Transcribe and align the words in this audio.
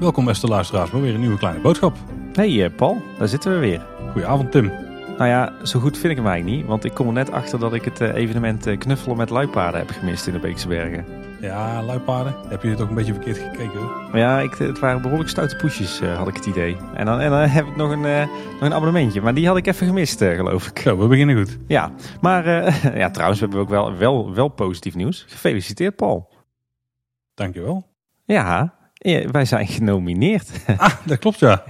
Welkom 0.00 0.24
beste 0.24 0.46
luisteraars 0.46 0.90
bij 0.90 1.00
weer 1.00 1.14
een 1.14 1.20
nieuwe 1.20 1.38
kleine 1.38 1.60
boodschap. 1.60 1.96
Hey 2.32 2.64
eh, 2.64 2.70
Paul, 2.76 3.02
daar 3.18 3.28
zitten 3.28 3.52
we 3.52 3.58
weer. 3.58 3.86
Goedenavond 4.12 4.52
Tim. 4.52 4.72
Nou 5.18 5.30
ja, 5.30 5.52
zo 5.62 5.80
goed 5.80 5.98
vind 5.98 6.10
ik 6.10 6.16
hem 6.16 6.26
eigenlijk 6.26 6.56
niet, 6.56 6.66
want 6.66 6.84
ik 6.84 6.94
kom 6.94 7.06
er 7.06 7.12
net 7.12 7.30
achter 7.30 7.58
dat 7.58 7.74
ik 7.74 7.84
het 7.84 8.00
eh, 8.00 8.14
evenement 8.14 8.66
eh, 8.66 8.78
knuffelen 8.78 9.16
met 9.16 9.30
luipaarden 9.30 9.80
heb 9.80 9.90
gemist 9.90 10.26
in 10.26 10.32
de 10.32 10.38
Beekse 10.38 10.68
Bergen. 10.68 11.04
Ja, 11.40 11.82
luipaarden. 11.82 12.34
Heb 12.48 12.62
je 12.62 12.68
dit 12.68 12.80
ook 12.80 12.88
een 12.88 12.94
beetje 12.94 13.12
verkeerd 13.14 13.38
gekeken? 13.38 13.78
hoor? 13.78 14.18
Ja, 14.18 14.40
ik, 14.40 14.54
het 14.54 14.78
waren 14.78 15.02
behoorlijk 15.02 15.30
stoute 15.30 15.56
poesjes, 15.56 16.00
eh, 16.00 16.16
had 16.16 16.28
ik 16.28 16.34
het 16.34 16.46
idee. 16.46 16.76
En 16.94 17.06
dan, 17.06 17.20
en 17.20 17.30
dan 17.30 17.40
heb 17.40 17.66
ik 17.66 17.76
nog 17.76 17.90
een, 17.90 18.04
eh, 18.04 18.26
nog 18.52 18.60
een 18.60 18.74
abonnementje, 18.74 19.20
maar 19.20 19.34
die 19.34 19.46
had 19.46 19.56
ik 19.56 19.66
even 19.66 19.86
gemist, 19.86 20.20
eh, 20.20 20.34
geloof 20.34 20.66
ik. 20.66 20.78
Zo, 20.78 20.98
we 20.98 21.06
beginnen 21.06 21.36
goed. 21.36 21.58
Ja, 21.66 21.92
maar 22.20 22.46
ja, 23.02 23.10
trouwens, 23.10 23.40
we 23.40 23.46
hebben 23.46 23.62
ook 23.64 23.68
wel, 23.68 23.96
wel, 23.96 24.34
wel 24.34 24.48
positief 24.48 24.94
nieuws. 24.94 25.24
Gefeliciteerd, 25.28 25.96
Paul. 25.96 26.30
Dankjewel. 27.34 27.86
Ja, 28.24 28.74
wij 29.30 29.44
zijn 29.44 29.66
genomineerd. 29.66 30.50
Ah, 30.76 30.94
dat 31.04 31.18
klopt 31.18 31.38
ja. 31.38 31.64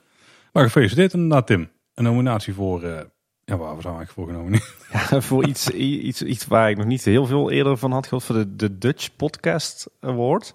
maar 0.52 0.64
gefeliciteerd 0.64 1.12
inderdaad 1.12 1.46
Tim. 1.46 1.70
Een 1.94 2.04
nominatie 2.04 2.54
voor... 2.54 3.10
ja, 3.44 3.56
waar 3.56 3.76
we 3.76 3.82
zijn 3.82 3.94
eigenlijk 3.94 4.10
voor 4.10 4.26
genomineerd? 4.26 4.74
Ja, 5.10 5.20
voor 5.20 5.46
iets, 5.46 5.70
iets, 5.70 6.22
iets 6.22 6.46
waar 6.46 6.70
ik 6.70 6.76
nog 6.76 6.86
niet 6.86 7.04
heel 7.04 7.26
veel 7.26 7.50
eerder 7.50 7.76
van 7.76 7.92
had 7.92 8.04
gehoord, 8.04 8.24
voor 8.24 8.34
de, 8.34 8.56
de 8.56 8.78
Dutch 8.78 9.16
Podcast 9.16 9.90
Award. 10.00 10.54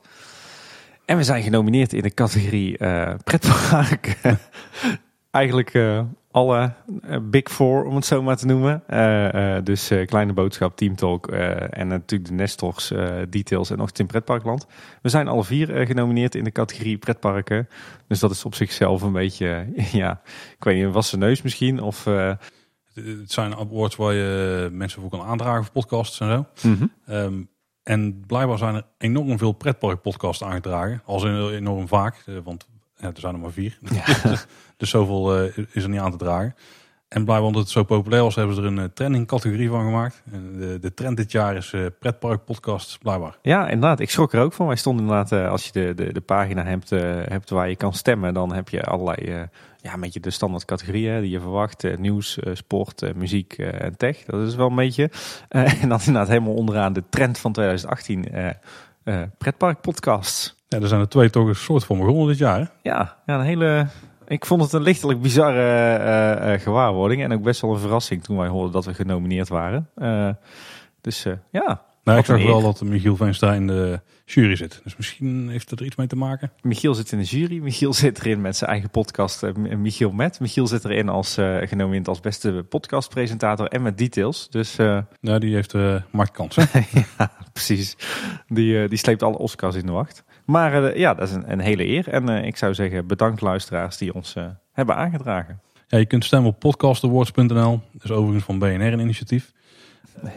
En 1.05 1.18
we 1.18 1.23
zijn 1.23 1.44
genomineerd 1.44 1.94
in 1.94 2.02
de 2.02 2.13
categorie 2.13 2.77
eh 2.77 3.13
pretpark. 3.23 4.18
Eigenlijk 5.32 5.73
eh, 5.73 6.02
alle 6.32 6.73
eh, 7.02 7.18
Big 7.22 7.52
Four, 7.52 7.84
om 7.86 7.96
het 7.96 8.05
zo 8.05 8.22
maar 8.22 8.38
te 8.38 8.46
noemen. 8.46 8.84
Dus 9.63 9.91
Kleine 10.05 10.34
Boodschap, 10.34 10.77
Team 10.77 10.96
Talk 10.96 11.27
en 11.27 11.88
natuurlijk 11.88 12.29
de 12.29 12.35
Nestors, 12.35 12.94
Details 13.29 13.70
en 13.70 13.77
nog 13.77 13.91
Tim 13.91 14.07
Pretparkland. 14.07 14.68
We 15.01 15.10
zijn 15.10 15.27
alle 15.27 15.44
vier 15.44 15.85
genomineerd 15.85 16.35
in 16.35 16.44
de 16.44 16.51
categorie 16.51 16.98
pretparken. 16.98 17.68
Dus 18.07 18.20
dat 18.20 18.32
is 18.32 18.46
op 18.46 18.55
zichzelf 18.55 19.01
een 19.01 19.12
beetje, 19.12 19.68
ja, 19.91 20.22
ik 20.57 20.63
weet 20.63 20.76
niet, 20.76 20.84
een 20.84 20.91
wassen 20.91 21.20
neus 21.20 21.41
misschien. 21.41 21.82
Of, 21.82 22.05
Het- 23.05 23.31
zijn 23.31 23.55
awards 23.55 23.95
waar 23.95 24.13
je 24.13 24.70
mensen 24.71 25.01
voor 25.01 25.09
kan 25.09 25.21
aandragen 25.21 25.63
voor 25.63 25.73
podcasts 25.73 26.20
en 26.20 26.27
zo. 26.62 26.67
mhm. 26.70 26.85
Ehm, 27.05 27.34
en 27.84 28.23
blijkbaar 28.27 28.57
zijn 28.57 28.76
er 28.76 28.85
enorm 28.98 29.37
veel 29.37 29.51
pretparkpodcasts 29.51 30.43
aangedragen. 30.43 31.01
Als 31.05 31.23
in 31.23 31.49
enorm 31.49 31.87
vaak, 31.87 32.23
eh, 32.26 32.35
want 32.43 32.67
ja, 32.98 33.07
er 33.07 33.20
zijn 33.20 33.34
er 33.34 33.39
maar 33.39 33.51
vier. 33.51 33.77
dus 34.77 34.89
zoveel 34.89 35.35
eh, 35.37 35.57
is 35.71 35.84
er 35.84 35.89
niet 35.89 35.99
aan 35.99 36.12
te 36.12 36.17
dragen. 36.17 36.55
En 37.08 37.24
blijkbaar 37.26 37.48
omdat 37.48 37.62
het 37.62 37.72
zo 37.72 37.84
populair 37.84 38.24
was, 38.24 38.36
hebben 38.36 38.55
ze 38.55 38.62
er 38.62 38.68
een 38.68 38.80
eh, 38.80 38.86
trending 38.94 39.27
categorie 39.27 39.70
van 39.70 39.84
gemaakt. 39.84 40.24
En 40.32 40.58
de, 40.58 40.80
de 40.80 40.94
trend 40.94 41.18
dit 41.18 41.32
jaar 41.32 41.55
is 41.55 41.74
eh 41.74 41.86
pretpark 42.00 42.46
podcasts, 42.46 42.98
blijkbaar. 42.98 43.38
Ja, 43.41 43.68
inderdaad. 43.70 44.00
Ik 44.00 44.10
schrok 44.10 44.34
er 44.34 44.41
ook 44.41 44.54
van. 44.54 44.68
Wij 44.68 44.76
stonden 44.76 45.05
inderdaad, 45.05 45.32
eh, 45.32 45.50
als 45.50 45.66
je 45.66 45.72
de, 45.72 45.94
de, 45.94 46.13
de 46.13 46.22
pagina 46.22 46.63
hebt, 46.63 46.91
eh, 46.91 47.00
hebt 47.28 47.50
waar 47.50 47.70
je 47.70 47.76
kan 47.76 47.94
stemmen, 47.94 48.34
dan 48.34 48.54
heb 48.54 48.70
je 48.70 48.84
allerlei, 48.84 49.28
eh, 49.28 49.41
ja, 49.82 49.94
een 49.94 50.00
beetje 50.00 50.20
de 50.20 50.30
standaard 50.30 50.66
categorieën 50.66 51.22
die 51.22 51.30
je 51.30 51.40
verwacht. 51.40 51.84
Eh, 51.84 51.98
nieuws, 51.98 52.40
eh, 52.40 52.55
sport, 52.55 53.02
eh, 53.02 53.13
muziek 53.13 53.54
eh, 53.54 53.82
en 53.82 53.98
tech. 53.98 54.24
Dat 54.26 54.48
is 54.48 54.55
wel 54.55 54.70
een 54.70 54.76
beetje. 54.76 55.10
Eh, 55.50 55.84
en 55.84 55.90
dan 55.90 56.00
inderdaad 56.00 56.28
helemaal 56.28 56.54
onderaan 56.54 56.94
de 56.94 57.04
trend 57.10 57.38
van 57.38 57.52
2018, 57.52 58.32
eh 58.32 58.50
eh 59.04 59.22
pretpark 59.38 59.82
podcasts. 59.82 60.55
Ja, 60.68 60.80
er 60.80 60.88
zijn 60.88 61.02
er 61.02 61.10
twee 61.10 61.30
toch 61.30 61.48
een 61.48 61.55
soort 61.55 61.84
van 61.85 61.98
begonnen 61.98 62.28
dit 62.28 62.38
jaar. 62.38 62.60
Hè? 62.60 62.66
Ja, 62.82 63.18
ja, 63.26 63.35
een 63.40 63.46
hele... 63.46 63.88
Ik 64.28 64.45
vond 64.45 64.61
het 64.61 64.73
een 64.73 64.81
lichtelijk 64.81 65.22
bizarre 65.22 65.97
eh, 65.97 66.53
eh, 66.53 66.61
gewaarwording. 66.61 67.23
En 67.23 67.33
ook 67.33 67.41
best 67.41 67.61
wel 67.61 67.73
een 67.73 67.79
verrassing 67.79 68.23
toen 68.23 68.38
wij 68.38 68.47
hoorden 68.47 68.72
dat 68.72 68.85
we 68.85 68.94
genomineerd 68.94 69.47
waren. 69.47 69.89
Eh, 69.95 70.29
dus 71.01 71.25
eh, 71.25 71.33
ja, 71.51 71.81
Nou, 72.03 72.19
ik 72.19 72.25
zag 72.25 72.44
wel 72.44 72.61
dat 72.61 72.81
Michiel 72.81 73.16
Veenstra 73.16 73.53
in 73.53 73.67
de 73.67 74.00
jury 74.25 74.55
zit. 74.55 74.79
Dus 74.83 74.97
misschien 74.97 75.50
heeft 75.50 75.69
het 75.69 75.79
er 75.79 75.85
iets 75.85 75.95
mee 75.95 76.07
te 76.07 76.16
maken. 76.16 76.51
Michiel 76.61 76.93
zit 76.93 77.11
in 77.11 77.17
de 77.17 77.23
jury. 77.23 77.59
Michiel 77.59 77.93
zit 77.93 78.19
erin 78.19 78.41
met 78.41 78.55
zijn 78.57 78.69
eigen 78.69 78.89
podcast 78.89 79.43
eh, 79.43 79.53
Michiel 79.55 80.11
Met. 80.11 80.39
Michiel 80.39 80.67
zit 80.67 80.85
erin 80.85 81.09
als 81.09 81.37
eh 81.37 81.57
genomineerd 81.67 82.07
als 82.07 82.19
beste 82.19 82.66
podcastpresentator 82.69 83.67
en 83.67 83.81
met 83.81 83.97
details. 83.97 84.49
Dus 84.49 84.77
eh, 84.77 84.99
Ja, 85.21 85.39
die 85.39 85.53
heeft 85.53 85.73
uh, 85.73 85.95
marktkans. 86.11 86.55
Hè? 86.55 86.63
ja, 87.17 87.31
precies. 87.53 87.95
Die, 88.47 88.81
eh, 88.83 88.89
die 88.89 88.97
sleept 88.97 89.23
alle 89.23 89.37
Oscars 89.37 89.75
in 89.75 89.85
de 89.85 89.91
wacht. 89.91 90.23
Maar 90.47 90.84
eh, 90.84 90.96
ja, 90.96 91.13
dat 91.13 91.28
is 91.28 91.34
een, 91.35 91.52
een 91.52 91.59
hele 91.59 91.88
eer. 91.88 92.09
En 92.09 92.30
eh, 92.30 92.46
ik 92.46 92.58
zou 92.58 92.74
zeggen 92.74 93.08
bedankt 93.08 93.41
luisteraars 93.41 93.97
die 93.97 94.13
ons 94.13 94.35
eh, 94.35 94.46
hebben 94.72 94.96
aangedragen. 94.96 95.62
Ja, 95.88 95.97
je 95.97 96.06
kunt 96.06 96.25
stemmen 96.25 96.50
op 96.50 96.59
podcastawards.nl. 96.59 97.81
Dat 97.91 98.03
is 98.03 98.12
overigens 98.12 98.46
van 98.46 98.59
BNR 98.59 98.94
een 98.94 99.00
initiatief. 99.00 99.52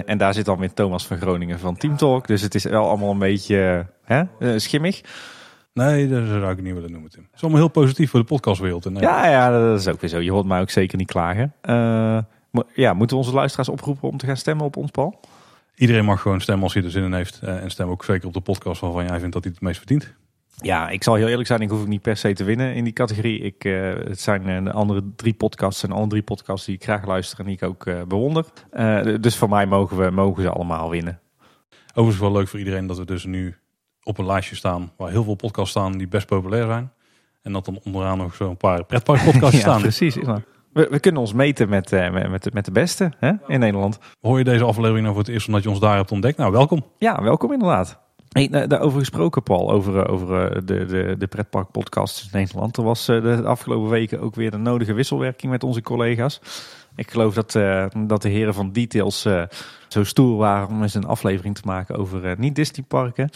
En 0.07 0.19
daar 0.19 0.35
zit 0.35 0.45
dan 0.45 0.59
weer 0.59 0.73
Thomas 0.73 1.07
van 1.07 1.17
Groningen 1.17 1.59
van 1.59 1.77
Team 1.77 1.97
Talk. 1.97 2.27
Dus 2.27 2.43
het 2.43 2.55
is 2.55 2.65
wel 2.65 2.89
allemaal 2.89 3.11
een 3.11 3.19
beetje 3.19 3.87
hè, 4.05 4.59
schimmig. 4.59 5.01
Nee, 5.73 6.09
dat 6.09 6.27
zou 6.27 6.51
ik 6.51 6.63
niet 6.63 6.75
willen 6.75 6.93
noemen, 6.93 7.11
Tim. 7.11 7.23
Het 7.23 7.35
is 7.35 7.43
allemaal 7.43 7.61
heel 7.61 7.71
positief 7.71 8.11
voor 8.11 8.21
de 8.21 8.27
podcastwereld. 8.27 8.85
Nederland. 8.85 9.15
Ja, 9.15 9.31
ja, 9.31 9.51
dat 9.51 9.81
is 9.81 9.89
ook 9.89 10.01
weer 10.01 10.11
zo. 10.11 10.19
Je 10.19 10.31
hoort 10.31 10.47
mij 10.47 10.61
ook 10.61 10.71
zeker 10.71 10.99
niet 10.99 11.11
klagen. 11.11 11.55
Ja, 12.75 12.95
moeten 12.95 13.17
we 13.17 13.23
onze 13.23 13.35
luisteraars 13.35 13.69
oproepen 13.69 14.09
om 14.09 14.17
te 14.17 14.27
gaan 14.27 14.37
stemmen 14.37 14.65
op 14.65 14.77
ons, 14.77 14.91
Paul? 14.91 15.21
Iedereen 15.81 16.05
mag 16.05 16.21
gewoon 16.21 16.41
stemmen 16.41 16.65
als 16.65 16.75
hij 16.75 16.83
er 16.83 16.91
zin 16.91 17.03
in 17.03 17.13
heeft. 17.13 17.41
Eh, 17.43 17.63
en 17.63 17.71
stem 17.71 17.89
ook 17.89 18.05
zeker 18.05 18.27
op 18.27 18.33
de 18.33 18.41
podcast 18.41 18.81
waarvan 18.81 19.07
jij 19.07 19.19
vindt 19.19 19.33
dat 19.33 19.45
hij 19.45 19.53
het 19.53 19.63
meest 19.63 19.77
verdient. 19.77 20.15
Ja, 20.63 20.89
ik 20.89 21.03
zal 21.03 21.15
heel 21.15 21.29
eerlijk 21.29 21.47
zijn. 21.49 21.61
Ik 21.61 21.69
hoef 21.69 21.81
ook 21.81 21.87
niet 21.87 22.03
per 22.03 22.17
se 22.17 22.33
te 22.33 22.45
winnen 22.45 22.75
in 22.75 22.85
die 22.85 22.93
categorie. 22.93 23.41
Ik, 23.41 23.65
eh, 23.65 23.95
het 23.95 24.21
zijn 24.21 24.49
eh, 24.49 24.65
de 24.65 24.73
andere 24.73 25.03
drie 25.17 25.35
podcasts 25.35 25.83
en 25.83 25.93
alle 25.93 26.07
drie 26.07 26.23
podcasts 26.23 26.67
die 26.67 26.75
ik 26.75 26.83
graag 26.83 27.07
luister 27.07 27.39
en 27.39 27.45
die 27.45 27.55
ik 27.55 27.63
ook 27.63 27.85
bewonder. 27.85 28.45
Dus 29.21 29.37
voor 29.37 29.49
mij 29.49 29.67
mogen, 29.67 29.97
we, 29.97 30.11
mogen 30.11 30.43
ze 30.43 30.51
allemaal 30.51 30.91
winnen. 30.91 31.21
Overigens 31.89 32.19
wel 32.19 32.33
leuk 32.33 32.49
voor 32.49 32.59
iedereen 32.59 32.87
dat 32.87 32.99
we 32.99 33.05
dus 33.05 33.25
nu 33.25 33.57
op 34.03 34.19
een 34.19 34.27
lijstje 34.27 34.57
staan 34.57 34.93
waar 34.97 35.11
heel 35.11 35.25
veel 35.25 35.35
podcasts 35.35 35.71
staan 35.71 35.99
die 35.99 36.09
best 36.09 36.27
populair 36.27 36.67
zijn. 36.67 36.93
En 37.43 37.53
dat 37.53 37.65
dan 37.65 37.81
onderaan 37.85 38.19
nog 38.19 38.35
zo'n 38.35 38.57
paar 38.57 38.85
pretparkpodcasts 38.85 39.57
ja, 39.61 39.61
staan. 39.61 39.81
precies. 39.81 40.17
inderdaad. 40.17 40.45
We, 40.73 40.87
we 40.91 41.01
kunnen 41.01 41.21
ons 41.21 41.33
meten 41.33 41.69
met, 41.69 41.93
eh, 41.93 42.11
met, 42.11 42.31
met, 42.31 42.43
de, 42.43 42.51
met 42.53 42.65
de 42.65 42.71
beste 42.71 43.13
hè, 43.19 43.33
in 43.47 43.61
Nederland. 43.61 43.99
Hoor 44.21 44.39
je 44.39 44.45
deze 44.45 44.65
aflevering 44.65 45.01
nou 45.01 45.15
voor 45.15 45.25
het 45.25 45.33
eerst 45.33 45.47
omdat 45.47 45.63
je 45.63 45.69
ons 45.69 45.81
daar 45.81 45.97
hebt 45.97 46.13
ontdekt? 46.13 46.37
Nou, 46.37 46.53
welkom. 46.53 46.85
Ja, 46.99 47.23
welkom 47.23 47.53
inderdaad. 47.53 48.01
Hey, 48.29 48.49
nou, 48.51 48.67
daarover 48.67 48.99
gesproken, 48.99 49.43
Paul, 49.43 49.71
over, 49.71 50.05
eh, 50.05 50.13
over 50.13 50.53
eh, 50.53 50.61
de, 50.65 50.85
de, 50.85 51.15
de 51.19 51.27
pretparkpodcasts 51.27 52.23
in 52.23 52.29
Nederland. 52.33 52.77
Er 52.77 52.83
was 52.83 53.07
de 53.07 53.43
afgelopen 53.45 53.91
weken 53.91 54.21
ook 54.21 54.35
weer 54.35 54.51
de 54.51 54.57
nodige 54.57 54.93
wisselwerking 54.93 55.53
met 55.53 55.65
onze 55.65 55.83
collega's. 55.83 56.41
Ik 56.97 57.11
geloof 57.11 57.35
dat, 57.35 57.53
dat 58.07 58.23
de 58.23 58.29
heren 58.29 58.55
van 58.55 58.73
Details 58.73 59.27
zo 59.89 60.05
stoer 60.05 60.37
waren 60.37 60.69
om 60.69 60.83
eens 60.83 60.95
een 60.95 61.05
aflevering 61.07 61.55
te 61.55 61.63
maken 61.65 61.97
over 61.97 62.35
niet-Disney-parken. 62.39 63.31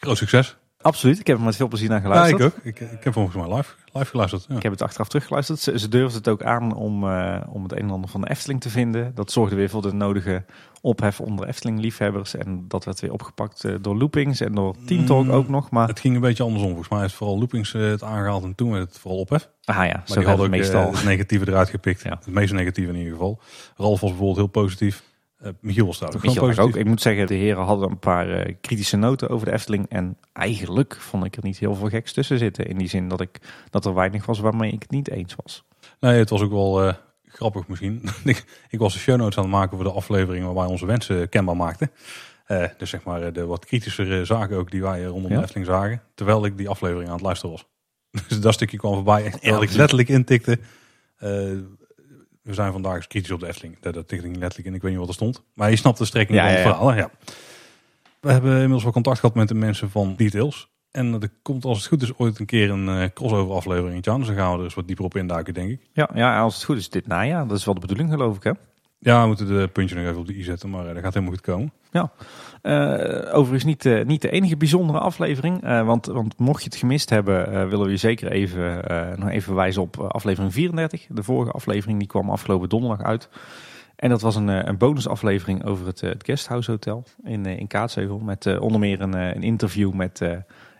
Groot 0.00 0.16
succes. 0.16 0.56
Absoluut, 0.80 1.18
ik 1.18 1.26
heb 1.26 1.38
er 1.38 1.44
met 1.44 1.56
veel 1.56 1.68
plezier 1.68 1.88
naar 1.88 2.02
Ja, 2.02 2.04
geluisterd. 2.08 2.40
ik 2.40 2.46
ook. 2.58 2.64
Ik, 2.64 2.80
ik 2.80 3.04
heb 3.04 3.12
volgens 3.12 3.36
mij 3.36 3.56
live, 3.56 3.70
live 3.92 4.04
geluisterd. 4.06 4.44
Ja. 4.48 4.56
Ik 4.56 4.62
heb 4.62 4.72
het 4.72 4.82
achteraf 4.82 5.08
teruggeluisterd. 5.08 5.58
Ze, 5.60 5.78
ze 5.78 5.88
durfden 5.88 6.18
het 6.18 6.28
ook 6.28 6.42
aan 6.42 6.74
om, 6.74 7.08
eh, 7.08 7.40
om 7.48 7.62
het 7.62 7.72
een 7.72 7.78
en 7.78 7.90
ander 7.90 8.10
van 8.10 8.20
de 8.20 8.30
Efteling 8.30 8.60
te 8.60 8.70
vinden. 8.70 9.12
Dat 9.14 9.32
zorgde 9.32 9.56
weer 9.56 9.68
voor 9.70 9.82
de 9.82 9.92
nodige 9.92 10.44
ophef 10.80 11.20
onder 11.20 11.46
Efteling-liefhebbers. 11.48 12.34
En 12.34 12.64
dat 12.68 12.84
werd 12.84 13.00
weer 13.00 13.12
opgepakt 13.12 13.64
eh, 13.64 13.74
door 13.80 13.96
Loopings 13.96 14.40
en 14.40 14.52
door 14.54 14.74
Team 14.86 15.04
Talk 15.06 15.24
Mm. 15.24 15.30
ook 15.30 15.48
nog. 15.48 15.70
Maar 15.70 15.88
Het 15.88 16.00
ging 16.00 16.14
een 16.14 16.20
beetje 16.20 16.42
andersom. 16.42 16.68
Volgens 16.68 16.88
mij 16.90 17.00
heeft 17.00 17.14
vooral 17.14 17.38
Loopings 17.38 17.74
eh, 17.74 17.82
het 17.82 18.02
aangehaald 18.02 18.44
en 18.44 18.54
toen 18.54 18.70
werd 18.70 18.88
het 18.88 18.98
vooral 18.98 19.20
ophef. 19.20 19.48
ah 19.64 19.74
ja, 19.76 19.82
Maar 19.82 19.90
zo 19.90 20.00
die 20.04 20.14
gaat 20.14 20.24
hadden 20.24 20.44
ook 20.46 20.50
meestal. 20.52 20.92
het 20.92 21.04
negatieve 21.04 21.48
eruit 21.48 21.68
gepikt. 21.68 22.02
Ja. 22.02 22.10
Het 22.10 22.34
meest 22.34 22.52
negatieve 22.52 22.90
in 22.90 22.96
ieder 22.96 23.12
geval. 23.12 23.40
Ralf 23.76 24.00
was 24.00 24.08
bijvoorbeeld 24.10 24.36
heel 24.38 24.62
positief. 24.62 25.02
Eh 25.38 25.52
Michiel 25.60 25.86
was 25.86 25.98
daar 25.98 26.14
ook 26.14 26.58
ook. 26.58 26.76
Ik 26.76 26.86
moet 26.86 27.00
zeggen, 27.02 27.26
de 27.26 27.34
heren 27.34 27.64
hadden 27.64 27.90
een 27.90 27.98
paar 27.98 28.30
eh, 28.30 28.54
kritische 28.60 28.96
noten 28.96 29.28
over 29.28 29.46
de 29.46 29.52
Efteling. 29.52 29.86
En 29.88 30.16
eigenlijk 30.32 30.96
vond 31.00 31.24
ik 31.24 31.36
er 31.36 31.44
niet 31.44 31.58
heel 31.58 31.74
veel 31.74 31.88
geks 31.88 32.12
tussen 32.12 32.38
zitten. 32.38 32.66
In 32.66 32.78
die 32.78 32.88
zin 32.88 33.08
dat, 33.08 33.20
ik, 33.20 33.40
dat 33.70 33.84
er 33.84 33.94
weinig 33.94 34.26
was 34.26 34.38
waarmee 34.38 34.72
ik 34.72 34.82
het 34.82 34.90
niet 34.90 35.10
eens 35.10 35.34
was. 35.42 35.64
Nee, 36.00 36.18
het 36.18 36.30
was 36.30 36.40
ook 36.42 36.50
wel 36.50 36.86
eh, 36.86 36.94
grappig 37.24 37.68
misschien. 37.68 38.02
ik, 38.24 38.44
ik 38.68 38.78
was 38.78 38.92
de 38.92 38.98
show 38.98 39.16
notes 39.16 39.36
aan 39.36 39.42
het 39.44 39.52
maken 39.52 39.76
voor 39.76 39.86
de 39.86 39.92
aflevering 39.92 40.44
waar 40.44 40.54
wij 40.54 40.66
onze 40.66 40.86
wensen 40.86 41.28
kenbaar 41.28 41.56
maakten. 41.56 41.90
Eh, 42.46 42.64
dus 42.78 42.90
zeg 42.90 43.04
maar 43.04 43.32
de 43.32 43.46
wat 43.46 43.64
kritischere 43.64 44.24
zaken 44.24 44.56
ook 44.56 44.70
die 44.70 44.82
wij 44.82 45.04
rondom 45.04 45.30
Ja. 45.30 45.36
de 45.36 45.42
Efteling 45.42 45.66
zagen. 45.66 46.02
Terwijl 46.14 46.44
ik 46.44 46.56
die 46.56 46.68
aflevering 46.68 47.08
aan 47.08 47.14
het 47.14 47.24
luisteren 47.24 47.50
was. 47.50 47.66
Dus 48.28 48.40
dat 48.40 48.54
stukje 48.54 48.76
kwam 48.76 48.94
voorbij. 48.94 49.24
Echt, 49.24 49.40
terwijl 49.40 49.62
ik 49.62 49.72
letterlijk 49.72 50.08
intikte. 50.08 50.58
We 52.48 52.54
zijn 52.54 52.72
vandaag 52.72 52.96
eens 52.96 53.06
kritisch 53.06 53.30
op 53.30 53.40
de 53.40 53.46
Efteling. 53.46 53.76
Dat, 53.80 53.94
dat 53.94 54.10
niet 54.10 54.22
letterlijk 54.22 54.64
in. 54.64 54.74
Ik 54.74 54.82
weet 54.82 54.90
niet 54.90 55.00
wat 55.00 55.08
er 55.08 55.14
stond. 55.14 55.42
Maar 55.54 55.70
je 55.70 55.76
snapt 55.76 55.98
de 55.98 56.04
strekking 56.04 56.38
Ja, 56.38 56.44
van 56.44 56.54
het 56.54 56.62
ja, 56.62 56.68
ja. 56.68 56.74
verhaal. 56.74 56.94
Ja. 56.94 57.10
We 58.20 58.32
hebben 58.32 58.52
inmiddels 58.52 58.82
wel 58.82 58.92
contact 58.92 59.18
gehad 59.20 59.34
met 59.34 59.48
de 59.48 59.54
mensen 59.54 59.90
van 59.90 60.14
Details. 60.16 60.68
En 60.90 61.22
er 61.22 61.30
komt 61.42 61.64
als 61.64 61.78
het 61.78 61.86
goed 61.86 62.02
is 62.02 62.18
ooit 62.18 62.38
een 62.38 62.46
keer 62.46 62.70
een 62.70 62.88
eh, 62.88 63.08
crossover 63.14 63.54
aflevering 63.54 64.06
aan. 64.06 64.18
Dus 64.18 64.28
dan 64.28 64.36
gaan 64.36 64.52
we 64.52 64.58
er 64.58 64.64
eens 64.64 64.74
wat 64.74 64.86
dieper 64.86 65.04
op 65.04 65.16
induiken 65.16 65.54
denk 65.54 65.70
ik. 65.70 65.80
Ja, 65.92 66.10
ja, 66.14 66.40
als 66.40 66.54
het 66.54 66.64
goed 66.64 66.76
is 66.76 66.90
dit 66.90 67.06
najaar. 67.06 67.46
Dat 67.46 67.58
is 67.58 67.64
wel 67.64 67.74
de 67.74 67.80
bedoeling 67.80 68.10
geloof 68.10 68.36
ik 68.36 68.42
hè. 68.42 68.52
Ja, 68.98 69.20
we 69.20 69.26
moeten 69.26 69.46
de 69.46 69.68
puntje 69.68 69.96
nog 69.96 70.04
even 70.04 70.18
op 70.18 70.26
de 70.26 70.34
i 70.34 70.42
zetten, 70.42 70.70
maar 70.70 70.86
eh, 70.86 70.94
dat 70.94 71.02
gaat 71.02 71.14
helemaal 71.14 71.34
goed 71.34 71.44
komen. 71.44 71.72
Eh, 71.90 72.04
overigens 73.32 73.64
niet, 73.64 73.86
eh, 73.86 74.04
niet 74.04 74.22
de 74.22 74.30
enige 74.30 74.56
bijzondere 74.56 74.98
aflevering. 74.98 75.62
eh, 75.62 75.86
want, 75.86 76.06
want 76.06 76.38
mocht 76.38 76.62
je 76.62 76.68
het 76.68 76.78
gemist 76.78 77.10
hebben, 77.10 77.52
eh, 77.52 77.68
willen 77.68 77.84
we 77.84 77.90
je 77.90 77.96
zeker 77.96 78.30
even, 78.30 78.84
eh, 78.84 79.16
nog 79.18 79.28
even 79.28 79.54
wijzen 79.54 79.82
op 79.82 79.98
eh, 79.98 80.06
aflevering 80.06 80.52
34. 80.52 81.06
De 81.08 81.22
vorige 81.22 81.52
aflevering 81.52 81.98
die 81.98 82.08
kwam 82.08 82.30
afgelopen 82.30 82.68
donderdag 82.68 83.06
uit. 83.06 83.28
En 83.96 84.08
dat 84.08 84.20
was 84.20 84.36
een, 84.36 84.48
een 84.48 84.76
bonusaflevering 84.76 85.64
over 85.64 85.86
het, 85.86 86.00
het 86.00 86.24
Guesthouse 86.24 86.70
Hotel 86.70 87.04
in, 87.24 87.46
in 87.46 87.66
Kaatsheuvel. 87.66 88.18
Met 88.18 88.58
onder 88.58 88.80
meer 88.80 89.00
een, 89.00 89.12
een 89.12 89.42
interview 89.42 89.92
met 89.92 90.22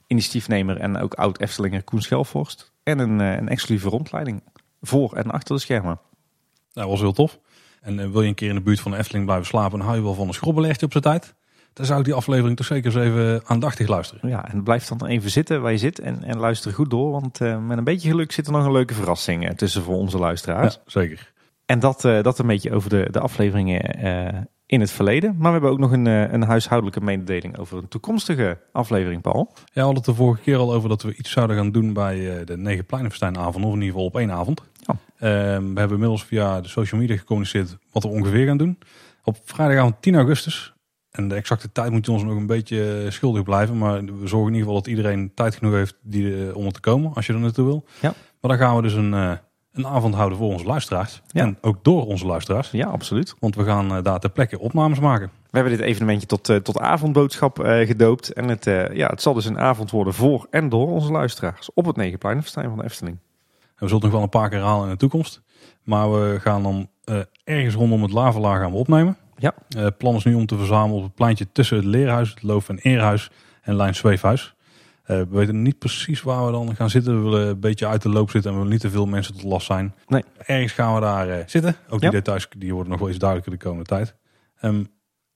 initiatiefnemer 0.06 0.76
en 0.76 0.96
ook 0.96 1.14
oud 1.14 1.38
Eftelinger 1.38 1.82
Koen 1.84 2.02
Schelvorst. 2.02 2.72
En 2.82 2.98
een, 2.98 3.18
een 3.18 3.48
exclusieve 3.48 3.88
rondleiding 3.88 4.42
voor 4.80 5.12
en 5.12 5.30
achter 5.30 5.54
de 5.54 5.60
schermen. 5.60 6.00
Nou, 6.72 6.88
dat 6.88 6.88
was 6.88 7.00
heel 7.00 7.12
tof. 7.12 7.38
En 7.80 8.12
wil 8.12 8.22
je 8.22 8.28
een 8.28 8.34
keer 8.34 8.48
in 8.48 8.54
de 8.54 8.60
buurt 8.60 8.80
van 8.80 8.90
de 8.90 8.96
Efteling 8.96 9.24
blijven 9.24 9.46
slapen, 9.46 9.80
hou 9.80 9.96
je 9.96 10.02
wel 10.02 10.14
van 10.14 10.28
een 10.28 10.34
schrobbelegje 10.34 10.86
op 10.86 10.92
zijn 10.92 11.04
tijd 11.04 11.34
dan 11.78 11.86
zou 11.86 11.98
ik 11.98 12.04
die 12.04 12.14
aflevering 12.14 12.56
toch 12.56 12.66
zeker 12.66 12.96
eens 12.96 13.06
even 13.06 13.42
aandachtig 13.44 13.88
luisteren. 13.88 14.28
Ja, 14.28 14.48
en 14.50 14.62
blijf 14.62 14.86
dan 14.86 15.06
even 15.06 15.30
zitten 15.30 15.60
waar 15.60 15.72
je 15.72 15.78
zit 15.78 15.98
en, 15.98 16.24
en 16.24 16.38
luister 16.38 16.72
goed 16.72 16.90
door. 16.90 17.10
Want 17.10 17.40
uh, 17.40 17.58
met 17.58 17.78
een 17.78 17.84
beetje 17.84 18.10
geluk 18.10 18.32
zit 18.32 18.46
er 18.46 18.52
nog 18.52 18.64
een 18.64 18.72
leuke 18.72 18.94
verrassing 18.94 19.56
tussen 19.56 19.82
voor 19.82 19.94
onze 19.94 20.18
luisteraars. 20.18 20.74
Ja, 20.74 20.80
zeker. 20.86 21.32
En 21.66 21.78
dat, 21.78 22.04
uh, 22.04 22.22
dat 22.22 22.38
een 22.38 22.46
beetje 22.46 22.72
over 22.72 22.90
de, 22.90 23.08
de 23.10 23.20
afleveringen 23.20 24.04
uh, 24.04 24.40
in 24.66 24.80
het 24.80 24.90
verleden. 24.90 25.30
Maar 25.30 25.46
we 25.46 25.52
hebben 25.52 25.70
ook 25.70 25.78
nog 25.78 25.92
een, 25.92 26.06
een 26.06 26.42
huishoudelijke 26.42 27.00
mededeling 27.00 27.58
over 27.58 27.78
een 27.78 27.88
toekomstige 27.88 28.58
aflevering, 28.72 29.22
Paul. 29.22 29.50
Ja, 29.54 29.62
we 29.72 29.80
hadden 29.80 29.96
het 29.96 30.04
de 30.04 30.14
vorige 30.14 30.42
keer 30.42 30.56
al 30.56 30.72
over 30.72 30.88
dat 30.88 31.02
we 31.02 31.14
iets 31.14 31.30
zouden 31.30 31.56
gaan 31.56 31.72
doen 31.72 31.92
bij 31.92 32.44
de 32.44 32.56
Negen 32.56 32.86
Pleinenfestijnavond. 32.86 33.64
Of 33.64 33.72
in 33.72 33.80
ieder 33.80 33.88
geval 33.88 34.04
op 34.04 34.16
één 34.16 34.30
avond. 34.30 34.62
Oh. 34.86 34.96
we 35.18 35.26
hebben 35.74 35.90
inmiddels 35.90 36.24
via 36.24 36.60
de 36.60 36.68
social 36.68 37.00
media 37.00 37.16
gecommuniceerd 37.16 37.76
wat 37.92 38.02
we 38.02 38.08
ongeveer 38.08 38.46
gaan 38.46 38.56
doen. 38.56 38.78
Op 39.24 39.36
vrijdagavond 39.44 40.02
10 40.02 40.14
augustus 40.14 40.76
en 41.18 41.28
de 41.28 41.34
exacte 41.34 41.72
tijd 41.72 41.90
moet 41.90 42.08
ons 42.08 42.22
nog 42.22 42.36
een 42.36 42.46
beetje 42.46 43.06
schuldig 43.08 43.42
blijven. 43.42 43.78
Maar 43.78 44.04
we 44.04 44.26
zorgen 44.26 44.48
in 44.48 44.54
ieder 44.54 44.58
geval 44.58 44.74
dat 44.74 44.86
iedereen 44.86 45.32
tijd 45.34 45.54
genoeg 45.54 45.72
heeft 45.72 45.96
die, 46.02 46.56
om 46.56 46.66
er 46.66 46.72
te 46.72 46.80
komen 46.80 47.14
als 47.14 47.26
je 47.26 47.32
er 47.32 47.38
naartoe 47.38 47.66
wil. 47.66 47.84
Ja. 48.00 48.14
Maar 48.40 48.50
dan 48.50 48.66
gaan 48.66 48.76
we 48.76 48.82
dus 48.82 48.92
een, 48.92 49.14
eh, 49.14 49.32
een 49.72 49.86
avond 49.86 50.14
houden 50.14 50.38
voor 50.38 50.52
onze 50.52 50.64
luisteraars. 50.64 51.22
Ja. 51.26 51.42
En 51.42 51.58
ook 51.60 51.84
door 51.84 52.06
onze 52.06 52.26
luisteraars. 52.26 52.70
Ja, 52.70 52.86
absoluut. 52.86 53.34
Want 53.38 53.54
we 53.54 53.64
gaan 53.64 53.94
eh, 53.94 54.02
daar 54.02 54.18
ter 54.18 54.30
plekke 54.30 54.58
opnames 54.58 55.00
maken. 55.00 55.30
We 55.50 55.58
hebben 55.58 55.76
dit 55.76 55.86
evenementje 55.86 56.26
tot, 56.26 56.44
tot 56.44 56.78
avondboodschap 56.78 57.58
gedoopt. 57.62 58.32
En 58.32 58.48
het, 58.48 58.64
ja, 58.92 59.08
het 59.08 59.22
zal 59.22 59.34
dus 59.34 59.44
een 59.44 59.58
avond 59.58 59.90
worden 59.90 60.14
voor 60.14 60.46
en 60.50 60.68
door 60.68 60.88
onze 60.88 61.12
luisteraars. 61.12 61.70
Op 61.74 61.86
het 61.86 61.96
Negenpleinenfestijn 61.96 62.68
van 62.68 62.78
de 62.78 62.84
Efteling. 62.84 63.18
En 63.60 63.84
we 63.84 63.86
zullen 63.86 64.02
nog 64.02 64.12
wel 64.12 64.22
een 64.22 64.28
paar 64.28 64.48
keer 64.48 64.58
herhalen 64.58 64.84
in 64.84 64.92
de 64.92 64.98
toekomst. 64.98 65.42
Maar 65.82 66.12
we 66.12 66.40
gaan 66.40 66.62
dan 66.62 66.88
ergens 67.44 67.74
rondom 67.74 68.02
het 68.02 68.12
lavelaar 68.12 68.60
gaan 68.60 68.70
we 68.70 68.76
opnemen. 68.76 69.16
Ja. 69.38 69.54
Uh, 69.76 69.86
plan 69.98 70.14
is 70.14 70.24
nu 70.24 70.34
om 70.34 70.46
te 70.46 70.56
verzamelen 70.56 70.96
op 70.96 71.02
het 71.02 71.14
pleintje 71.14 71.46
tussen 71.52 71.76
het 71.76 71.86
Leerhuis, 71.86 72.30
het 72.30 72.42
Loof- 72.42 72.68
en 72.68 72.78
Eerhuis 72.78 73.30
en 73.62 73.76
Lijn 73.76 73.94
Zweefhuis. 73.94 74.54
Uh, 75.02 75.16
we 75.16 75.26
weten 75.30 75.62
niet 75.62 75.78
precies 75.78 76.22
waar 76.22 76.46
we 76.46 76.52
dan 76.52 76.76
gaan 76.76 76.90
zitten. 76.90 77.16
We 77.16 77.30
willen 77.30 77.48
een 77.48 77.60
beetje 77.60 77.86
uit 77.86 78.02
de 78.02 78.08
loop 78.08 78.30
zitten 78.30 78.50
en 78.50 78.56
we 78.56 78.62
willen 78.62 78.72
niet 78.72 78.90
te 78.90 78.96
veel 78.96 79.06
mensen 79.06 79.34
tot 79.34 79.42
last 79.42 79.66
zijn. 79.66 79.94
Nee. 80.06 80.24
Ergens 80.36 80.72
gaan 80.72 80.94
we 80.94 81.00
daar 81.00 81.28
uh, 81.28 81.36
zitten. 81.46 81.76
Ook 81.88 82.00
die 82.00 82.10
details 82.10 82.48
die 82.58 82.72
worden 82.72 82.90
nog 82.90 83.00
wel 83.00 83.08
eens 83.08 83.18
duidelijker 83.18 83.58
de 83.58 83.64
komende 83.64 83.84
tijd. 83.84 84.14
Um, 84.62 84.88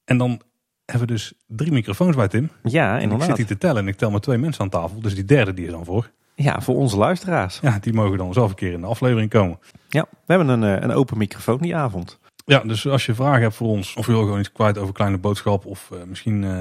en 0.04 0.18
dan 0.18 0.40
hebben 0.84 1.06
we 1.06 1.12
dus 1.12 1.32
drie 1.46 1.72
microfoons 1.72 2.16
bij 2.16 2.28
Tim. 2.28 2.50
Ja, 2.62 2.98
inderdaad. 2.98 3.28
ik 3.28 3.36
zit 3.36 3.36
hier 3.36 3.56
te 3.56 3.58
tellen 3.58 3.82
en 3.82 3.88
ik 3.88 3.96
tel 3.96 4.10
maar 4.10 4.20
twee 4.20 4.38
mensen 4.38 4.62
aan 4.62 4.68
tafel. 4.68 5.00
Dus 5.00 5.14
die 5.14 5.24
derde 5.24 5.54
die 5.54 5.64
is 5.64 5.70
dan 5.70 5.84
voor. 5.84 6.10
Ja, 6.34 6.60
voor 6.60 6.76
onze 6.76 6.96
luisteraars. 6.96 7.58
Ja, 7.62 7.78
die 7.78 7.92
mogen 7.92 8.18
dan 8.18 8.32
zelf 8.32 8.50
een 8.50 8.56
keer 8.56 8.72
in 8.72 8.80
de 8.80 8.86
aflevering 8.86 9.30
komen. 9.30 9.58
Ja, 9.88 10.06
we 10.10 10.34
hebben 10.34 10.48
een, 10.48 10.82
een 10.84 10.92
open 10.92 11.18
microfoon 11.18 11.58
die 11.58 11.76
avond. 11.76 12.20
Ja, 12.44 12.58
dus 12.58 12.88
als 12.88 13.06
je 13.06 13.14
vragen 13.14 13.42
hebt 13.42 13.54
voor 13.54 13.68
ons, 13.68 13.94
of 13.94 14.06
je 14.06 14.12
wil 14.12 14.22
gewoon 14.22 14.38
iets 14.38 14.52
kwijt 14.52 14.78
over 14.78 14.94
kleine 14.94 15.18
boodschap, 15.18 15.66
of 15.66 15.90
uh, 15.92 16.02
misschien, 16.02 16.42
uh, 16.42 16.58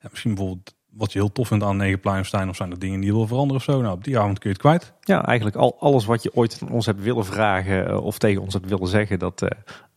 ja, 0.00 0.08
misschien 0.10 0.34
bijvoorbeeld 0.34 0.74
wat 0.90 1.12
je 1.12 1.18
heel 1.18 1.32
tof 1.32 1.48
vindt 1.48 1.64
aan 1.64 1.76
Negenpleinstein, 1.76 2.48
of 2.48 2.56
zijn 2.56 2.70
er 2.70 2.78
dingen 2.78 3.00
die 3.00 3.08
je 3.08 3.14
wil 3.14 3.26
veranderen 3.26 3.56
of 3.56 3.62
zo, 3.62 3.80
nou 3.80 3.94
op 3.94 4.04
die 4.04 4.18
avond 4.18 4.38
kun 4.38 4.50
je 4.50 4.56
het 4.56 4.66
kwijt. 4.66 4.92
Ja, 5.00 5.24
eigenlijk 5.24 5.56
al, 5.56 5.76
alles 5.80 6.04
wat 6.04 6.22
je 6.22 6.34
ooit 6.34 6.54
van 6.54 6.70
ons 6.70 6.86
hebt 6.86 7.02
willen 7.02 7.24
vragen 7.24 7.90
uh, 7.90 8.04
of 8.04 8.18
tegen 8.18 8.42
ons 8.42 8.54
hebt 8.54 8.68
willen 8.68 8.88
zeggen, 8.88 9.18
dat, 9.18 9.42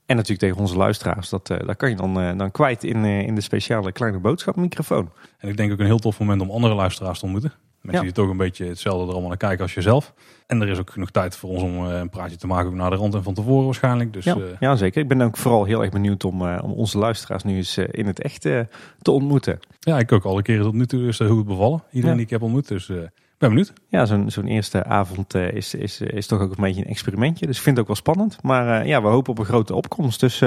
en 0.06 0.16
natuurlijk 0.16 0.40
tegen 0.40 0.58
onze 0.58 0.78
luisteraars, 0.78 1.30
dat, 1.30 1.48
daar 1.48 1.76
kan 1.76 1.90
je 1.90 1.96
dan, 1.96 2.38
dan 2.38 2.52
kwijt 2.52 2.84
in, 2.84 3.06
in 3.06 3.36
de 3.36 3.42
speciale 3.42 3.92
kleine 3.92 4.20
boodschapmicrofoon. 4.20 5.12
En 5.38 5.50
ik 5.50 5.58
denk 5.58 5.72
ook 5.72 5.80
een 5.80 5.86
heel 5.86 6.00
tof 6.00 6.20
moment 6.20 6.42
om 6.42 6.52
andere 6.52 6.74
luisteraars 6.74 7.20
te 7.20 7.26
ontmoeten. 7.26 7.54
Mensen 7.84 8.04
die 8.04 8.14
toch 8.14 8.30
een 8.30 8.38
beetje 8.38 8.66
hetzelfde 8.66 9.04
er 9.04 9.12
allemaal 9.12 9.30
naar 9.30 9.38
kijken 9.38 9.64
als 9.64 9.74
jezelf. 9.74 10.14
En 10.48 10.62
er 10.62 10.68
is 10.68 10.80
ook 10.80 10.90
genoeg 10.90 11.12
tijd 11.12 11.36
voor 11.36 11.50
ons 11.50 11.62
om 11.62 11.78
een 11.80 12.10
praatje 12.10 12.38
te 12.38 12.48
maken 12.48 12.76
naar 12.76 12.90
de 12.90 12.96
rand 12.96 13.14
en 13.14 13.24
van 13.24 13.34
tevoren 13.34 13.66
waarschijnlijk. 13.66 14.14
Dus, 14.14 14.24
ja, 14.24 14.36
uh, 14.36 14.44
ja, 14.60 14.76
zeker. 14.76 15.02
Ik 15.02 15.08
ben 15.08 15.22
ook 15.22 15.38
vooral 15.38 15.64
heel 15.64 15.82
erg 15.82 15.92
benieuwd 15.92 16.24
om, 16.24 16.42
uh, 16.42 16.60
om 16.64 16.72
onze 16.72 16.98
luisteraars 16.98 17.44
nu 17.44 17.56
eens 17.56 17.78
uh, 17.78 17.86
in 17.92 18.06
het 18.06 18.22
echt 18.22 18.42
te 18.42 19.12
ontmoeten. 19.12 19.60
Ja, 19.80 20.00
ik 20.00 20.12
ook 20.12 20.24
alle 20.24 20.42
keren 20.42 20.64
tot 20.64 20.74
nu 20.74 20.86
toe 20.86 21.08
is 21.08 21.20
hoe 21.20 21.38
het 21.38 21.48
bevallen. 21.48 21.84
Iedereen 21.92 22.10
ja. 22.10 22.16
die 22.16 22.26
ik 22.26 22.30
heb 22.32 22.42
ontmoet, 22.42 22.68
dus 22.68 22.90
ik 22.90 23.10
ben 23.38 23.50
benieuwd. 23.50 23.74
Ja, 23.88 24.06
zo'n 24.06 24.32
zo'n 24.32 24.48
eerste 24.48 24.84
avond 24.84 25.36
is, 25.36 25.74
is, 25.74 26.02
is 26.02 26.28
toch 26.28 26.42
ook 26.42 26.56
een 26.56 26.64
beetje 26.64 26.82
een 26.82 26.90
experimentje. 26.90 27.46
Dus 27.46 27.58
ik 27.58 27.64
vind 27.64 27.78
het 27.78 27.86
ook 27.86 27.92
wel 27.92 28.02
spannend. 28.02 28.44
Maar 28.44 28.88
ja, 28.88 29.02
we 29.02 29.08
hopen 29.08 29.32
op 29.32 29.40
een 29.40 29.46
grote 29.46 29.76
opkomst. 29.76 30.20
Dus 30.20 30.40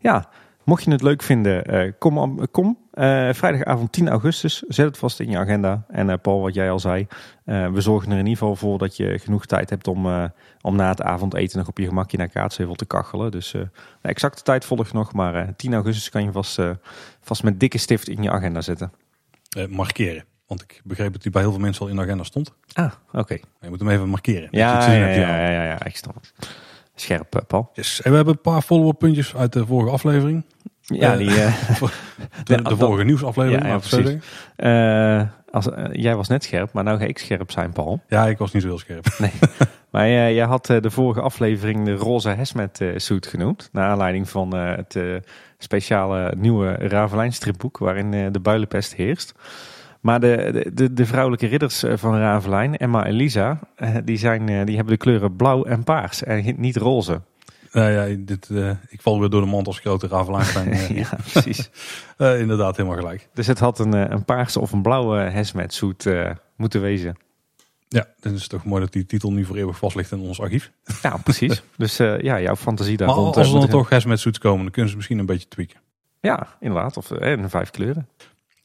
ja, 0.00 0.28
Mocht 0.68 0.84
je 0.84 0.90
het 0.90 1.02
leuk 1.02 1.22
vinden, 1.22 1.74
uh, 1.74 1.92
kom. 1.98 2.46
kom. 2.50 2.78
Uh, 2.94 3.32
vrijdagavond 3.32 3.92
10 3.92 4.08
augustus, 4.08 4.62
zet 4.62 4.86
het 4.86 4.98
vast 4.98 5.20
in 5.20 5.30
je 5.30 5.38
agenda. 5.38 5.84
En 5.88 6.08
uh, 6.08 6.14
Paul, 6.22 6.40
wat 6.40 6.54
jij 6.54 6.70
al 6.70 6.78
zei, 6.78 7.06
we 7.44 7.80
zorgen 7.80 8.10
er 8.10 8.18
in 8.18 8.26
ieder 8.26 8.38
geval 8.38 8.56
voor 8.56 8.78
dat 8.78 8.96
je 8.96 9.18
genoeg 9.18 9.46
tijd 9.46 9.70
hebt 9.70 9.88
om, 9.88 10.30
om 10.60 10.76
na 10.76 10.88
het 10.88 11.02
avondeten 11.02 11.58
nog 11.58 11.68
op 11.68 11.78
je 11.78 11.86
gemakje 11.86 12.16
naar 12.16 12.28
Kaatsheuvel 12.28 12.74
te 12.74 12.86
kachelen. 12.86 13.30
Dus 13.30 13.50
de 13.50 13.68
exacte 14.02 14.42
tijd 14.42 14.64
volgt 14.64 14.92
nog, 14.92 15.12
maar 15.12 15.56
10 15.56 15.74
augustus 15.74 16.10
kan 16.10 16.24
je 16.24 16.32
vast, 16.32 16.58
vast 17.20 17.42
met 17.42 17.60
dikke 17.60 17.78
stift 17.78 18.08
in 18.08 18.22
je 18.22 18.30
agenda 18.30 18.60
zetten. 18.60 18.92
markeren. 19.68 20.24
Want 20.46 20.62
ik 20.62 20.80
begreep 20.84 21.12
dat 21.12 21.22
hij 21.22 21.32
bij 21.32 21.42
heel 21.42 21.50
veel 21.50 21.60
mensen 21.60 21.82
al 21.82 21.88
in 21.88 21.96
de 21.96 22.02
agenda 22.02 22.24
stond. 22.24 22.54
Ah, 22.72 22.92
oké. 23.12 23.38
Je 23.60 23.68
moet 23.68 23.78
hem 23.78 23.88
even 23.88 24.08
markeren. 24.08 24.48
Ja, 24.50 24.92
ja, 24.92 24.92
ja, 24.92 25.08
ja, 25.08 25.50
ja, 25.50 25.64
ja, 25.64 25.84
ik 25.84 25.96
snap 25.96 26.16
Scherp, 27.00 27.42
Paul. 27.46 27.70
Yes. 27.72 28.02
En 28.02 28.10
we 28.10 28.16
hebben 28.16 28.34
een 28.34 28.40
paar 28.40 28.62
follow-up 28.62 28.98
puntjes 28.98 29.36
uit 29.36 29.52
de 29.52 29.66
vorige 29.66 29.90
aflevering. 29.90 30.44
Ja, 30.80 31.16
die... 31.16 31.30
Uh, 31.38 31.54
de, 32.44 32.62
de, 32.62 32.76
vorige 32.76 33.04
nieuwsaflevering. 33.04 33.62
Ja, 33.62 33.68
ja 33.68 33.78
precies. 33.78 35.32
Als, 35.50 35.66
uh, 35.66 35.84
jij 35.92 36.16
was 36.16 36.28
net 36.28 36.44
scherp, 36.44 36.72
maar 36.72 36.84
nou 36.84 36.98
ga 36.98 37.04
ik 37.04 37.18
scherp 37.18 37.50
zijn, 37.50 37.72
Paul. 37.72 38.00
Ja, 38.08 38.26
ik 38.26 38.38
was 38.38 38.52
niet 38.52 38.62
zo 38.62 38.68
heel 38.68 38.78
scherp. 38.78 39.06
Nee. 39.18 39.30
maar 39.90 40.08
jij 40.08 40.44
had 40.44 40.66
de 40.66 40.90
vorige 40.90 41.20
aflevering 41.20 41.84
de 41.84 41.94
roze 41.94 42.28
Hesmet 42.28 42.84
suit 42.96 43.26
genoemd. 43.26 43.68
Naar 43.72 43.90
aanleiding 43.90 44.28
van 44.28 44.54
het 44.54 44.98
speciale 45.58 46.34
nieuwe 46.36 46.72
Ravelijn 46.72 47.32
stripboek 47.32 47.78
waarin 47.78 48.32
de 48.32 48.40
builenpest 48.40 48.94
heerst. 48.94 49.34
Maar 50.08 50.20
de, 50.20 50.70
de, 50.74 50.92
de 50.92 51.06
vrouwelijke 51.06 51.46
ridders 51.46 51.84
van 51.94 52.16
Ravelijn, 52.16 52.76
Emma 52.76 53.04
en 53.04 53.12
Lisa, 53.12 53.58
die, 54.04 54.16
zijn, 54.16 54.46
die 54.46 54.76
hebben 54.76 54.94
de 54.94 54.96
kleuren 54.96 55.36
blauw 55.36 55.64
en 55.64 55.84
paars 55.84 56.22
en 56.22 56.54
niet 56.56 56.76
roze. 56.76 57.20
Nou 57.72 57.90
ja, 57.90 58.16
dit, 58.18 58.48
uh, 58.48 58.70
ik 58.88 59.02
val 59.02 59.20
weer 59.20 59.28
door 59.28 59.40
de 59.40 59.46
mond 59.46 59.66
als 59.66 59.78
grote 59.78 60.06
Ravelijn. 60.06 60.68
Uh, 60.68 60.88
ja, 61.02 61.08
precies. 61.32 61.70
uh, 62.18 62.40
inderdaad, 62.40 62.76
helemaal 62.76 62.98
gelijk. 62.98 63.28
Dus 63.34 63.46
het 63.46 63.58
had 63.58 63.78
een, 63.78 63.92
een 64.12 64.24
paarse 64.24 64.60
of 64.60 64.72
een 64.72 64.82
blauwe 64.82 65.30
hazmat 65.30 65.72
suit 65.72 66.08
moeten 66.56 66.80
wezen. 66.80 67.16
Ja, 67.88 68.06
dan 68.20 68.32
is 68.32 68.40
het 68.40 68.50
toch 68.50 68.64
mooi 68.64 68.82
dat 68.82 68.92
die 68.92 69.06
titel 69.06 69.32
nu 69.32 69.44
voor 69.44 69.56
eeuwig 69.56 69.78
vast 69.78 69.96
ligt 69.96 70.12
in 70.12 70.20
ons 70.20 70.40
archief. 70.40 70.70
Ja, 71.02 71.16
precies. 71.16 71.62
dus 71.76 71.96
ja, 71.96 72.40
jouw 72.40 72.56
fantasie 72.56 72.96
daar 72.96 73.08
maar 73.08 73.16
rond. 73.16 73.36
als 73.36 73.52
er 73.52 73.60
dan 73.60 73.68
toch 73.68 73.90
hazmat 73.90 74.18
suits 74.18 74.38
komen, 74.38 74.62
dan 74.62 74.70
kunnen 74.70 74.90
ze 74.90 74.96
misschien 74.96 75.18
een 75.18 75.26
beetje 75.26 75.48
tweaken. 75.48 75.80
Ja, 76.20 76.56
inderdaad. 76.60 76.96
Of 76.96 77.10
in 77.10 77.48
vijf 77.48 77.70
kleuren. 77.70 78.08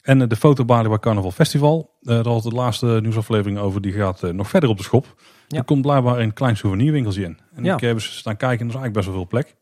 En 0.03 0.29
de 0.29 0.35
fotobalie 0.35 0.89
bij 0.89 0.99
Carnaval 0.99 1.31
Festival. 1.31 1.97
daar 2.01 2.27
had 2.27 2.43
de 2.43 2.49
laatste 2.49 2.99
nieuwsaflevering 3.01 3.59
over. 3.59 3.81
Die 3.81 3.93
gaat 3.93 4.21
nog 4.21 4.49
verder 4.49 4.69
op 4.69 4.77
de 4.77 4.83
schop. 4.83 5.15
Ja. 5.47 5.57
Er 5.57 5.63
komt 5.63 5.81
blijkbaar 5.81 6.19
een 6.19 6.33
klein 6.33 6.57
souvenirwinkeltje 6.57 7.23
in. 7.23 7.39
En 7.55 7.63
ja. 7.63 7.73
ik 7.73 7.79
heb 7.79 7.93
eens 7.93 8.17
staan 8.17 8.37
kijken 8.37 8.59
en 8.59 8.65
er 8.65 8.75
is 8.75 8.81
eigenlijk 8.81 8.93
best 8.93 9.05
wel 9.05 9.15
veel 9.15 9.27
plek. 9.27 9.55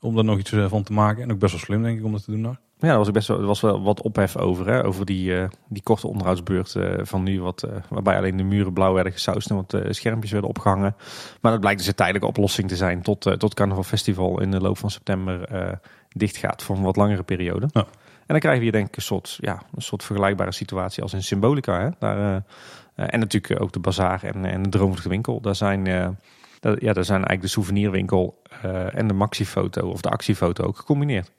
Om 0.00 0.14
daar 0.14 0.24
nog 0.24 0.38
iets 0.38 0.54
van 0.66 0.82
te 0.82 0.92
maken. 0.92 1.22
En 1.22 1.32
ook 1.32 1.38
best 1.38 1.52
wel 1.52 1.60
slim 1.60 1.82
denk 1.82 1.98
ik 1.98 2.04
om 2.04 2.12
dat 2.12 2.24
te 2.24 2.30
doen 2.30 2.42
daar. 2.42 2.60
Ja, 2.78 2.88
daar 2.88 2.98
was, 2.98 3.06
ik 3.06 3.12
best 3.12 3.28
wel, 3.28 3.42
was 3.42 3.60
wel 3.60 3.82
wat 3.82 4.02
ophef 4.02 4.36
over. 4.36 4.66
Hè? 4.66 4.84
Over 4.84 5.06
die, 5.06 5.30
uh, 5.30 5.44
die 5.68 5.82
korte 5.82 6.06
onderhoudsbeurt 6.06 6.74
uh, 6.74 6.94
van 7.02 7.22
nu. 7.22 7.40
Wat, 7.40 7.64
uh, 7.68 7.76
waarbij 7.88 8.16
alleen 8.16 8.36
de 8.36 8.42
muren 8.42 8.72
blauw 8.72 8.92
werden 8.92 9.12
gesausd 9.12 9.50
en 9.50 9.56
wat 9.56 9.76
schermpjes 9.88 10.30
werden 10.32 10.50
opgehangen. 10.50 10.96
Maar 11.40 11.52
dat 11.52 11.60
blijkt 11.60 11.78
dus 11.78 11.88
een 11.88 11.94
tijdelijke 11.94 12.28
oplossing 12.28 12.68
te 12.68 12.76
zijn. 12.76 13.02
Tot, 13.02 13.38
tot 13.38 13.54
Carnaval 13.54 13.82
Festival 13.82 14.40
in 14.40 14.50
de 14.50 14.60
loop 14.60 14.78
van 14.78 14.90
september 14.90 15.48
dicht 16.08 16.36
gaat 16.36 16.62
voor 16.62 16.76
een 16.76 16.82
wat 16.82 16.96
langere 16.96 17.22
periode. 17.22 17.68
Ja. 17.72 17.86
En 18.26 18.28
dan 18.28 18.38
krijgen 18.38 18.58
we 18.58 18.62
hier 18.62 18.72
denk 18.72 18.88
ik 18.88 18.96
een 18.96 19.02
soort, 19.02 19.38
ja, 19.40 19.62
een 19.74 19.82
soort 19.82 20.04
vergelijkbare 20.04 20.52
situatie 20.52 21.02
als 21.02 21.12
in 21.12 21.22
Symbolica. 21.22 21.80
Hè? 21.80 21.88
Daar, 21.98 22.42
en 22.94 23.18
natuurlijk 23.18 23.62
ook 23.62 23.72
de 23.72 23.80
bazaar 23.80 24.22
en, 24.22 24.44
en 24.44 24.62
de 24.62 24.68
Droomvlucht 24.68 25.06
winkel. 25.06 25.40
Daar 25.40 25.56
zijn, 25.56 25.84
daar, 26.60 26.84
ja, 26.84 26.92
daar 26.92 27.04
zijn 27.04 27.24
eigenlijk 27.24 27.42
de 27.42 27.48
souvenirwinkel 27.48 28.42
en 28.92 29.06
de 29.06 29.14
maxifoto 29.14 29.88
of 29.88 30.00
de 30.00 30.08
actiefoto 30.08 30.64
ook 30.64 30.76
gecombineerd. 30.76 31.32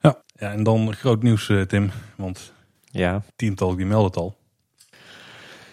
Ja, 0.00 0.22
ja 0.26 0.52
en 0.52 0.62
dan 0.62 0.94
groot 0.94 1.22
nieuws 1.22 1.52
Tim, 1.66 1.90
want 2.16 2.52
ja. 2.84 3.22
tiental 3.36 3.76
die 3.76 3.86
meldt 3.86 4.14
het 4.14 4.16
al. 4.16 4.36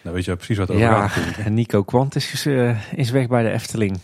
Nou 0.04 0.16
weet 0.16 0.26
je 0.26 0.36
precies 0.36 0.58
wat 0.58 0.70
over 0.70 0.82
ja, 0.82 1.08
gaat 1.08 1.38
en 1.38 1.54
Nico 1.54 1.84
Kwant 1.84 2.16
is, 2.16 2.46
is 2.96 3.10
weg 3.10 3.28
bij 3.28 3.44
de 3.44 3.52
Efteling. 3.52 4.00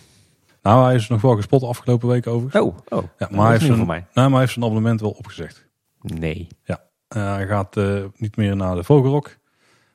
Nou, 0.62 0.86
hij 0.86 0.96
is 0.96 1.08
nog 1.08 1.22
wel 1.22 1.36
gespot 1.36 1.64
afgelopen 1.64 2.08
week 2.08 2.28
over. 2.28 2.62
Oh, 2.62 2.78
oh. 2.90 3.04
Ja, 3.18 3.28
maar, 3.32 3.42
hij 3.42 3.52
heeft, 3.52 3.66
zijn, 3.66 3.78
nou, 3.78 4.04
maar 4.14 4.30
hij 4.30 4.40
heeft 4.40 4.54
zijn 4.54 4.66
abonnement 4.66 5.02
wel 5.02 5.10
opgezegd. 5.10 5.67
Nee. 6.14 6.48
Ja, 6.64 6.82
uh, 7.16 7.34
hij 7.34 7.48
gaat 7.48 7.78
uh, 7.78 8.04
niet 8.18 8.36
meer 8.36 8.56
naar 8.56 8.76
de 8.76 8.84
Vogelrok. 8.84 9.38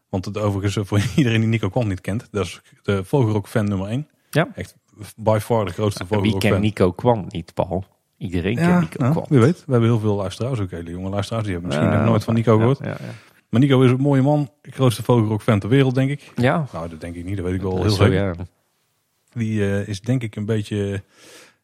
Want 0.09 0.25
het 0.25 0.39
overigens, 0.39 0.89
voor 0.89 1.01
iedereen 1.17 1.41
die 1.41 1.49
Nico 1.49 1.69
Kwant 1.69 1.89
niet 1.89 2.01
kent, 2.01 2.29
dat 2.31 2.45
is 2.45 2.61
de 2.83 3.05
Vogelrok 3.05 3.49
fan 3.49 3.65
nummer 3.65 3.89
1. 3.89 4.09
Ja. 4.31 4.49
Echt 4.55 4.77
by 5.17 5.39
far 5.41 5.65
de 5.65 5.73
grootste 5.73 6.03
ja, 6.03 6.09
Vogelrok 6.09 6.41
Wie 6.41 6.51
kent 6.51 6.63
Nico 6.63 6.93
Kwant 6.93 7.33
niet, 7.33 7.55
Paul? 7.55 7.85
Iedereen 8.19 8.55
Ja, 8.57 8.69
kent 8.69 8.81
Nico 8.81 8.99
nou, 8.99 9.13
Kwant. 9.13 9.29
wie 9.29 9.39
weet. 9.41 9.65
We 9.67 9.73
hebben 9.73 9.91
heel 9.91 9.99
veel 9.99 10.17
luisteraars, 10.17 10.61
ook 10.61 10.71
hele 10.71 10.91
jonge 10.91 11.09
luisteraars. 11.09 11.45
Die 11.45 11.53
hebben 11.53 11.71
misschien 11.71 11.97
nog 11.97 12.05
nooit 12.07 12.25
van 12.25 12.35
Nico 12.35 12.57
gehoord. 12.57 12.79
Ja, 12.79 12.87
ja. 12.87 12.97
Maar 13.49 13.61
Nico 13.61 13.83
is 13.83 13.91
een 13.91 14.01
mooie 14.01 14.23
man. 14.23 14.51
Grootste 14.63 15.03
vogelrok 15.03 15.43
fan 15.43 15.59
ter 15.59 15.69
wereld, 15.69 15.95
denk 15.95 16.11
ik. 16.11 16.33
ja. 16.35 16.67
Nou, 16.73 16.89
dat 16.89 17.01
denk 17.01 17.15
ik 17.15 17.25
niet. 17.25 17.37
Dat 17.37 17.45
weet 17.45 17.55
ik 17.55 17.63
wel 17.63 17.81
heel 17.81 17.91
zo, 17.91 18.05
zeker. 18.05 18.15
ja. 18.15 18.35
Die 19.33 19.65
eh, 19.65 19.89
is 19.89 20.01
denk 20.01 20.23
ik 20.23 20.37
een 20.37 20.47
beetje, 20.47 21.03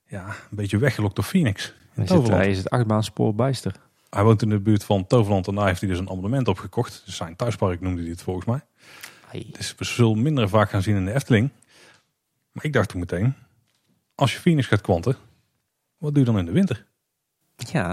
ja, 0.06 0.26
een 0.26 0.56
beetje 0.56 0.78
weggelokt 0.78 1.14
door 1.14 1.24
Phoenix. 1.24 1.74
hij 1.94 2.50
is 2.50 2.58
het 2.58 2.70
achtbaanspoor 2.70 3.34
bijster. 3.34 3.74
Hij 4.10 4.22
woont 4.24 4.42
in 4.42 4.48
de 4.48 4.58
buurt 4.60 4.84
van 4.84 5.06
Toverland 5.06 5.46
en 5.46 5.54
daar 5.54 5.66
heeft 5.66 5.80
hij 5.80 5.88
dus 5.88 5.98
een 5.98 6.10
abonnement 6.10 6.48
opgekocht. 6.48 7.02
Dus 7.04 7.16
zijn 7.16 7.36
thuispark 7.36 7.80
noemde 7.80 8.00
hij 8.00 8.10
het 8.10 8.22
volgens 8.22 8.46
mij. 8.46 8.60
Dus 9.52 9.74
we 9.76 9.84
zullen 9.84 10.22
minder 10.22 10.48
vaak 10.48 10.70
gaan 10.70 10.82
zien 10.82 10.96
in 10.96 11.04
de 11.04 11.14
Efteling. 11.14 11.50
Maar 12.52 12.64
ik 12.64 12.72
dacht 12.72 12.88
toen 12.88 13.00
meteen, 13.00 13.34
als 14.14 14.32
je 14.32 14.38
Phoenix 14.38 14.66
gaat 14.66 14.80
kwanten, 14.80 15.16
wat 15.98 16.14
doe 16.14 16.24
je 16.24 16.30
dan 16.30 16.38
in 16.38 16.44
de 16.46 16.52
winter? 16.52 16.86
Ja, 17.56 17.88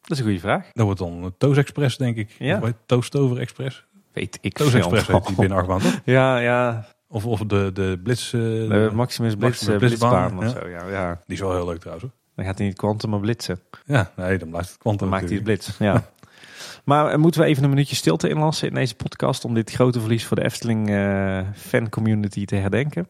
dat 0.00 0.10
is 0.10 0.18
een 0.18 0.24
goede 0.24 0.40
vraag. 0.40 0.68
Dat 0.72 0.84
wordt 0.84 0.98
dan 1.00 1.12
een 1.12 1.34
Toos 1.38 1.56
Express, 1.56 1.96
denk 1.96 2.16
ik. 2.16 2.30
Ja. 2.38 2.60
Het 2.60 2.76
Toostover 2.86 3.38
Express. 3.38 3.84
Weet 4.12 4.38
ik 4.40 4.52
Toos. 4.54 4.74
Express 4.74 5.06
heet 5.06 5.26
die 5.26 5.36
binnen 5.36 5.58
achtbaan, 5.58 5.80
toch? 5.80 6.00
Ja, 6.16 6.38
ja. 6.38 6.86
Of, 7.08 7.26
of 7.26 7.40
de, 7.40 7.70
de 7.74 8.00
Blitz. 8.02 8.34
eh, 8.34 8.40
De 8.40 8.90
Maximus 8.92 9.34
Blitz, 9.36 9.42
Maximus 9.66 9.72
eh, 9.74 9.78
Blitzbaan, 9.88 10.38
of 10.38 10.50
zo. 10.50 10.68
Ja, 10.68 10.88
ja. 10.88 11.14
Die 11.26 11.34
is 11.34 11.40
wel 11.40 11.52
heel 11.54 11.66
leuk 11.66 11.78
trouwens. 11.80 12.06
hoor. 12.06 12.20
Dan 12.34 12.44
gaat 12.44 12.58
hij 12.58 12.66
niet 12.66 12.76
kwantum, 12.76 13.10
maar 13.10 13.20
blitsen. 13.20 13.60
Ja, 13.84 14.12
nee, 14.16 14.38
dan 14.38 14.48
blijft 14.50 14.68
het 14.68 14.78
kwantum. 14.78 15.00
Dan 15.00 15.16
maakt 15.18 15.28
hij 15.28 15.34
het 15.34 15.44
blitz. 15.44 15.78
Ja. 15.78 16.10
maar 16.84 17.12
eh, 17.12 17.18
moeten 17.18 17.40
we 17.40 17.46
even 17.46 17.62
een 17.62 17.70
minuutje 17.70 17.96
stilte 17.96 18.28
inlassen 18.28 18.68
in 18.68 18.74
deze 18.74 18.94
podcast 18.94 19.44
om 19.44 19.54
dit 19.54 19.70
grote 19.70 20.00
verlies 20.00 20.26
voor 20.26 20.36
de 20.36 20.44
Efteling 20.44 20.90
eh 20.90 21.40
fan 21.54 21.88
community 21.88 22.44
te 22.44 22.56
herdenken? 22.56 23.08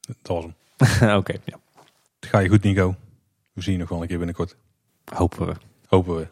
Dat 0.00 0.16
was 0.22 0.44
hem. 0.44 1.16
Oké, 1.18 1.32
ja. 1.44 1.58
Het 2.20 2.28
ga 2.30 2.38
je 2.38 2.48
goed, 2.48 2.62
Nico. 2.62 2.96
We 3.52 3.62
zien 3.62 3.72
je 3.72 3.78
nog 3.80 3.88
wel 3.88 4.02
een 4.02 4.08
keer 4.08 4.16
binnenkort. 4.16 4.56
hopen 5.14 5.46
we. 5.46 5.54
Hopen 5.86 6.16
we. 6.16 6.28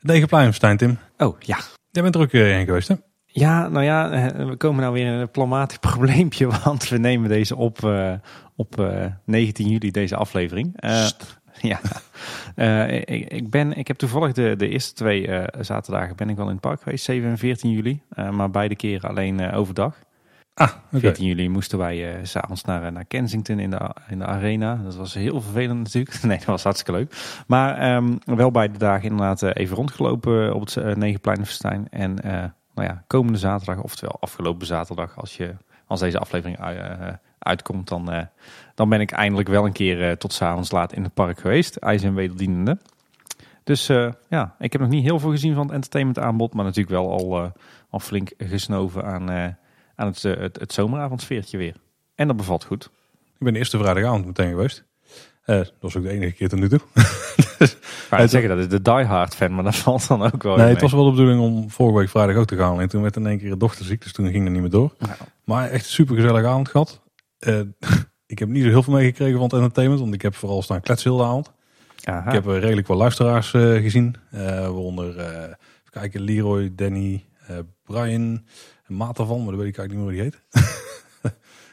Degenpleinenstein, 0.00 0.76
Tim. 0.76 0.98
Oh 1.16 1.40
ja. 1.40 1.58
Jij 1.90 2.02
bent 2.02 2.14
er 2.14 2.20
ook 2.20 2.32
eh, 2.32 2.40
heen 2.42 2.64
geweest, 2.66 2.88
hè? 2.88 2.94
Ja, 3.34 3.68
nou 3.68 3.84
ja, 3.84 4.10
eh, 4.10 4.46
we 4.46 4.56
komen 4.56 4.80
nou 4.80 4.92
weer 4.94 5.06
in 5.06 5.12
een 5.12 5.30
planmatig 5.30 5.80
probleempje, 5.90 6.46
want 6.64 6.88
we 6.88 6.98
nemen 6.98 7.28
deze 7.28 7.56
op 7.56 7.84
eh, 7.84 8.12
op 8.56 8.80
eh, 8.80 9.06
19 9.24 9.68
juli, 9.68 9.90
deze 9.90 10.16
aflevering. 10.16 10.72
Eh, 10.80 11.06
ja, 11.60 11.80
Eh, 12.54 12.94
ik, 12.96 13.08
ik, 13.32 13.50
ben, 13.50 13.72
ik 13.72 13.86
heb 13.88 13.96
toevallig 13.96 14.32
de, 14.32 14.54
de 14.56 14.68
eerste 14.68 14.92
twee 14.94 15.26
eh, 15.28 15.62
zaterdagen 15.64 16.16
ben 16.16 16.28
ik 16.28 16.36
wel 16.36 16.46
in 16.46 16.52
het 16.52 16.60
park 16.60 16.82
geweest, 16.82 17.04
7 17.04 17.30
en 17.30 17.38
14 17.38 17.70
juli, 17.70 18.02
Eh, 18.08 18.30
maar 18.30 18.50
beide 18.50 18.76
keren 18.76 19.08
alleen 19.10 19.40
eh, 19.40 19.58
overdag. 19.58 19.98
Ah, 20.54 20.70
oké. 20.86 20.98
14 21.00 21.26
juli 21.26 21.48
moesten 21.48 21.78
wij 21.78 22.14
eh, 22.14 22.18
s 22.22 22.30
s'avonds 22.30 22.64
naar, 22.64 22.82
eh, 22.84 22.92
naar 22.92 23.04
Kensington 23.04 23.58
in 23.58 23.70
de, 23.70 23.90
in 24.08 24.18
de 24.18 24.26
arena. 24.26 24.80
Dat 24.84 24.96
was 24.96 25.14
heel 25.14 25.40
vervelend 25.40 25.78
natuurlijk. 25.82 26.22
Nee, 26.22 26.36
dat 26.38 26.46
was 26.46 26.62
hartstikke 26.62 26.92
leuk. 27.00 27.42
Maar 27.46 27.76
ehm, 27.78 28.16
wel 28.24 28.50
beide 28.50 28.78
dagen 28.78 29.08
inderdaad 29.10 29.42
eh, 29.42 29.50
even 29.52 29.76
rondgelopen 29.76 30.54
op 30.54 30.60
het 30.60 30.76
uh, 30.76 30.94
Negenpleinenfestijn. 30.94 31.86
En 31.90 32.18
eh, 32.22 32.44
nou 32.74 32.88
ja, 32.88 33.04
komende 33.06 33.38
zaterdag, 33.38 33.82
oftewel 33.82 34.16
afgelopen 34.20 34.66
zaterdag, 34.66 35.18
als, 35.18 35.36
je, 35.36 35.54
als 35.86 36.00
deze 36.00 36.18
aflevering 36.18 36.58
eh, 36.58 37.08
uitkomt, 37.38 37.88
dan, 37.88 38.12
eh, 38.12 38.26
dan 38.74 38.88
ben 38.88 39.00
ik 39.00 39.10
eindelijk 39.10 39.48
wel 39.48 39.66
een 39.66 39.72
keer 39.72 40.08
eh, 40.08 40.16
tot 40.16 40.32
s'avonds 40.32 40.70
laat 40.70 40.92
in 40.92 41.02
het 41.02 41.14
park 41.14 41.40
geweest. 41.40 41.76
IJs 41.76 42.02
en 42.02 42.14
wederdienende. 42.14 42.78
Dus 43.64 43.88
eh, 43.88 44.12
ja, 44.28 44.54
ik 44.58 44.72
heb 44.72 44.80
nog 44.80 44.90
niet 44.90 45.04
heel 45.04 45.18
veel 45.18 45.30
gezien 45.30 45.54
van 45.54 45.64
het 45.64 45.74
entertainment 45.74 46.18
aanbod, 46.18 46.54
maar 46.54 46.64
natuurlijk 46.64 46.96
wel 46.96 47.10
al, 47.10 47.42
eh, 47.42 47.50
al 47.90 47.98
flink 47.98 48.32
gesnoven 48.38 49.04
aan, 49.04 49.30
eh, 49.30 49.48
aan 49.94 50.06
het, 50.06 50.24
eh, 50.24 50.36
het, 50.36 50.60
het 50.60 50.72
zomeravondsfeertje 50.72 51.58
weer. 51.58 51.76
En 52.14 52.26
dat 52.26 52.36
bevalt 52.36 52.64
goed. 52.64 52.84
Ik 53.38 53.38
ben 53.38 53.52
de 53.52 53.58
eerste 53.58 53.78
vrijdagavond 53.78 54.26
meteen 54.26 54.50
geweest. 54.50 54.84
Eh, 55.42 55.56
dat 55.56 55.72
was 55.80 55.96
ook 55.96 56.02
de 56.02 56.08
enige 56.10 56.32
keer 56.32 56.48
tot 56.48 56.58
nu 56.58 56.68
toe. 56.68 56.80
Maar 58.10 58.20
Het- 58.20 58.30
zeggen, 58.30 58.48
dat 58.50 58.58
is 58.58 58.68
de 58.68 58.82
diehard 58.82 59.34
fan, 59.34 59.54
maar 59.54 59.64
dat 59.64 59.76
valt 59.76 60.08
dan 60.08 60.22
ook 60.22 60.42
wel 60.42 60.54
nee, 60.56 60.64
mee. 60.64 60.72
het 60.72 60.82
was 60.82 60.92
wel 60.92 61.04
de 61.04 61.10
bedoeling 61.10 61.40
om 61.40 61.70
vorige 61.70 61.98
week 61.98 62.08
vrijdag 62.08 62.36
ook 62.36 62.46
te 62.46 62.56
gaan. 62.56 62.80
En 62.80 62.88
toen 62.88 63.02
werd 63.02 63.16
in 63.16 63.26
één 63.26 63.38
keer 63.38 63.50
de 63.50 63.56
dochter 63.56 63.84
ziek, 63.84 64.02
dus 64.02 64.12
toen 64.12 64.30
ging 64.30 64.42
het 64.44 64.52
niet 64.52 64.60
meer 64.60 64.70
door. 64.70 64.94
Ja. 64.98 65.16
Maar 65.44 65.68
echt 65.70 65.84
een 65.84 65.90
super 65.90 66.14
gezellige 66.14 66.46
avond 66.46 66.68
gehad. 66.68 67.02
Eh, 67.38 67.60
ik 68.26 68.38
heb 68.38 68.48
niet 68.48 68.62
zo 68.62 68.68
heel 68.68 68.82
veel 68.82 68.92
meegekregen 68.92 69.34
van 69.34 69.42
het 69.42 69.52
entertainment, 69.52 70.00
want 70.00 70.14
ik 70.14 70.22
heb 70.22 70.34
vooral 70.34 70.62
staan 70.62 70.80
kletsen 70.80 71.10
heel 71.10 71.18
de 71.20 71.24
avond. 71.26 71.52
Aha. 72.04 72.26
Ik 72.26 72.32
heb 72.32 72.46
eh, 72.46 72.58
redelijk 72.58 72.86
wat 72.86 72.96
luisteraars 72.98 73.50
gezien. 73.50 74.16
Waaronder, 74.30 75.18
even 75.18 75.56
kijken, 75.90 76.20
Leroy, 76.20 76.72
Danny, 76.74 77.24
Brian, 77.84 78.44
maat 78.86 79.18
ervan, 79.18 79.38
maar 79.42 79.52
dat 79.52 79.60
weet 79.60 79.68
ik 79.68 79.78
eigenlijk 79.78 79.92
niet 80.08 80.16
meer 80.20 80.30
hoe 80.30 80.30
die 80.30 80.40
heet. 80.52 80.62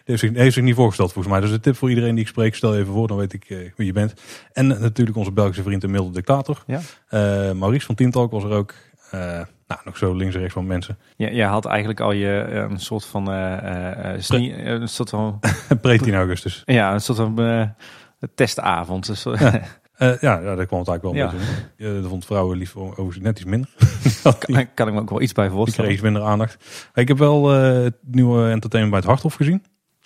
heeft 0.09 0.19
zich, 0.21 0.33
heeft 0.33 0.53
zich 0.53 0.63
niet 0.63 0.75
voorgesteld 0.75 1.11
volgens 1.13 1.33
mij. 1.33 1.41
Dus 1.43 1.51
de 1.51 1.59
tip 1.59 1.75
voor 1.75 1.89
iedereen 1.89 2.15
die 2.15 2.23
ik 2.23 2.29
spreek, 2.29 2.55
stel 2.55 2.73
je 2.73 2.79
even 2.81 2.93
voor, 2.93 3.07
dan 3.07 3.17
weet 3.17 3.33
ik 3.33 3.45
eh, 3.49 3.57
wie 3.75 3.85
je 3.85 3.93
bent. 3.93 4.13
En 4.53 4.67
natuurlijk 4.67 5.17
onze 5.17 5.31
Belgische 5.31 5.63
vriend 5.63 5.83
en 5.83 5.91
milde 5.91 6.11
dictator. 6.11 6.63
Ja. 6.67 6.79
Eh, 7.07 7.51
Maurice 7.51 7.85
van 7.85 7.95
Tientalk 7.95 8.31
was 8.31 8.43
er 8.43 8.51
ook. 8.51 8.73
Eh, 9.11 9.19
nou, 9.67 9.81
nog 9.85 9.97
zo 9.97 10.13
links 10.13 10.33
en 10.33 10.39
rechts 10.39 10.53
van 10.55 10.67
mensen. 10.67 10.97
Ja, 11.15 11.29
jij 11.29 11.45
had 11.47 11.65
eigenlijk 11.65 11.99
al 11.99 12.11
je 12.11 12.27
een 12.69 12.79
soort 12.79 13.05
van 13.05 13.23
snie- 14.17 14.53
eh, 14.53 14.65
een 14.71 14.89
soort 14.89 15.09
van 15.09 15.39
Pre-10 15.81 16.13
augustus. 16.23 16.61
ja, 16.65 16.93
een 16.93 17.01
soort 17.01 17.17
van 17.17 17.73
testavond. 18.35 19.05
Dus, 19.07 19.23
Ja. 19.23 19.61
Ja, 19.99 20.17
ja, 20.21 20.55
daar 20.55 20.65
kwam 20.65 20.79
het 20.79 20.87
eigenlijk 20.87 21.03
wel 21.03 21.13
Ja. 21.77 21.93
dat 22.01 22.09
vond 22.09 22.25
vrouwen 22.25 22.57
lief 22.57 22.75
overigens 22.75 23.19
net 23.19 23.39
iets 23.39 23.49
minder. 23.49 23.69
kan, 24.39 24.67
kan 24.73 24.87
ik 24.87 24.93
me 24.93 24.99
ook 24.99 25.09
wel 25.09 25.21
iets 25.21 25.31
bij 25.33 25.43
Die 25.43 25.53
kreeg 25.53 25.63
voorstellen. 25.65 25.91
iets 25.91 26.01
minder 26.01 26.21
aandacht. 26.21 26.65
Ik 26.93 27.07
heb 27.07 27.17
wel 27.17 27.47
het 27.49 27.95
nieuwe 28.01 28.49
entertainment 28.49 28.89
bij 28.89 28.99
het 28.99 29.07
Harthof 29.09 29.33
gezien. 29.33 29.63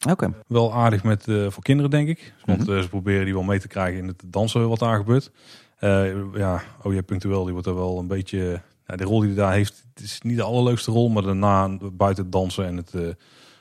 Oké. 0.10 0.34
Wel 0.48 0.74
aardig 0.74 1.04
met, 1.04 1.28
eh, 1.28 1.50
voor 1.50 1.64
kinderen, 1.64 1.92
denk 1.92 2.08
ik. 2.08 2.34
Want 2.46 2.60
Mhm. 2.68 2.72
eh, 2.76 2.82
ze 2.82 2.90
proberen 2.90 3.26
die 3.26 3.34
wel 3.34 3.44
mee 3.44 3.60
te 3.60 3.68
krijgen 3.68 4.00
in 4.00 4.08
het 4.08 4.24
dansen 4.26 4.70
wat 4.70 4.80
daar 4.80 4.98
gebeurt. 4.98 5.32
Eh 5.78 6.12
ja, 6.34 6.62
OJ 6.84 7.02
Punctueel, 7.02 7.44
die 7.44 7.54
wordt 7.54 7.68
er 7.68 7.76
wel 7.76 8.00
een 8.00 8.08
beetje... 8.08 8.62
Ja, 8.88 8.96
de 8.96 9.04
rol 9.04 9.20
die 9.20 9.30
hij 9.30 9.38
daar 9.38 9.54
heeft, 9.54 9.86
het 9.94 10.04
is 10.04 10.22
niet 10.22 10.38
de 10.38 10.44
allerleukste 10.44 10.92
rol. 10.92 11.10
Maar 11.10 11.24
daarna, 11.24 11.70
buiten 11.94 12.24
het 12.24 12.32
dansen 12.34 12.66
en 12.66 12.78
het 12.78 12.94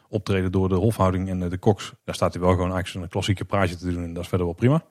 optreden 0.09 0.53
door 0.53 0.69
de 0.69 0.75
hofhouding 0.75 1.29
en 1.29 1.49
de 1.49 1.59
koks... 1.59 1.93
daar 2.05 2.15
staat 2.15 2.33
hij 2.33 2.43
wel 2.43 2.51
gewoon 2.53 2.73
eigenlijk 2.73 3.05
een 3.05 3.11
klassieke 3.11 3.45
praatje 3.45 3.77
te 3.77 3.93
doen. 3.93 4.03
En 4.05 4.13
dat 4.13 4.23
is 4.23 4.29
verder 4.29 4.47
wel 4.47 4.55
prima. 4.57 4.83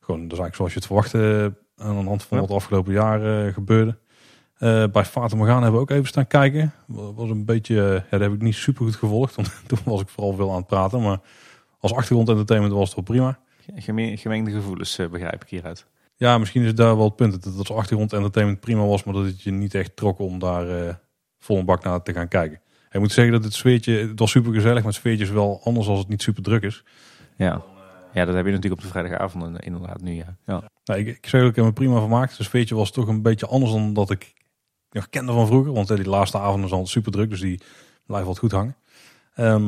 Gewoon, 0.00 0.20
dat 0.28 0.32
is 0.32 0.38
eigenlijk 0.38 0.54
zoals 0.54 0.72
je 0.72 0.78
het 0.78 0.86
verwachtte 0.86 1.54
aan 1.76 1.98
de 1.98 2.04
hand 2.08 2.22
van 2.22 2.38
wat 2.38 2.48
de 2.48 2.54
afgelopen 2.54 2.92
jaar 2.92 3.46
eh, 3.46 3.52
gebeurde. 3.54 3.98
Eh, 4.58 4.84
bij 4.92 5.04
Fata 5.04 5.36
Morgana 5.36 5.60
hebben 5.62 5.74
we 5.80 5.80
ook 5.80 5.90
even 5.90 6.06
staan 6.06 6.26
kijken. 6.26 6.72
Was 6.86 7.12
was 7.14 7.30
een 7.30 7.44
beetje, 7.44 7.74
eh, 7.84 7.92
ja, 7.94 8.04
dat 8.10 8.20
heb 8.20 8.32
ik 8.32 8.42
niet 8.42 8.54
super 8.54 8.84
goed 8.84 8.96
gevolgd. 8.96 9.34
Want 9.34 9.50
toen 9.66 9.78
was 9.84 10.00
ik 10.00 10.08
vooral 10.08 10.32
veel 10.34 10.50
aan 10.50 10.56
het 10.56 10.66
praten. 10.66 11.02
Maar 11.02 11.18
als 11.80 11.94
achtergrondentertainment 11.94 12.72
was 12.74 12.84
het 12.86 12.94
wel 12.94 13.04
prima. 13.04 13.38
Geme- 13.76 14.16
Gemengde 14.16 14.50
gevoelens 14.50 14.98
eh, 14.98 15.08
begrijp 15.08 15.42
ik 15.42 15.48
hieruit. 15.48 15.86
Ja, 16.16 16.38
misschien 16.38 16.62
is 16.62 16.74
daar 16.74 16.96
wel 16.96 17.04
het 17.04 17.16
punt. 17.16 17.32
Dat 17.32 17.44
het 17.44 17.58
als 17.58 17.72
achtergrondentertainment 17.72 18.60
prima 18.60 18.84
was. 18.84 19.04
Maar 19.04 19.14
dat 19.14 19.24
het 19.24 19.42
je 19.42 19.50
niet 19.50 19.74
echt 19.74 19.96
trok 19.96 20.18
om 20.18 20.38
daar 20.38 21.00
vol 21.38 21.58
een 21.58 21.64
bak 21.64 21.84
naar 21.84 22.02
te 22.02 22.12
gaan 22.12 22.28
kijken. 22.28 22.60
Ik 22.90 23.00
moet 23.00 23.12
zeggen 23.12 23.32
dat 23.34 23.44
het 23.44 23.52
sfeertje, 23.54 23.92
het 24.08 24.18
was 24.18 24.30
super 24.30 24.52
gezellig. 24.52 24.76
Maar 24.76 24.92
het 24.92 24.94
sfeertje 25.00 25.24
is 25.24 25.30
wel 25.30 25.60
anders 25.64 25.86
als 25.88 25.98
het 25.98 26.08
niet 26.08 26.22
super 26.22 26.42
druk 26.42 26.62
is. 26.62 26.84
Ja. 27.36 27.62
ja, 28.12 28.24
dat 28.24 28.34
heb 28.34 28.44
je 28.44 28.50
natuurlijk 28.52 28.80
op 28.80 28.86
de 28.86 28.92
vrijdagavond 28.92 29.60
inderdaad 29.60 30.00
nu. 30.00 30.12
Ja. 30.12 30.36
Ja. 30.46 30.62
Nou, 30.84 31.00
ik, 31.00 31.06
ik 31.06 31.26
zeg 31.26 31.42
ook, 31.42 31.48
ik 31.48 31.56
heb 31.56 31.64
me 31.64 31.72
prima 31.72 31.98
vermaakt. 31.98 32.36
Het 32.36 32.46
sfeertje 32.46 32.74
was 32.74 32.90
toch 32.90 33.08
een 33.08 33.22
beetje 33.22 33.46
anders 33.46 33.72
dan 33.72 33.92
dat 33.92 34.10
ik 34.10 34.34
nog 34.90 35.08
kende 35.08 35.32
van 35.32 35.46
vroeger. 35.46 35.72
Want 35.72 35.88
die 35.88 36.08
laatste 36.08 36.38
avond 36.38 36.64
is 36.64 36.72
al 36.72 36.86
super 36.86 37.12
druk, 37.12 37.30
dus 37.30 37.40
die 37.40 37.60
blijft 38.06 38.26
wat 38.26 38.38
goed 38.38 38.52
hangen. 38.52 38.76
Ehm, 39.34 39.66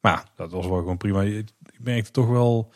maar 0.00 0.12
ja, 0.12 0.24
dat 0.36 0.50
was 0.50 0.66
wel 0.66 0.78
gewoon 0.78 0.96
prima. 0.96 1.22
Ik 1.22 1.52
merkte 1.78 2.10
toch 2.10 2.28
wel 2.28 2.72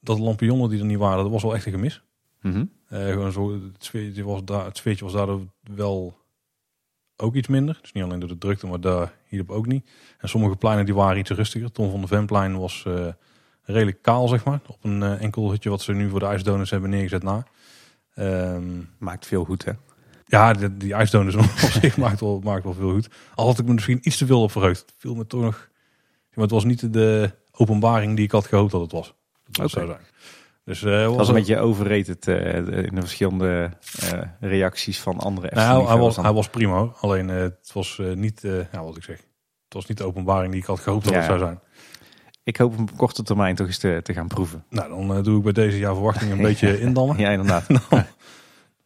dat 0.00 0.16
de 0.16 0.22
lampionnen 0.22 0.68
die 0.68 0.78
er 0.78 0.84
niet 0.84 0.98
waren, 0.98 1.22
dat 1.22 1.32
was 1.32 1.42
wel 1.42 1.54
echt 1.54 1.66
een 1.66 1.72
gemis. 1.72 2.02
Mhm. 2.40 2.64
Eh, 2.88 3.06
gewoon 3.06 3.32
zo, 3.32 3.52
het, 3.52 3.84
sfeertje 3.84 4.24
was 4.24 4.44
daar, 4.44 4.64
het 4.64 4.76
sfeertje 4.76 5.04
was 5.04 5.14
daardoor 5.14 5.46
wel 5.74 6.18
ook 7.16 7.34
iets 7.34 7.48
minder. 7.48 7.78
Dus 7.80 7.92
niet 7.92 8.04
alleen 8.04 8.20
door 8.20 8.28
de 8.28 8.38
drukte, 8.38 8.66
maar 8.66 8.80
daar 8.80 9.12
hierop 9.26 9.50
ook 9.50 9.66
niet. 9.66 9.90
En 10.18 10.28
sommige 10.28 10.56
pleinen 10.56 10.84
die 10.84 10.94
waren 10.94 11.18
iets 11.18 11.30
rustiger. 11.30 11.72
Tom 11.72 11.90
van 11.90 12.00
de 12.00 12.06
Venplein 12.06 12.58
was 12.58 12.84
eh, 12.86 13.06
redelijk 13.62 14.02
kaal, 14.02 14.28
zeg 14.28 14.44
maar. 14.44 14.60
Op 14.66 14.84
een 14.84 15.02
eh, 15.02 15.22
enkel 15.22 15.50
hutje 15.50 15.70
wat 15.70 15.82
ze 15.82 15.92
nu 15.92 16.08
voor 16.08 16.18
de 16.20 16.26
ijsdonuts 16.26 16.70
hebben 16.70 16.90
neergezet 16.90 17.22
na. 17.22 17.46
Ehm, 18.14 18.82
Maakt 18.98 19.26
veel 19.26 19.44
goed, 19.44 19.64
hè? 19.64 19.72
Ja, 20.30 20.52
die, 20.52 20.76
die 20.76 20.94
ijsdonuts 20.94 21.34
op 21.44 21.44
zich 21.58 21.96
maakt 21.96 22.20
wel, 22.20 22.40
maakt 22.44 22.64
wel 22.64 22.74
veel 22.74 22.90
goed. 22.90 23.08
Al 23.34 23.46
had 23.46 23.58
ik 23.58 23.66
me 23.66 23.72
misschien 23.72 23.98
iets 24.02 24.16
te 24.16 24.26
veel 24.26 24.42
op 24.42 24.50
verheugd. 24.52 24.80
Het 24.80 24.94
viel 24.98 25.14
me 25.14 25.26
toch 25.26 25.40
nog... 25.40 25.68
Maar 26.34 26.44
het 26.44 26.54
was 26.54 26.64
niet 26.64 26.92
de 26.92 27.30
openbaring 27.52 28.16
die 28.16 28.24
ik 28.24 28.30
had 28.30 28.46
gehoopt 28.46 28.70
dat 28.72 28.80
het 28.80 28.92
was. 28.92 29.14
Dat 29.50 29.70
zou 29.70 29.86
zijn. 29.86 29.98
Dus 30.64 30.80
Het 30.80 31.14
was 31.16 31.28
een 31.28 31.34
beetje 31.34 31.58
overrated 31.58 32.28
eh, 32.28 32.56
in 32.56 32.94
de 32.94 33.00
verschillende 33.00 33.70
eh, 34.00 34.20
reacties 34.40 35.00
van 35.00 35.18
andere 35.18 35.50
Nou, 35.54 35.80
hij, 35.82 35.92
hij, 35.92 35.98
was, 35.98 36.16
hij 36.16 36.32
was 36.32 36.48
prima 36.48 36.76
hoor. 36.76 36.96
Alleen 37.00 37.28
het 37.28 37.70
was 37.72 38.00
niet, 38.14 38.40
ja, 38.72 38.84
wat 38.84 38.96
ik 38.96 39.02
zeg. 39.02 39.16
Het 39.64 39.74
was 39.74 39.86
niet 39.86 39.98
de 39.98 40.04
openbaring 40.04 40.52
die 40.52 40.60
ik 40.60 40.66
had 40.66 40.80
gehoopt 40.80 41.04
dat 41.04 41.12
Ja. 41.12 41.18
het 41.18 41.28
zou 41.28 41.38
zijn. 41.38 41.60
Ik 42.42 42.56
hoop 42.56 42.72
hem 42.72 42.80
op 42.80 42.96
korte 42.96 43.22
termijn 43.22 43.54
toch 43.54 43.66
eens 43.66 43.78
te, 43.78 44.00
te 44.02 44.12
gaan 44.12 44.26
proeven. 44.26 44.64
Nou, 44.68 45.06
dan 45.06 45.22
doe 45.22 45.36
ik 45.36 45.42
bij 45.42 45.52
deze 45.52 45.78
jaar 45.78 45.94
verwachting 45.94 46.30
een 46.30 46.42
beetje 46.50 46.80
indammen. 46.80 47.18
Ja, 47.18 47.30
inderdaad. 47.30 47.66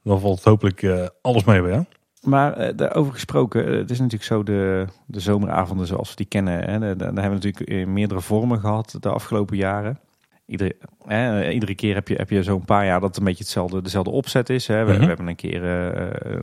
Dan 0.04 0.20
valt 0.20 0.44
hopelijk 0.44 0.82
eh, 0.82 1.06
alles 1.20 1.44
mee 1.44 1.60
bij 1.62 1.70
jou. 1.70 1.84
Maar 2.22 2.52
eh, 2.52 2.76
daarover 2.76 3.12
gesproken, 3.12 3.66
eh, 3.66 3.76
het 3.76 3.90
is 3.90 3.98
natuurlijk 3.98 4.24
zo 4.24 4.42
de, 4.42 4.86
de 5.06 5.20
zomeravonden 5.20 5.86
zoals 5.86 6.10
we 6.10 6.16
die 6.16 6.26
kennen. 6.26 6.70
Hè, 6.70 6.78
daar 6.96 7.06
hebben 7.06 7.22
we 7.24 7.28
natuurlijk 7.28 7.70
in 7.70 7.92
meerdere 7.92 8.20
vormen 8.20 8.60
gehad 8.60 8.96
de 9.00 9.08
afgelopen 9.08 9.56
jaren. 9.56 9.98
iedere, 10.46 10.76
hè, 11.06 11.50
iedere 11.50 11.74
keer 11.74 11.94
heb 11.94 12.08
je, 12.08 12.14
heb 12.14 12.30
je 12.30 12.42
zo'n 12.42 12.64
paar 12.64 12.84
jaar 12.84 13.00
dat 13.00 13.08
het 13.08 13.18
een 13.18 13.24
beetje 13.24 13.42
hetzelfde, 13.42 13.82
dezelfde 13.82 14.10
opzet 14.10 14.50
is. 14.50 14.66
Hè. 14.66 14.84
We, 14.84 14.90
Mhm. 14.92 15.00
we 15.00 15.06
hebben 15.06 15.26
een 15.26 15.36
keer, 15.36 15.60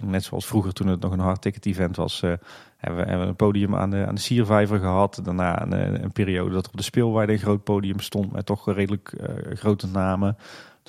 net 0.02 0.24
zoals 0.24 0.46
vroeger 0.46 0.74
toen 0.74 0.88
het 0.88 1.02
nog 1.02 1.12
een 1.12 1.20
hard 1.20 1.42
ticket 1.42 1.66
event 1.66 1.96
was, 1.96 2.22
hebben, 2.22 3.04
we, 3.04 3.10
hebben 3.10 3.28
een 3.28 3.36
podium 3.36 3.76
aan 3.76 3.90
de, 3.90 4.06
aan 4.08 4.16
de 4.16 4.22
Siervijver 4.22 4.80
gehad. 4.80 5.22
Daarna 5.24 5.62
een, 5.62 6.04
een 6.04 6.12
periode 6.12 6.54
dat 6.54 6.66
er 6.66 6.72
op 6.72 6.78
de 6.78 6.84
speelweide 6.84 7.34
een 7.34 7.40
groot 7.40 7.64
podium 7.64 8.00
stond 8.00 8.32
met 8.32 8.46
toch 8.46 8.74
redelijk 8.74 9.14
grote 9.54 9.88
namen. 9.88 10.38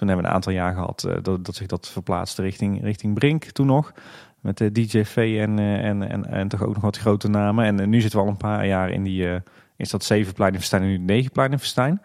Toen 0.03 0.11
hebben 0.11 0.31
we 0.31 0.33
een 0.33 0.37
aantal 0.37 0.63
jaar 0.63 0.75
gehad 0.75 1.05
eh, 1.05 1.17
dat, 1.23 1.45
dat 1.45 1.55
zich 1.55 1.67
dat 1.67 1.89
verplaatste 1.89 2.43
richting, 2.43 2.83
richting 2.83 3.15
Brink 3.15 3.45
toen 3.45 3.67
nog. 3.67 3.93
Met 4.41 4.59
de 4.59 4.73
DJ 4.73 5.05
V 5.05 5.17
en, 5.41 5.59
eh, 5.59 5.85
en, 5.85 6.09
en, 6.09 6.27
en 6.27 6.49
toch 6.49 6.63
ook 6.63 6.75
nog 6.75 6.83
wat 6.83 6.99
grote 6.99 7.29
namen. 7.29 7.65
En 7.65 7.81
eh, 7.81 7.87
nu 7.87 8.01
zitten 8.01 8.19
we 8.19 8.25
al 8.25 8.31
een 8.31 8.37
paar 8.37 8.67
jaar 8.67 8.91
in 8.91 9.03
die, 9.03 9.31
eh, 9.31 9.41
is 9.77 9.91
dat 9.91 10.05
zeven 10.05 10.35
plein 10.35 10.55
in 10.55 10.61
en 10.71 10.83
nu 10.83 10.99
negen 10.99 11.31
plein 11.33 11.53
in. 11.53 12.01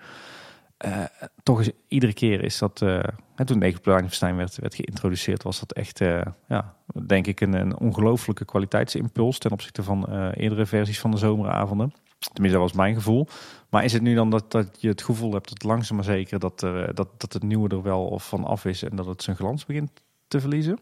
Eh, 0.78 1.04
toch 1.44 1.60
is 1.60 1.70
iedere 1.88 2.14
keer 2.14 2.44
is 2.44 2.58
dat, 2.58 2.82
eh, 2.82 3.00
hè, 3.36 3.46
toen 3.46 3.58
negen 3.58 3.82
plein 3.82 4.00
in 4.00 4.08
Verstijn 4.08 4.36
werd, 4.36 4.58
werd 4.58 4.76
geïntroduceerd, 4.76 5.44
was 5.44 5.60
dat 5.60 5.72
echt, 5.72 6.02
eh, 6.02 6.22
ja, 6.48 6.74
denk 7.06 7.28
ik, 7.28 7.42
een, 7.42 7.54
een 7.54 7.78
ongelooflijke 7.78 8.46
kwaliteitsimpuls 8.46 9.40
ten 9.40 9.52
opzichte 9.52 9.84
van 9.84 10.08
eh, 10.08 10.30
eerdere 10.34 10.66
versies 10.66 11.00
van 11.00 11.12
de 11.12 11.18
zomeravonden. 11.18 11.94
Tenminste, 12.20 12.60
dat 12.60 12.70
was 12.70 12.78
mijn 12.78 12.96
gevoel. 12.96 13.28
Maar 13.70 13.84
is 13.84 13.94
het 13.94 14.02
nu 14.02 14.16
dan 14.16 14.30
dat, 14.30 14.52
dat 14.52 14.78
je 14.80 14.88
het 14.88 15.02
gevoel 15.02 15.34
hebt 15.34 15.50
dat 15.50 15.64
langzaam 15.64 15.96
maar 15.96 16.06
zeker 16.06 16.40
dat, 16.40 16.62
er, 16.62 16.84
eh, 16.84 16.94
dat, 16.96 17.08
dat 17.18 17.34
het 17.34 17.44
nieuwe 17.44 17.70
er 17.70 17.82
wel 17.82 18.06
of 18.06 18.28
van 18.28 18.44
af 18.44 18.66
is 18.66 18.84
en 18.84 18.96
dat 18.96 19.06
het 19.06 19.24
zijn 19.24 19.36
glans 19.36 19.66
begint 19.66 19.92
te 20.28 20.40
verliezen? 20.40 20.80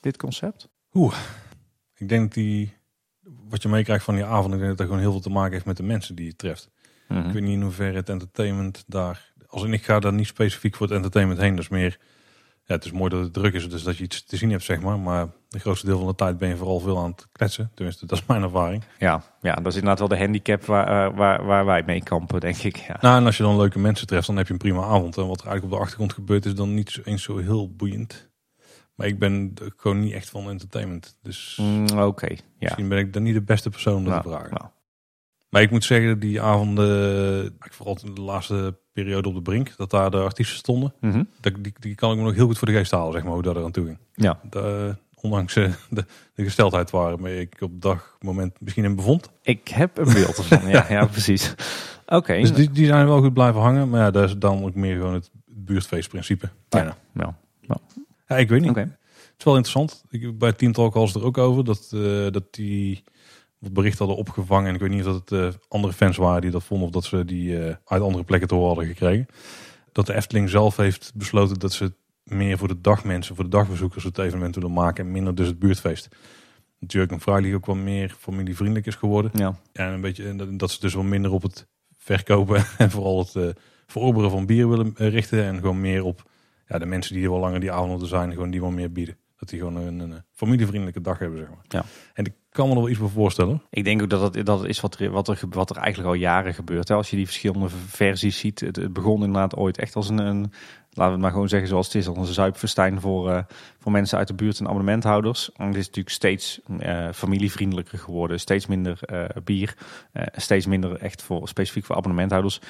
Dit 0.00 0.16
concept? 0.16 0.68
Ik 1.94 2.08
denk 2.08 2.22
dat 2.22 2.32
die, 2.32 2.76
wat 3.48 3.62
je 3.62 3.68
meekrijgt 3.68 4.04
van 4.04 4.14
die 4.14 4.24
avond, 4.24 4.52
ik 4.52 4.58
denk 4.58 4.68
dat 4.68 4.78
dat 4.78 4.86
gewoon 4.86 5.02
heel 5.02 5.12
veel 5.12 5.20
te 5.20 5.30
maken 5.30 5.52
heeft 5.52 5.64
met 5.64 5.76
de 5.76 5.82
mensen 5.82 6.14
die 6.14 6.26
je 6.26 6.36
treft. 6.36 6.70
Mhm. 7.08 7.26
Ik 7.26 7.32
weet 7.32 7.42
niet 7.42 7.52
in 7.52 7.62
hoeverre 7.62 7.96
het 7.96 8.08
entertainment 8.08 8.84
daar... 8.86 9.32
Als 9.46 9.62
in, 9.62 9.72
ik 9.72 9.84
ga 9.84 10.00
daar 10.00 10.12
niet 10.12 10.26
specifiek 10.26 10.74
voor 10.74 10.86
het 10.86 10.96
entertainment 10.96 11.40
heen. 11.40 11.58
Is 11.58 11.68
meer... 11.68 11.98
Ja, 12.68 12.74
het 12.74 12.84
is 12.84 12.92
mooi 12.92 13.10
dat 13.10 13.20
het 13.22 13.32
druk 13.32 13.54
is, 13.54 13.68
dus 13.70 13.82
dat 13.82 13.96
je 13.96 14.04
iets 14.04 14.24
te 14.24 14.36
zien 14.36 14.50
hebt, 14.50 14.62
zeg 14.62 14.80
maar. 14.80 14.98
Maar 14.98 15.28
de 15.48 15.58
grootste 15.58 15.86
deel 15.86 15.98
van 15.98 16.06
de 16.06 16.14
tijd 16.14 16.38
ben 16.38 16.48
je 16.48 16.56
vooral 16.56 16.80
veel 16.80 16.98
aan 16.98 17.10
het 17.10 17.28
kletsen. 17.32 17.70
Tenminste, 17.74 18.06
dat 18.06 18.18
is 18.18 18.26
mijn 18.26 18.42
ervaring. 18.42 18.84
Ja, 18.98 19.22
ja, 19.40 19.54
dat 19.54 19.66
is 19.66 19.74
inderdaad 19.74 19.98
wel 19.98 20.08
de 20.08 20.18
handicap 20.18 20.64
waar, 20.64 20.86
eh, 21.10 21.16
waar, 21.16 21.44
waar 21.44 21.64
wij 21.64 21.82
mee 21.86 22.02
kampen, 22.02 22.40
denk 22.40 22.56
ik. 22.56 22.76
Ja. 22.76 22.96
Nou, 23.00 23.16
en 23.20 23.26
als 23.26 23.36
je 23.36 23.42
dan 23.42 23.56
leuke 23.56 23.78
mensen 23.78 24.06
treft, 24.06 24.26
dan 24.26 24.36
heb 24.36 24.46
je 24.46 24.52
een 24.52 24.58
prima 24.58 24.82
avond. 24.82 25.16
En 25.16 25.26
wat 25.26 25.40
er 25.40 25.46
eigenlijk 25.46 25.64
op 25.64 25.70
de 25.70 25.76
achtergrond 25.84 26.12
gebeurt, 26.12 26.44
is 26.46 26.54
dan 26.54 26.74
niet 26.74 27.00
eens 27.04 27.22
zo 27.22 27.36
heel 27.36 27.74
boeiend. 27.74 28.30
Maar 28.94 29.06
ik 29.06 29.18
ben 29.18 29.54
gewoon 29.76 30.00
niet 30.00 30.12
echt 30.12 30.30
van 30.30 30.50
entertainment. 30.50 31.18
Dus 31.22 31.58
Mm, 31.60 31.86
Oké, 32.00 32.26
ja. 32.28 32.36
misschien 32.58 32.88
ben 32.88 32.98
ik 32.98 33.12
dan 33.12 33.22
niet 33.22 33.34
de 33.34 33.42
beste 33.42 33.70
persoon 33.70 33.96
om 33.96 34.04
dat 34.04 34.12
Nou, 34.12 34.22
te 34.22 34.28
vragen. 34.28 34.54
nou. 34.54 34.66
Maar 35.50 35.62
ik 35.62 35.70
moet 35.70 35.84
zeggen, 35.84 36.18
die 36.18 36.40
avonden, 36.42 37.44
ik 37.46 37.72
vooral 37.72 37.94
de 38.14 38.20
laatste 38.20 38.78
periode 39.02 39.28
op 39.28 39.34
de 39.34 39.42
brink, 39.42 39.76
dat 39.76 39.90
daar 39.90 40.10
de 40.10 40.16
artiesten 40.16 40.56
stonden. 40.56 40.94
Mhm. 41.00 41.22
Dat, 41.40 41.52
die, 41.60 41.72
die 41.78 41.94
kan 41.94 42.10
ik 42.10 42.16
me 42.16 42.22
nog 42.22 42.34
heel 42.34 42.46
goed 42.46 42.58
voor 42.58 42.68
de 42.68 42.74
geest 42.74 42.90
halen, 42.90 43.12
zeg 43.12 43.22
maar, 43.22 43.32
hoe 43.32 43.42
dat 43.42 43.56
er 43.56 43.64
aan 43.64 43.70
toe 43.70 43.84
ging. 43.84 43.98
Ja. 44.14 44.40
De, 44.50 44.96
ondanks 45.20 45.56
eh, 45.56 45.72
de, 45.90 46.04
de 46.34 46.42
gesteldheid 46.42 46.90
waarmee 46.90 47.40
ik 47.40 47.56
op 47.60 47.82
dag 47.82 48.16
moment 48.20 48.60
misschien 48.60 48.84
in 48.84 48.96
bevond. 48.96 49.30
Ik 49.42 49.68
heb 49.68 49.98
een 49.98 50.12
beeld 50.12 50.38
ervan. 50.38 50.68
ja, 50.68 50.86
ja, 50.98 51.06
precies. 51.06 51.54
Oké. 52.06 52.40
Dus 52.40 52.52
die, 52.52 52.70
die 52.70 52.86
zijn 52.86 53.06
wel 53.06 53.20
goed 53.20 53.32
blijven 53.32 53.60
hangen. 53.60 53.88
Maar 53.88 54.00
ja, 54.00 54.10
dat 54.10 54.28
is 54.28 54.36
dan 54.36 54.64
ook 54.64 54.74
meer 54.74 54.96
gewoon 54.96 55.14
het 55.14 55.30
buurtfeestprincipe. 55.46 56.48
ja, 56.68 56.96
ja. 57.14 57.36
Ja, 58.28 58.36
ik 58.36 58.48
weet 58.48 58.60
niet. 58.60 58.70
Oké. 58.70 58.80
Het 58.80 59.38
is 59.38 59.44
wel 59.44 59.56
interessant. 59.56 60.04
Ik, 60.10 60.38
bij 60.38 60.52
Team 60.52 60.72
Talk 60.72 60.94
was 60.94 61.12
het 61.12 61.22
er 61.22 61.28
ook 61.28 61.38
over 61.38 61.64
dat, 61.64 61.90
eh, 61.94 62.30
dat 62.30 62.44
die 62.50 63.04
wat 63.58 63.72
bericht 63.72 63.98
hadden 63.98 64.16
opgevangen. 64.16 64.68
En 64.68 64.74
ik 64.74 64.80
weet 64.80 64.90
niet 64.90 65.06
of 65.06 65.12
dat 65.12 65.30
het 65.30 65.54
eh, 65.54 65.60
andere 65.68 65.92
fans 65.92 66.16
waren 66.16 66.40
die 66.40 66.50
dat 66.50 66.64
vonden 66.64 66.86
of 66.86 66.92
dat 66.92 67.04
ze 67.04 67.24
die 67.24 67.64
eh, 67.64 67.74
uit 67.84 68.02
andere 68.02 68.24
plekken 68.24 68.48
te 68.48 68.54
horen 68.54 68.68
hadden 68.68 68.86
gekregen. 68.86 69.26
Dat 69.92 70.06
de 70.06 70.14
Efteling 70.14 70.48
zelf 70.48 70.76
heeft 70.76 71.12
besloten 71.14 71.58
dat 71.58 71.72
ze 71.72 71.84
het 71.84 71.94
meer 72.22 72.58
voor 72.58 72.68
de 72.68 72.80
dagmensen, 72.80 73.34
voor 73.34 73.44
de 73.44 73.50
dagbezoekers 73.50 74.04
het 74.04 74.18
evenement 74.18 74.54
willen 74.54 74.72
maken 74.72 75.04
en 75.04 75.12
minder 75.12 75.34
dus 75.34 75.46
het 75.46 75.58
buurtfeest. 75.58 76.08
Natuurlijk 76.78 77.12
een 77.12 77.20
Vrijlig 77.20 77.54
ook 77.54 77.66
wat 77.66 77.76
meer 77.76 78.16
familievriendelijk 78.18 78.86
is 78.86 78.94
geworden. 78.94 79.30
Ja. 79.34 79.58
En 79.72 79.92
een 79.92 80.00
beetje 80.00 80.28
en 80.28 80.56
dat- 80.56 80.70
ze 80.70 80.80
dus 80.80 80.94
wat 80.94 81.04
minder 81.04 81.32
op 81.32 81.42
het 81.42 81.66
verkopen 81.96 82.64
en 82.78 82.90
vooral 82.90 83.18
het 83.18 83.54
verorberen 83.86 84.30
van 84.30 84.46
bier 84.46 84.68
willen 84.68 84.92
richten. 84.96 85.44
En 85.44 85.58
gewoon 85.58 85.80
meer 85.80 86.04
op 86.04 86.30
ja, 86.68 86.78
de 86.78 86.86
mensen 86.86 87.14
die 87.14 87.24
er 87.24 87.30
wel 87.30 87.40
langer 87.40 87.60
die 87.60 87.72
avonden 87.72 88.08
zijn, 88.08 88.32
gewoon 88.32 88.50
die 88.50 88.60
wat 88.60 88.70
meer 88.70 88.92
bieden. 88.92 89.16
Dat 89.36 89.48
die 89.48 89.58
gewoon 89.58 89.76
een, 89.76 89.98
een, 89.98 90.22
familievriendelijke 90.32 91.00
dag 91.00 91.18
hebben, 91.18 91.38
zeg 91.38 91.48
maar. 91.48 91.64
Ja. 91.68 91.84
En 92.14 92.24
ik 92.24 92.32
kan 92.58 92.68
me 92.68 92.74
er 92.74 92.80
wel 92.80 92.90
iets 92.90 92.98
bij 92.98 93.08
voorstellen. 93.08 93.62
Ik 93.70 93.84
denk 93.84 94.02
ook 94.02 94.10
dat 94.10 94.46
dat 94.46 94.64
is 94.64 94.80
wat 94.80 94.98
er, 94.98 95.10
wat, 95.10 95.28
er, 95.28 95.40
wat 95.50 95.70
er 95.70 95.76
eigenlijk 95.76 96.08
al 96.08 96.14
jaren 96.14 96.54
gebeurt. 96.54 96.88
Hè. 96.88 96.94
Als 96.94 97.10
je 97.10 97.16
die 97.16 97.26
verschillende 97.26 97.68
versies 97.68 98.38
ziet. 98.38 98.60
Het, 98.60 98.76
het 98.76 98.92
begon 98.92 99.24
inderdaad 99.24 99.56
ooit 99.56 99.78
echt 99.78 99.96
als 99.96 100.08
een, 100.08 100.18
een, 100.18 100.52
laten 100.92 101.06
we 101.06 101.10
het 101.10 101.20
maar 101.20 101.30
gewoon 101.30 101.48
zeggen 101.48 101.68
zoals 101.68 101.86
het 101.86 101.94
is, 101.94 102.08
als 102.08 102.28
een 102.28 102.34
zuipfestijn 102.34 103.00
voor, 103.00 103.30
eh, 103.30 103.42
voor 103.78 103.92
mensen 103.92 104.18
uit 104.18 104.28
de 104.28 104.34
buurt 104.34 104.58
en 104.58 104.66
abonnementhouders. 104.66 105.52
En 105.52 105.66
het 105.66 105.76
is 105.76 105.86
natuurlijk 105.86 106.14
steeds 106.14 106.60
eh, 106.78 107.08
familievriendelijker 107.12 107.98
geworden. 107.98 108.40
Steeds 108.40 108.66
minder 108.66 108.98
eh, 109.02 109.24
bier. 109.44 109.76
steeds 110.32 110.66
minder 110.66 110.96
echt 110.96 111.22
voor, 111.22 111.48
specifiek 111.48 111.84
voor 111.84 111.96
abonnementhouders. 111.96 112.60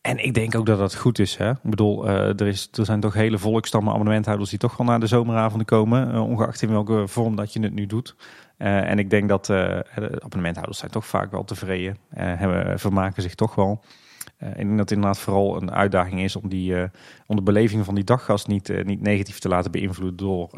En 0.00 0.24
ik 0.24 0.34
denk 0.34 0.54
ook 0.54 0.66
dat 0.66 0.78
dat 0.78 0.94
goed 0.94 1.18
is. 1.18 1.36
Hè? 1.36 1.50
Ik 1.50 1.56
bedoel, 1.62 2.08
er, 2.08 2.46
is, 2.46 2.68
er 2.72 2.84
zijn 2.84 3.00
toch 3.00 3.14
hele 3.14 3.38
volkstammen 3.38 3.92
abonnementhouders 3.92 4.50
die 4.50 4.58
toch 4.58 4.76
wel 4.76 4.86
naar 4.86 5.00
de 5.00 5.06
zomeravonden 5.06 5.66
komen. 5.66 6.20
ongeacht 6.20 6.62
in 6.62 6.68
welke 6.68 7.08
vorm 7.08 7.36
dat 7.36 7.52
je 7.52 7.60
het 7.60 7.74
nu 7.74 7.86
doet. 7.86 8.14
Eh, 8.56 8.90
en 8.90 8.98
ik 8.98 9.10
denk 9.10 9.28
dat 9.28 9.50
eh, 9.50 9.56
de 9.94 10.20
abonnementhouders 10.20 10.78
zijn 10.78 10.90
toch 10.90 11.06
vaak 11.06 11.30
wel 11.30 11.44
tevreden. 11.44 11.96
eh 12.10 12.38
hebben, 12.38 12.78
vermaken 12.78 13.22
zich 13.22 13.34
toch 13.34 13.54
wel. 13.54 13.84
Eh, 14.36 14.48
ik 14.48 14.56
denk 14.56 14.68
dat 14.70 14.78
het 14.78 14.90
inderdaad 14.90 15.18
vooral 15.18 15.56
een 15.56 15.72
uitdaging 15.72 16.20
is 16.20 16.36
om, 16.36 16.48
die, 16.48 16.74
om 17.26 17.36
de 17.36 17.42
beleving 17.42 17.84
van 17.84 17.94
die 17.94 18.04
daggast 18.04 18.46
niet, 18.46 18.84
niet 18.84 19.00
negatief 19.00 19.38
te 19.38 19.48
laten 19.48 19.70
beïnvloeden 19.70 20.16
door, 20.16 20.50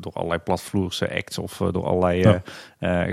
door, 0.00 0.12
allerlei 0.12 0.40
platvloerse 0.40 1.14
acts 1.14 1.38
of 1.38 1.56
door 1.56 1.84
allerlei 1.84 2.42
Ja. 2.78 3.06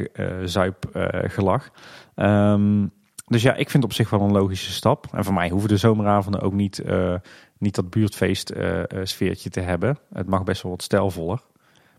zuipgelach. 0.44 1.70
Ehm, 2.16 2.88
dus 3.28 3.42
ja, 3.42 3.52
ik 3.52 3.70
vind 3.70 3.84
het 3.84 3.84
op 3.84 3.94
zich 3.94 4.10
wel 4.10 4.22
een 4.22 4.32
logische 4.32 4.72
stap. 4.72 5.08
En 5.12 5.24
voor 5.24 5.34
mij 5.34 5.50
hoeven 5.50 5.70
de 5.70 5.78
zomeravonden 5.78 6.42
ook 6.42 6.54
niet, 6.54 6.84
niet 7.58 7.76
dat 7.76 7.90
buurtfeest 7.90 8.54
sfeertje 9.04 9.50
te 9.50 9.60
hebben. 9.60 9.98
Het 10.14 10.28
mag 10.28 10.44
best 10.44 10.62
wel 10.62 10.72
wat 10.72 10.84
stijlvoller. 10.84 11.42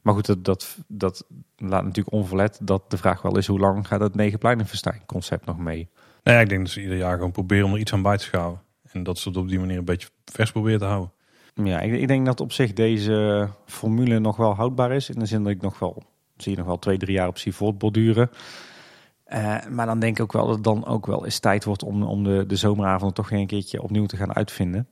Maar 0.06 0.14
goed, 0.14 0.26
dat, 0.26 0.44
dat, 0.44 0.78
dat 0.88 1.24
laat 1.56 1.84
natuurlijk 1.84 2.14
onverlet 2.14 2.58
dat 2.62 2.90
de 2.90 2.96
vraag 2.96 3.22
wel 3.22 3.38
is... 3.38 3.46
hoe 3.46 3.58
lang 3.58 3.86
gaat 3.86 4.00
het 4.00 4.14
Negenpleinenfestijn 4.14 5.02
concept 5.06 5.46
nog 5.46 5.58
mee? 5.58 5.88
Nou 6.22 6.36
ja, 6.36 6.42
ik 6.42 6.48
denk 6.48 6.60
dat 6.60 6.70
ze 6.70 6.82
ieder 6.82 6.96
jaar 6.96 7.16
gewoon 7.16 7.32
proberen 7.32 7.64
om 7.64 7.72
er 7.72 7.78
iets 7.78 7.92
aan 7.92 8.02
bij 8.02 8.16
te 8.16 8.24
schaven. 8.24 8.60
En 8.92 9.02
dat 9.02 9.18
ze 9.18 9.28
het 9.28 9.38
op 9.38 9.48
die 9.48 9.58
manier 9.58 9.78
een 9.78 9.84
beetje 9.84 10.08
vers 10.24 10.52
proberen 10.52 10.78
te 10.78 10.84
houden. 10.84 11.12
Ja, 11.54 11.80
ik, 11.80 11.92
ik 11.92 12.08
denk 12.08 12.26
dat 12.26 12.40
op 12.40 12.52
zich 12.52 12.72
deze 12.72 13.48
formule 13.64 14.18
nog 14.18 14.36
wel 14.36 14.54
houdbaar 14.54 14.92
is. 14.92 15.10
In 15.10 15.18
de 15.18 15.26
zin 15.26 15.42
dat 15.42 15.52
ik 15.52 15.60
nog 15.60 15.78
wel, 15.78 16.02
zie 16.36 16.52
je 16.52 16.58
nog 16.58 16.66
wel 16.66 16.78
twee, 16.78 16.98
drie 16.98 17.14
jaar 17.14 17.28
op 17.28 17.38
zie 17.38 17.54
voortborduren. 17.54 18.30
Eh 19.24 19.66
maar 19.70 19.86
dan 19.86 19.98
denk 19.98 20.16
ik 20.16 20.22
ook 20.22 20.32
wel 20.32 20.46
dat 20.46 20.54
het 20.54 20.64
dan 20.64 20.86
ook 20.86 21.06
wel 21.06 21.24
eens 21.24 21.38
tijd 21.38 21.64
wordt 21.64 21.82
om, 21.82 22.02
om 22.02 22.24
de, 22.24 22.44
de 22.46 22.56
zomeravonden 22.56 23.16
toch 23.16 23.28
weer 23.28 23.40
een 23.40 23.46
keertje 23.46 23.82
opnieuw 23.82 24.06
te 24.06 24.16
gaan 24.16 24.34
uitvinden. 24.34 24.88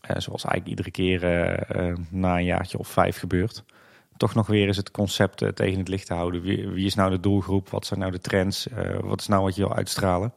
Eh, 0.00 0.16
zoals 0.18 0.44
eigenlijk 0.44 0.66
iedere 0.66 0.90
keer 0.90 1.24
eh, 1.24 1.96
na 2.10 2.36
een 2.36 2.44
jaartje 2.44 2.78
of 2.78 2.88
vijf 2.88 3.18
gebeurt. 3.18 3.64
Toch 4.18 4.34
nog 4.34 4.46
weer 4.46 4.66
eens 4.66 4.76
het 4.76 4.90
concept 4.90 5.42
eh, 5.42 5.48
tegen 5.48 5.78
het 5.78 5.88
licht 5.88 6.06
te 6.06 6.14
houden. 6.14 6.42
Wie, 6.42 6.68
wie 6.68 6.86
is 6.86 6.94
nou 6.94 7.10
de 7.10 7.20
doelgroep? 7.20 7.68
Wat 7.68 7.86
zijn 7.86 8.00
nou 8.00 8.12
de 8.12 8.18
trends? 8.18 8.68
Eh, 8.68 8.98
wat 9.00 9.20
is 9.20 9.26
nou 9.26 9.42
wat 9.42 9.54
je 9.56 9.62
wil 9.66 9.74
uitstralen? 9.74 10.32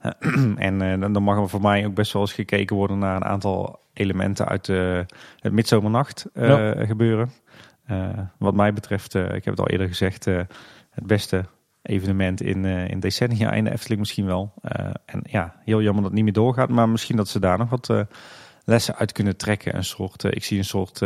en 0.56 0.82
eh, 0.82 1.00
dan 1.00 1.12
dan 1.12 1.22
mag 1.22 1.38
er 1.38 1.48
voor 1.48 1.60
mij 1.60 1.86
ook 1.86 1.94
best 1.94 2.12
wel 2.12 2.22
eens 2.22 2.32
gekeken 2.32 2.76
worden 2.76 2.98
naar 2.98 3.16
een 3.16 3.24
aantal 3.24 3.80
elementen 3.92 4.46
uit 4.46 4.68
eh, 4.68 5.00
het 5.38 5.52
midzomernacht 5.52 6.26
Ja. 6.34 6.86
gebeuren. 6.86 7.32
Wat 8.38 8.54
mij 8.54 8.72
betreft, 8.72 9.14
ik 9.14 9.44
heb 9.44 9.44
het 9.44 9.60
al 9.60 9.68
eerder 9.68 9.88
gezegd, 9.88 10.24
het 10.24 11.06
beste 11.06 11.44
evenement 11.82 12.42
in, 12.42 12.64
in 12.64 13.00
decennia 13.00 13.52
in 13.52 13.64
de 13.64 13.70
Efteling 13.70 14.00
misschien 14.00 14.26
wel. 14.26 14.52
En 15.04 15.20
ja, 15.22 15.54
heel 15.64 15.82
jammer 15.82 16.02
dat 16.02 16.04
het 16.04 16.12
niet 16.12 16.24
meer 16.24 16.32
doorgaat, 16.32 16.68
maar 16.68 16.88
misschien 16.88 17.16
dat 17.16 17.28
ze 17.28 17.40
daar 17.40 17.58
nog 17.58 17.70
wat 17.70 18.06
lessen 18.64 18.96
uit 18.96 19.12
kunnen 19.12 19.36
trekken. 19.36 19.76
Een 19.76 19.84
soort, 19.84 20.24
ik 20.24 20.44
zie 20.44 20.58
een 20.58 20.64
soort 20.64 21.00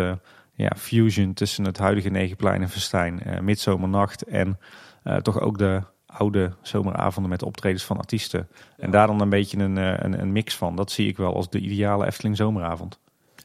ja, 0.57 0.73
fusion 0.77 1.35
tussen 1.35 1.64
het 1.64 1.79
huidige 1.79 2.09
Negenplein 2.09 2.62
en 2.62 2.69
Verstijn, 2.69 3.23
eh 3.23 3.40
midzomernacht 3.40 4.23
en 4.23 4.59
eh, 5.03 5.16
toch 5.16 5.40
ook 5.40 5.59
de 5.59 5.83
oude 6.07 6.53
zomeravonden 6.62 7.31
met 7.31 7.42
optredens 7.42 7.85
van 7.85 7.97
artiesten. 7.99 8.49
En 8.77 8.90
daar 8.90 9.07
dan 9.07 9.21
een 9.21 9.29
beetje 9.29 9.59
een, 9.59 9.79
eh, 9.79 9.95
een, 9.99 10.21
een 10.21 10.33
mix 10.33 10.57
van. 10.57 10.77
Dat 10.77 10.90
zie 10.90 11.09
ik 11.09 11.16
wel 11.16 11.35
als 11.35 11.51
de 11.51 11.61
ideale 11.61 12.07
Efteling 12.07 12.37
zomeravond. 12.37 12.99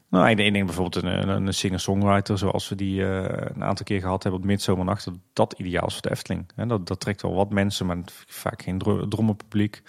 Nou, 0.08 0.28
ik 0.28 0.36
denk 0.36 0.66
bijvoorbeeld 0.66 1.04
een, 1.04 1.28
een, 1.28 1.54
singer-songwriter 1.54 2.38
zoals 2.38 2.68
we 2.68 2.74
die 2.74 3.02
een 3.02 3.64
aantal 3.64 3.84
keer 3.84 4.00
gehad 4.00 4.22
hebben 4.22 4.40
op 4.40 4.46
midzomernacht. 4.46 5.04
Dat 5.04 5.14
dat 5.32 5.52
ideaal 5.52 5.86
is 5.86 5.92
voor 5.92 6.02
de 6.02 6.10
Efteling. 6.10 6.50
Hè, 6.54 6.66
dat, 6.66 6.86
dat 6.86 7.00
trekt 7.00 7.22
wel 7.22 7.34
wat 7.34 7.50
mensen, 7.50 7.86
maar 7.86 7.96
vaak 8.26 8.62
geen 8.62 8.78
dro- 8.78 9.08
drommenpubliek. 9.08 9.82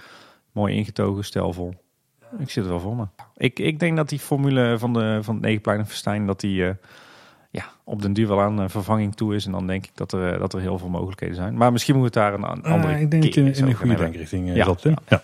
Mooi 0.52 0.76
ingetogen, 0.76 1.24
stijlvol. 1.26 1.74
Ik 2.38 2.50
zit 2.50 2.64
er 2.64 2.70
wel 2.70 2.80
voor 2.80 2.96
me. 2.96 3.08
Ik, 3.36 3.60
ik 3.60 3.80
denk 3.80 3.98
dat 3.98 4.10
die 4.10 4.20
formule 4.20 4.76
van, 4.80 4.94
de, 4.94 5.20
van 5.22 5.34
het 5.34 5.44
Negenplein 5.44 5.80
en 5.80 5.88
Verstijn, 5.88 6.26
dat 6.26 6.40
die 6.40 6.68
eh, 6.68 6.76
ja, 7.54 7.66
op 7.84 8.02
den 8.02 8.13
duur 8.13 8.28
wel 8.28 8.42
aan 8.42 8.58
een 8.60 8.70
vervanging 8.70 9.16
toe 9.16 9.36
is. 9.36 9.46
En 9.46 9.52
dan 9.52 9.68
denk 9.68 9.86
ik 9.86 9.92
dat 9.96 10.12
er, 10.12 10.34
eh, 10.34 10.39
dat 10.39 10.54
er 10.54 10.60
heel 10.62 10.78
veel 10.78 10.89
mogelijkheden 10.89 11.36
zijn. 11.36 11.58
Maar 11.58 11.72
misschien 11.72 11.96
moet 11.96 12.04
het 12.06 12.13
daar 12.13 12.34
een, 12.34 12.44
een 12.44 12.63
andere 12.63 12.94
Ah, 12.94 13.00
ik 13.02 13.12
denk 13.12 13.24
dat 13.24 13.36
in 13.36 13.48
eens 13.48 13.60
een 13.60 13.74
goede 13.74 13.96
denkrichting 13.96 14.50
eh, 14.50 14.56
Ja. 14.56 14.63
zat. 14.66 14.82
Ja. 15.08 15.24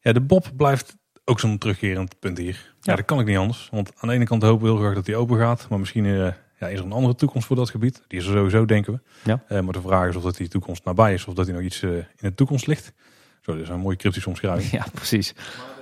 ja, 0.00 0.12
de 0.12 0.20
Bob 0.20 0.50
blijft 0.56 0.96
ook 1.24 1.40
zo'n 1.40 1.58
terugkerend 1.58 2.18
punt 2.18 2.38
hier. 2.38 2.74
Ja. 2.80 2.96
Dat 2.96 3.04
kan 3.04 3.20
ik 3.20 3.26
niet 3.26 3.36
anders. 3.36 3.68
Want 3.70 3.92
aan 3.98 4.08
de 4.08 4.14
ene 4.14 4.24
kant 4.24 4.42
hopen 4.42 4.64
we 4.66 4.72
heel 4.72 4.80
graag 4.80 4.94
dat 4.94 5.06
hij 5.06 5.16
open 5.16 5.38
gaat. 5.38 5.66
Maar 5.68 5.78
misschien 5.78 6.04
eh, 6.06 6.12
ja, 6.58 6.68
is 6.68 6.78
er 6.78 6.84
een 6.84 6.92
andere 6.92 7.14
toekomst 7.14 7.46
voor 7.46 7.56
dat 7.56 7.70
gebied. 7.70 8.02
Die 8.08 8.18
is 8.18 8.26
er 8.26 8.32
sowieso, 8.32 8.64
denken 8.64 8.92
we. 8.92 9.00
Ja. 9.30 9.42
Eh, 9.48 9.60
maar 9.60 9.72
de 9.72 9.80
vraag 9.80 10.08
is 10.08 10.16
of 10.16 10.22
dat 10.22 10.36
die 10.36 10.48
toekomst 10.48 10.84
nabij 10.84 11.12
is. 11.14 11.24
Of 11.26 11.34
dat 11.34 11.46
hij 11.46 11.54
nog 11.54 11.64
iets 11.64 11.82
eh, 11.82 11.90
in 11.90 12.04
de 12.18 12.34
toekomst 12.34 12.66
ligt. 12.66 12.92
Zo, 13.40 13.52
dit 13.52 13.62
is 13.62 13.68
een 13.68 13.80
mooie 13.80 13.96
cryptische 13.96 14.28
omschrijving. 14.28 14.70
Ja, 14.80 14.86
precies. 14.94 15.34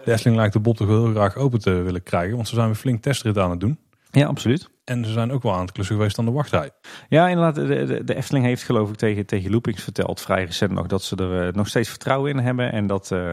De 0.04 0.12
Efteling 0.12 0.36
lijkt 0.38 0.52
de 0.52 0.60
Bob 0.60 0.76
toch 0.76 0.86
wel 0.86 1.04
heel 1.04 1.12
graag 1.14 1.36
open 1.36 1.60
te 1.60 1.70
willen 1.70 2.02
krijgen. 2.02 2.36
Want 2.36 2.48
ze 2.48 2.54
zijn 2.54 2.66
weer 2.66 2.74
flink 2.76 3.02
testrit 3.02 3.38
aan 3.38 3.50
het 3.50 3.60
doen. 3.60 3.78
Ja, 4.10 4.26
absoluut. 4.26 4.68
En 4.84 5.04
ze 5.04 5.12
zijn 5.12 5.32
ook 5.32 5.42
wel 5.42 5.52
aan 5.54 5.60
het 5.60 5.72
klussen 5.72 5.96
geweest 5.96 6.18
aan 6.18 6.24
de 6.24 6.30
wachtrij. 6.30 6.70
Ja, 7.08 7.28
inderdaad. 7.28 7.54
De, 7.54 7.84
de, 7.84 8.04
de 8.04 8.14
Efteling 8.14 8.44
heeft 8.44 8.62
geloof 8.62 8.90
ik 8.90 8.96
tegen, 8.96 9.26
tegen 9.26 9.50
Loopings 9.50 9.82
verteld, 9.82 10.20
vrij 10.20 10.44
recent 10.44 10.72
nog, 10.72 10.86
dat 10.86 11.02
ze 11.02 11.16
er 11.16 11.46
eh, 11.46 11.54
nog 11.54 11.68
steeds 11.68 11.88
vertrouwen 11.88 12.30
in 12.30 12.38
hebben. 12.38 12.72
En 12.72 12.86
dat, 12.86 13.10
eh, 13.10 13.32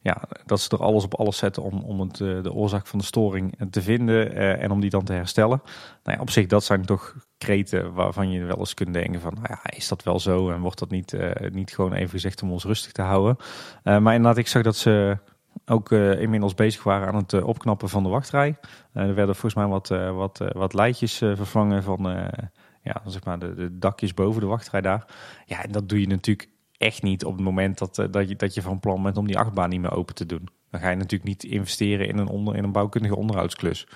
ja, 0.00 0.22
dat 0.46 0.60
ze 0.60 0.68
er 0.68 0.82
alles 0.82 1.04
op 1.04 1.14
alles 1.14 1.36
zetten 1.36 1.62
om, 1.62 1.82
om 1.82 2.00
het, 2.00 2.20
eh, 2.20 2.42
de 2.42 2.52
oorzaak 2.52 2.86
van 2.86 2.98
de 2.98 3.04
storing 3.04 3.70
te 3.70 3.82
vinden 3.82 4.34
en 4.60 4.70
om 4.70 4.80
die 4.80 4.90
dan 4.90 5.04
te 5.04 5.12
herstellen. 5.12 5.62
Nou 6.02 6.16
ja, 6.16 6.22
op 6.22 6.30
zich, 6.30 6.46
dat 6.46 6.64
zijn 6.64 6.84
toch 6.84 7.14
kreten 7.38 7.92
waarvan 7.92 8.30
je 8.30 8.44
wel 8.44 8.58
eens 8.58 8.74
kunt 8.74 8.92
denken 8.92 9.20
van, 9.20 9.34
nou 9.34 9.46
ja, 9.48 9.70
is 9.76 9.88
dat 9.88 10.02
wel 10.02 10.20
zo? 10.20 10.50
En 10.50 10.60
wordt 10.60 10.78
dat 10.78 10.90
niet, 10.90 11.16
niet 11.50 11.74
gewoon 11.74 11.92
even 11.92 12.10
gezegd 12.10 12.42
om 12.42 12.52
ons 12.52 12.64
rustig 12.64 12.92
te 12.92 13.02
houden? 13.02 13.36
Maar 13.82 14.14
inderdaad, 14.14 14.36
ik 14.36 14.48
zag 14.48 14.62
dat 14.62 14.76
ze 14.76 15.18
ook 15.66 15.92
eh, 15.92 16.20
inmiddels 16.20 16.54
bezig 16.54 16.82
waren 16.82 17.08
aan 17.08 17.16
het 17.16 17.32
eh, 17.32 17.46
opknappen 17.46 17.88
van 17.88 18.02
de 18.02 18.08
wachtrij. 18.08 18.56
Eh, 18.92 19.02
er 19.02 19.14
werden 19.14 19.34
volgens 19.34 19.54
mij 19.54 19.66
wat, 19.66 19.88
wat, 20.14 20.40
wat 20.52 20.74
leidjes 20.74 21.16
vervangen 21.16 21.82
van 21.82 22.02
ja, 22.82 23.02
zeg 23.06 23.24
maar 23.24 23.38
de, 23.38 23.54
de 23.54 23.78
dakjes 23.78 24.14
boven 24.14 24.40
de 24.40 24.46
wachtrij 24.46 24.80
daar. 24.80 25.06
Ja, 25.46 25.62
en 25.62 25.72
dat 25.72 25.88
doe 25.88 26.00
je 26.00 26.06
natuurlijk 26.06 26.48
echt 26.78 27.02
niet 27.02 27.24
op 27.24 27.32
het 27.32 27.44
moment 27.44 27.78
dat, 27.78 27.94
dat, 28.10 28.28
je, 28.28 28.36
dat 28.36 28.54
je 28.54 28.62
van 28.62 28.80
plan 28.80 29.02
bent 29.02 29.16
om 29.16 29.26
die 29.26 29.38
achtbaan 29.38 29.68
niet 29.68 29.80
meer 29.80 29.96
open 29.96 30.14
te 30.14 30.26
doen. 30.26 30.48
Dan 30.70 30.80
ga 30.80 30.90
je 30.90 30.96
natuurlijk 30.96 31.24
niet 31.24 31.44
investeren 31.44 32.08
in 32.08 32.18
een, 32.18 32.28
onder, 32.28 32.56
in 32.56 32.64
een 32.64 32.72
bouwkundige 32.72 33.16
onderhoudsklus. 33.16 33.86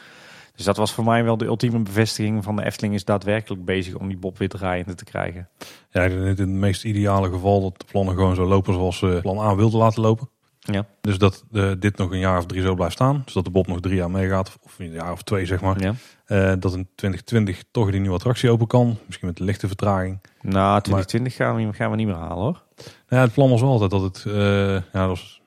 Dus 0.54 0.64
dat 0.64 0.76
was 0.76 0.92
voor 0.92 1.04
mij 1.04 1.24
wel 1.24 1.36
de 1.36 1.44
ultieme 1.44 1.78
bevestiging 1.78 2.44
van 2.44 2.56
de 2.56 2.64
Efteling 2.64 2.94
is 2.94 3.04
daadwerkelijk 3.04 3.64
bezig 3.64 3.94
om 3.94 4.08
die 4.08 4.18
Bob 4.18 4.38
weer 4.38 4.48
draaiende 4.48 4.94
te 4.94 5.04
krijgen. 5.04 5.48
Ja, 5.90 6.04
in 6.04 6.18
het 6.20 6.48
meest 6.48 6.84
ideale 6.84 7.30
geval 7.30 7.60
dat 7.60 7.78
de 7.78 7.84
plannen 7.90 8.14
gewoon 8.14 8.34
zo 8.34 8.44
lopen 8.44 8.74
zoals 8.74 8.98
ze 8.98 9.18
plan 9.22 9.38
A 9.38 9.54
wilden 9.54 9.78
laten 9.78 10.02
lopen. 10.02 10.28
Ja. 10.60 10.86
Dus 11.00 11.18
dat 11.18 11.44
eh, 11.52 11.70
dit 11.78 11.96
nog 11.96 12.10
een 12.10 12.18
jaar 12.18 12.38
of 12.38 12.46
drie 12.46 12.62
zo 12.62 12.74
blijft 12.74 12.94
staan. 12.94 13.22
Dus 13.24 13.34
dat 13.34 13.44
de 13.44 13.50
Bob 13.50 13.66
nog 13.66 13.80
drie 13.80 13.94
jaar 13.94 14.10
meegaat. 14.10 14.58
Of 14.62 14.78
een 14.78 14.90
jaar 14.92 15.12
of 15.12 15.22
twee 15.22 15.46
zeg 15.46 15.60
maar. 15.60 15.80
ja. 15.82 15.94
Eh, 16.24 16.52
dat 16.58 16.74
in 16.74 16.88
2020 16.94 17.62
toch 17.70 17.90
die 17.90 18.00
nieuwe 18.00 18.16
attractie 18.16 18.50
open 18.50 18.66
kan. 18.66 18.98
Misschien 19.06 19.26
met 19.28 19.38
een 19.38 19.44
lichte 19.44 19.66
vertraging. 19.66 20.20
Nou, 20.40 20.80
2020 20.80 21.34
gaan 21.34 21.56
we, 21.56 21.72
gaan 21.72 21.90
we 21.90 21.96
niet 21.96 22.06
meer 22.06 22.16
halen 22.16 22.36
hoor. 22.36 22.62
Nou 22.76 22.86
ja, 23.08 23.20
het 23.20 23.32
plan 23.32 23.50
was 23.50 23.60
wel 23.60 23.70
altijd 23.70 23.90
dat 23.90 24.02
het... 24.02 24.24
eh, 24.26 24.72
ja, 24.74 24.80
dat 24.92 25.08
was, 25.08 25.42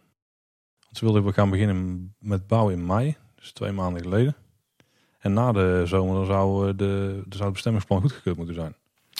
want 0.84 0.98
ze 0.98 1.06
wilden 1.06 1.24
we 1.26 1.34
gaan 1.34 1.50
beginnen 1.50 2.14
met 2.20 2.48
bouwen 2.48 2.74
in 2.74 2.86
mei. 2.86 3.18
Dus 3.36 3.52
twee 3.52 3.72
maanden 3.72 4.02
geleden. 4.02 4.36
En 5.20 5.34
na 5.34 5.52
de 5.52 5.82
zomer 5.86 6.16
dan 6.16 6.26
zou, 6.26 6.76
de, 6.76 7.12
dan 7.14 7.32
zou 7.32 7.44
het 7.44 7.54
bestemmingsplan 7.54 8.02
goedgekeurd 8.02 8.38
moeten 8.38 8.56
zijn. 8.56 8.76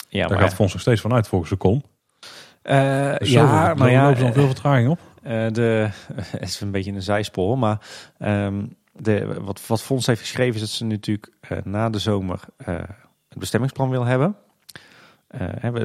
Ja, 0.08 0.26
Daar 0.26 0.38
gaat 0.38 0.46
het 0.46 0.56
fonds 0.56 0.72
nog 0.72 0.82
steeds 0.82 1.00
vanuit 1.00 1.28
volgens 1.28 1.50
de 1.50 1.56
kom. 1.56 1.82
Dus 3.18 3.30
ja, 3.30 3.74
maar 3.74 3.90
ja, 3.90 4.16
veel 4.16 4.46
vertraging 4.46 4.88
op. 4.88 4.98
Eh, 5.24 5.46
de, 5.52 5.88
het 6.14 6.42
is 6.48 6.60
een 6.60 6.70
beetje 6.70 6.92
een 6.92 7.02
zijspoor, 7.02 7.58
maar 7.58 7.80
ehm, 8.18 8.66
de, 8.92 9.40
wat, 9.40 9.66
wat 9.66 9.82
Fons 9.82 10.06
heeft 10.06 10.20
geschreven 10.20 10.54
is 10.54 10.60
dat 10.60 10.68
ze 10.68 10.84
natuurlijk 10.84 11.32
eh, 11.40 11.58
na 11.64 11.90
de 11.90 11.98
zomer 11.98 12.40
eh, 12.56 12.74
het 13.28 13.38
bestemmingsplan 13.38 13.90
wil 13.90 14.04
hebben. 14.04 14.36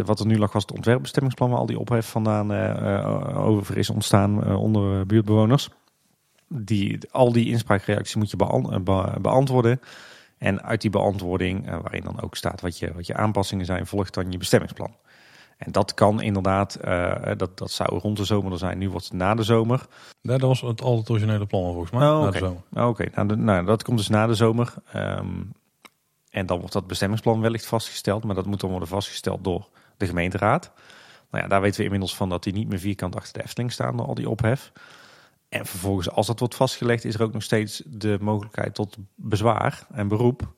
Wat 0.05 0.19
er 0.19 0.25
nu 0.25 0.37
lag 0.37 0.51
was 0.51 0.61
het 0.61 0.71
ontwerpbestemmingsplan 0.71 1.49
waar 1.49 1.59
al 1.59 1.65
die 1.65 1.79
ophef 1.79 2.09
vandaan 2.09 2.51
over 3.35 3.77
is 3.77 3.89
ontstaan 3.89 4.55
onder 4.55 5.05
buurtbewoners. 5.05 5.69
Die, 6.47 6.99
al 7.11 7.31
die 7.31 7.47
inspraakreacties 7.47 8.15
moet 8.15 8.31
je 8.31 8.37
beant- 8.37 8.83
be- 8.83 9.13
beantwoorden. 9.21 9.81
En 10.37 10.63
uit 10.63 10.81
die 10.81 10.89
beantwoording, 10.89 11.69
waarin 11.69 12.03
dan 12.03 12.21
ook 12.21 12.35
staat 12.35 12.61
wat 12.61 12.79
je, 12.79 12.93
wat 12.93 13.07
je 13.07 13.15
aanpassingen 13.15 13.65
zijn, 13.65 13.87
volgt 13.87 14.13
dan 14.13 14.31
je 14.31 14.37
bestemmingsplan. 14.37 14.95
En 15.59 15.71
dat 15.71 15.93
kan 15.93 16.21
inderdaad, 16.21 16.75
eh, 16.75 17.31
dat, 17.37 17.57
dat 17.57 17.71
zou 17.71 17.99
rond 17.99 18.17
de 18.17 18.23
zomer 18.23 18.51
er 18.51 18.57
zijn. 18.57 18.77
Nu 18.77 18.89
wordt 18.89 19.05
het 19.05 19.13
na 19.13 19.35
de 19.35 19.43
zomer. 19.43 19.85
Dat 20.21 20.41
was 20.41 20.61
het 20.61 20.81
al 20.81 20.97
het 20.97 21.09
originele 21.09 21.45
plan 21.45 21.63
volgens 21.63 21.91
mij. 21.91 22.01
Oh, 22.01 22.21
na 22.21 22.27
oké. 22.27 22.31
de 22.31 22.37
zomer. 22.37 22.61
Oh, 22.73 22.87
Oké, 22.87 23.05
nou, 23.13 23.35
nou, 23.35 23.65
dat 23.65 23.83
komt 23.83 23.97
dus 23.97 24.07
na 24.07 24.27
de 24.27 24.33
zomer. 24.33 24.73
Ehm, 24.91 25.27
en 26.29 26.45
dan 26.45 26.59
wordt 26.59 26.73
dat 26.73 26.87
bestemmingsplan 26.87 27.41
wellicht 27.41 27.65
vastgesteld. 27.65 28.23
Maar 28.23 28.35
dat 28.35 28.45
moet 28.45 28.59
dan 28.59 28.69
worden 28.69 28.87
vastgesteld 28.87 29.43
door 29.43 29.69
de 29.97 30.07
gemeenteraad. 30.07 30.71
Nou 31.31 31.43
ja, 31.43 31.49
daar 31.49 31.61
weten 31.61 31.77
we 31.77 31.83
inmiddels 31.83 32.15
van 32.15 32.29
dat 32.29 32.43
die 32.43 32.53
niet 32.53 32.69
meer 32.69 32.79
vierkant 32.79 33.15
achter 33.15 33.33
de 33.33 33.43
Efteling 33.43 33.71
staan 33.71 33.97
door 33.97 34.05
al 34.05 34.13
die 34.13 34.29
ophef. 34.29 34.71
En 35.49 35.65
vervolgens, 35.65 36.11
als 36.11 36.27
dat 36.27 36.39
wordt 36.39 36.55
vastgelegd, 36.55 37.05
is 37.05 37.15
er 37.15 37.23
ook 37.23 37.33
nog 37.33 37.43
steeds 37.43 37.83
de 37.85 38.17
mogelijkheid 38.21 38.75
tot 38.75 38.97
bezwaar 39.15 39.87
en 39.91 40.07
beroep. 40.07 40.53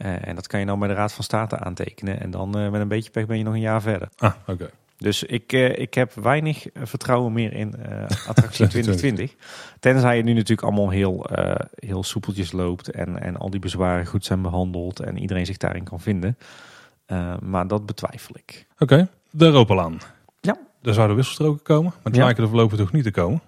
Eh, 0.00 0.28
en 0.28 0.34
dat 0.34 0.46
kan 0.46 0.60
je 0.60 0.66
dan 0.66 0.78
bij 0.78 0.88
de 0.88 0.94
Raad 0.94 1.12
van 1.12 1.24
State 1.24 1.58
aantekenen. 1.58 2.20
En 2.20 2.30
dan 2.30 2.58
eh, 2.58 2.70
met 2.70 2.80
een 2.80 2.88
beetje 2.88 3.10
pech 3.10 3.26
ben 3.26 3.38
je 3.38 3.44
nog 3.44 3.54
een 3.54 3.60
jaar 3.60 3.82
verder. 3.82 4.08
Ah, 4.16 4.32
oké. 4.46 4.70
Dus 4.98 5.22
ik, 5.22 5.52
eh, 5.52 5.78
ik 5.78 5.94
heb 5.94 6.12
weinig 6.14 6.66
vertrouwen 6.74 7.32
meer 7.32 7.52
in 7.52 7.74
attractie 8.26 8.66
2020. 8.74 9.34
Tenzij 9.80 10.16
het 10.16 10.24
nu 10.24 10.32
natuurlijk 10.32 10.62
allemaal 10.62 10.90
heel, 10.90 11.26
heel 11.74 12.02
soepeltjes 12.02 12.52
loopt 12.52 12.90
en, 12.90 13.20
en 13.22 13.36
al 13.36 13.50
die 13.50 13.60
bezwaren 13.60 14.06
goed 14.06 14.24
zijn 14.24 14.42
behandeld 14.42 15.00
en 15.00 15.18
iedereen 15.18 15.46
zich 15.46 15.56
daarin 15.56 15.84
kan 15.84 16.00
vinden. 16.00 16.38
Maar 17.40 17.66
dat 17.66 17.86
betwijfel 17.86 18.34
ik. 18.38 18.66
Oké, 18.78 19.08
de 19.30 19.44
Europalaan. 19.44 19.98
Ja. 20.40 20.56
Daar 20.82 20.94
zouden 20.94 21.16
wisselstroken 21.16 21.62
komen. 21.62 21.92
Maar 22.02 22.12
die 22.12 22.20
Ja. 22.20 22.24
lijken 22.24 22.42
er 22.42 22.48
voorlopig 22.48 22.78
toch 22.78 22.92
niet 22.92 23.04
te 23.04 23.10
komen. 23.10 23.40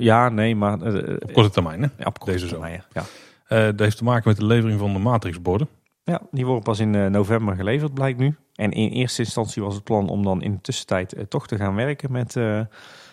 Ja, 0.00 0.28
nee, 0.28 0.56
maar... 0.56 0.74
Op 1.18 1.32
korte 1.32 1.50
termijn. 1.50 1.82
Hè? 1.82 1.88
ja, 1.98 2.04
op 2.04 2.18
korte 2.18 2.32
deze 2.34 2.46
termijn, 2.46 2.82
Ja. 2.92 3.02
Eh, 3.46 3.64
dat 3.64 3.80
heeft 3.80 3.96
te 3.96 4.04
maken 4.04 4.28
met 4.28 4.36
de 4.36 4.44
levering 4.44 4.78
van 4.78 4.92
de 4.92 4.98
matrixborden. 4.98 5.68
ja, 6.04 6.20
die 6.30 6.46
worden 6.46 6.62
pas 6.62 6.78
in 6.78 6.94
eh, 6.94 7.06
november 7.06 7.56
geleverd, 7.56 7.94
blijkt 7.94 8.18
nu. 8.18 8.36
En 8.54 8.72
in 8.72 8.88
eerste 8.88 9.22
instantie 9.22 9.62
was 9.62 9.74
het 9.74 9.84
plan 9.84 10.08
om 10.08 10.22
dan 10.22 10.42
in 10.42 10.52
de 10.52 10.60
tussentijd 10.60 11.12
eh, 11.12 11.24
toch 11.24 11.46
te 11.46 11.56
gaan 11.56 11.74
werken 11.74 12.12
met, 12.12 12.34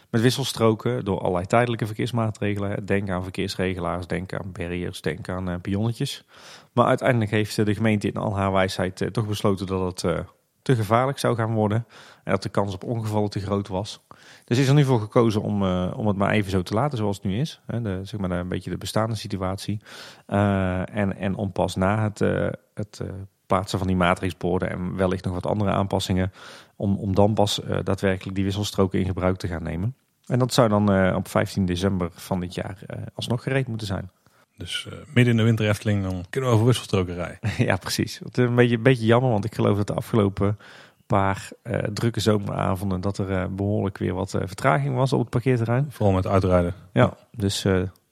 met 0.10 0.22
wisselstroken 0.22 1.06
door 1.06 1.19
allerlei 1.19 1.46
tijdelijke 1.46 1.86
verkeersmaatregelen. 1.86 2.86
Denk 2.86 3.10
aan 3.10 3.24
verkeersregelaars, 3.24 4.08
denk 4.08 4.34
aan 4.34 4.52
barriers, 4.52 5.02
denk 5.02 5.30
aan 5.30 5.62
pionnetjes. 5.62 6.26
Maar 6.74 6.86
uiteindelijk 6.86 7.32
heeft 7.32 7.56
de 7.56 7.74
gemeente 7.74 8.08
in 8.08 8.17
al 8.17 8.36
haar 8.36 8.52
wijsheid 8.52 9.10
toch 9.12 9.28
besloten 9.28 9.67
dat 9.67 10.02
het 10.02 10.26
te 10.62 10.76
gevaarlijk 10.76 11.19
zou 11.19 11.36
gaan 11.36 11.54
worden. 11.54 11.86
En 12.24 12.32
dat 12.32 12.43
de 12.43 12.50
kans 12.50 12.74
op 12.74 12.84
ongevallen 12.84 13.30
te 13.30 13.39
groot 13.39 13.67
was. 13.67 14.06
Dus 14.45 14.58
is 14.58 14.67
er 14.67 14.73
nu 14.73 14.84
voor 14.84 14.99
gekozen 14.99 15.41
om, 15.41 15.63
eh, 15.63 15.93
om 15.95 16.08
het 16.08 16.17
maar 16.17 16.32
even 16.32 16.51
zo 16.51 16.62
te 16.62 16.73
laten 16.73 16.97
zoals 16.97 17.15
het 17.15 17.25
nu 17.25 17.39
is. 17.39 17.62
Hè, 17.65 17.82
de, 17.82 17.99
zeg 18.03 18.19
maar 18.19 18.32
een 18.32 18.47
beetje 18.47 18.69
de 18.69 18.77
bestaande 18.77 19.15
situatie. 19.15 19.82
Eh, 20.25 20.95
en, 20.95 21.17
en 21.17 21.36
om 21.36 21.51
pas 21.51 21.75
na 21.75 22.03
het, 22.03 22.21
eh, 22.21 22.47
het 22.73 23.01
plaatsen 23.45 23.77
van 23.77 23.88
die 23.88 23.95
matrixborden 23.95 24.69
en 24.69 24.95
wellicht 24.95 25.23
nog 25.23 25.34
wat 25.34 25.45
andere 25.45 25.71
aanpassingen, 25.71 26.32
om, 26.75 26.97
om 26.97 27.15
dan 27.15 27.34
pas 27.34 27.62
daadwerkelijk 27.84 28.36
die 28.36 28.43
wisselstroken 28.43 28.99
in 28.99 29.06
gebruik 29.06 29.38
te 29.38 29.47
gaan 29.47 29.63
nemen. 29.63 29.95
En 30.25 30.39
dat 30.39 30.53
zou 30.53 30.69
dan 30.69 31.15
op 31.15 31.27
15 31.27 31.65
december 31.65 32.10
van 32.13 32.39
dit 32.39 32.53
jaar 32.53 32.79
alsnog 33.13 33.43
gereed 33.43 33.67
moeten 33.67 33.88
zijn. 33.88 34.10
Dus 34.58 34.88
midden 35.13 35.34
in 35.34 35.38
de 35.38 35.43
winter 35.43 35.69
Efteling, 35.69 36.03
dan 36.03 36.25
kunnen 36.29 36.49
we 36.49 36.56
over 36.56 36.67
wisselstroken 36.67 37.15
rijden. 37.15 37.39
ja, 37.69 37.75
precies. 37.75 38.19
Het 38.19 38.38
is 38.38 38.45
een 38.45 38.56
beetje, 38.56 38.75
een 38.75 38.84
beetje 38.84 39.06
jammer, 39.06 39.32
want 39.32 39.45
ik 39.45 39.56
geloof 39.56 39.77
dat 39.77 39.88
de 39.88 39.93
afgelopen 39.93 40.58
paar 41.05 41.49
eh, 41.61 41.77
drukke 41.77 42.19
zomeravonden 42.19 43.01
dat 43.01 43.17
er 43.17 43.31
eh, 43.31 43.45
behoorlijk 43.47 43.97
weer 43.97 44.13
wat 44.13 44.33
eh, 44.33 44.41
vertraging 44.45 44.95
was 44.95 45.13
op 45.13 45.19
het 45.19 45.29
parkeerterrein. 45.29 45.85
Vooral 45.89 46.15
met 46.15 46.27
uitrijden. 46.27 46.73
Ja, 46.93 47.13
dus 47.31 47.61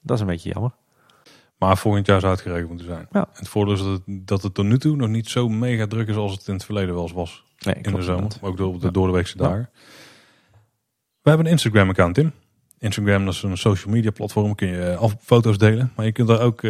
dat 0.02 0.16
is 0.16 0.20
een 0.20 0.28
beetje 0.28 0.50
jammer. 0.54 0.72
Maar 1.58 1.78
volgend 1.78 2.06
jaar 2.08 2.20
zou 2.20 2.32
het 2.32 2.42
geregeld 2.42 2.70
moeten 2.70 2.88
zijn. 2.88 3.08
Ja. 3.12 3.20
En 3.20 3.28
het 3.34 3.48
voordeel 3.48 3.74
is 3.74 3.80
dat 3.80 3.90
het, 4.06 4.28
dat 4.28 4.44
het 4.44 4.54
tot 4.54 4.66
nu 4.66 4.78
toe 4.78 4.96
nog 4.96 5.10
niet 5.10 5.30
zo 5.30 5.50
mega 5.50 5.88
druk 5.88 6.08
is 6.08 6.16
als 6.16 6.32
het 6.32 6.48
in 6.48 6.54
het 6.54 6.66
verleden 6.66 6.94
wel 6.94 7.04
eens 7.04 7.12
was. 7.12 7.46
Nee, 7.60 7.76
In 7.76 7.94
de 7.94 8.02
zomer. 8.02 8.32
Ook 8.42 8.58
door 8.58 8.80
de 8.80 8.86
Ja. 8.86 8.92
doordeweekse 8.92 9.38
Ja. 9.38 9.44
dagen. 9.48 9.70
We 11.22 11.30
hebben 11.30 11.46
een 11.46 11.52
Instagram 11.52 11.90
account, 11.90 12.16
Tim. 12.16 12.32
Instagram 12.80 13.26
dat 13.26 13.34
is 13.34 13.44
een 13.44 13.58
social 13.58 13.94
media 13.94 14.12
platform. 14.12 14.56
Kun 14.56 14.68
je 14.68 14.96
af 14.96 15.16
foto's 15.20 15.58
delen. 15.58 15.92
Maar 15.96 16.06
je 16.06 16.12
kunt 16.12 16.28
daar 16.28 16.42
ook 16.42 16.62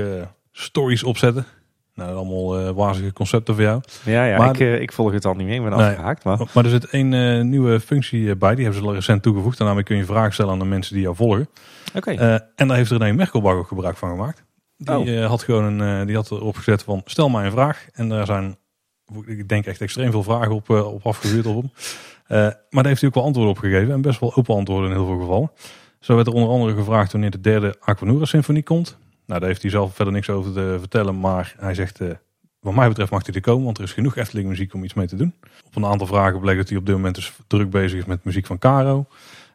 stories 0.52 1.04
op 1.04 1.18
zetten. 1.18 1.46
Nou, 1.94 2.16
allemaal 2.16 2.60
eh 2.60 2.70
wazige 2.70 3.14
concepten 3.14 3.54
voor 3.56 3.64
jou. 3.64 3.82
Ja, 4.06 4.26
ja 4.26 4.38
Maar- 4.38 4.50
ik, 4.50 4.60
eh, 4.60 4.82
ik 4.82 4.92
volg 4.92 5.12
het 5.12 5.26
al 5.26 5.34
niet 5.34 5.48
meer. 5.48 5.56
Ik 5.56 5.62
ben 5.70 5.78
Nee. 5.78 5.88
afgehaakt. 5.88 6.24
Maar 6.24 6.38
Maar 6.54 6.64
er 6.64 6.70
zit 6.70 6.86
één 6.90 7.14
eh, 7.14 7.42
nieuwe 7.44 7.80
functie 7.80 8.36
bij. 8.36 8.56
Die 8.56 8.66
hebben 8.66 8.84
ze 8.84 8.92
recent 8.92 9.24
toegevoegd. 9.24 9.60
En 9.60 9.66
daarmee 9.66 9.84
kun 9.84 9.98
je 9.98 10.06
vragen 10.06 10.34
stellen 10.34 10.52
aan 10.52 10.60
de 10.60 10.66
mensen 10.66 10.94
die 10.94 11.04
jou 11.04 11.16
volgen. 11.16 11.50
oké. 11.96 12.12
En 12.56 12.68
daar 12.68 12.78
heeft 12.78 12.92
René 12.92 13.12
Merkelbach 13.14 13.54
ook 13.56 13.68
gebruik 13.68 13.98
van 13.98 14.10
gemaakt. 14.10 14.44
Die, 14.78 14.96
Oh. 15.22 15.26
had 15.26 15.44
gewoon 15.44 15.80
een, 15.80 16.06
die 16.08 16.16
had 16.16 16.32
erop 16.32 16.56
gezet 16.56 16.84
van 16.84 17.02
stel 17.06 17.30
mij 17.30 17.46
een 17.46 17.52
vraag. 17.52 17.86
En 17.94 18.10
daar 18.10 18.26
zijn, 18.26 18.58
ik 19.26 19.48
denk 19.48 19.66
echt 19.66 19.82
extreem 19.82 20.12
veel 20.12 20.24
vragen 20.24 20.52
op, 20.52 20.70
op 20.70 21.06
afgevuurd 21.06 21.46
op 21.46 21.56
hem. 21.62 21.72
Maar 22.28 22.56
daar 22.70 22.86
heeft 22.86 23.00
hij 23.02 23.10
ook 23.10 23.16
wel 23.16 23.24
antwoorden 23.26 23.54
op 23.54 23.60
gegeven. 23.60 23.94
En 23.94 24.02
best 24.02 24.20
wel 24.20 24.36
open 24.36 24.56
antwoorden 24.56 24.90
in 24.90 24.96
heel 24.96 25.06
veel 25.06 25.20
gevallen. 25.20 25.52
Zo 26.00 26.16
werd 26.16 26.28
er 26.28 26.34
onder 26.34 26.50
andere 26.50 26.76
gevraagd 26.76 27.12
wanneer 27.12 27.32
de 27.32 27.42
derde 27.42 27.76
Aquanura 27.80 28.26
symfonie 28.26 28.64
komt. 28.64 28.98
Nou, 29.32 29.44
daar 29.44 29.52
heeft 29.52 29.62
hij 29.62 29.72
zelf 29.72 29.96
verder 29.96 30.14
niks 30.14 30.30
over 30.30 30.54
te 30.54 30.76
vertellen. 30.80 31.20
Maar 31.20 31.56
hij 31.58 31.74
zegt, 31.74 32.00
eh, 32.00 32.10
wat 32.60 32.74
mij 32.74 32.88
betreft 32.88 33.12
mag 33.12 33.26
hij 33.26 33.36
er 33.36 33.42
komen. 33.42 33.66
Want 33.66 33.78
er 33.78 33.84
is 33.84 33.94
genoeg 33.94 34.16
Efteling 34.16 34.48
muziek 34.48 34.74
om 34.74 34.84
iets 34.84 34.94
mee 34.94 35.08
te 35.08 35.16
doen. 35.16 35.34
Op 35.66 35.76
een 35.76 35.86
aantal 35.86 36.08
vragen 36.08 36.40
bleek 36.40 36.58
dat 36.58 36.70
hij 36.70 36.78
op 36.78 36.86
dit 36.86 36.96
moment 36.96 37.16
dus 37.16 37.34
druk 37.48 37.70
bezig 37.70 38.00
is 38.00 38.06
met 38.06 38.24
muziek 38.24 38.46
van 38.46 38.58
Caro. 38.58 39.06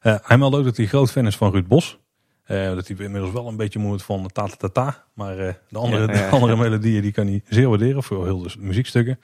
Eh, 0.01 0.15
hij 0.23 0.39
meldde 0.39 0.59
ook 0.59 0.65
dat 0.65 0.77
hij 0.77 0.87
groot 0.87 1.11
fan 1.11 1.27
is 1.27 1.37
van 1.37 1.53
Ruud 1.53 1.67
Bos. 1.67 1.99
Eh, 2.45 2.75
dat 2.75 2.89
hij 2.89 2.97
inmiddels 2.99 3.33
wel 3.33 3.49
een 3.49 3.57
beetje 3.57 3.79
moet 3.79 4.03
van 4.03 4.31
ta 4.33 4.47
ta 4.47 4.57
ta 4.57 4.69
ta. 4.69 5.05
Maar 5.12 5.37
de 5.37 5.79
andere, 5.79 6.07
Ja, 6.07 6.12
ja, 6.12 6.19
ja. 6.19 6.31
de 6.31 6.35
andere 6.35 6.57
melodieën 6.57 7.03
die 7.03 7.12
kan 7.12 7.27
hij 7.27 7.43
zeer 7.49 7.69
waarderen. 7.69 8.03
Voor 8.03 8.25
heel 8.25 8.43
de 8.43 8.55
muziekstukken. 8.59 9.21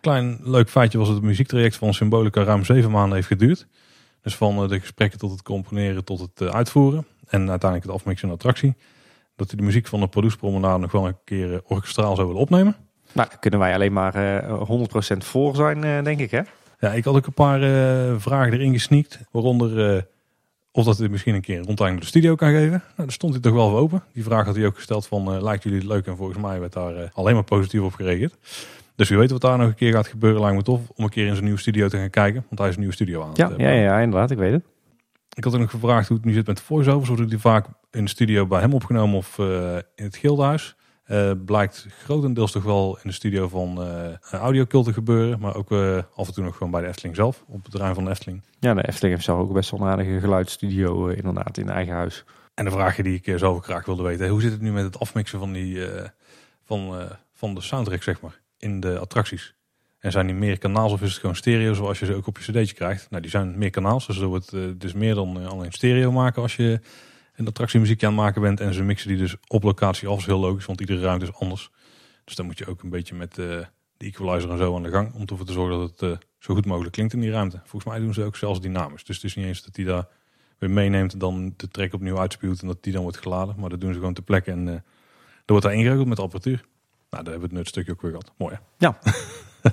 Klein 0.00 0.38
leuk 0.42 0.70
feitje 0.70 0.98
was 0.98 1.06
dat 1.06 1.16
het 1.16 1.24
muziektraject 1.24 1.76
van 1.76 1.94
Symbolica 1.94 2.42
ruim 2.42 2.64
zeven 2.64 2.90
maanden 2.90 3.14
heeft 3.14 3.26
geduurd. 3.26 3.66
Dus 4.22 4.36
van 4.36 4.68
de 4.68 4.80
gesprekken 4.80 5.18
tot 5.18 5.30
het 5.30 5.42
componeren 5.42 6.04
tot 6.04 6.20
het 6.20 6.52
uitvoeren. 6.52 7.06
En 7.28 7.50
uiteindelijk 7.50 7.90
het 7.90 8.00
afmixen 8.00 8.28
en 8.28 8.34
attractie. 8.34 8.74
Dat 9.36 9.48
hij 9.50 9.56
de 9.58 9.64
muziek 9.64 9.86
van 9.86 10.00
de 10.00 10.08
Produce 10.08 10.36
Promenade 10.36 10.78
nog 10.78 10.92
wel 10.92 11.06
een 11.06 11.18
keer 11.24 11.52
eh, 11.54 11.58
orkestraal 11.66 12.14
zou 12.14 12.26
willen 12.26 12.42
opnemen. 12.42 12.76
Nou, 13.12 13.28
daar 13.28 13.38
kunnen 13.38 13.60
wij 13.60 13.74
alleen 13.74 13.92
maar 13.92 14.14
eh 14.14 14.60
100% 15.14 15.24
voor 15.24 15.56
zijn, 15.56 15.84
eh, 15.84 16.04
denk 16.04 16.20
ik, 16.20 16.30
hè? 16.30 16.40
Ja, 16.78 16.92
ik 16.92 17.04
had 17.04 17.14
ook 17.16 17.26
een 17.26 17.32
paar 17.32 17.62
eh, 17.62 18.14
vragen 18.18 18.52
erin 18.52 18.72
gesneakt. 18.72 19.20
Waaronder 19.30 19.94
eh, 19.96 20.02
of 20.72 20.84
dat 20.84 20.98
hij 20.98 21.08
misschien 21.08 21.34
een 21.34 21.40
keer 21.40 21.58
een 21.58 21.64
rondleiding 21.64 22.02
door 22.02 22.12
de 22.12 22.18
studio 22.18 22.34
kan 22.34 22.50
geven. 22.50 22.70
Nou, 22.70 22.82
daar 22.96 23.12
stond 23.12 23.32
hij 23.32 23.42
toch 23.42 23.52
wel 23.52 23.70
voor 23.70 23.78
open. 23.78 24.02
Die 24.12 24.22
vraag 24.24 24.44
had 24.46 24.56
hij 24.56 24.66
ook 24.66 24.74
gesteld 24.76 25.06
van, 25.06 25.34
eh, 25.34 25.42
lijkt 25.42 25.62
jullie 25.62 25.78
het 25.78 25.88
leuk? 25.88 26.06
En 26.06 26.16
volgens 26.16 26.38
mij 26.38 26.60
werd 26.60 26.72
daar 26.72 26.96
eh, 26.96 27.08
alleen 27.12 27.34
maar 27.34 27.44
positief 27.44 27.80
op 27.80 27.92
gereageerd. 27.94 28.34
Dus 28.96 29.08
wie 29.08 29.18
weet 29.18 29.30
wat 29.30 29.40
daar 29.40 29.58
nog 29.58 29.66
een 29.66 29.74
keer 29.74 29.92
gaat 29.92 30.06
gebeuren, 30.06 30.40
lijkt 30.40 30.56
me 30.56 30.62
tof 30.62 30.80
om 30.94 31.04
een 31.04 31.10
keer 31.10 31.26
in 31.26 31.32
zijn 31.32 31.44
nieuwe 31.44 31.58
studio 31.60 31.88
te 31.88 31.96
gaan 31.96 32.10
kijken. 32.10 32.44
Want 32.48 32.58
hij 32.58 32.68
is 32.68 32.74
een 32.74 32.80
nieuwe 32.80 32.94
studio 32.94 33.22
aan 33.22 33.28
het 33.28 33.36
Ja, 33.36 33.50
eh, 33.50 33.58
ja, 33.58 33.70
ja, 33.70 33.98
inderdaad, 34.00 34.30
ik 34.30 34.38
weet 34.38 34.52
het. 34.52 34.64
Ik 35.34 35.44
had 35.44 35.52
ook 35.54 35.60
nog 35.60 35.70
gevraagd 35.70 36.08
hoe 36.08 36.16
het 36.16 36.26
nu 36.26 36.32
zit 36.32 36.46
met 36.46 36.60
voice-overs. 36.60 37.08
Worden 37.08 37.28
die 37.28 37.38
vaak 37.38 37.66
in 37.90 38.04
de 38.04 38.10
studio 38.10 38.46
bij 38.46 38.60
hem 38.60 38.74
opgenomen 38.74 39.16
of 39.16 39.38
eh, 39.38 39.74
in 39.74 40.04
het 40.04 40.16
Gildenhuis? 40.16 40.76
Eh, 41.04 41.30
blijkt 41.44 41.86
grotendeels 42.04 42.52
toch 42.52 42.62
wel 42.62 42.96
in 42.96 43.08
de 43.08 43.12
studio 43.12 43.48
van 43.48 43.82
eh 43.82 44.40
Audiocult 44.40 44.84
te 44.84 44.92
gebeuren. 44.92 45.40
Maar 45.40 45.54
ook 45.54 45.72
af 46.14 46.26
en 46.26 46.34
toe 46.34 46.44
nog 46.44 46.56
gewoon 46.56 46.72
bij 46.72 46.80
de 46.80 46.86
Efteling 46.86 47.16
zelf. 47.16 47.44
Op 47.48 47.62
het 47.62 47.70
terrein 47.70 47.94
van 47.94 48.04
de 48.04 48.10
Efteling. 48.10 48.42
Ja, 48.60 48.74
de 48.74 48.88
Efteling 48.88 49.14
heeft 49.14 49.24
zelf 49.26 49.40
ook 49.40 49.52
best 49.52 49.70
wel 49.70 49.80
een 49.80 49.86
aardige 49.86 50.20
geluidsstudio, 50.20 51.06
inderdaad, 51.06 51.56
in 51.58 51.68
eigen 51.68 51.94
huis. 51.94 52.24
En 52.54 52.64
de 52.64 52.70
vraag 52.70 52.96
die 52.96 53.20
ik 53.22 53.38
zelf 53.38 53.56
ook 53.56 53.64
graag 53.64 53.84
wilde 53.84 54.02
weten. 54.02 54.28
Hoe 54.28 54.40
zit 54.40 54.52
het 54.52 54.60
nu 54.60 54.72
met 54.72 54.84
het 54.84 54.98
afmixen 54.98 55.38
van, 55.38 55.52
die, 55.52 55.80
van, 56.64 57.08
van 57.32 57.54
de 57.54 57.60
soundtrack 57.60 58.02
zeg 58.02 58.20
maar, 58.20 58.40
in 58.58 58.80
de 58.80 58.98
attracties? 58.98 59.54
En 60.02 60.12
zijn 60.12 60.26
die 60.26 60.34
meer 60.34 60.58
kanaals 60.58 60.92
of 60.92 61.02
is 61.02 61.10
het 61.10 61.20
gewoon 61.20 61.36
stereo 61.36 61.74
zoals 61.74 61.98
je 61.98 62.06
ze 62.06 62.14
ook 62.14 62.26
op 62.26 62.38
je 62.38 62.52
cd'tje 62.52 62.74
krijgt? 62.74 63.10
Nou, 63.10 63.22
die 63.22 63.30
zijn 63.30 63.58
meer 63.58 63.70
kanaals. 63.70 64.06
Dus 64.06 64.18
er 64.18 64.26
wordt 64.26 64.52
eh, 64.52 64.60
dus 64.76 64.92
meer 64.92 65.14
dan 65.14 65.40
eh, 65.40 65.46
alleen 65.46 65.72
stereo 65.72 66.12
maken 66.12 66.42
als 66.42 66.56
je 66.56 66.80
een 67.34 67.46
attractiemuziekje 67.46 68.06
aan 68.06 68.12
het 68.12 68.22
maken 68.22 68.42
bent. 68.42 68.60
En 68.60 68.74
ze 68.74 68.82
mixen 68.82 69.08
die 69.08 69.18
dus 69.18 69.36
op 69.46 69.62
locatie 69.62 70.08
af. 70.08 70.12
Dat 70.12 70.20
is 70.20 70.26
heel 70.26 70.38
logisch, 70.38 70.64
want 70.66 70.80
iedere 70.80 71.00
ruimte 71.00 71.24
is 71.24 71.34
anders. 71.34 71.70
Dus 72.24 72.34
dan 72.34 72.46
moet 72.46 72.58
je 72.58 72.66
ook 72.66 72.82
een 72.82 72.90
beetje 72.90 73.14
met 73.14 73.38
eh, 73.38 73.46
de 73.96 74.06
equalizer 74.06 74.50
en 74.50 74.58
zo 74.58 74.76
aan 74.76 74.82
de 74.82 74.90
gang. 74.90 75.14
Om 75.14 75.20
ervoor 75.20 75.46
te 75.46 75.52
zorgen 75.52 75.78
dat 75.78 76.00
het 76.00 76.26
zo 76.38 76.54
goed 76.54 76.66
mogelijk 76.66 76.92
klinkt 76.92 77.12
in 77.12 77.20
die 77.20 77.30
ruimte. 77.30 77.60
Volgens 77.64 77.92
mij 77.92 78.00
doen 78.00 78.14
ze 78.14 78.24
ook 78.24 78.36
zelfs 78.36 78.60
dynamisch. 78.60 79.04
Dus 79.04 79.16
het 79.16 79.24
is 79.24 79.34
niet 79.34 79.46
eens 79.46 79.62
dat 79.62 79.74
die 79.74 79.84
daar 79.84 80.06
weer 80.58 80.70
meeneemt 80.70 81.12
en 81.12 81.18
dan 81.18 81.54
de 81.56 81.68
track 81.68 81.92
opnieuw 81.92 82.18
uitspuwt 82.18 82.60
en 82.60 82.66
dat 82.66 82.82
die 82.82 82.92
dan 82.92 83.02
wordt 83.02 83.18
geladen. 83.18 83.54
Maar 83.58 83.70
dat 83.70 83.80
doen 83.80 83.92
ze 83.92 83.98
gewoon 83.98 84.14
ter 84.14 84.24
plekke 84.24 84.50
en 84.50 84.66
er 84.68 84.82
wordt 85.46 85.64
daar 85.64 85.74
ingeregeld 85.74 86.06
met 86.06 86.16
de 86.16 86.22
apparatuur. 86.22 86.64
Nou, 87.10 87.24
daar 87.24 87.32
hebben 87.32 87.40
we 87.40 87.46
het 87.46 87.64
nutstukje 87.64 87.92
ook 87.92 88.02
weer 88.02 88.10
gehad. 88.10 88.32
Mooi 88.36 88.54
hè? 88.54 88.60
Ja. 88.78 88.98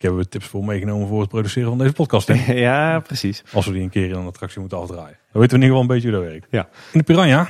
Ik 0.00 0.08
heb 0.08 0.18
er 0.18 0.28
tips 0.28 0.46
voor 0.46 0.64
meegenomen 0.64 1.08
voor 1.08 1.20
het 1.20 1.28
produceren 1.28 1.68
van 1.68 1.78
deze 1.78 1.92
podcast. 1.92 2.28
Hè? 2.28 2.52
ja, 2.68 3.00
precies. 3.00 3.42
Als 3.52 3.66
we 3.66 3.72
die 3.72 3.82
een 3.82 3.90
keer 3.90 4.08
in 4.08 4.14
een 4.14 4.26
attractie 4.26 4.60
moeten 4.60 4.78
afdraaien. 4.78 5.18
Dan 5.32 5.40
weten 5.40 5.58
we 5.58 5.64
in 5.64 5.70
ieder 5.70 5.76
geval 5.76 5.80
een 5.80 5.86
beetje 5.86 6.10
hoe 6.10 6.18
dat 6.18 6.28
werkt. 6.28 6.46
Ja. 6.50 6.68
In 6.92 6.98
de 6.98 7.04
Piranha, 7.04 7.48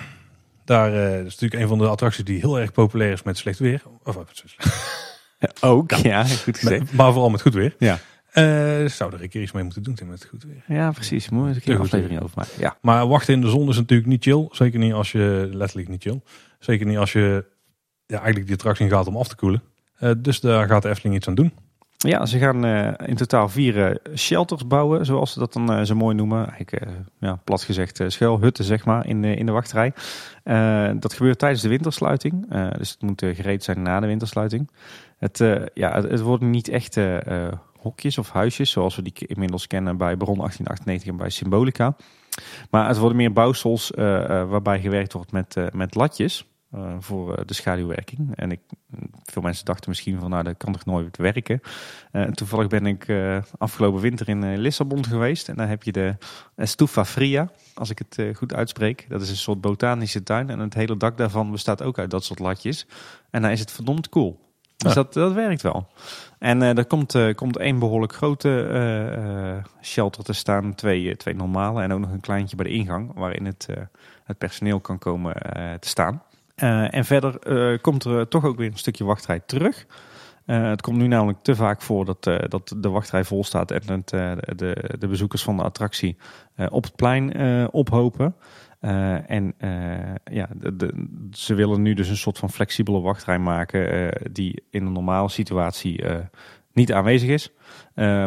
daar 0.65 0.95
eh, 0.95 1.19
is 1.19 1.25
natuurlijk 1.25 1.63
een 1.63 1.69
van 1.69 1.79
de 1.79 1.87
attracties 1.87 2.25
die 2.25 2.41
heel 2.41 2.59
erg 2.59 2.73
populair 2.73 3.13
is 3.13 3.23
met 3.23 3.39
slecht 3.39 3.59
weer. 3.59 3.83
Of, 4.05 4.17
eh, 4.17 5.49
Ook, 5.71 5.93
ja, 5.93 6.25
goed 6.25 6.59
gezegd. 6.59 6.93
maar 6.93 7.13
vooral 7.13 7.31
met 7.31 7.43
goed 7.43 7.55
weer. 7.55 7.75
Ja. 7.79 7.99
Eh 8.31 8.87
zou 8.87 9.15
er 9.15 9.23
een 9.23 9.29
keer 9.29 9.43
iets 9.43 9.53
mee 9.53 9.63
moeten 9.63 9.83
doen 9.83 9.99
met 10.05 10.25
goed 10.25 10.45
weer. 10.45 10.77
Ja, 10.77 10.91
precies. 10.91 11.29
Moet 11.29 11.55
een 11.55 11.61
keer 11.61 11.75
een 11.75 11.81
aflevering 11.81 12.21
over 12.21 12.37
maken. 12.37 12.53
Ja. 12.59 12.77
Maar 12.81 13.07
wachten 13.07 13.35
in 13.35 13.41
de 13.41 13.49
zon 13.49 13.69
is 13.69 13.77
natuurlijk 13.77 14.09
niet 14.09 14.23
chill. 14.23 14.49
Zeker 14.51 14.79
niet 14.79 14.93
als 14.93 15.13
je, 15.13 15.49
letterlijk 15.53 15.89
niet 15.89 16.03
chill. 16.03 16.21
Zeker 16.59 16.87
niet 16.87 16.99
als 16.99 17.13
je 17.13 17.45
ja, 18.07 18.17
eigenlijk 18.17 18.47
die 18.47 18.55
attractie 18.55 18.89
gaat 18.89 19.07
om 19.07 19.17
af 19.17 19.29
te 19.29 19.37
koelen. 19.37 19.63
Eh, 20.01 20.11
dus 20.19 20.41
daar 20.41 20.69
gaat 20.69 20.83
de 20.83 20.89
Efteling 20.89 21.17
iets 21.17 21.29
aan 21.29 21.35
doen. 21.35 21.53
Ja, 21.97 22.27
ze 22.27 22.39
gaan 22.39 22.65
eh, 22.65 23.09
in 23.09 23.17
totaal 23.17 23.49
vier 23.49 23.87
eh, 23.87 24.17
shelters 24.17 24.67
bouwen, 24.67 25.05
zoals 25.05 25.33
ze 25.33 25.39
dat 25.39 25.53
dan 25.53 25.87
zo 25.87 25.95
mooi 25.95 26.15
noemen. 26.15 26.49
Eigenlijk, 26.49 26.87
ja, 27.19 27.41
plat 27.45 27.63
gezegd, 27.63 28.03
schuilhutten 28.07 28.65
zeg 28.65 28.85
maar, 28.85 29.07
in, 29.07 29.25
in 29.25 29.47
de 29.47 29.53
wachtrij. 29.53 29.93
Dat 30.99 31.15
gebeurt 31.15 31.39
tijdens 31.39 31.63
de 31.63 31.69
wintersluiting. 31.69 32.55
Dus 32.79 32.91
het 32.91 33.03
moet 33.03 33.21
gereed 33.21 33.65
zijn 33.65 33.83
na 33.83 34.01
de 34.01 34.07
wintersluiting. 34.07 34.71
Het, 35.19 35.39
ja, 35.75 36.03
het, 36.03 36.21
worden 36.21 36.51
niet 36.51 36.69
echt 36.69 36.99
hokjes 37.79 38.19
of 38.19 38.31
huisjes, 38.31 38.71
zoals 38.71 38.97
we 38.97 39.03
die 39.03 39.13
inmiddels 39.17 39.67
kennen 39.67 39.97
bij 39.97 40.17
Bron 40.17 40.37
1898 40.37 41.09
en 41.09 41.17
bij 41.17 41.31
Symbolica. 41.31 41.97
Maar 42.71 42.89
het 42.89 42.99
worden 42.99 43.17
meer 43.17 43.33
bouwsels 43.33 43.91
waarbij 44.49 44.81
gewerkt 44.81 45.13
wordt 45.13 45.33
met, 45.33 45.57
met 45.73 45.95
latjes. 45.95 46.50
Eh, 46.71 46.95
voor 46.99 47.35
eh, 47.35 47.45
de 47.47 47.55
schaduwwerking. 47.55 48.37
En 48.37 48.51
ik, 48.51 48.61
veel 49.25 49.43
mensen 49.43 49.65
dachten 49.65 49.89
misschien 49.89 50.19
van, 50.21 50.31
nou, 50.31 50.43
dat 50.43 50.57
kan 50.57 50.73
toch 50.73 50.85
nooit 50.85 51.17
werken. 51.17 51.61
Eh, 52.13 52.25
toevallig 52.25 52.67
ben 52.67 52.87
ik 52.87 53.07
afgelopen 53.59 54.01
winter 54.01 54.29
in 54.29 54.57
Lissabon 54.59 55.05
geweest. 55.05 55.49
En 55.49 55.57
daar 55.57 55.69
heb 55.69 55.83
je 55.83 55.93
de 55.93 56.17
Estufa 56.57 57.05
Fria, 57.05 57.51
als 57.75 57.91
ik 57.91 57.99
het 57.99 58.37
goed 58.37 58.55
uitspreek. 58.55 59.07
Dat 59.09 59.21
is 59.21 59.31
een 59.31 59.37
soort 59.37 59.61
botanische 59.61 60.23
tuin. 60.23 60.51
En 60.51 60.59
het 60.59 60.75
hele 60.75 60.97
dak 60.97 61.17
daarvan 61.17 61.51
bestaat 61.51 61.83
ook 61.83 61.99
uit 61.99 62.11
dat 62.11 62.25
soort 62.25 62.39
latjes. 62.39 62.87
En 63.31 63.43
dan 63.43 63.51
is 63.51 63.61
het 63.61 63.73
verdomd 63.73 64.09
cool. 64.09 64.49
Dus 64.77 64.95
Ja. 64.95 64.95
dat, 64.95 65.13
dat 65.13 65.33
werkt 65.33 65.63
wel. 65.63 65.89
En 66.39 66.63
er 66.63 66.87
komt, 66.87 67.35
komt 67.35 67.57
één 67.57 67.79
behoorlijk 67.79 68.15
grote 68.15 69.63
shelter 69.83 70.25
te 70.25 70.33
staan. 70.33 70.75
Twee, 70.75 71.17
twee 71.17 71.35
normale 71.35 71.83
en 71.83 71.93
ook 71.93 72.01
nog 72.01 72.11
een 72.11 72.21
kleintje 72.21 72.57
bij 72.57 72.65
de 72.67 72.73
ingang. 72.73 73.15
Waarin 73.15 73.45
het, 73.45 73.67
het 74.25 74.39
personeel 74.39 74.81
kan 74.81 74.99
komen 74.99 75.35
te 75.81 75.89
staan. 75.89 76.23
Eh, 76.61 76.95
en 76.95 77.05
verder 77.05 77.39
eh, 77.39 77.79
komt 77.81 78.05
er 78.05 78.29
toch 78.29 78.45
ook 78.45 78.57
weer 78.57 78.71
een 78.71 78.79
stukje 78.79 79.05
wachtrij 79.05 79.41
terug. 79.47 79.87
Eh, 80.45 80.69
het 80.69 80.83
komt 80.83 80.97
nu 80.97 81.07
namelijk 81.07 81.39
te 81.43 81.55
vaak 81.55 81.83
voor 81.83 82.05
dat, 82.05 82.23
dat 82.49 82.75
de 82.77 82.89
wachtrij 82.89 83.25
vol 83.25 83.45
staat 83.45 83.71
en 83.71 83.93
het, 83.93 84.09
de, 84.59 84.95
de 84.99 85.09
bezoekers 85.09 85.43
van 85.43 85.57
de 85.57 85.63
attractie 85.63 86.17
op 86.69 86.83
het 86.83 86.97
plein 86.97 87.33
ophopen. 87.73 88.35
En 89.27 89.55
ja, 90.25 90.49
de, 90.57 91.09
ze 91.33 91.55
willen 91.55 91.83
nu 91.83 91.95
dus 91.95 92.09
een 92.09 92.17
soort 92.17 92.39
van 92.39 92.51
flexibele 92.51 93.01
wachtrij 93.01 93.39
maken 93.39 94.13
die 94.33 94.63
in 94.71 94.87
een 94.87 94.93
normale 94.93 95.29
situatie 95.29 96.05
niet 96.73 96.93
aanwezig 96.93 97.29
is. 97.29 97.53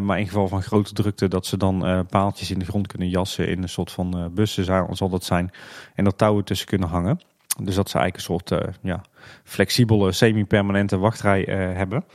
Maar 0.01 0.19
in 0.19 0.27
geval 0.27 0.47
van 0.47 0.61
grote 0.61 0.93
drukte 0.93 1.27
dat 1.27 1.45
ze 1.45 1.57
dan 1.57 2.05
paaltjes 2.09 2.51
in 2.51 2.59
de 2.59 2.65
grond 2.65 2.87
kunnen 2.87 3.09
jassen 3.09 3.47
in 3.47 3.61
een 3.63 3.69
soort 3.69 3.91
van 3.91 4.17
eh, 4.17 4.25
bussen 4.31 4.95
zal 4.95 5.09
dat 5.09 5.23
zijn. 5.23 5.51
En 5.95 6.05
er 6.05 6.15
touwen 6.15 6.43
tussen 6.43 6.67
kunnen 6.67 6.89
hangen. 6.89 7.19
Dus 7.61 7.75
dat 7.75 7.89
ze 7.89 7.97
eigenlijk 7.97 8.15
een 8.15 8.37
soort 8.39 8.51
eh, 8.51 8.73
ja, 8.81 9.01
flexibele, 9.43 10.11
semi-permanente 10.11 10.97
wachtrij 10.97 11.47
eh, 11.47 11.75
hebben. 11.77 12.05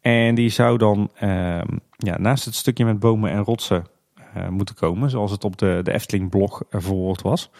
En 0.00 0.34
die 0.34 0.48
zou 0.48 0.78
dan 0.78 1.10
ehm, 1.14 1.76
ja, 1.96 2.18
naast 2.18 2.44
het 2.44 2.54
stukje 2.54 2.84
met 2.84 2.98
bomen 2.98 3.30
en 3.30 3.44
rotsen 3.44 3.86
eh, 4.34 4.48
moeten 4.48 4.74
komen. 4.74 5.10
Zoals 5.10 5.30
het 5.30 5.44
op 5.44 5.58
de, 5.58 5.80
de 5.82 5.92
Efteling-blog 5.92 6.62
verwoord 6.70 7.22
was. 7.22 7.50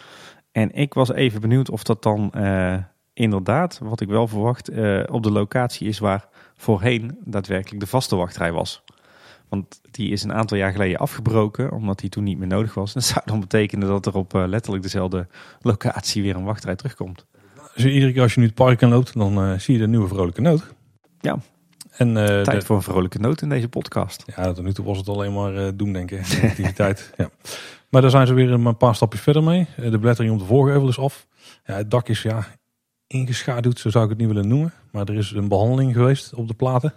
En 0.51 0.71
ik 0.71 0.93
was 0.93 1.11
even 1.11 1.41
benieuwd 1.41 1.69
of 1.69 1.83
dat 1.83 2.03
dan 2.03 2.33
inderdaad, 3.13 3.79
wat 3.83 4.01
ik 4.01 4.07
wel 4.07 4.27
verwacht, 4.27 4.69
op 5.09 5.23
de 5.23 5.31
locatie 5.31 5.87
is 5.87 5.99
waar 5.99 6.27
voorheen 6.55 7.17
daadwerkelijk 7.23 7.79
de 7.79 7.87
vaste 7.87 8.15
wachtrij 8.15 8.51
was. 8.51 8.83
Want 9.49 9.81
die 9.91 10.11
is 10.11 10.23
een 10.23 10.33
aantal 10.33 10.57
jaar 10.57 10.71
geleden 10.71 10.97
afgebroken, 10.99 11.71
omdat 11.71 11.99
die 11.99 12.09
toen 12.09 12.23
niet 12.23 12.37
meer 12.37 12.47
nodig 12.47 12.73
was. 12.73 12.93
Dat 12.93 13.03
zou 13.03 13.21
dan 13.25 13.39
betekenen 13.39 13.87
dat 13.87 14.05
er 14.05 14.15
op 14.15 14.33
eh, 14.35 14.43
letterlijk 14.47 14.83
dezelfde 14.83 15.27
locatie 15.61 16.21
weer 16.21 16.35
een 16.35 16.43
wachtrij 16.43 16.75
terugkomt. 16.75 17.25
Dus 17.75 17.85
iedere 17.85 18.11
keer 18.13 18.21
als 18.21 18.33
je 18.33 18.39
nu 18.39 18.45
het 18.45 18.55
park 18.55 18.81
in 18.81 18.89
loopt, 18.89 19.13
dan 19.13 19.37
eh, 19.37 19.59
zie 19.59 19.73
je 19.73 19.79
de 19.79 19.87
nieuwe 19.87 20.07
vrolijke 20.07 20.41
noot. 20.41 20.73
Ja. 21.19 21.37
En 21.91 22.17
eh, 22.17 22.25
Tijd 22.41 22.59
de- 22.59 22.65
voor 22.65 22.75
een 22.75 22.81
vrolijke 22.81 23.19
noot 23.19 23.41
in 23.41 23.49
deze 23.49 23.67
podcast. 23.69 24.23
ja, 24.35 24.51
tot 24.53 24.63
nu 24.63 24.73
toe 24.73 24.85
was 24.85 24.97
het 24.97 25.09
alleen 25.09 25.33
maar 25.33 25.55
eh 25.55 25.71
doemdenken. 25.75 26.19
Activiteit. 26.19 27.11
ja. 27.17 27.29
Maar 27.89 28.01
daar 28.01 28.11
zijn 28.11 28.27
ze 28.27 28.33
weer 28.33 28.51
een 28.51 28.77
paar 28.77 28.95
stapjes 28.95 29.21
verder 29.21 29.43
mee. 29.43 29.67
De 29.75 29.99
belettering 29.99 30.33
op 30.33 30.39
de 30.39 30.45
voorgevel 30.45 30.87
is 30.87 30.99
af. 30.99 31.27
Ja, 31.65 31.73
het 31.75 31.91
dak 31.91 32.09
is 32.09 32.21
ja, 32.21 32.45
ingeschaduwd, 33.07 33.79
zo 33.79 33.89
zou 33.89 34.03
ik 34.03 34.09
het 34.09 34.19
niet 34.19 34.27
willen 34.27 34.47
noemen. 34.47 34.73
Maar 34.91 35.05
er 35.09 35.15
is 35.15 35.31
een 35.31 35.47
behandeling 35.47 35.93
geweest 35.93 36.33
op 36.33 36.47
de 36.47 36.53
platen. 36.53 36.93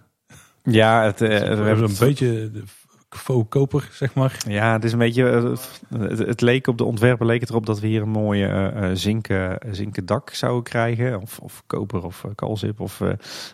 Ja, 0.71 1.03
het, 1.05 1.21
eh, 1.21 1.29
we 1.29 1.55
we 1.57 1.63
hebben 1.63 1.85
een 1.85 1.97
beetje 1.99 2.51
faux 3.09 3.47
koper, 3.49 3.89
zeg 3.93 4.15
maar. 4.15 4.37
Ja, 4.49 4.73
het 4.73 4.85
is 4.85 4.93
een 4.93 4.99
beetje. 4.99 5.31
eh, 5.31 5.53
Het, 6.09 6.19
het 6.19 6.41
leek 6.41 6.67
op 6.67 6.79
de 6.79 6.85
ontwerpen 6.85 7.27
leek 7.27 7.41
het 7.41 7.51
erop 7.51 7.67
dat 7.67 7.81
we 7.81 7.87
hier 7.87 8.03
een 8.03 8.09
mooie 8.09 8.47
eh, 8.47 8.91
eh, 8.91 8.97
zinken, 8.97 9.59
zinken 9.71 10.07
dak 10.07 10.31
zouden 10.31 10.63
krijgen. 10.63 11.21
Of, 11.21 11.39
of 11.39 11.63
koper 11.67 12.05
of 12.05 12.23
uh, 12.25 12.31
kalzip 12.35 12.81
of 12.81 13.01
eh, 13.01 13.09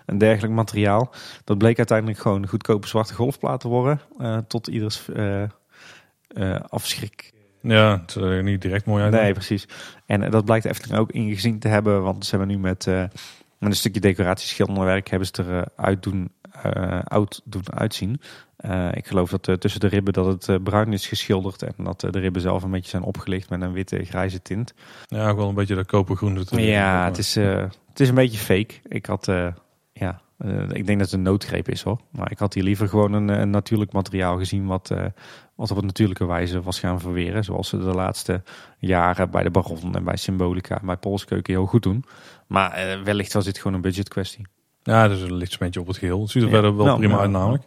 een 0.06 0.18
dergelijk 0.18 0.52
materiaal. 0.52 1.12
Dat 1.44 1.58
bleek 1.58 1.76
uiteindelijk 1.78 2.18
gewoon 2.18 2.46
goedkope 2.48 2.86
zwarte 2.88 3.14
golfplaten 3.14 3.58
te 3.58 3.68
worden. 3.68 4.00
eh, 4.18 4.38
tot 4.38 4.66
ieders 4.68 5.08
eh, 5.12 5.42
eh, 5.42 5.48
afschrik. 6.68 7.32
Ja, 7.60 8.00
het 8.00 8.14
er 8.14 8.42
niet 8.42 8.62
direct 8.62 8.86
mooi 8.86 9.02
uit. 9.02 9.12
Nee, 9.12 9.32
precies. 9.32 9.68
En 10.06 10.22
eh, 10.22 10.30
dat 10.30 10.44
blijkt 10.44 10.64
Efteling 10.64 10.98
ook 11.00 11.10
ingezien 11.12 11.58
te 11.58 11.68
hebben. 11.68 12.02
Want 12.02 12.24
ze 12.24 12.36
hebben 12.36 12.56
nu 12.56 12.58
met, 12.62 12.86
eh, 12.86 12.94
met 13.58 13.70
een 13.70 13.74
stukje 13.74 14.00
decoratieschilderwerk 14.00 15.08
hebben 15.08 15.28
ze 15.28 15.64
eruit 15.76 16.02
doen 16.02 16.30
eh, 16.42 16.43
oud 17.04 17.40
doen 17.44 17.72
uitzien. 17.74 18.20
Eh, 18.56 18.88
ik 18.92 19.06
geloof 19.06 19.30
dat 19.30 19.48
eh, 19.48 19.54
tussen 19.54 19.80
de 19.80 19.86
ribben 19.86 20.12
dat 20.12 20.26
het 20.26 20.48
eh, 20.48 20.56
bruin 20.62 20.92
is 20.92 21.06
geschilderd 21.06 21.62
en 21.62 21.84
dat 21.84 22.02
eh, 22.02 22.10
de 22.10 22.18
ribben 22.18 22.42
zelf 22.42 22.62
een 22.62 22.70
beetje 22.70 22.90
zijn 22.90 23.02
opgelicht 23.02 23.50
met 23.50 23.62
een 23.62 23.72
witte 23.72 24.04
grijze 24.04 24.42
tint. 24.42 24.74
Ja, 25.06 25.28
ook 25.28 25.36
wel 25.36 25.48
een 25.48 25.54
beetje 25.54 25.74
dat 25.74 25.86
kopergroen. 25.86 26.44
Ja, 26.50 27.04
het 27.04 27.18
is, 27.18 27.36
eh, 27.36 27.64
het 27.88 28.00
is 28.00 28.08
een 28.08 28.14
beetje 28.14 28.38
fake. 28.38 28.74
Ik 28.88 29.06
had, 29.06 29.28
eh, 29.28 29.46
ja, 29.92 30.20
eh, 30.38 30.70
ik 30.70 30.86
denk 30.86 30.98
dat 30.98 31.10
het 31.10 31.12
een 31.12 31.22
noodgreep 31.22 31.68
is 31.68 31.82
hoor. 31.82 32.00
Maar 32.10 32.30
ik 32.30 32.38
had 32.38 32.54
hier 32.54 32.62
liever 32.62 32.88
gewoon 32.88 33.12
een, 33.12 33.28
een 33.28 33.50
natuurlijk 33.50 33.92
materiaal 33.92 34.38
gezien 34.38 34.66
wat, 34.66 34.90
eh, 34.90 35.04
wat 35.54 35.70
op 35.70 35.76
een 35.76 35.86
natuurlijke 35.86 36.26
wijze 36.26 36.62
was 36.62 36.78
gaan 36.80 37.00
verweren. 37.00 37.44
Zoals 37.44 37.68
ze 37.68 37.78
de 37.78 37.84
laatste 37.84 38.42
jaren 38.78 39.30
bij 39.30 39.42
de 39.42 39.50
Baron 39.50 39.94
en 39.94 40.04
bij 40.04 40.16
Symbolica 40.16 40.80
en 40.80 40.86
bij 40.86 40.96
Polskeuken 40.96 41.52
heel 41.52 41.66
goed 41.66 41.82
doen. 41.82 42.04
Maar 42.46 42.72
eh, 42.72 43.02
wellicht 43.02 43.32
was 43.32 43.44
dit 43.44 43.58
gewoon 43.58 43.74
een 43.74 43.80
budget 43.80 44.08
kwestie. 44.08 44.46
Ja, 44.84 45.08
dus 45.08 45.20
een 45.20 45.34
lichtsmentje 45.34 45.80
op 45.80 45.86
het 45.86 45.96
geheel. 45.96 46.20
Het 46.20 46.30
ziet 46.30 46.42
er 46.42 46.48
Ja. 46.48 46.54
verder 46.54 46.76
wel 46.76 46.86
Nou, 46.86 46.98
prima 46.98 47.18
uit 47.18 47.30
namelijk. 47.30 47.62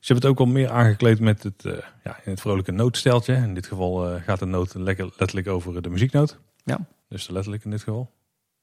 Ze 0.00 0.12
hebben 0.12 0.30
het 0.30 0.38
ook 0.40 0.46
al 0.46 0.52
meer 0.52 0.70
aangekleed 0.70 1.20
met 1.20 1.42
het, 1.42 1.64
eh, 1.64 1.72
ja, 2.04 2.16
in 2.24 2.30
het 2.30 2.40
vrolijke 2.40 2.72
nootsteltje. 2.72 3.34
In 3.34 3.54
dit 3.54 3.66
geval 3.66 4.08
eh, 4.08 4.22
gaat 4.22 4.38
de 4.38 4.44
noot 4.46 4.74
lekker 4.74 5.04
letterlijk 5.16 5.48
over 5.48 5.82
de 5.82 5.90
muzieknoot. 5.90 6.38
Ja. 6.64 6.86
Dus 7.08 7.26
de 7.26 7.32
letterlijk 7.32 7.64
in 7.64 7.70
dit 7.70 7.82
geval. 7.82 8.10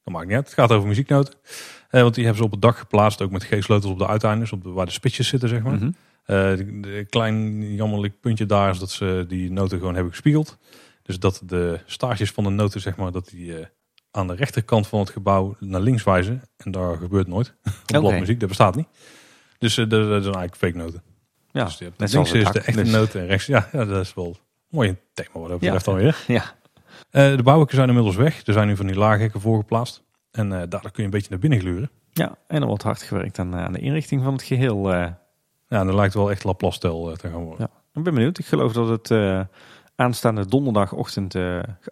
Dat 0.04 0.14
maakt 0.14 0.28
niet 0.28 0.36
uit. 0.36 0.46
Het 0.46 0.54
gaat 0.54 0.72
over 0.72 0.88
muzieknoten. 0.88 1.34
Eh, 1.90 2.02
want 2.02 2.14
die 2.16 2.24
hebben 2.24 2.42
ze 2.42 2.48
op 2.48 2.52
het 2.52 2.62
dak 2.62 2.78
geplaatst. 2.78 3.22
Ook 3.22 3.32
met 3.32 3.44
G-sleutels 3.44 3.92
op 3.92 3.98
de 4.00 4.08
uiteindes. 4.08 4.52
Op 4.52 4.64
de, 4.64 4.70
waar 4.70 4.86
de 4.86 4.92
spitsjes 4.92 5.28
zitten, 5.28 5.50
zeg 5.50 5.64
maar. 5.64 5.80
Eh, 5.82 5.88
de, 6.82 7.06
klein 7.10 7.74
jammerlijk 7.76 8.20
puntje 8.20 8.46
daar 8.46 8.70
is 8.70 8.80
dat 8.80 8.92
ze 8.92 9.26
die 9.28 9.52
noten 9.52 9.78
gewoon 9.78 9.94
hebben 9.94 10.12
gespiegeld. 10.12 10.58
Dus 11.04 11.20
dat 11.20 11.42
de 11.46 11.80
staartjes 11.86 12.32
van 12.32 12.44
de 12.44 12.50
noten, 12.50 12.82
zeg 12.82 12.96
maar, 12.96 13.12
dat 13.12 13.30
die 13.30 13.54
aan 14.12 14.28
de 14.28 14.36
rechterkant 14.36 14.88
van 14.88 15.00
het 15.00 15.10
gebouw 15.10 15.56
naar 15.60 15.82
links 15.82 16.04
wijzen. 16.04 16.42
En 16.58 16.72
daar 16.72 16.98
gebeurt 16.98 17.28
nooit. 17.28 17.48
Op 17.64 17.72
Oké. 17.90 18.00
bladmuziek, 18.00 18.40
dat 18.40 18.48
bestaat 18.50 18.76
niet. 18.76 18.88
Dus 19.58 19.78
eh, 19.78 19.90
dat, 19.90 20.10
dat 20.10 20.24
zijn 20.24 20.36
eigenlijk 20.36 20.56
fake 20.56 20.78
noten. 20.78 21.04
Ja, 21.52 21.64
dus 21.64 21.78
je 21.78 21.84
hebt 21.84 21.98
net 22.00 22.14
links 22.14 22.32
is 22.32 22.52
de 22.52 22.60
echte 22.60 22.82
dus- 22.84 22.92
noten 22.92 23.22
en 23.22 23.28
rechts. 23.28 23.46
Ja, 23.46 23.68
ja, 23.72 23.86
dat 23.86 24.02
is 24.06 24.14
wel 24.14 24.38
mooi 24.70 24.90
een 24.90 25.00
thema 25.14 25.30
wat 25.40 25.50
dat 25.50 25.60
betreft 25.60 25.86
Ja. 25.86 25.92
alweer. 25.92 26.24
Ja. 26.28 26.44
Eh, 27.10 27.36
de 27.36 27.44
bouwhekken 27.44 27.76
zijn 27.76 27.88
inmiddels 27.88 28.16
weg. 28.16 28.46
Er 28.48 28.54
zijn 28.54 28.68
nu 28.68 28.76
van 28.76 28.86
die 28.88 28.96
laaghekken 28.96 29.42
voorgeplaatst. 29.42 30.04
En 30.32 30.46
eh, 30.52 30.58
daardoor 30.58 30.82
kun 30.92 30.92
je 30.96 31.04
een 31.04 31.10
beetje 31.10 31.30
naar 31.30 31.40
binnen 31.40 31.60
gluren. 31.60 31.90
ja, 32.12 32.38
en 32.48 32.62
er 32.62 32.68
wordt 32.68 32.84
hard 32.84 33.02
gewerkt 33.02 33.40
aan, 33.40 33.56
aan 33.56 33.74
de 33.74 33.80
inrichting 33.80 34.24
van 34.24 34.34
het 34.34 34.44
geheel. 34.44 34.94
eh. 34.94 35.08
Ja, 35.68 35.84
dat 35.84 35.94
lijkt 35.94 36.14
wel 36.14 36.32
echt 36.32 36.44
Laplace-stijl 36.44 37.12
eh, 37.12 37.18
te 37.18 37.30
gaan 37.30 37.44
worden. 37.44 37.70
Ja. 37.72 37.80
Ik 37.94 38.04
ben 38.04 38.14
benieuwd. 38.14 38.38
Ik 38.40 38.46
geloof 38.46 38.74
dat 38.74 38.88
het 39.10 39.48
aanstaande 39.96 40.46
donderdagochtend 40.46 41.36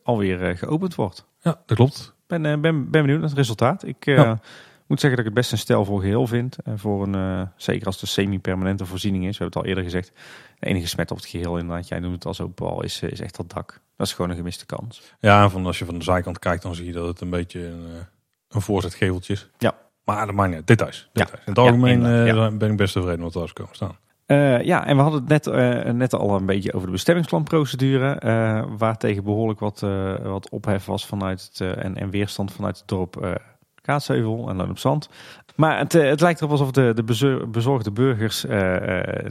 alweer 0.04 0.58
geopend 0.58 0.96
wordt. 0.96 1.26
Ja, 1.42 1.62
dat 1.66 1.78
klopt. 1.78 2.14
ben, 2.28 2.46
eh, 2.46 2.52
ben, 2.52 2.62
ben 2.62 3.02
benieuwd 3.02 3.20
naar 3.20 3.30
het 3.30 3.38
resultaat. 3.38 3.84
Ik 3.84 4.06
eh, 4.06 4.16
Ja. 4.16 4.40
moet 4.88 5.00
zeggen 5.00 5.10
dat 5.10 5.20
ik 5.20 5.26
het 5.26 5.34
best 5.34 5.52
een 5.52 5.58
stijlvol 5.58 5.98
geheel 5.98 6.28
vind. 6.28 6.58
Eh, 6.64 6.74
voor 6.76 7.04
een, 7.04 7.16
eh, 7.16 7.42
zeker 7.56 7.86
als 7.86 7.96
het 7.96 8.04
een 8.04 8.10
semi-permanente 8.10 8.86
voorziening 8.86 9.26
is. 9.28 9.38
We 9.38 9.44
hebben 9.44 9.62
het 9.62 9.64
al 9.70 9.76
eerder 9.76 9.84
gezegd. 9.92 10.12
De 10.60 10.66
enige 10.68 10.88
smet 10.88 11.12
op 11.12 11.18
het 11.18 11.26
geheel 11.26 11.58
inderdaad. 11.58 11.88
Jij 11.88 12.00
noemt 12.00 12.14
het 12.14 12.26
als 12.26 12.42
open 12.42 12.70
al. 12.70 12.84
Is, 12.84 13.02
is 13.02 13.20
echt 13.20 13.36
dat 13.38 13.50
dak. 13.50 13.80
Dat 13.98 14.08
is 14.08 14.14
gewoon 14.14 14.32
een 14.32 14.38
gemiste 14.38 14.66
kans. 14.66 15.02
Ja, 15.20 15.44
en 15.44 15.52
van, 15.52 15.66
als 15.66 15.80
je 15.80 15.86
van 15.86 15.98
de 15.98 16.04
zijkant 16.04 16.40
kijkt, 16.40 16.64
dan 16.64 16.76
zie 16.76 16.86
je 16.86 16.92
dat 16.92 17.08
het 17.08 17.22
een 17.22 17.30
beetje 17.30 17.68
een, 17.68 17.86
eh, 17.86 18.02
een 18.48 18.62
voorzetgeveltje 18.62 19.34
is. 19.34 19.50
Ja. 19.58 19.76
Maar 20.04 20.26
dat 20.26 20.36
maakt 20.36 20.48
niet 20.48 20.58
uit. 20.58 20.68
Details. 20.68 21.10
Ja. 21.14 21.24
details. 21.24 21.46
In 21.46 21.54
het 21.54 21.56
Ja, 21.58 21.62
algemeen 21.64 21.94
inderdaad, 21.94 22.52
eh, 22.52 22.58
ben 22.58 22.72
ik 22.72 22.78
best 22.78 22.94
tevreden 22.94 23.20
met 23.24 23.34
wat 23.34 23.44
er 23.44 23.48
is 23.50 23.54
komen 23.54 23.76
staan. 23.76 23.98
Eh, 24.30 24.62
ja, 24.62 24.86
en 24.86 24.96
we 24.96 25.02
hadden 25.02 25.20
het 25.20 25.30
net, 25.30 25.48
eh, 25.48 25.92
net 25.94 26.14
al 26.14 26.36
een 26.36 26.46
beetje 26.46 26.74
over 26.74 26.86
de 26.88 26.92
bestemmingsplanprocedure. 26.92 28.12
eh 28.14 28.64
waar 28.78 28.98
tegen 28.98 29.24
behoorlijk 29.24 29.60
wat, 29.60 29.80
wat 30.24 30.50
ophef 30.50 30.86
was 30.86 31.06
vanuit 31.06 31.50
het, 31.54 31.78
en, 31.78 31.96
en 31.96 32.10
weerstand 32.10 32.52
vanuit 32.52 32.78
het 32.78 32.88
dorp 32.88 33.40
Kaatsheuvel 33.82 34.50
en 34.50 34.56
Loon 34.56 34.70
op 34.70 34.78
Zand. 34.78 35.10
Maar 35.56 35.78
het, 35.78 35.94
het 35.94 36.22
lijkt 36.22 36.40
erop 36.40 36.52
alsof 36.52 36.72
de, 36.72 36.92
de 36.96 37.04
bezor- 37.04 37.50
bezorgde 37.50 37.92
burgers 37.92 38.46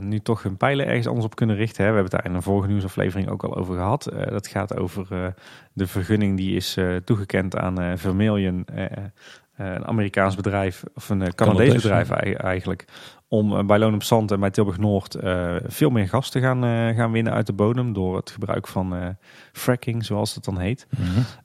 nu 0.01 0.21
toch 0.21 0.43
hun 0.43 0.57
pijlen 0.57 0.87
ergens 0.87 1.07
anders 1.07 1.27
op 1.27 1.35
kunnen 1.35 1.57
richten. 1.57 1.85
Hè. 1.85 1.91
We 1.91 1.95
hebben 1.97 2.13
het 2.13 2.23
daar 2.23 2.31
in 2.33 2.37
een 2.37 2.43
vorige 2.43 2.69
nieuwsaflevering 2.69 3.29
ook 3.31 3.45
al 3.45 3.57
over 3.57 3.75
gehad. 3.75 4.07
Eh, 4.07 4.27
dat 4.31 4.47
gaat 4.47 4.77
over 4.77 5.35
de 5.73 5.87
vergunning 5.87 6.37
die 6.37 6.57
is 6.57 6.77
toegekend 7.05 7.57
aan 7.57 7.99
Vermilion, 7.99 8.67
een 9.57 9.87
Amerikaans 9.87 10.35
bedrijf, 10.37 10.85
of 10.95 11.09
een 11.09 11.35
Canadees 11.35 11.75
bedrijf 11.75 12.11
ei- 12.11 12.33
eigenlijk 12.33 12.85
om 13.29 13.57
eh, 13.57 13.65
bij 13.65 13.79
Loon 13.79 13.95
op 13.95 14.03
Zand 14.03 14.31
en 14.31 14.41
bij 14.41 14.51
Tilburg 14.51 14.79
Noord 14.79 15.15
eh, 15.15 15.57
veel 15.67 15.91
meer 15.91 16.09
gas 16.09 16.31
te 16.31 16.41
gaan, 16.41 16.65
eh, 16.65 16.97
gaan 16.97 17.13
winnen 17.13 17.33
uit 17.33 17.47
de 17.47 17.53
bodem 17.53 17.93
door 17.93 18.17
het 18.17 18.31
gebruik 18.31 18.67
van 18.67 19.17
fracking, 19.53 20.05
zoals 20.05 20.35
het 20.35 20.45
dan 20.45 20.59
heet. 20.59 20.87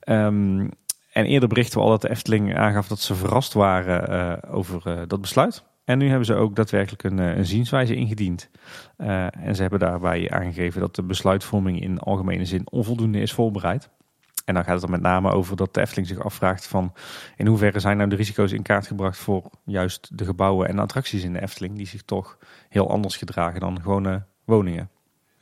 Ehm, 0.00 0.68
en 1.12 1.24
eerder 1.24 1.48
berichten 1.48 1.78
we 1.78 1.84
al 1.84 1.90
dat 1.90 2.02
de 2.02 2.10
Efteling 2.10 2.56
aangaf 2.56 2.88
dat 2.88 3.00
ze 3.00 3.14
verrast 3.14 3.52
waren 3.52 4.42
over 4.50 5.08
dat 5.08 5.20
besluit. 5.20 5.64
En 5.84 5.98
nu 5.98 6.08
hebben 6.08 6.26
ze 6.26 6.34
ook 6.34 6.56
daadwerkelijk 6.56 7.02
een, 7.02 7.18
een 7.18 7.46
zienswijze 7.46 7.94
ingediend. 7.94 8.50
En 8.96 9.54
ze 9.54 9.60
hebben 9.60 9.78
daarbij 9.78 10.30
aangegeven 10.30 10.80
dat 10.80 10.94
de 10.94 11.02
besluitvorming 11.02 11.80
in 11.80 11.98
algemene 11.98 12.44
zin 12.44 12.70
onvoldoende 12.70 13.20
is 13.20 13.32
voorbereid. 13.32 13.90
En 14.44 14.54
dan 14.54 14.64
gaat 14.64 14.74
het 14.74 14.82
er 14.82 14.90
met 14.90 15.00
name 15.00 15.30
over 15.30 15.56
dat 15.56 15.74
de 15.74 15.80
Efteling 15.80 16.06
zich 16.06 16.24
afvraagt 16.24 16.66
van 16.66 16.92
in 17.36 17.46
hoeverre 17.46 17.80
zijn 17.80 17.96
nou 17.96 18.08
de 18.08 18.16
risico's 18.16 18.52
in 18.52 18.62
kaart 18.62 18.86
gebracht 18.86 19.18
voor 19.18 19.50
juist 19.64 20.18
de 20.18 20.24
gebouwen 20.24 20.68
en 20.68 20.78
attracties 20.78 21.24
in 21.24 21.32
de 21.32 21.42
Efteling 21.42 21.76
die 21.76 21.86
zich 21.86 22.02
toch 22.02 22.38
heel 22.68 22.90
anders 22.90 23.16
gedragen 23.16 23.60
dan 23.60 23.80
gewone 23.80 24.26
woningen. 24.44 24.90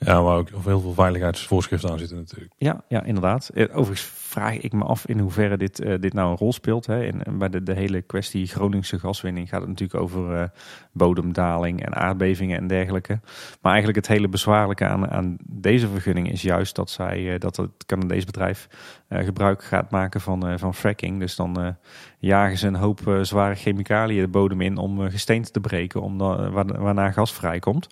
Ja, 0.05 0.23
waar 0.23 0.37
ook 0.37 0.49
heel 0.49 0.81
veel 0.81 0.95
veiligheidsvoorschriften 0.95 1.91
aan 1.91 1.99
zitten 1.99 2.17
natuurlijk. 2.17 2.53
Ja, 2.57 2.85
ja, 2.89 3.03
inderdaad. 3.03 3.51
Eh, 3.55 3.65
Overigens 3.71 4.11
vraag 4.15 4.55
ik 4.55 4.73
me 4.73 4.85
af 4.85 5.07
in 5.07 5.19
hoeverre 5.19 5.57
dit, 5.57 5.81
eh, 5.81 5.95
dit 6.01 6.13
nou 6.13 6.31
een 6.31 6.37
rol 6.37 6.53
speelt. 6.53 6.87
Hè. 6.87 7.07
En, 7.07 7.39
bij 7.39 7.49
de, 7.49 7.63
de 7.63 7.75
hele 7.75 8.03
kwestie 8.03 8.47
Groningse 8.47 8.99
gaswinning 8.99 9.49
gaat 9.49 9.61
het 9.61 9.69
natuurlijk 9.69 10.01
over 10.01 10.35
eh, 10.35 10.49
bodemdaling 10.93 11.85
en 11.85 11.95
aardbevingen 11.95 12.59
en 12.59 12.67
dergelijke. 12.67 13.21
Maar 13.61 13.73
eigenlijk 13.73 14.07
het 14.07 14.17
hele 14.17 14.29
bezwaarlijke 14.29 14.87
aan, 14.87 15.11
aan 15.11 15.37
deze 15.49 15.89
vergunning 15.89 16.31
is 16.31 16.43
juist 16.43 16.75
dat, 16.75 16.91
zij, 16.91 17.39
dat 17.39 17.57
het 17.57 17.87
Canadees 17.87 18.25
bedrijf 18.25 18.69
gebruik 19.09 19.65
gaat 19.65 19.91
maken 19.91 20.21
van, 20.21 20.59
van 20.59 20.75
fracking. 20.75 21.21
Dus 21.21 21.37
dan 21.37 21.77
jagen 22.19 22.59
ze 22.59 22.67
een 22.67 22.75
hoop 22.75 23.19
zware 23.23 23.55
chemicaliën 23.55 24.21
de 24.21 24.29
bodem 24.29 24.61
in 24.61 24.77
om 24.77 25.11
gesteente 25.11 25.51
te 25.51 25.61
breken, 25.61 26.03
om 26.03 26.19
waarna 26.19 27.11
gas 27.11 27.33
vrijkomt. 27.33 27.89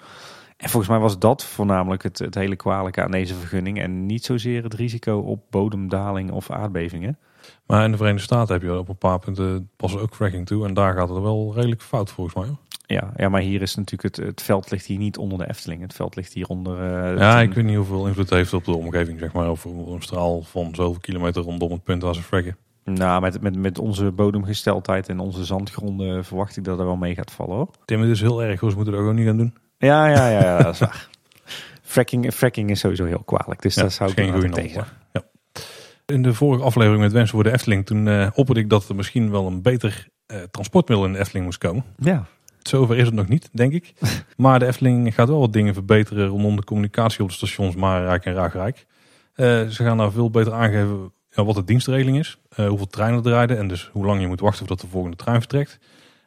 En 0.61 0.69
volgens 0.69 0.89
mij 0.93 1.01
was 1.01 1.19
dat 1.19 1.45
voornamelijk 1.45 2.03
het, 2.03 2.19
het 2.19 2.35
hele 2.35 2.57
kwalijke 2.57 3.03
aan 3.03 3.11
deze 3.11 3.35
vergunning. 3.35 3.81
En 3.81 4.07
niet 4.07 4.25
zozeer 4.25 4.63
het 4.63 4.75
risico 4.75 5.19
op 5.19 5.43
bodemdaling 5.51 6.31
of 6.31 6.51
aardbevingen. 6.51 7.19
Maar 7.67 7.85
in 7.85 7.91
de 7.91 7.97
Verenigde 7.97 8.25
Staten 8.25 8.55
heb 8.55 8.63
je 8.63 8.79
op 8.79 8.89
een 8.89 8.99
paar 8.99 9.19
punten 9.19 9.71
pas 9.77 9.97
ook 9.97 10.15
fracking 10.15 10.47
toe. 10.47 10.67
En 10.67 10.75
daar 10.75 10.95
gaat 10.95 11.09
het 11.09 11.19
wel 11.19 11.53
redelijk 11.55 11.83
fout 11.83 12.11
volgens 12.11 12.37
mij. 12.37 12.47
hoor. 12.47 12.57
Ja, 12.87 13.13
ja 13.17 13.29
maar 13.29 13.41
hier 13.41 13.63
is 13.63 13.75
natuurlijk 13.75 14.17
het, 14.17 14.27
het 14.27 14.43
veld 14.43 14.71
ligt 14.71 14.87
hier 14.87 14.99
niet 14.99 15.19
onder 15.19 15.39
de 15.39 15.49
Efteling. 15.49 15.83
Het 15.83 15.95
veld 15.95 16.17
ligt 16.17 16.33
hier 16.33 16.47
onder... 16.47 16.79
eh, 16.79 17.19
Ja, 17.19 17.41
ik 17.41 17.53
weet 17.55 17.65
niet 17.65 17.77
hoeveel 17.77 18.07
invloed 18.07 18.29
het 18.29 18.39
heeft 18.39 18.53
op 18.53 18.65
de 18.65 18.77
omgeving, 18.77 19.19
zeg 19.19 19.33
maar. 19.33 19.51
Of 19.51 19.65
een 19.65 19.97
straal 19.99 20.43
van 20.43 20.75
zoveel 20.75 21.01
kilometer 21.01 21.43
rondom 21.43 21.71
het 21.73 21.85
punt 21.85 22.03
waar 22.03 22.15
ze 22.15 22.23
fracken. 22.23 22.57
Nou, 22.85 23.21
met, 23.21 23.41
met, 23.41 23.57
met 23.57 23.79
onze 23.79 24.13
bodemgesteldheid 24.13 25.09
en 25.09 25.19
onze 25.21 25.45
zandgronden 25.45 26.25
verwacht 26.25 26.57
ik 26.57 26.65
dat 26.65 26.79
er 26.79 26.85
wel 26.85 26.97
mee 26.97 27.15
gaat 27.15 27.31
vallen 27.31 27.57
hoor. 27.57 27.69
Tim, 27.85 28.01
het 28.01 28.11
is 28.11 28.21
heel 28.21 28.43
erg, 28.43 28.61
hoor. 28.61 28.71
Ze 28.71 28.77
moeten 28.77 28.95
het 28.95 29.03
ook 29.03 29.15
niet 29.15 29.27
gaan 29.27 29.37
doen. 29.37 29.55
Ja, 29.81 30.07
ja, 30.07 30.29
ja, 30.29 30.41
ja 30.41 30.63
dat 30.63 30.75
is 30.75 30.79
waar. 30.79 31.09
Fracking, 31.83 32.35
fracking 32.35 32.71
is 32.71 32.81
sowieso 32.81 33.05
heel 33.05 33.23
kwalijk, 33.25 33.63
dus 33.63 33.75
Ja, 33.75 33.81
daar 33.83 33.91
zou 33.91 34.11
ik 34.11 34.17
geen 34.17 34.33
goede 34.33 34.49
tegen. 34.49 34.85
Ja. 35.13 35.23
In 36.07 36.23
de 36.23 36.35
vorige 36.35 36.65
aflevering 36.65 37.03
met 37.03 37.13
Wensen 37.13 37.35
voor 37.35 37.45
de 37.45 37.53
Efteling, 37.53 37.87
toen 37.87 38.09
eh 38.09 38.29
opperde 38.35 38.61
ik 38.61 38.71
dat 38.71 38.89
er 38.89 38.95
misschien 38.95 39.31
wel 39.31 39.47
een 39.47 39.63
beter 39.63 40.09
eh, 40.27 40.39
transportmiddel 40.51 41.07
in 41.07 41.13
de 41.13 41.19
Efteling 41.19 41.45
moest 41.45 41.59
komen. 41.59 41.85
Ja, 41.97 42.27
Zover 42.63 42.97
is 42.97 43.07
het 43.07 43.15
nog 43.15 43.29
niet, 43.29 43.49
denk 43.53 43.73
ik. 43.73 43.93
Maar 44.37 44.59
de 44.59 44.67
Efteling 44.67 45.15
gaat 45.15 45.29
wel 45.29 45.41
wat 45.41 45.53
dingen 45.53 45.75
verbeteren 45.75 46.27
rondom 46.27 46.57
de 46.57 46.65
communicatie 46.65 47.23
op 47.23 47.29
de 47.29 47.35
stations 47.35 47.75
Marenrijk 47.75 48.25
en 48.25 48.35
Raagrijk. 48.35 48.87
Eh, 49.35 49.67
ze 49.67 49.85
gaan 49.85 49.97
daar 49.97 50.13
veel 50.13 50.31
beter 50.31 50.53
aangeven 50.53 51.13
ja, 51.31 51.45
wat 51.45 51.55
de 51.55 51.65
dienstregeling 51.65 52.19
is, 52.19 52.39
hoeveel 52.57 52.87
treinen 52.87 53.25
er 53.25 53.31
rijden 53.31 53.59
en 53.59 53.69
dus 53.69 53.91
hoe 53.93 54.07
lang 54.07 54.21
je 54.21 54.27
moet 54.27 54.41
wachten 54.41 54.59
voordat 54.59 54.81
de 54.81 54.93
volgende 54.93 55.17
trein 55.17 55.39
vertrekt. 55.39 55.79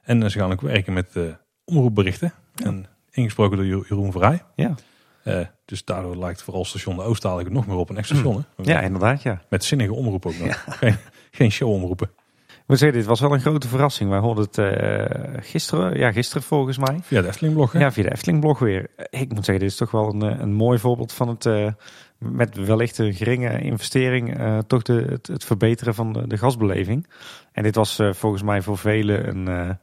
En 0.04 0.32
ze 0.32 0.39
gaan 0.39 0.52
ook 0.52 0.62
werken 0.62 0.94
met 0.94 1.18
omroepberichten. 1.66 2.34
En 2.63 2.86
ingesproken 3.13 3.58
door 3.58 3.65
Jeroen 3.65 4.12
Verrij. 4.12 4.41
ja. 4.56 4.76
Eh, 5.23 5.39
dus 5.65 5.86
daardoor 5.86 6.17
lijkt 6.17 6.41
vooral 6.43 6.65
station 6.65 6.95
de 6.95 7.02
Oost 7.02 7.23
nog 7.23 7.67
meer 7.67 7.76
op 7.76 7.89
een 7.89 7.97
extra 7.97 8.15
station. 8.15 8.45
hè? 8.56 8.63
ja 8.63 8.82
inderdaad, 8.82 9.21
ja. 9.21 9.41
Met 9.49 9.63
zinnige 9.63 9.93
omroep 9.93 10.26
ook 10.26 10.38
nog. 10.38 10.66
Geen, 10.80 10.97
geen 11.32 11.51
showomroepen. 11.51 12.11
Ik 12.47 12.70
moet 12.70 12.78
zeggen, 12.78 12.97
dit 12.97 13.07
was 13.07 13.20
wel 13.20 13.34
een 13.34 13.39
grote 13.41 13.68
verrassing. 13.68 14.09
Wij 14.09 14.20
hoorden 14.20 14.43
het 14.43 14.57
eh, 14.57 15.43
gisteren, 15.43 15.97
ja, 15.97 16.11
gisteren 16.11 16.43
volgens 16.43 16.78
mij. 16.78 16.99
Via 17.01 17.22
de 17.22 17.28
Efteling 17.28 17.55
blog. 17.55 17.72
hè? 17.72 17.80
Ja, 17.80 17.91
via 17.91 18.03
de 18.03 18.11
Efteling-blog 18.11 18.59
weer. 18.59 18.89
Ik 19.09 19.34
moet 19.34 19.45
zeggen, 19.45 19.59
dit 19.59 19.70
is 19.72 19.76
toch 19.76 19.91
wel 19.91 20.14
een, 20.14 20.22
eh, 20.22 20.39
een 20.39 20.53
mooi 20.53 20.80
voorbeeld 20.80 21.14
van 21.14 21.28
het, 21.28 21.74
met 22.18 22.55
wellicht 22.55 22.97
een 22.97 23.14
geringe 23.14 23.61
investering, 23.61 24.38
toch 24.68 24.82
de, 24.82 25.05
het, 25.09 25.28
het 25.28 25.43
verbeteren 25.43 25.95
van 25.95 26.14
de, 26.14 26.28
de 26.28 26.38
gasbeleving. 26.38 27.07
En 27.51 27.64
dit 27.64 27.76
was 27.76 27.99
volgens 28.11 28.43
mij 28.43 28.61
voor 28.61 28.78
velen 28.78 29.28
een, 29.28 29.78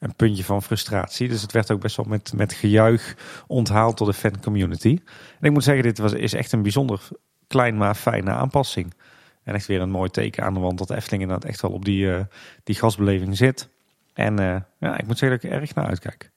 een 0.00 0.14
puntje 0.14 0.44
van 0.44 0.62
frustratie. 0.62 1.28
Dus 1.28 1.42
het 1.42 1.52
werd 1.52 1.70
ook 1.70 1.80
best 1.80 1.96
wel 1.96 2.06
met, 2.06 2.32
met 2.32 2.52
gejuich 2.52 3.16
onthaald 3.46 3.98
door 3.98 4.06
de 4.06 4.14
fancommunity. 4.14 4.98
En 5.40 5.46
ik 5.46 5.52
moet 5.52 5.64
zeggen, 5.64 5.82
dit 5.84 5.98
was, 5.98 6.12
is 6.12 6.32
echt 6.32 6.52
een 6.52 6.62
bijzonder 6.62 7.08
klein 7.46 7.76
maar 7.76 7.94
fijne 7.94 8.30
aanpassing. 8.30 8.94
En 9.42 9.54
echt 9.54 9.66
weer 9.66 9.80
een 9.80 9.90
mooi 9.90 10.10
teken 10.10 10.44
aan 10.44 10.54
de 10.54 10.60
wand 10.60 10.78
dat 10.78 10.88
de 10.88 10.96
Efteling 10.96 11.22
inderdaad 11.22 11.50
echt 11.50 11.60
wel 11.60 11.70
op 11.70 11.84
die, 11.84 12.14
eh, 12.14 12.24
die 12.64 12.74
gasbeleving 12.74 13.36
zit. 13.36 13.68
En 14.14 14.38
eh, 14.38 14.60
ja, 14.78 14.98
ik 14.98 15.06
moet 15.06 15.18
zeggen 15.18 15.38
dat 15.38 15.46
ik 15.46 15.56
er 15.56 15.60
erg 15.60 15.74
naar 15.74 15.86
uitkijk. 15.86 16.30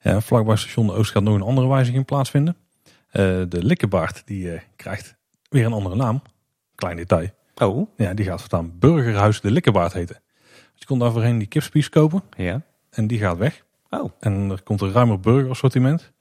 Ja, 0.00 0.20
vlakbij 0.20 0.56
station 0.56 0.90
Oost 0.90 1.10
gaat 1.10 1.22
nog 1.22 1.34
een 1.34 1.42
andere 1.42 1.68
wijziging 1.68 2.04
plaatsvinden. 2.04 2.56
Eh, 3.10 3.22
de 3.48 3.64
Likkebaard 3.64 4.22
die 4.26 4.60
krijgt 4.76 5.16
weer 5.48 5.66
een 5.66 5.72
andere 5.72 5.96
naam. 5.96 6.22
Klein 6.74 6.96
detail. 6.96 7.28
Oh, 7.54 7.88
Ja, 7.96 8.14
die 8.14 8.24
gaat 8.24 8.40
voortaan 8.40 8.78
Burgerhuis 8.78 9.40
de 9.40 9.50
Likkebaard 9.50 9.92
heten. 9.92 10.20
Dus 10.44 10.80
je 10.80 10.86
kon 10.86 10.98
daar 10.98 11.12
voorheen 11.12 11.38
die 11.38 11.48
kipspies 11.48 11.88
kopen 11.88 12.22
ja. 12.36 12.62
En 12.94 13.06
die 13.06 13.18
gaat 13.18 13.36
weg. 13.38 13.64
Oh, 13.90 14.10
En 14.20 14.50
er 14.50 14.62
komt 14.62 14.80
een 14.80 14.92
ruimer 14.92 15.20
burgerassortiment. 15.20 16.12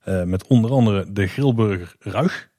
Eh, 0.00 0.22
met 0.22 0.46
onder 0.46 0.70
andere 0.70 1.12
de 1.12 1.26
grillburger 1.26 1.96
Ruig. 1.98 2.50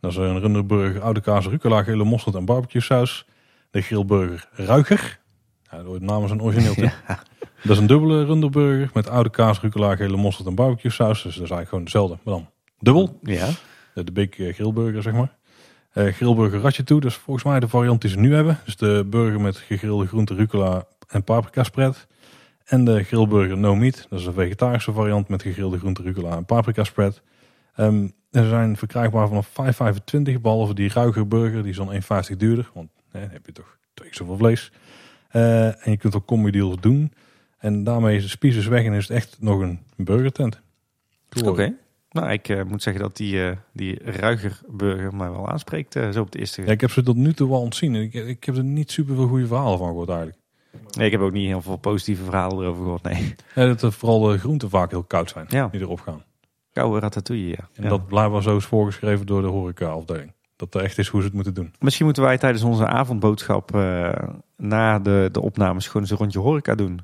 Dat 0.00 0.10
is 0.10 0.16
een 0.16 0.40
runderburger, 0.40 1.02
oude 1.02 1.20
kaas, 1.20 1.46
rucola, 1.46 1.82
gele 1.82 2.04
mosterd 2.04 2.34
en 2.34 2.44
barbecue 2.44 2.82
saus. 2.82 3.26
De 3.70 3.80
grillburger 3.80 4.48
Ruiger. 4.52 5.20
Ja, 5.70 5.82
de 5.82 6.00
naam 6.00 6.24
is 6.24 6.30
een 6.30 6.42
origineel. 6.42 6.74
ja. 6.84 7.22
Dat 7.62 7.72
is 7.72 7.78
een 7.78 7.86
dubbele 7.86 8.24
runderburger 8.24 8.90
met 8.94 9.08
oude 9.08 9.30
kaas, 9.30 9.60
rucola, 9.60 9.96
gele 9.96 10.16
mosterd 10.16 10.48
en 10.48 10.54
barbecue 10.54 10.90
saus. 10.90 11.22
Dus 11.22 11.34
dat 11.34 11.44
is 11.44 11.50
eigenlijk 11.50 11.68
gewoon 11.68 11.84
dezelfde, 11.84 12.18
maar 12.24 12.34
dan 12.34 12.48
dubbel. 12.78 13.18
Ja. 13.22 13.48
De, 13.94 14.04
de 14.04 14.12
Big 14.12 14.38
eh, 14.38 14.54
Grillburger, 14.54 15.02
zeg 15.02 15.12
maar. 15.12 15.36
Eh 15.92 16.12
grillburger 16.12 16.60
Ratje 16.60 16.84
toe, 16.84 17.00
dat 17.00 17.10
is 17.10 17.16
volgens 17.16 17.44
mij 17.44 17.60
de 17.60 17.68
variant 17.68 18.00
die 18.00 18.10
ze 18.10 18.18
nu 18.18 18.34
hebben. 18.34 18.58
Dus 18.64 18.76
de 18.76 19.06
burger 19.06 19.40
met 19.40 19.56
gegrilde 19.56 20.06
groente, 20.06 20.34
rucola 20.34 20.86
en 21.08 21.24
paprika 21.24 21.64
spread. 21.64 22.06
En 22.64 22.84
de 22.84 23.02
grillburger 23.02 23.58
No 23.58 23.74
Meat, 23.74 24.06
dat 24.08 24.20
is 24.20 24.26
een 24.26 24.32
vegetarische 24.32 24.92
variant 24.92 25.28
met 25.28 25.42
gegrilde 25.42 25.78
groente, 25.78 26.02
rucola 26.02 26.36
en 26.36 26.44
paprika 26.44 26.84
spread. 26.84 27.22
Ehm, 27.74 28.08
en 28.30 28.42
ze 28.42 28.48
zijn 28.48 28.76
verkrijgbaar 28.76 29.28
vanaf 29.28 29.46
5,25, 29.46 30.40
behalve 30.40 30.74
die 30.74 30.92
ruiger 30.92 31.28
burger, 31.28 31.62
die 31.62 31.70
is 31.70 31.76
dan 31.76 31.92
1,50 31.92 32.36
duurder. 32.36 32.70
Want 32.74 32.90
hè, 33.10 33.20
dan 33.20 33.30
heb 33.30 33.46
je 33.46 33.52
toch 33.52 33.78
twee 33.94 34.08
keer 34.08 34.16
zoveel 34.16 34.36
vlees. 34.36 34.72
Eh, 35.28 35.66
en 35.66 35.90
je 35.90 35.96
kunt 35.96 36.14
ook 36.14 36.26
combi 36.26 36.50
deals 36.50 36.76
doen. 36.80 37.12
En 37.58 37.84
daarmee 37.84 38.16
is 38.16 38.22
de 38.22 38.28
spies 38.28 38.54
dus 38.54 38.66
weg 38.66 38.84
en 38.84 38.92
is 38.92 39.08
het 39.08 39.16
echt 39.16 39.36
nog 39.40 39.60
een 39.60 39.80
burgertent. 39.96 40.60
Cool. 41.28 41.50
Oké. 41.50 41.74
Nou, 42.10 42.32
ik 42.32 42.48
eh, 42.48 42.62
moet 42.64 42.82
zeggen 42.82 43.02
dat 43.02 43.16
die, 43.16 43.44
eh 43.44 43.56
die 43.72 43.98
ruigerburger 44.04 45.14
mij 45.14 45.30
wel 45.30 45.48
aanspreekt, 45.48 45.96
eh, 45.96 46.10
zo 46.10 46.20
op 46.20 46.30
de 46.30 46.38
eerste. 46.38 46.62
Ja, 46.62 46.70
ik 46.70 46.80
heb 46.80 46.90
ze 46.90 47.02
tot 47.02 47.16
nu 47.16 47.32
toe 47.32 47.48
wel 47.48 47.60
ontzien. 47.60 47.94
Ik, 47.94 48.14
ik 48.14 48.44
heb 48.44 48.56
er 48.56 48.64
niet 48.64 48.90
super 48.90 49.14
veel 49.14 49.26
goede 49.26 49.46
verhalen 49.46 49.78
van 49.78 49.86
gehoord 49.86 50.08
eigenlijk. 50.08 50.38
Nee, 50.90 51.06
ik 51.06 51.12
heb 51.12 51.20
ook 51.20 51.32
niet 51.32 51.46
heel 51.46 51.62
veel 51.62 51.76
positieve 51.76 52.24
verhalen 52.24 52.64
erover 52.64 52.82
gehoord, 52.82 53.02
nee. 53.12 53.34
Dat 53.54 53.82
er 53.82 53.92
vooral 53.92 54.20
de 54.20 54.38
groenten 54.38 54.70
vaak 54.70 54.90
heel 54.90 55.02
koud 55.04 55.30
zijn 55.30 55.46
Ja. 55.48 55.68
die 55.72 55.80
erop 55.80 56.00
gaan. 56.00 56.22
Koude 56.72 57.00
ratatouille, 57.00 57.48
ja. 57.48 57.68
En 57.74 57.82
Ja. 57.82 57.88
dat 57.88 58.06
blijkbaar 58.06 58.42
zo 58.42 58.56
is 58.56 58.64
voorgeschreven 58.64 59.26
door 59.26 59.42
de 59.42 59.48
horeca-afdeling. 59.48 60.32
Dat 60.56 60.74
er 60.74 60.80
echt 60.82 60.98
is 60.98 61.08
hoe 61.08 61.20
ze 61.20 61.26
het 61.26 61.34
moeten 61.34 61.54
doen. 61.54 61.74
Misschien 61.78 62.04
moeten 62.04 62.22
wij 62.22 62.38
tijdens 62.38 62.62
onze 62.62 62.86
avondboodschap 62.86 63.74
eh, 63.74 64.12
na 64.56 64.98
de, 64.98 65.28
de 65.32 65.40
opnames 65.40 65.86
gewoon 65.86 66.02
eens 66.02 66.10
een 66.10 66.16
rondje 66.18 66.38
horeca 66.38 66.74
doen. 66.74 67.00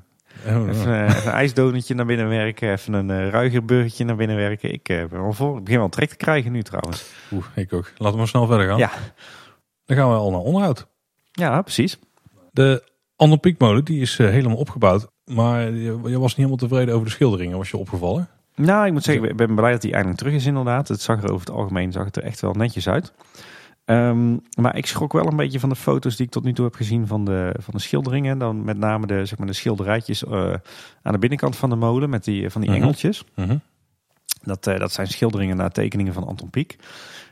Oh, 0.47 0.67
Even, 0.69 0.93
eh, 0.93 1.03
even 1.09 1.25
een 1.27 1.33
ijsdonetje 1.33 1.95
naar 1.95 2.05
binnen 2.05 2.27
werken, 2.29 2.71
even 2.71 2.93
een 2.93 3.09
eh 3.09 3.29
ruigerburgertje 3.29 4.05
naar 4.05 4.15
binnen 4.15 4.35
werken. 4.35 4.73
Ik 4.73 4.89
eh, 4.89 5.05
ben 5.05 5.21
wel 5.21 5.33
voor. 5.33 5.57
Ik 5.57 5.63
begin 5.63 5.79
wel 5.79 5.89
trek 5.89 6.09
te 6.09 6.15
krijgen 6.15 6.51
nu 6.51 6.63
trouwens. 6.63 7.11
Oeh, 7.31 7.45
ik 7.55 7.73
ook. 7.73 7.91
Laten 7.97 8.11
we 8.11 8.17
maar 8.17 8.27
snel 8.27 8.45
verder 8.47 8.67
gaan. 8.67 8.77
Ja. 8.77 8.91
Dan 9.85 9.97
gaan 9.97 10.09
we 10.09 10.15
al 10.15 10.31
naar 10.31 10.39
onderhoud. 10.39 10.87
Ja, 11.31 11.61
precies. 11.61 11.99
De 12.51 12.83
Ander 13.21 13.37
Piekmolen 13.39 13.85
die 13.85 14.01
is 14.01 14.19
eh, 14.19 14.29
helemaal 14.29 14.57
opgebouwd. 14.57 15.07
Maar 15.25 15.71
je, 15.71 15.99
je 16.03 16.19
was 16.19 16.21
niet 16.21 16.35
helemaal 16.35 16.55
tevreden 16.55 16.93
over 16.93 17.05
de 17.05 17.11
schilderingen. 17.11 17.57
Was 17.57 17.69
je 17.69 17.77
opgevallen? 17.77 18.27
Nou, 18.55 18.85
ik 18.85 18.91
moet 18.93 19.03
zeggen, 19.03 19.29
ik 19.29 19.35
ben 19.35 19.55
blij 19.55 19.71
dat 19.71 19.81
hij 19.81 19.91
eindelijk 19.91 20.19
terug 20.19 20.33
is 20.33 20.45
inderdaad. 20.45 20.87
Het 20.87 21.01
zag 21.01 21.23
er 21.23 21.31
over 21.31 21.47
het 21.47 21.55
algemeen 21.55 21.91
zag 21.91 22.05
het 22.05 22.15
er 22.15 22.23
echt 22.23 22.39
wel 22.41 22.53
netjes 22.53 22.87
uit. 22.89 23.13
Ehm, 23.85 24.37
maar 24.59 24.75
ik 24.77 24.85
schrok 24.85 25.13
wel 25.13 25.25
een 25.27 25.35
beetje 25.35 25.59
van 25.59 25.69
de 25.69 25.75
foto's 25.75 26.15
die 26.15 26.25
ik 26.25 26.31
tot 26.31 26.43
nu 26.43 26.53
toe 26.53 26.65
heb 26.65 26.75
gezien 26.75 27.07
van 27.07 27.25
de, 27.25 27.55
van 27.59 27.73
de 27.73 27.79
schilderingen. 27.81 28.37
Dan 28.37 28.63
met 28.63 28.77
name 28.77 29.07
de, 29.07 29.25
zeg 29.25 29.37
maar, 29.37 29.47
de 29.47 29.53
schilderijtjes 29.53 30.23
eh, 30.25 30.53
aan 31.01 31.13
de 31.13 31.19
binnenkant 31.19 31.55
van 31.55 31.69
de 31.69 31.75
molen 31.75 32.09
met 32.09 32.23
die, 32.23 32.49
van 32.49 32.61
die 32.61 32.69
Mhm. 32.69 32.79
engeltjes. 32.79 33.23
Mhm. 33.35 33.57
Dat, 34.43 34.67
eh, 34.67 34.79
dat 34.79 34.91
zijn 34.91 35.07
schilderingen 35.07 35.57
naar 35.57 35.71
tekeningen 35.71 36.13
van 36.13 36.27
Anton 36.27 36.49
Pieck. 36.49 36.75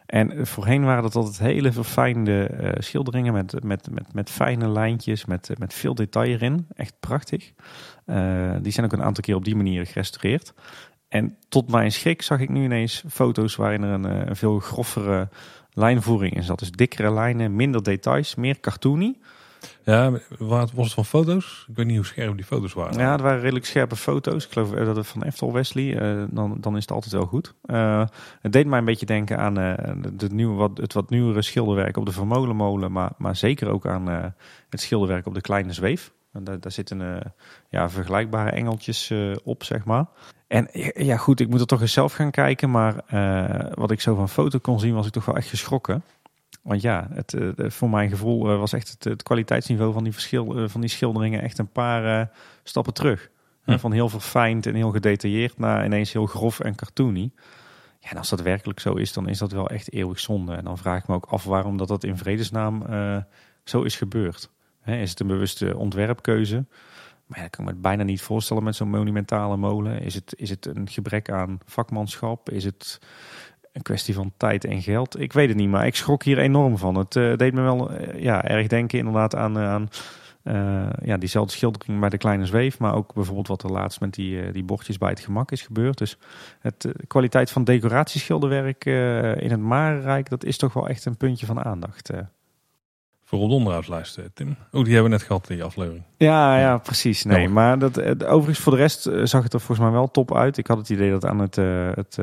En 0.09 0.47
voorheen 0.47 0.83
waren 0.83 1.03
dat 1.03 1.15
altijd 1.15 1.39
hele 1.39 1.71
verfijnde 1.71 2.43
eh, 2.43 2.81
schilderingen 2.81 3.33
met, 3.33 3.63
met, 3.63 3.91
met, 3.91 4.13
met 4.13 4.29
fijne 4.29 4.69
lijntjes, 4.69 5.25
met, 5.25 5.49
eh, 5.49 5.57
met 5.57 5.73
veel 5.73 5.95
detail 5.95 6.31
erin. 6.31 6.67
Echt 6.75 6.93
prachtig. 6.99 7.51
Eh, 8.05 8.55
die 8.61 8.71
zijn 8.71 8.85
ook 8.85 8.93
een 8.93 9.03
aantal 9.03 9.23
keer 9.23 9.35
op 9.35 9.45
die 9.45 9.55
manier 9.55 9.85
gerestaureerd. 9.85 10.53
En 11.07 11.37
tot 11.49 11.71
mijn 11.71 11.91
schrik 11.91 12.21
zag 12.21 12.39
ik 12.39 12.49
nu 12.49 12.63
ineens 12.63 13.03
foto's 13.09 13.55
waarin 13.55 13.83
er 13.83 13.93
een, 13.93 14.29
een 14.29 14.35
veel 14.35 14.59
groffere 14.59 15.29
lijnvoering 15.73 16.35
in 16.35 16.43
zat. 16.43 16.59
Dus 16.59 16.71
dikkere 16.71 17.13
lijnen, 17.13 17.55
minder 17.55 17.83
details, 17.83 18.35
meer 18.35 18.59
cartoony. 18.59 19.15
Ja, 19.83 20.11
wat 20.37 20.71
was 20.71 20.85
het 20.85 20.93
van 20.93 21.05
foto's? 21.05 21.65
Ik 21.69 21.75
weet 21.75 21.85
niet 21.85 21.95
hoe 21.95 22.05
scherp 22.05 22.35
die 22.35 22.45
foto's 22.45 22.73
waren. 22.73 22.99
Ja, 22.99 23.11
het 23.11 23.21
waren 23.21 23.39
redelijk 23.39 23.65
scherpe 23.65 23.95
foto's. 23.95 24.45
Ik 24.45 24.51
geloof 24.51 24.73
eh, 24.73 24.85
dat 24.85 24.95
het 24.95 25.07
van 25.07 25.23
Eftel 25.23 25.53
Wesley. 25.53 25.97
eh, 25.97 26.23
dan, 26.29 26.57
dan 26.59 26.75
is 26.75 26.81
het 26.81 26.91
altijd 26.91 27.13
wel 27.13 27.25
goed. 27.25 27.53
Eh, 27.61 28.05
het 28.41 28.51
deed 28.51 28.65
mij 28.65 28.79
een 28.79 28.85
beetje 28.85 29.05
denken 29.05 29.37
aan 29.37 29.53
de 30.13 30.29
nieuwe, 30.31 30.55
wat, 30.55 30.77
het 30.77 30.93
wat 30.93 31.09
nieuwere 31.09 31.41
schilderwerk 31.41 31.97
op 31.97 32.05
de 32.05 32.11
Vermolenmolen. 32.11 32.91
Maar, 32.91 33.11
maar 33.17 33.35
zeker 33.35 33.69
ook 33.69 33.87
aan 33.87 34.33
het 34.69 34.81
schilderwerk 34.81 35.25
op 35.25 35.33
de 35.33 35.41
Kleine 35.41 35.73
Zweef. 35.73 36.11
En 36.31 36.43
daar, 36.43 36.59
daar 36.59 36.71
zitten 36.71 37.33
ja, 37.69 37.89
vergelijkbare 37.89 38.49
engeltjes 38.49 39.13
op, 39.43 39.63
zeg 39.63 39.85
maar. 39.85 40.05
En 40.47 40.67
ja, 40.93 41.17
goed, 41.17 41.39
ik 41.39 41.49
moet 41.49 41.59
er 41.59 41.65
toch 41.65 41.81
eens 41.81 41.93
zelf 41.93 42.13
gaan 42.13 42.31
kijken. 42.31 42.71
Maar 42.71 42.95
wat 43.73 43.91
ik 43.91 44.01
zo 44.01 44.15
van 44.15 44.29
foto 44.29 44.59
kon 44.59 44.79
zien, 44.79 44.93
was 44.93 45.05
ik 45.05 45.11
toch 45.11 45.25
wel 45.25 45.35
echt 45.35 45.49
geschrokken. 45.49 46.03
Want 46.69 46.81
ja, 46.81 47.07
het, 47.13 47.33
eh, 47.33 47.69
voor 47.69 47.89
mijn 47.89 48.09
gevoel 48.09 48.49
eh, 48.49 48.57
was 48.57 48.73
echt 48.73 48.89
het, 48.89 49.03
het 49.03 49.23
kwaliteitsniveau 49.23 49.93
van 49.93 50.03
die, 50.03 50.13
verschil, 50.13 50.57
eh, 50.57 50.67
van 50.67 50.81
die 50.81 50.89
schilderingen 50.89 51.41
echt 51.41 51.57
een 51.57 51.71
paar 51.71 52.31
stappen 52.63 52.93
terug. 52.93 53.29
Hm. 53.63 53.77
Van 53.77 53.91
heel 53.91 54.09
verfijnd 54.09 54.65
en 54.65 54.75
heel 54.75 54.91
gedetailleerd 54.91 55.57
naar 55.57 55.85
ineens 55.85 56.13
heel 56.13 56.25
grof 56.25 56.59
en 56.59 56.75
cartoony. 56.75 57.31
Ja, 57.99 58.09
en 58.09 58.17
als 58.17 58.29
dat 58.29 58.41
werkelijk 58.41 58.79
zo 58.79 58.93
is, 58.93 59.13
dan 59.13 59.27
is 59.27 59.37
dat 59.37 59.51
wel 59.51 59.69
echt 59.69 59.93
eeuwig 59.93 60.19
zonde. 60.19 60.55
En 60.55 60.63
dan 60.63 60.77
vraag 60.77 61.01
ik 61.01 61.07
me 61.07 61.15
ook 61.15 61.25
af 61.25 61.43
waarom 61.43 61.77
dat, 61.77 61.87
dat 61.87 62.03
in 62.03 62.17
vredesnaam 62.17 62.83
zo 63.63 63.81
is 63.81 63.95
gebeurd. 63.95 64.49
Hè, 64.81 65.01
is 65.01 65.09
het 65.09 65.19
een 65.19 65.27
bewuste 65.27 65.77
ontwerpkeuze? 65.77 66.65
Maar 67.25 67.37
ja, 67.37 67.43
dat 67.43 67.55
kan 67.55 67.67
ik 67.67 67.75
me 67.75 67.81
bijna 67.81 68.03
niet 68.03 68.21
voorstellen 68.21 68.63
met 68.63 68.75
zo'n 68.75 68.89
monumentale 68.89 69.57
molen. 69.57 70.01
Is 70.01 70.15
het, 70.15 70.33
is 70.37 70.49
het 70.49 70.65
een 70.65 70.89
gebrek 70.89 71.31
aan 71.31 71.59
vakmanschap? 71.65 72.49
Is 72.49 72.63
het 72.63 72.99
een 73.73 73.81
kwestie 73.81 74.13
van 74.13 74.33
tijd 74.37 74.65
en 74.65 74.81
geld? 74.81 75.19
Ik 75.19 75.33
weet 75.33 75.47
het 75.47 75.57
niet, 75.57 75.69
maar 75.69 75.85
ik 75.85 75.95
schrok 75.95 76.23
hier 76.23 76.37
enorm 76.37 76.77
van. 76.77 76.95
Het 76.95 77.15
eh, 77.15 77.35
deed 77.35 77.53
me 77.53 77.61
wel 77.61 77.91
eh, 77.91 78.21
ja, 78.21 78.43
erg 78.43 78.67
denken 78.67 78.97
inderdaad 78.97 79.35
aan, 79.35 79.57
eh, 79.57 79.69
aan 79.69 79.89
ja, 81.03 81.17
diezelfde 81.17 81.53
schildering 81.53 81.99
bij 81.99 82.09
de 82.09 82.17
kleine 82.17 82.45
zweef. 82.45 82.79
Maar 82.79 82.95
ook 82.95 83.13
bijvoorbeeld 83.13 83.47
wat 83.47 83.63
er 83.63 83.71
laatst 83.71 83.99
met 83.99 84.13
die, 84.13 84.51
die 84.51 84.63
bordjes 84.63 84.97
bij 84.97 85.09
het 85.09 85.19
gemak 85.19 85.51
is 85.51 85.61
gebeurd. 85.61 85.97
Dus 85.97 86.17
het, 86.59 86.81
de 86.81 86.93
kwaliteit 87.07 87.51
van 87.51 87.63
decoratieschilderwerk 87.63 88.85
in 89.41 89.51
het 89.51 89.59
Marenrijk, 89.59 90.29
dat 90.29 90.43
is 90.43 90.57
toch 90.57 90.73
wel 90.73 90.87
echt 90.87 91.05
een 91.05 91.17
puntje 91.17 91.45
van 91.45 91.63
aandacht. 91.63 92.11
Voor 93.29 93.39
op 93.39 93.49
de 93.49 93.55
onderhoudslijst, 93.55 94.17
eh, 94.17 94.25
Tim. 94.33 94.55
Oh, 94.71 94.83
die 94.83 94.93
hebben 94.93 95.11
we 95.11 95.17
net 95.17 95.23
gehad, 95.27 95.47
die 95.47 95.63
aflevering. 95.63 96.03
Ja, 96.17 96.59
ja, 96.59 96.77
precies. 96.77 97.23
Nee, 97.23 97.41
Jammer. 97.41 97.63
maar 97.63 97.79
dat, 97.79 98.25
overigens 98.25 98.59
voor 98.59 98.71
de 98.71 98.77
rest 98.77 99.01
zag 99.23 99.43
het 99.43 99.53
er 99.53 99.59
volgens 99.59 99.79
mij 99.79 99.91
wel 99.91 100.11
top 100.11 100.35
uit. 100.35 100.57
Ik 100.57 100.67
had 100.67 100.77
het 100.77 100.89
idee 100.89 101.11
dat 101.11 101.25
aan 101.25 101.39
het, 101.39 101.55
het 101.95 102.17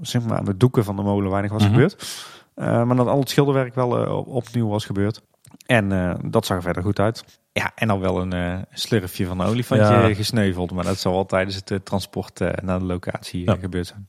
zeg 0.00 0.22
maar 0.24 0.38
aan 0.38 0.44
de 0.44 0.56
doeken 0.56 0.84
van 0.84 0.96
de 0.96 1.02
molen 1.02 1.30
weinig 1.30 1.52
was 1.52 1.62
Mhm. 1.62 1.72
gebeurd. 1.72 2.24
Eh, 2.54 2.82
maar 2.84 2.96
dat 2.96 3.06
al 3.06 3.18
het 3.20 3.30
schilderwerk 3.30 3.74
wel 3.74 4.04
eh, 4.04 4.16
op- 4.16 4.26
opnieuw 4.26 4.68
was 4.68 4.84
gebeurd. 4.84 5.22
En 5.66 5.92
eh, 5.92 6.14
dat 6.24 6.46
zag 6.46 6.56
er 6.56 6.62
verder 6.62 6.82
goed 6.82 6.98
uit. 6.98 7.24
Ja, 7.52 7.72
en 7.74 7.88
dan 7.88 8.00
wel 8.00 8.20
een 8.20 8.32
eh 8.32 8.58
slurfje 8.72 9.26
van 9.26 9.40
een 9.40 9.46
olifantje 9.46 9.86
Ja. 10.08 10.14
gesneuveld. 10.14 10.70
Maar 10.72 10.84
dat 10.84 10.98
zal 10.98 11.12
wel 11.12 11.26
tijdens 11.26 11.60
het 11.64 11.84
transport 11.84 12.38
naar 12.62 12.78
de 12.78 12.84
locatie 12.84 13.44
Ja. 13.44 13.56
gebeurd 13.60 13.86
zijn. 13.86 14.08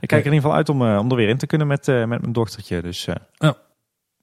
Ik 0.00 0.08
kijk 0.08 0.20
er 0.24 0.26
in 0.26 0.32
ieder 0.32 0.40
geval 0.40 0.54
uit 0.54 0.68
om, 0.68 0.82
om 0.82 1.10
er 1.10 1.16
weer 1.16 1.28
in 1.28 1.36
te 1.38 1.46
kunnen 1.46 1.66
met, 1.66 1.86
met 1.86 2.08
mijn 2.08 2.32
dochtertje. 2.32 2.82
Dus 2.82 3.06
eh, 3.06 3.50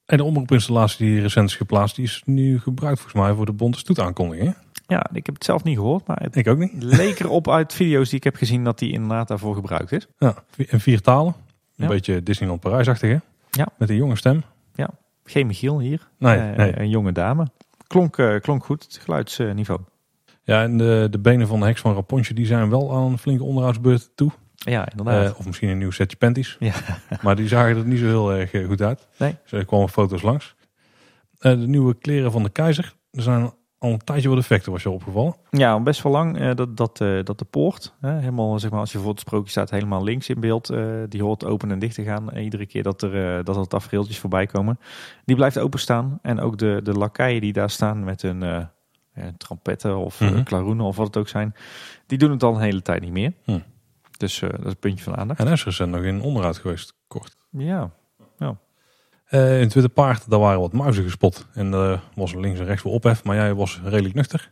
En 0.05 0.17
de 0.17 0.23
omroepinstallatie 0.23 1.05
die 1.05 1.21
recent 1.21 1.49
is 1.49 1.55
geplaatst, 1.55 1.95
die 1.95 2.05
is 2.05 2.21
nu 2.25 2.59
gebruikt 2.59 2.99
volgens 2.99 3.21
mij 3.23 3.33
voor 3.33 3.45
de 3.45 3.51
Bonte 3.53 3.77
Stoet 3.79 3.99
aankondiging. 3.99 4.55
Ja, 4.91 5.05
ik 5.13 5.25
heb 5.25 5.35
het 5.35 5.43
zelf 5.43 5.63
niet 5.63 5.77
gehoord. 5.77 6.07
Maar 6.07 6.17
het 6.21 6.35
Ik 6.35 6.47
ook 6.47 6.57
niet. 6.57 6.71
leek 7.01 7.19
erop 7.19 7.49
uit 7.49 7.73
video's 7.73 8.09
die 8.09 8.17
ik 8.17 8.23
heb 8.23 8.35
gezien 8.35 8.63
dat 8.63 8.79
die 8.79 8.91
inderdaad 8.91 9.27
daarvoor 9.27 9.55
gebruikt 9.55 9.91
is. 9.91 10.07
Ja, 10.17 10.35
in 10.55 10.79
vier 10.79 11.01
talen. 11.01 11.33
Een 11.75 11.83
Ja. 11.83 11.87
beetje 11.87 12.23
Disneyland 12.23 12.59
Parijsachtig, 12.59 13.09
hè? 13.11 13.17
Ja. 13.51 13.67
Met 13.77 13.89
een 13.89 13.95
jonge 13.95 14.15
stem. 14.15 14.43
Geen 15.23 15.47
Michiel 15.47 15.79
hier. 15.79 16.07
Nee, 16.17 16.37
Eh, 16.37 16.57
nee. 16.57 16.79
Een 16.79 16.89
jonge 16.89 17.11
dame. 17.11 17.47
Klonk, 17.87 18.17
eh, 18.17 18.39
klonk 18.39 18.65
goed, 18.65 18.83
het 18.83 18.97
geluidsniveau. 19.03 19.79
Ja, 20.43 20.61
en 20.63 20.77
de, 20.77 21.07
de 21.11 21.19
benen 21.19 21.47
van 21.47 21.59
de 21.59 21.65
heks 21.65 21.81
van 21.81 21.93
Rapunzel, 21.93 22.35
die 22.35 22.45
zijn 22.45 22.69
wel 22.69 22.95
aan 22.95 23.11
een 23.11 23.17
flinke 23.17 23.43
onderhoudsbeurt 23.43 24.11
toe. 24.15 24.31
Ja, 24.55 24.89
inderdaad. 24.91 25.31
Eh, 25.31 25.39
of 25.39 25.45
misschien 25.45 25.69
een 25.69 25.77
nieuw 25.77 25.91
setje 25.91 26.17
panties. 26.17 26.55
Ja. 26.59 26.73
Maar 27.23 27.35
die 27.35 27.47
zagen 27.47 27.77
er 27.77 27.85
niet 27.85 27.99
zo 27.99 28.05
heel 28.05 28.33
erg 28.33 28.51
goed 28.67 28.81
uit. 28.81 29.07
Nee. 29.17 29.35
Dus 29.43 29.51
er 29.51 29.65
kwamen 29.65 29.89
foto's 29.89 30.21
langs. 30.21 30.55
De 31.39 31.55
nieuwe 31.55 31.93
kleren 31.97 32.31
van 32.31 32.43
de 32.43 32.49
keizer. 32.49 32.93
Er 33.11 33.21
zijn 33.21 33.51
al 33.81 33.91
een 33.91 33.97
tijdje 34.03 34.29
wat 34.29 34.37
effecten, 34.37 34.71
was 34.71 34.83
je 34.83 34.89
opgevallen. 34.89 35.35
ja, 35.49 35.79
best 35.79 36.01
wel 36.03 36.11
lang 36.11 36.37
eh, 36.39 36.55
dat, 36.55 36.77
dat, 36.77 37.01
eh, 37.01 37.23
dat 37.23 37.39
de 37.39 37.45
poort, 37.45 37.93
hè, 38.01 38.19
helemaal 38.19 38.59
zeg 38.59 38.71
maar, 38.71 38.79
als 38.79 38.91
je 38.91 38.97
voor 38.99 39.09
het 39.09 39.19
sprookje 39.19 39.49
staat, 39.49 39.69
helemaal 39.69 40.03
links 40.03 40.29
in 40.29 40.39
beeld, 40.39 40.69
eh, 40.69 40.85
die 41.09 41.23
hoort 41.23 41.45
open 41.45 41.71
en 41.71 41.79
dicht 41.79 41.95
te 41.95 42.03
gaan. 42.03 42.31
En 42.31 42.43
iedere 42.43 42.65
keer 42.65 42.83
dat 42.83 43.01
er, 43.01 43.43
dat 43.43 43.57
er 43.57 43.67
tafereeltjes 43.67 44.19
voorbij 44.19 44.45
komen, 44.45 44.79
die 45.25 45.35
blijft 45.35 45.57
openstaan. 45.59 46.19
En 46.21 46.39
ook 46.39 46.57
de, 46.57 46.79
de 46.83 46.93
lakeien 46.93 47.41
die 47.41 47.53
daar 47.53 47.69
staan 47.69 48.03
met 48.03 48.21
hun 48.21 48.39
ja, 49.13 49.31
trampetten 49.37 49.97
of 49.97 50.19
Mhm. 50.19 50.43
klaroenen 50.43 50.85
of 50.85 50.95
wat 50.95 51.07
het 51.07 51.17
ook 51.17 51.27
zijn, 51.27 51.55
die 52.05 52.17
doen 52.17 52.31
het 52.31 52.43
al 52.43 52.53
een 52.55 52.61
hele 52.61 52.81
tijd 52.81 53.01
niet 53.01 53.11
meer. 53.11 53.33
Hm. 53.43 53.59
Dus 54.17 54.39
dat 54.39 54.59
is 54.59 54.65
een 54.65 54.77
puntje 54.77 55.03
van 55.03 55.15
aandacht. 55.17 55.39
En 55.39 55.45
hij 55.45 55.53
is 55.55 55.65
recent 55.65 55.91
nog 55.91 56.03
in 56.03 56.21
onderhoud 56.21 56.57
geweest, 56.57 56.93
kort. 57.07 57.35
Ja, 57.49 57.91
Eh, 58.37 58.49
in 59.31 59.39
het 59.39 59.73
Witte 59.73 59.89
Paard, 59.89 60.29
daar 60.29 60.39
waren 60.39 60.59
wat 60.59 60.73
muizen 60.73 61.03
gespot. 61.03 61.45
En 61.53 61.73
er 61.73 61.99
was 62.15 62.33
links 62.33 62.59
en 62.59 62.65
rechts 62.65 62.83
wel 62.83 62.93
ophef, 62.93 63.23
maar 63.23 63.35
jij 63.35 63.53
was 63.53 63.79
redelijk 63.83 64.15
nuchter. 64.15 64.49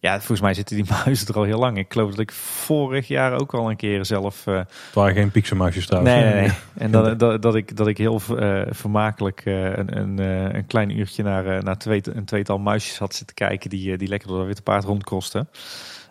ja, 0.00 0.16
volgens 0.16 0.40
mij 0.40 0.54
zitten 0.54 0.76
die 0.76 0.84
muizen 1.04 1.28
er 1.28 1.34
al 1.34 1.42
heel 1.42 1.58
lang. 1.58 1.78
Ik 1.78 1.92
geloof 1.92 2.10
dat 2.10 2.18
ik 2.18 2.32
vorig 2.32 3.08
jaar 3.08 3.32
ook 3.40 3.54
al 3.54 3.70
een 3.70 3.76
keer 3.76 4.04
zelf... 4.04 4.46
eh, 4.46 4.54
Het 4.56 4.94
waren 4.94 5.14
geen 5.14 5.30
pixelmuisjes 5.30 5.86
trouwens. 5.86 6.14
nee, 6.14 6.24
nee, 6.32 6.40
nee. 6.40 6.50
En 6.74 6.90
dat, 6.90 7.18
dat, 7.18 7.42
dat, 7.42 7.54
ik, 7.54 7.76
dat 7.76 7.86
ik 7.86 7.98
heel 7.98 8.20
eh, 8.38 8.62
vermakelijk 8.70 9.42
eh, 9.44 9.64
een, 9.76 9.98
een, 9.98 10.18
eh, 10.18 10.54
een 10.54 10.66
klein 10.66 10.98
uurtje 10.98 11.22
naar, 11.22 11.46
eh, 11.46 11.62
naar 11.62 11.78
twee, 11.78 12.00
een 12.12 12.24
tweetal 12.24 12.58
muisjes 12.58 12.98
had 12.98 13.14
zitten 13.14 13.34
kijken... 13.36 13.70
die, 13.70 13.92
eh, 13.92 13.98
die 13.98 14.08
lekker 14.08 14.28
door 14.28 14.36
dat 14.38 14.46
witte 14.46 14.62
paard 14.62 14.84
rondkosten. 14.84 15.48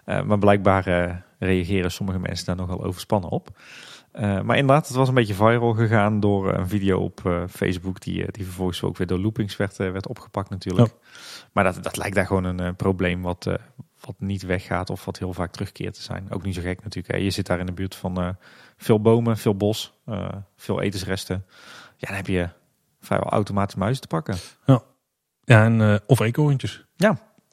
Eh, 0.05 0.21
maar 0.21 0.39
blijkbaar 0.39 0.87
eh, 0.87 1.13
reageren 1.39 1.91
sommige 1.91 2.19
mensen 2.19 2.45
daar 2.45 2.55
nogal 2.55 2.83
overspannen 2.83 3.29
op. 3.29 3.49
Eh, 4.17 4.41
maar 4.41 4.57
inderdaad, 4.57 4.87
het 4.87 4.95
was 4.95 5.07
een 5.07 5.13
beetje 5.13 5.33
viral 5.33 5.73
gegaan 5.73 6.19
door 6.19 6.53
een 6.53 6.67
video 6.67 6.99
op 6.99 7.25
eh, 7.25 7.43
Facebook... 7.49 8.01
Die, 8.01 8.21
eh, 8.21 8.27
die 8.31 8.45
vervolgens 8.45 8.83
ook 8.83 8.97
weer 8.97 9.07
door 9.07 9.19
loopings 9.19 9.57
werd, 9.57 9.77
werd 9.77 10.07
opgepakt 10.07 10.49
natuurlijk. 10.49 10.93
Maar 11.53 11.63
dat, 11.63 11.83
dat 11.83 11.97
lijkt 11.97 12.15
daar 12.15 12.25
gewoon 12.25 12.43
een 12.43 12.75
probleem 12.75 13.21
wat, 13.21 13.45
wat 13.99 14.15
niet 14.17 14.41
weggaat... 14.41 14.89
of 14.89 15.05
wat 15.05 15.19
heel 15.19 15.33
vaak 15.33 15.51
terugkeert 15.51 15.93
te 15.93 16.01
zijn. 16.01 16.31
Ook 16.31 16.43
niet 16.43 16.55
zo 16.55 16.61
gek 16.61 16.83
natuurlijk. 16.83 17.13
Hè. 17.13 17.19
Je 17.19 17.29
zit 17.29 17.45
daar 17.45 17.59
in 17.59 17.65
de 17.65 17.71
buurt 17.71 17.95
van 17.95 18.37
veel 18.77 19.01
bomen, 19.01 19.37
veel 19.37 19.55
bos, 19.55 19.99
veel 20.55 20.81
etensresten. 20.81 21.45
Ja, 21.97 22.07
dan 22.07 22.15
heb 22.15 22.27
je 22.27 22.49
vrijwel 22.99 23.29
automatisch 23.29 23.75
muizen 23.75 24.01
te 24.01 24.07
pakken. 24.07 24.35
Ja, 25.43 25.63
en, 25.63 25.81
eh, 25.81 25.95
of 26.05 26.19
eekhoorntjes. 26.19 26.85
Ja. 26.95 27.09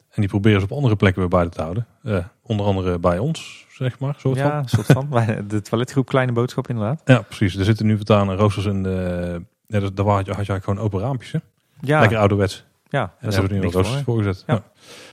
En 0.09 0.21
die 0.21 0.29
proberen 0.29 0.59
ze 0.59 0.65
op 0.65 0.71
andere 0.71 0.95
plekken 0.95 1.21
weer 1.21 1.29
buiten 1.29 1.55
te 1.55 1.61
houden. 1.61 1.87
Onder 2.41 2.65
andere 2.65 2.99
bij 2.99 3.19
ons, 3.19 3.64
zeg 3.75 3.99
maar. 3.99 4.15
Soort 4.17 4.37
ja, 4.37 4.49
van. 4.49 4.67
soort 4.67 4.85
van. 4.85 5.09
De 5.47 5.61
toiletgroep 5.61 6.05
Kleine 6.07 6.31
Boodschap 6.31 6.67
inderdaad. 6.69 7.01
ja, 7.05 7.21
precies. 7.21 7.55
Er 7.57 7.65
zitten 7.65 7.85
nu 7.85 7.95
voortaan 7.95 8.31
roosters 8.33 8.65
in 8.65 8.83
de... 8.83 9.41
Ja, 9.67 9.79
daar 9.79 9.93
daar 9.93 10.05
had 10.05 10.25
je, 10.25 10.31
had 10.33 10.45
je 10.45 10.51
eigenlijk 10.51 10.63
gewoon 10.63 10.79
open 10.79 10.99
raampjes. 10.99 11.31
Hè? 11.31 11.39
Ja, 11.81 11.99
Lekker 11.99 12.17
ouderwets. 12.17 12.65
ja 12.89 13.01
En 13.01 13.09
daar 13.29 13.31
hebben 13.39 13.59
we 13.59 13.65
nu 13.65 13.71
roosters 13.71 14.01
voor. 14.03 14.17
gezet. 14.17 14.43
Ja. 14.47 14.63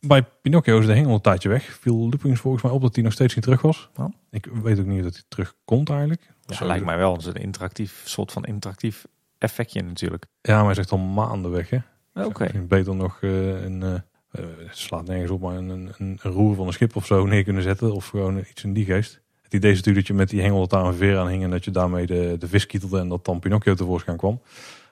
Bij 0.06 0.22
Pinocchio 0.42 0.78
is 0.78 0.86
de 0.86 0.94
hengel 0.94 1.14
een 1.14 1.20
tijdje 1.20 1.48
weg. 1.48 1.64
Viel 1.80 1.96
Loopings 1.96 2.40
volgens 2.40 2.62
mij 2.62 2.72
op 2.72 2.80
dat 2.82 2.94
hij 2.94 3.04
nog 3.04 3.12
steeds 3.12 3.34
niet 3.34 3.44
terug 3.44 3.62
was. 3.62 3.88
Oh. 3.96 4.06
Ik 4.30 4.48
weet 4.62 4.78
ook 4.80 4.86
niet 4.86 5.02
dat 5.02 5.12
hij 5.12 5.22
terugkomt 5.28 5.90
eigenlijk. 5.90 6.30
Ja, 6.46 6.54
Zo- 6.56 6.66
lijkt 6.66 6.84
mij 6.84 6.96
wel. 6.96 7.12
Het 7.12 7.20
is 7.20 7.26
een 7.26 7.34
interactief, 7.34 8.02
soort 8.04 8.32
van 8.32 8.44
interactief 8.44 9.04
effectje 9.38 9.82
natuurlijk. 9.82 10.26
Ja, 10.40 10.56
maar 10.56 10.64
hij 10.64 10.74
zegt 10.74 10.90
al 10.90 10.98
maanden 10.98 11.50
weg. 11.50 11.70
Hè? 11.70 11.78
Oké. 12.24 12.50
Beter 12.68 12.94
nog 12.94 13.18
eh, 13.20 13.62
een... 13.64 13.82
eh, 13.82 13.94
het 14.40 14.76
slaat 14.76 15.06
nergens 15.06 15.30
op, 15.30 15.40
maar 15.40 15.56
een, 15.56 15.68
een, 15.68 15.92
een 15.98 16.18
roer 16.32 16.54
van 16.54 16.66
een 16.66 16.72
schip 16.72 16.96
of 16.96 17.06
zo 17.06 17.26
neer 17.26 17.44
kunnen 17.44 17.62
zetten. 17.62 17.94
Of 17.94 18.06
gewoon 18.08 18.38
iets 18.38 18.64
in 18.64 18.72
die 18.72 18.84
geest. 18.84 19.20
Het 19.42 19.52
idee 19.54 19.70
is 19.70 19.76
natuurlijk 19.76 20.06
dat 20.06 20.16
je 20.16 20.22
met 20.22 20.30
die 20.30 20.40
hengel 20.40 20.58
dat 20.60 20.70
daar 20.70 20.84
een 20.84 20.94
veer 20.94 21.18
aan 21.18 21.28
hing. 21.28 21.42
En 21.42 21.50
dat 21.50 21.64
je 21.64 21.70
daarmee 21.70 22.06
de, 22.06 22.36
de 22.38 22.48
vis 22.48 22.66
kietelde 22.66 22.98
en 22.98 23.08
dat 23.08 23.24
dan 23.24 23.38
Pinocchio 23.38 23.74
tevoorschijn 23.74 24.16
kwam. 24.16 24.40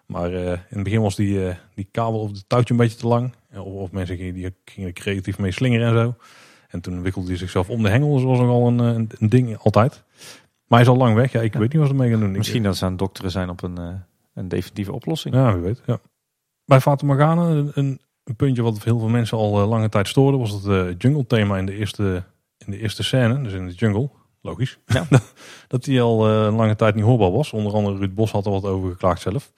Maar 0.06 0.32
eh, 0.34 0.50
in 0.50 0.58
het 0.68 0.82
begin 0.82 1.00
was 1.00 1.16
die, 1.16 1.46
eh, 1.48 1.54
die 1.74 1.88
kabel 1.90 2.20
of 2.20 2.30
het 2.30 2.44
touwtje 2.48 2.74
een 2.74 2.80
beetje 2.80 2.96
te 2.98 3.06
lang. 3.06 3.32
Of, 3.52 3.58
of 3.64 3.90
mensen 3.92 4.16
gingen, 4.16 4.34
die 4.34 4.54
gingen 4.64 4.92
creatief 4.92 5.38
mee 5.38 5.52
slingeren 5.52 5.86
en 5.88 5.94
zo. 6.02 6.14
En 6.68 6.80
toen 6.80 7.02
wikkelde 7.02 7.28
hij 7.28 7.36
zichzelf 7.36 7.70
om 7.70 7.82
de 7.82 7.88
hengel. 7.88 8.14
Dus 8.14 8.22
was 8.22 8.38
nogal 8.38 8.66
een, 8.66 8.78
een, 8.78 9.10
een 9.18 9.28
ding 9.28 9.56
altijd. 9.56 10.02
Maar 10.66 10.78
hij 10.78 10.88
is 10.88 10.88
al 10.88 10.96
lang 10.96 11.14
weg. 11.14 11.32
Ja, 11.32 11.40
ik 11.40 11.52
Ja. 11.52 11.58
weet 11.58 11.72
niet 11.72 11.80
wat 11.80 11.90
ze 11.90 11.96
mee 11.96 12.10
gaan 12.10 12.20
doen. 12.20 12.30
Misschien 12.32 12.62
dat 12.62 12.76
ze 12.76 12.84
aan 12.84 12.90
het 12.90 12.98
dokteren 12.98 13.30
zijn 13.30 13.48
op 13.50 13.62
een, 13.62 13.78
een 14.34 14.48
definitieve 14.48 14.92
oplossing. 14.92 15.34
ja, 15.34 15.52
wie 15.52 15.62
weet. 15.62 15.82
Ja. 15.86 16.00
Bij 16.64 16.80
Fata 16.80 17.06
Morgana, 17.06 17.70
een, 17.74 18.00
een, 18.30 18.36
puntje 18.36 18.62
wat 18.62 18.84
heel 18.84 18.98
veel 18.98 19.08
mensen 19.08 19.38
al 19.38 19.60
eh, 19.60 19.68
lange 19.68 19.88
tijd 19.88 20.08
stoorde, 20.08 20.38
was 20.38 20.50
het 20.50 20.66
eh, 20.66 20.94
jungle 20.98 21.26
thema 21.26 21.58
in 21.58 21.66
de 21.66 21.76
eerste, 21.76 22.24
in 22.58 22.70
de 22.70 22.78
eerste 22.78 23.02
scène, 23.02 23.42
dus 23.42 23.52
in 23.52 23.66
de 23.66 23.72
jungle. 23.72 24.10
Logisch. 24.42 24.78
Ja. 24.86 25.06
dat 25.68 25.84
die 25.84 26.00
al 26.00 26.28
eh, 26.28 26.44
een 26.44 26.54
lange 26.54 26.76
tijd 26.76 26.94
niet 26.94 27.04
hoorbaar 27.04 27.30
was. 27.30 27.52
Onder 27.52 27.72
andere 27.72 27.96
Ruud 27.96 28.14
Bos 28.14 28.30
had 28.30 28.46
er 28.46 28.52
wat 28.52 28.64
over 28.64 28.90
geklaagd 28.90 29.20
zelf. 29.20 29.52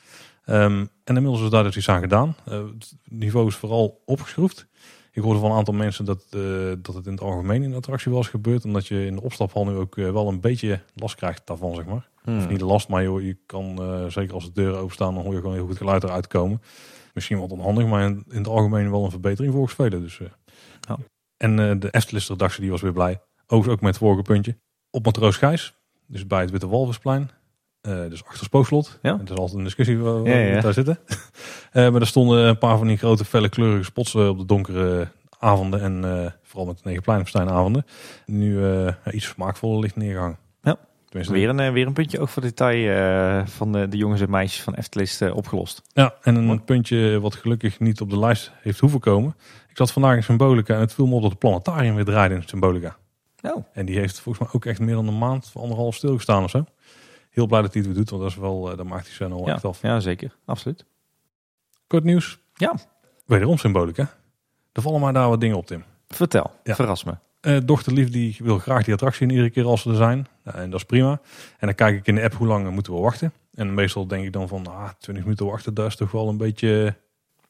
Ehm, 0.44 0.86
en 1.04 1.16
inmiddels 1.16 1.42
is 1.42 1.50
daar 1.50 1.62
dus 1.62 1.76
iets 1.76 1.88
aan 1.88 2.00
gedaan. 2.00 2.36
Eh, 2.44 2.64
het 2.78 2.96
niveau 3.08 3.46
is 3.46 3.54
vooral 3.54 4.02
opgeschroefd. 4.04 4.66
Ik 5.14 5.22
hoorde 5.22 5.40
van 5.40 5.50
een 5.50 5.56
aantal 5.56 5.74
mensen 5.74 6.04
dat, 6.04 6.26
eh, 6.30 6.40
dat 6.78 6.94
het 6.94 7.06
in 7.06 7.12
het 7.12 7.20
algemeen 7.20 7.62
in 7.62 7.70
de 7.70 7.76
attractie 7.76 8.10
wel 8.10 8.20
eens 8.20 8.30
gebeurt. 8.30 8.64
Omdat 8.64 8.86
je 8.86 9.06
in 9.06 9.14
de 9.14 9.22
opstaphal 9.22 9.64
nu 9.64 9.74
ook 9.74 9.96
eh, 9.96 10.10
wel 10.10 10.28
een 10.28 10.40
beetje 10.40 10.80
last 10.94 11.14
krijgt 11.14 11.46
daarvan, 11.46 11.74
zeg 11.74 11.84
maar. 11.84 12.08
Hmm. 12.22 12.38
Of 12.38 12.48
niet 12.48 12.60
last, 12.60 12.88
maar 12.88 13.02
joh, 13.02 13.22
je 13.22 13.36
kan, 13.46 13.82
eh, 13.82 14.06
zeker 14.06 14.34
als 14.34 14.44
de 14.44 14.52
deuren 14.52 14.80
openstaan, 14.80 15.14
dan 15.14 15.22
hoor 15.22 15.32
je 15.32 15.40
gewoon 15.40 15.54
heel 15.54 15.66
goed 15.66 15.76
geluid 15.76 16.02
eruit 16.02 16.26
komen. 16.26 16.62
Misschien 17.12 17.38
wat 17.38 17.50
onhandig, 17.50 17.86
maar 17.86 18.02
in, 18.04 18.24
in 18.28 18.36
het 18.38 18.48
algemeen 18.48 18.90
wel 18.90 19.04
een 19.04 19.10
verbetering 19.10 19.52
volgens 19.52 19.74
velen. 19.74 20.00
Dus, 20.02 20.20
eh. 20.20 20.26
En 21.36 21.58
eh, 21.58 21.80
de 21.80 21.90
Eftelist 21.90 22.28
redactie 22.28 22.60
die 22.60 22.70
was 22.70 22.80
weer 22.80 22.92
blij. 22.92 23.20
Overigens 23.46 23.74
ook 23.74 23.80
met 23.80 23.90
het 23.94 23.98
vorige 23.98 24.22
puntje. 24.22 24.56
Op 24.90 25.04
Matroos 25.04 25.36
Gijs, 25.36 25.74
dus 26.06 26.26
bij 26.26 26.40
het 26.40 26.50
Witte 26.50 26.68
Walvisplein. 26.68 27.30
eh, 27.80 28.08
dus 28.08 28.24
achter 28.24 28.44
Spookslot. 28.44 28.98
Ja. 29.02 29.18
Het 29.18 29.30
is 29.30 29.36
altijd 29.36 29.58
een 29.58 29.64
discussie 29.64 29.98
waar, 29.98 30.16
Ja, 30.16 30.22
we 30.22 30.30
ja. 30.54 30.60
daar 30.60 30.72
zitten. 30.72 30.98
Maar 31.72 31.94
er 31.94 32.06
stonden 32.06 32.46
een 32.46 32.58
paar 32.58 32.78
van 32.78 32.86
die 32.86 32.96
grote 32.96 33.24
felle 33.24 33.48
kleurige 33.48 33.84
spots 33.84 34.14
op 34.14 34.38
de 34.38 34.44
donkere 34.44 35.08
avonden. 35.38 35.80
En 35.80 36.34
vooral 36.42 36.66
met 36.66 36.76
de 36.76 36.82
Negenpleinenfestijn 36.84 37.84
Nu 38.26 38.60
iets 39.10 39.26
smaakvoller 39.26 39.80
licht 39.80 39.96
neergehangen. 39.96 40.38
Tenminste, 41.12 41.32
Weer 41.38 41.48
een, 41.48 41.60
eh, 41.60 41.72
weer 41.72 41.86
een 41.86 41.92
puntje 41.92 42.20
ook 42.20 42.28
voor 42.28 42.42
detail 42.42 42.88
eh, 43.40 43.46
van 43.46 43.72
de, 43.72 43.88
de 43.88 43.96
jongens 43.96 44.20
en 44.20 44.30
meisjes 44.30 44.62
van 44.62 44.74
Eftelist 44.74 45.22
eh, 45.22 45.36
opgelost. 45.36 45.82
Ja, 45.92 46.14
en 46.22 46.34
een 46.34 46.64
puntje 46.64 47.20
wat 47.20 47.34
gelukkig 47.34 47.80
niet 47.80 48.00
op 48.00 48.10
de 48.10 48.18
lijst 48.18 48.52
heeft 48.60 48.78
hoeven 48.80 49.00
komen. 49.00 49.34
Ik 49.68 49.76
zat 49.76 49.92
vandaag 49.92 50.16
in 50.16 50.22
Symbolica 50.22 50.74
en 50.74 50.80
het 50.80 50.94
viel 50.94 51.06
me 51.06 51.14
op 51.14 51.20
dat 51.22 51.30
het 51.30 51.38
planetarium 51.38 51.94
weer 51.94 52.04
draaide 52.04 52.34
in 52.34 52.42
Symbolica. 52.46 52.96
Oh. 53.42 53.64
En 53.72 53.86
die 53.86 53.98
heeft 53.98 54.20
volgens 54.20 54.44
mij 54.44 54.54
ook 54.54 54.64
echt 54.64 54.80
meer 54.80 54.94
dan 54.94 55.06
een 55.08 55.18
maand, 55.18 55.50
anderhalf 55.54 55.94
stilgestaan 55.94 56.44
of 56.44 56.50
zo. 56.50 56.64
Heel 57.30 57.46
blij 57.46 57.62
dat 57.62 57.72
hij 57.72 57.82
het 57.82 57.90
weer 57.90 58.00
doet, 58.00 58.10
want 58.10 58.22
dat 58.22 58.30
is 58.30 58.36
wel, 58.36 58.76
dat 58.76 58.86
maakt 58.86 59.04
die 59.04 59.14
scène 59.14 59.34
wel 59.34 59.46
Ja, 59.46 59.54
echt 59.54 59.64
af. 59.64 59.82
ja, 59.82 60.00
zeker. 60.00 60.36
Absoluut. 60.44 60.84
Kort 61.86 62.04
nieuws. 62.04 62.38
Ja. 62.54 62.74
Wederom 63.26 63.58
Symbolica. 63.58 64.14
Er 64.72 64.82
vallen 64.82 65.00
maar 65.00 65.12
daar 65.12 65.28
wat 65.28 65.40
dingen 65.40 65.56
op, 65.56 65.66
Tim. 65.66 65.84
Vertel, 66.08 66.50
Ja. 66.64 66.74
verras 66.74 67.04
me. 67.04 67.14
Eh 67.40 67.58
dochter 67.64 67.92
Lief 67.92 68.10
die 68.10 68.36
wil 68.38 68.58
graag 68.58 68.84
die 68.84 68.94
attractie 68.94 69.22
in 69.22 69.30
iedere 69.30 69.50
keer 69.50 69.64
als 69.64 69.82
ze 69.82 69.90
er 69.90 69.96
zijn. 69.96 70.26
Nou, 70.44 70.58
en 70.58 70.70
dat 70.70 70.80
is 70.80 70.86
prima. 70.86 71.10
En 71.58 71.66
dan 71.66 71.74
kijk 71.74 71.96
ik 71.96 72.06
in 72.06 72.14
de 72.14 72.22
app 72.22 72.34
hoe 72.34 72.46
lang 72.46 72.70
moeten 72.70 72.92
we 72.92 73.00
wachten. 73.00 73.32
En 73.54 73.74
meestal 73.74 74.06
denk 74.06 74.24
ik 74.24 74.32
dan 74.32 74.48
van, 74.48 74.66
ah, 74.66 74.88
20 74.98 75.24
minuten 75.24 75.46
wachten, 75.46 75.74
dat 75.74 75.86
is 75.86 75.96
toch 75.96 76.10
wel 76.10 76.28
een 76.28 76.36
beetje... 76.36 76.94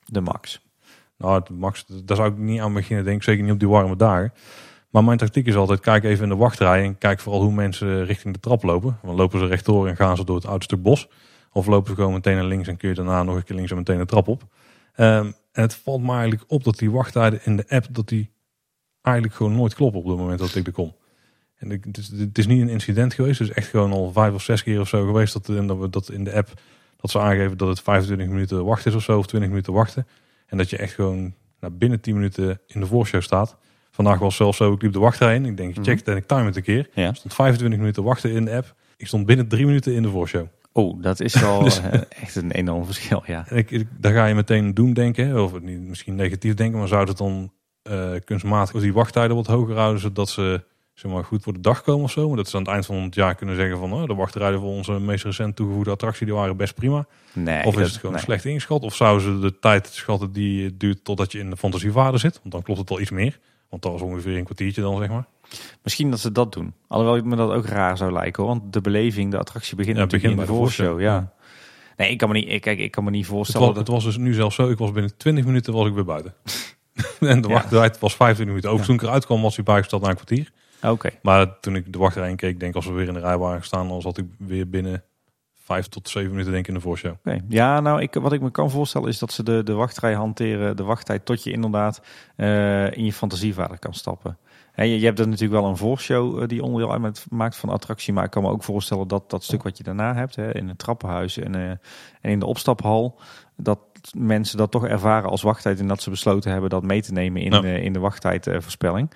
De 0.04 0.20
max. 0.20 0.66
Nou, 1.16 1.34
het 1.34 1.48
max, 1.48 1.84
daar 2.04 2.16
zou 2.16 2.30
ik 2.30 2.36
niet 2.36 2.60
aan 2.60 2.72
beginnen, 2.72 3.04
denk 3.04 3.16
ik. 3.16 3.22
Zeker 3.22 3.42
niet 3.42 3.52
op 3.52 3.58
die 3.58 3.68
warme 3.68 3.96
dagen. 3.96 4.32
Maar 4.90 5.04
mijn 5.04 5.18
tactiek 5.18 5.46
is 5.46 5.56
altijd, 5.56 5.80
kijk 5.80 6.04
even 6.04 6.22
in 6.22 6.28
de 6.28 6.36
wachtrij 6.36 6.84
en 6.84 6.98
kijk 6.98 7.20
vooral 7.20 7.42
hoe 7.42 7.52
mensen 7.52 8.04
richting 8.04 8.34
de 8.34 8.40
trap 8.40 8.62
lopen. 8.62 8.98
Dan 9.02 9.14
lopen 9.14 9.38
ze 9.38 9.46
rechtdoor 9.46 9.88
en 9.88 9.96
gaan 9.96 10.16
ze 10.16 10.24
door 10.24 10.36
het 10.36 10.46
oude 10.46 10.64
stuk 10.64 10.82
bos. 10.82 11.08
Of 11.52 11.66
lopen 11.66 11.88
ze 11.88 11.94
gewoon 11.94 12.12
meteen 12.12 12.36
naar 12.36 12.44
links 12.44 12.68
en 12.68 12.76
kun 12.76 12.88
je 12.88 12.94
daarna 12.94 13.22
nog 13.22 13.36
een 13.36 13.44
keer 13.44 13.56
links 13.56 13.70
en 13.70 13.76
meteen 13.76 13.98
de 13.98 14.06
trap 14.06 14.28
op. 14.28 14.42
Ehm, 14.94 15.26
en 15.52 15.62
het 15.62 15.74
valt 15.74 16.02
me 16.02 16.12
eigenlijk 16.12 16.44
op 16.46 16.64
dat 16.64 16.78
die 16.78 16.90
wachttijden 16.90 17.40
in 17.44 17.56
de 17.56 17.64
app, 17.68 17.86
dat 17.90 18.08
die 18.08 18.30
eigenlijk 19.00 19.36
gewoon 19.36 19.56
nooit 19.56 19.74
kloppen 19.74 20.00
op 20.00 20.06
het 20.06 20.16
moment 20.16 20.38
dat 20.38 20.54
ik 20.54 20.66
er 20.66 20.72
kom. 20.72 20.94
En 21.62 21.70
het, 21.70 21.98
is, 21.98 22.08
het 22.08 22.38
is 22.38 22.46
niet 22.46 22.60
een 22.60 22.68
incident 22.68 23.14
geweest, 23.14 23.38
het 23.38 23.48
is 23.48 23.54
echt 23.54 23.68
gewoon 23.68 23.92
al 23.92 24.12
vijf 24.12 24.34
of 24.34 24.42
zes 24.42 24.62
keer 24.62 24.80
of 24.80 24.88
zo 24.88 25.06
geweest 25.06 25.32
dat, 25.32 25.66
dat 25.68 25.78
we 25.78 25.90
dat 25.90 26.10
in 26.10 26.24
de 26.24 26.32
app, 26.32 26.60
dat 26.96 27.10
ze 27.10 27.20
aangeven 27.20 27.58
dat 27.58 27.68
het 27.68 27.80
25 27.80 28.28
minuten 28.28 28.64
wachten 28.64 28.90
is 28.90 28.96
of 28.96 29.02
zo, 29.02 29.18
of 29.18 29.26
20 29.26 29.50
minuten 29.50 29.72
wachten. 29.72 30.06
En 30.46 30.58
dat 30.58 30.70
je 30.70 30.76
echt 30.76 30.94
gewoon 30.94 31.34
nou, 31.60 31.72
binnen 31.72 32.00
10 32.00 32.14
minuten 32.14 32.60
in 32.66 32.80
de 32.80 32.86
voorshow 32.86 33.22
staat. 33.22 33.56
Vandaag 33.90 34.18
was 34.18 34.36
zelfs 34.36 34.56
zo, 34.56 34.72
ik 34.72 34.82
liep 34.82 34.92
de 34.92 34.98
wachtrij 34.98 35.34
in. 35.34 35.44
Ik 35.44 35.56
denk, 35.56 35.74
check 35.82 35.98
het 35.98 36.08
en 36.08 36.16
ik 36.16 36.26
time 36.26 36.44
het 36.44 36.56
een 36.56 36.62
keer. 36.62 36.88
Ja. 36.94 37.12
Stond 37.12 37.34
25 37.34 37.78
minuten 37.78 38.02
wachten 38.02 38.30
in 38.30 38.44
de 38.44 38.50
app. 38.50 38.74
Ik 38.96 39.06
stond 39.06 39.26
binnen 39.26 39.48
drie 39.48 39.66
minuten 39.66 39.94
in 39.94 40.02
de 40.02 40.08
voorshow. 40.08 40.46
Oh, 40.72 41.02
dat 41.02 41.20
is 41.20 41.40
wel 41.40 41.62
Dus- 41.64 41.80
eh, 41.80 42.00
echt 42.22 42.34
een 42.36 42.50
enorm 42.50 42.84
verschil, 42.84 43.22
ja. 43.26 43.44
En 43.48 43.56
ik, 43.56 43.70
ik, 43.70 43.86
daar 43.98 44.12
ga 44.12 44.26
je 44.26 44.34
meteen 44.34 44.74
doen 44.74 44.92
denken, 44.92 45.42
of 45.42 45.60
niet, 45.60 45.80
misschien 45.80 46.14
negatief 46.14 46.54
denken, 46.54 46.78
maar 46.78 46.88
zou 46.88 47.08
het 47.08 47.18
dan 47.18 47.52
eh, 47.82 48.10
kunstmatig 48.24 48.80
die 48.80 48.92
wachttijden 48.92 49.36
wat 49.36 49.46
hoger 49.46 49.76
houden, 49.76 50.00
zodat 50.00 50.28
ze 50.28 50.64
zeg 50.94 51.12
maar, 51.12 51.24
goed 51.24 51.42
voor 51.42 51.52
de 51.52 51.60
dag 51.60 51.82
komen 51.82 52.04
of 52.04 52.10
zo? 52.10 52.28
Maar 52.28 52.36
dat 52.36 52.48
ze 52.48 52.56
aan 52.56 52.62
het 52.62 52.70
eind 52.72 52.86
van 52.86 52.96
het 52.96 53.14
jaar 53.14 53.34
kunnen 53.34 53.56
zeggen 53.56 53.78
van, 53.78 53.92
oh, 53.92 54.06
de 54.06 54.14
wachttijden 54.14 54.60
voor 54.60 54.68
onze 54.68 54.92
meest 54.92 55.24
recent 55.24 55.56
toegevoegde 55.56 55.90
attractie, 55.90 56.26
die 56.26 56.34
waren 56.34 56.56
best 56.56 56.74
prima. 56.74 57.06
Nee, 57.32 57.64
Of 57.64 57.74
is 57.74 57.80
dat- 57.80 57.88
het 57.88 57.96
gewoon 57.96 58.14
nee. 58.14 58.24
slecht 58.24 58.44
ingeschat? 58.44 58.82
Of 58.82 58.94
zouden 58.94 59.22
ze 59.22 59.38
de 59.38 59.58
tijd 59.58 59.86
schatten 59.86 60.32
die 60.32 60.64
het 60.64 60.80
duurt 60.80 61.04
totdat 61.04 61.32
je 61.32 61.38
in 61.38 61.50
de 61.50 61.56
fantasievader 61.56 62.20
zit? 62.20 62.38
Want 62.40 62.52
dan 62.52 62.62
klopt 62.62 62.80
het 62.80 62.90
al 62.90 63.00
iets 63.00 63.10
meer. 63.10 63.38
Want 63.68 63.82
dat 63.82 63.92
was 63.92 64.00
ongeveer 64.00 64.36
een 64.36 64.44
kwartiertje 64.44 64.80
dan, 64.82 64.98
zeg 64.98 65.08
maar. 65.08 65.24
Misschien 65.82 66.10
dat 66.10 66.20
ze 66.20 66.32
dat 66.32 66.52
doen. 66.52 66.74
Alhoewel 66.88 67.22
me 67.24 67.36
dat 67.36 67.50
ook 67.50 67.66
raar 67.66 67.96
zou 67.96 68.12
lijken, 68.12 68.42
hoor. 68.42 68.52
want 68.58 68.72
de 68.72 68.80
beleving, 68.80 69.30
de 69.30 69.38
attractie 69.38 69.76
begint 69.76 69.96
Ja, 69.96 70.18
in 70.28 70.36
de 70.36 70.46
voorshow. 70.46 71.00
Ja. 71.00 71.32
Nee, 71.96 72.10
ik 72.10 72.18
kan 72.18 72.28
me 72.28 72.34
niet, 72.34 72.60
kijk, 72.60 72.78
ik 72.78 72.90
kan 72.90 73.04
me 73.04 73.10
niet 73.10 73.20
Het 73.26 73.30
voorstellen 73.34 73.66
was, 73.66 73.76
dat... 73.76 73.86
het 73.86 73.94
was 73.96 74.04
dus 74.04 74.16
nu 74.16 74.32
zelfs 74.34 74.54
zo, 74.54 74.70
ik 74.70 74.78
was 74.78 74.92
binnen 74.92 75.16
20 75.16 75.44
minuten 75.44 75.72
was 75.72 75.86
ik 75.86 75.94
weer 75.94 76.04
buiten. 76.04 76.34
en 77.20 77.40
de 77.40 77.48
Ja. 77.48 77.54
wachttijd 77.54 77.98
was 77.98 78.14
25 78.16 78.46
minuten. 78.46 78.70
Ook 78.70 78.80
toen 78.86 78.94
ik 78.94 79.02
eruit 79.02 79.26
kwam 79.26 79.42
was 79.42 79.54
hij 79.56 79.64
bijgesteld 79.64 80.02
na 80.02 80.08
een 80.08 80.14
kwartier. 80.14 80.52
Oké, 80.82 81.10
Maar 81.22 81.60
toen 81.60 81.76
ik 81.76 81.92
de 81.92 81.98
wachtrij 81.98 82.30
in 82.30 82.36
keek, 82.36 82.58
denk 82.60 82.70
ik 82.70 82.76
als 82.76 82.86
we 82.86 82.92
weer 82.92 83.08
in 83.08 83.14
de 83.14 83.20
rij 83.20 83.38
waren 83.38 83.58
gestaan, 83.60 83.88
dan 83.88 84.00
zat 84.00 84.18
ik 84.18 84.26
weer 84.38 84.68
binnen 84.68 85.02
5 85.54 85.86
tot 85.88 86.08
7 86.08 86.30
minuten 86.30 86.52
denk 86.52 86.64
ik 86.64 86.68
in 86.68 86.78
de 86.78 86.84
voorshow. 86.84 87.12
Oké. 87.12 87.38
Ja, 87.48 87.80
nou, 87.80 88.00
ik, 88.00 88.14
wat 88.14 88.32
ik 88.32 88.40
me 88.40 88.50
kan 88.50 88.70
voorstellen 88.70 89.08
is 89.08 89.18
dat 89.18 89.32
ze 89.32 89.42
de, 89.42 89.62
de 89.62 89.72
wachtrij 89.72 90.14
hanteren, 90.14 90.76
de 90.76 90.82
wachttijd 90.82 91.24
tot 91.24 91.44
je 91.44 91.50
inderdaad 91.52 92.02
eh, 92.36 92.96
in 92.96 93.04
je 93.04 93.12
fantasievader 93.12 93.78
kan 93.78 93.94
stappen. 93.94 94.38
En 94.72 94.88
je, 94.88 94.98
je 94.98 95.04
hebt 95.04 95.18
er 95.18 95.28
natuurlijk 95.28 95.60
wel 95.60 95.70
een 95.70 95.76
voorshow 95.76 96.42
eh, 96.42 96.48
die 96.48 96.62
onderdeel 96.62 96.92
uitmaakt 96.92 97.56
van 97.56 97.68
de 97.68 97.74
attractie. 97.74 98.12
Maar 98.12 98.24
ik 98.24 98.30
kan 98.30 98.42
me 98.42 98.48
ook 98.48 98.62
voorstellen 98.62 99.08
dat 99.08 99.30
dat 99.30 99.44
stuk 99.44 99.62
wat 99.62 99.76
je 99.78 99.82
daarna 99.82 100.14
hebt, 100.14 100.36
hè, 100.36 100.54
in 100.54 100.68
het 100.68 100.78
trappenhuis 100.78 101.38
en, 101.38 101.54
eh, 101.54 101.70
en 102.20 102.30
in 102.30 102.38
de 102.38 102.46
opstaphal, 102.46 103.20
dat 103.56 103.78
mensen 104.16 104.58
dat 104.58 104.70
toch 104.70 104.86
ervaren 104.86 105.30
als 105.30 105.42
wachttijd. 105.42 105.80
En 105.80 105.88
dat 105.88 106.02
ze 106.02 106.10
besloten 106.10 106.50
hebben 106.52 106.70
dat 106.70 106.82
mee 106.82 107.02
te 107.02 107.12
nemen 107.12 107.42
in, 107.42 107.52
Ja. 107.52 107.62
in 107.62 107.92
de 107.92 107.98
wachttijdvoorspelling. 107.98 109.10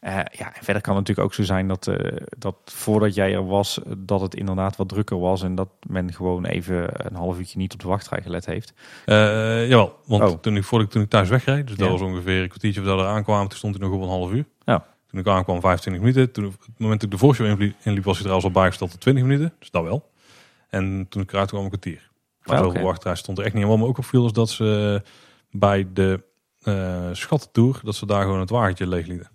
Eh 0.00 0.14
ja, 0.14 0.54
en 0.54 0.64
verder 0.64 0.82
kan 0.82 0.96
het 0.96 1.06
natuurlijk 1.08 1.26
ook 1.26 1.34
zo 1.34 1.42
zijn 1.42 1.68
dat, 1.68 1.86
eh, 1.86 2.16
dat 2.38 2.56
voordat 2.64 3.14
jij 3.14 3.32
er 3.34 3.46
was, 3.46 3.80
dat 3.98 4.20
het 4.20 4.34
inderdaad 4.34 4.76
wat 4.76 4.88
drukker 4.88 5.18
was. 5.18 5.42
En 5.42 5.54
dat 5.54 5.68
men 5.86 6.12
gewoon 6.12 6.44
even 6.44 7.06
een 7.06 7.14
half 7.14 7.38
uurtje 7.38 7.58
niet 7.58 7.72
op 7.72 7.80
de 7.80 7.88
wachtrij 7.88 8.22
gelet 8.22 8.46
heeft. 8.46 8.72
Eh, 9.04 9.16
jawel, 9.68 9.98
want 10.06 10.22
Oh. 10.22 10.38
toen, 10.38 10.56
ik, 10.56 10.64
voordat 10.64 10.86
ik, 10.86 10.92
toen 10.92 11.02
ik 11.02 11.08
thuis 11.08 11.28
wegreed, 11.28 11.66
dus 11.66 11.76
dat 11.76 11.86
Ja. 11.86 11.92
was 11.92 12.00
ongeveer 12.00 12.42
een 12.42 12.48
kwartiertje 12.48 12.80
voordat 12.80 12.98
we 13.00 13.04
eraan 13.06 13.24
kwamen, 13.24 13.48
toen 13.48 13.58
stond 13.58 13.74
hij 13.78 13.84
nog 13.88 13.96
op 13.96 14.02
een 14.02 14.08
half 14.08 14.32
uur. 14.32 14.44
Ja. 14.64 14.86
Toen 15.06 15.20
ik 15.20 15.26
aankwam 15.26 15.60
25 15.60 16.02
minuten. 16.02 16.32
Toen, 16.32 16.44
op 16.46 16.52
het 16.52 16.78
moment 16.78 17.00
dat 17.00 17.12
ik 17.12 17.18
de 17.18 17.24
voorshow 17.24 17.46
inliep, 17.46 17.74
inliep 17.82 18.04
was 18.04 18.14
hij 18.14 18.22
trouwens 18.22 18.46
al 18.54 18.60
bijgesteld 18.60 18.90
tot 18.90 19.00
20 19.00 19.24
minuten. 19.24 19.52
Dus 19.58 19.70
dat 19.70 19.82
wel. 19.82 20.10
En 20.68 21.06
toen 21.08 21.22
ik 21.22 21.32
eruit 21.32 21.48
kwam 21.48 21.62
een 21.62 21.68
kwartier. 21.68 22.10
Maar 22.44 22.58
Ah, 22.58 22.66
oké. 22.66 22.80
wachtrij 22.82 23.14
stond 23.14 23.38
er 23.38 23.44
echt 23.44 23.54
niet. 23.54 23.62
En 23.62 23.68
wat 23.68 23.78
me 23.78 23.84
ook 23.86 23.98
opviel 23.98 24.26
is 24.26 24.32
dat 24.32 24.48
ze 24.50 25.02
bij 25.50 25.86
de 25.92 26.22
schattentour, 27.12 27.80
dat 27.84 27.94
ze 27.94 28.06
daar 28.06 28.22
gewoon 28.22 28.40
het 28.40 28.50
wagentje 28.50 28.86
leeg 28.86 29.06
lieten. 29.06 29.28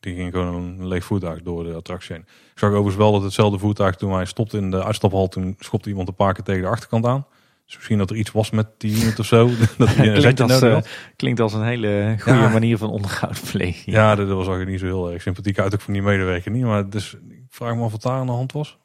Die 0.00 0.14
ging 0.14 0.32
gewoon 0.32 0.54
een 0.54 0.86
leeg 0.86 1.04
voertuig 1.04 1.42
door 1.42 1.64
de 1.64 1.74
attractie 1.74 2.14
heen. 2.14 2.24
Ik 2.52 2.58
zag 2.58 2.68
overigens 2.70 2.96
wel 2.96 3.12
dat 3.12 3.22
hetzelfde 3.22 3.58
voertuig 3.58 3.96
toen 3.96 4.12
hij 4.12 4.24
stopte 4.24 4.56
in 4.56 4.70
de 4.70 4.84
uitstaphal, 4.84 5.28
toen 5.28 5.56
schopte 5.58 5.88
iemand 5.88 6.08
een 6.08 6.14
paar 6.14 6.34
keer 6.34 6.44
tegen 6.44 6.62
de 6.62 6.68
achterkant 6.68 7.06
aan. 7.06 7.26
Dus 7.64 7.78
misschien 7.78 7.98
dat 7.98 8.10
er 8.10 8.16
iets 8.16 8.30
was 8.30 8.50
met 8.50 8.66
die 8.78 9.02
unit 9.02 9.18
of 9.18 9.26
zo. 9.26 9.50
dat 9.78 9.94
Klinkt 9.94 10.40
als, 10.40 10.62
eh, 10.62 10.78
klinkt 11.16 11.40
als 11.40 11.52
een 11.52 11.64
hele 11.64 12.16
goede 12.20 12.38
Ja. 12.38 12.48
manier 12.48 12.78
van 12.78 12.90
onderhoudpleging. 12.90 13.96
Ja, 13.96 14.14
dat, 14.14 14.28
was 14.28 14.36
eigenlijk 14.36 14.70
niet 14.70 14.80
zo 14.80 14.86
heel 14.86 15.12
erg 15.12 15.22
sympathiek 15.22 15.58
uit, 15.58 15.74
ook 15.74 15.80
van 15.80 15.92
die 15.92 16.02
medewerker 16.02 16.50
niet. 16.50 16.64
Maar 16.64 16.90
dus, 16.90 17.14
ik 17.28 17.44
vraag 17.48 17.74
me 17.74 17.82
af 17.82 17.92
wat 17.92 18.02
daar 18.02 18.18
aan 18.18 18.26
de 18.26 18.32
hand 18.32 18.52
was. 18.52 18.78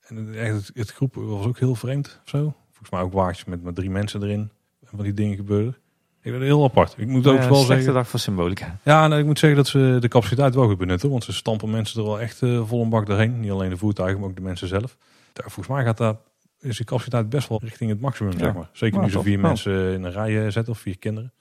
En 0.00 0.16
het, 0.16 0.36
echt, 0.36 0.54
het, 0.54 0.70
het 0.74 0.90
groep 0.92 1.14
was 1.14 1.46
ook 1.46 1.58
heel 1.58 1.74
vreemd 1.74 2.20
of 2.24 2.28
zo. 2.28 2.54
Volgens 2.66 2.90
mij 2.90 3.00
ook 3.00 3.12
wagentjes 3.12 3.44
met, 3.44 3.62
met 3.62 3.74
drie 3.74 3.90
mensen 3.90 4.22
erin. 4.22 4.50
En 4.80 4.88
van 4.96 5.02
die 5.04 5.14
dingen 5.14 5.36
gebeurden. 5.36 5.76
Ik 6.24 6.30
vind 6.30 6.34
het 6.34 6.44
heel 6.52 6.64
apart. 6.64 6.94
Ik 6.96 7.06
moet 7.06 7.26
ook 7.26 7.38
Eh, 7.38 7.48
wel 7.48 7.62
zeggen. 7.62 7.94
dag 7.94 8.08
voor 8.08 8.18
symbolica. 8.20 8.78
Ja, 8.82 9.08
nou, 9.08 9.20
ik 9.20 9.26
moet 9.26 9.38
zeggen 9.38 9.58
dat 9.58 9.68
ze 9.68 9.96
de 10.00 10.08
capaciteit 10.08 10.54
wel 10.54 10.66
goed 10.68 10.78
benutten. 10.78 11.10
Want 11.10 11.24
ze 11.24 11.32
stampen 11.32 11.70
mensen 11.70 12.00
er 12.00 12.06
wel 12.06 12.20
echt 12.20 12.42
eh, 12.42 12.62
vol 12.66 12.82
een 12.82 12.88
bak 12.88 13.06
doorheen. 13.06 13.40
Niet 13.40 13.50
alleen 13.50 13.70
de 13.70 13.76
voertuigen, 13.76 14.20
maar 14.20 14.28
ook 14.28 14.36
de 14.36 14.42
mensen 14.42 14.68
zelf. 14.68 14.96
Daar, 15.32 15.50
volgens 15.50 15.76
mij 15.76 15.84
gaat 15.84 15.96
daar, 15.98 16.14
is 16.60 16.76
de 16.76 16.84
capaciteit 16.84 17.28
best 17.28 17.48
wel 17.48 17.60
richting 17.62 17.90
het 17.90 18.00
maximum, 18.00 18.32
Ja. 18.32 18.38
zeg 18.38 18.54
maar. 18.54 18.68
Zeker 18.72 18.94
Nou, 18.98 19.06
nu 19.06 19.12
ze 19.12 19.22
vier 19.22 19.36
Nou. 19.38 19.46
mensen 19.48 19.92
in 19.94 20.02
een 20.04 20.12
rij 20.12 20.44
eh, 20.44 20.50
zetten 20.52 20.72
of 20.72 20.78
vier 20.78 20.98
kinderen. 20.98 21.32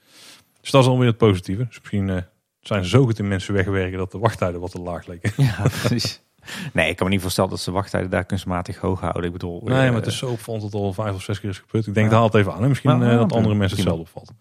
Dus 0.62 0.72
dat 0.72 0.84
is 0.84 0.90
alweer 0.90 1.08
het 1.08 1.18
positieve. 1.18 1.66
Dus 1.68 1.80
misschien 1.80 2.10
eh, 2.10 2.18
zijn 2.62 2.84
ze 2.84 2.90
zo 2.90 3.04
goed 3.06 3.20
in 3.20 3.28
mensen 3.28 3.54
wegwerken 3.54 3.98
dat 3.98 4.12
de 4.12 4.18
wachttijden 4.18 4.60
wat 4.60 4.72
te 4.72 4.80
laag 4.82 5.08
leken. 5.08 5.32
Ja, 5.46 5.62
precies. 5.62 6.22
Nee, 6.74 6.90
ik 6.90 6.96
kan 6.96 7.06
me 7.08 7.12
niet 7.14 7.22
voorstellen 7.22 7.50
dat 7.50 7.60
ze 7.60 7.72
wachttijden 7.72 8.10
daar 8.10 8.24
kunstmatig 8.26 8.78
hoog 8.78 9.00
houden. 9.00 9.24
Ik 9.24 9.32
bedoel, 9.32 9.62
Nee, 9.66 9.88
maar 9.88 9.94
het 10.00 10.06
is 10.06 10.18
zo 10.18 10.26
opvallend 10.30 10.64
dat 10.64 10.72
het 10.74 10.82
al 10.82 10.94
vijf 10.94 11.14
of 11.16 11.22
zes 11.22 11.40
keer 11.40 11.50
is 11.50 11.58
gebeurd. 11.60 11.88
Ik 11.88 11.94
denk, 11.94 12.12
Ja. 12.12 12.18
haalt 12.18 12.34
het 12.34 12.42
even 12.42 12.54
aan. 12.54 12.62
hè. 12.62 12.68
Misschien 12.68 13.00
dat 13.00 13.34
andere 13.34 13.56
mensen 13.56 13.78
hetzelfde 13.78 14.02
opvalt. 14.04 14.32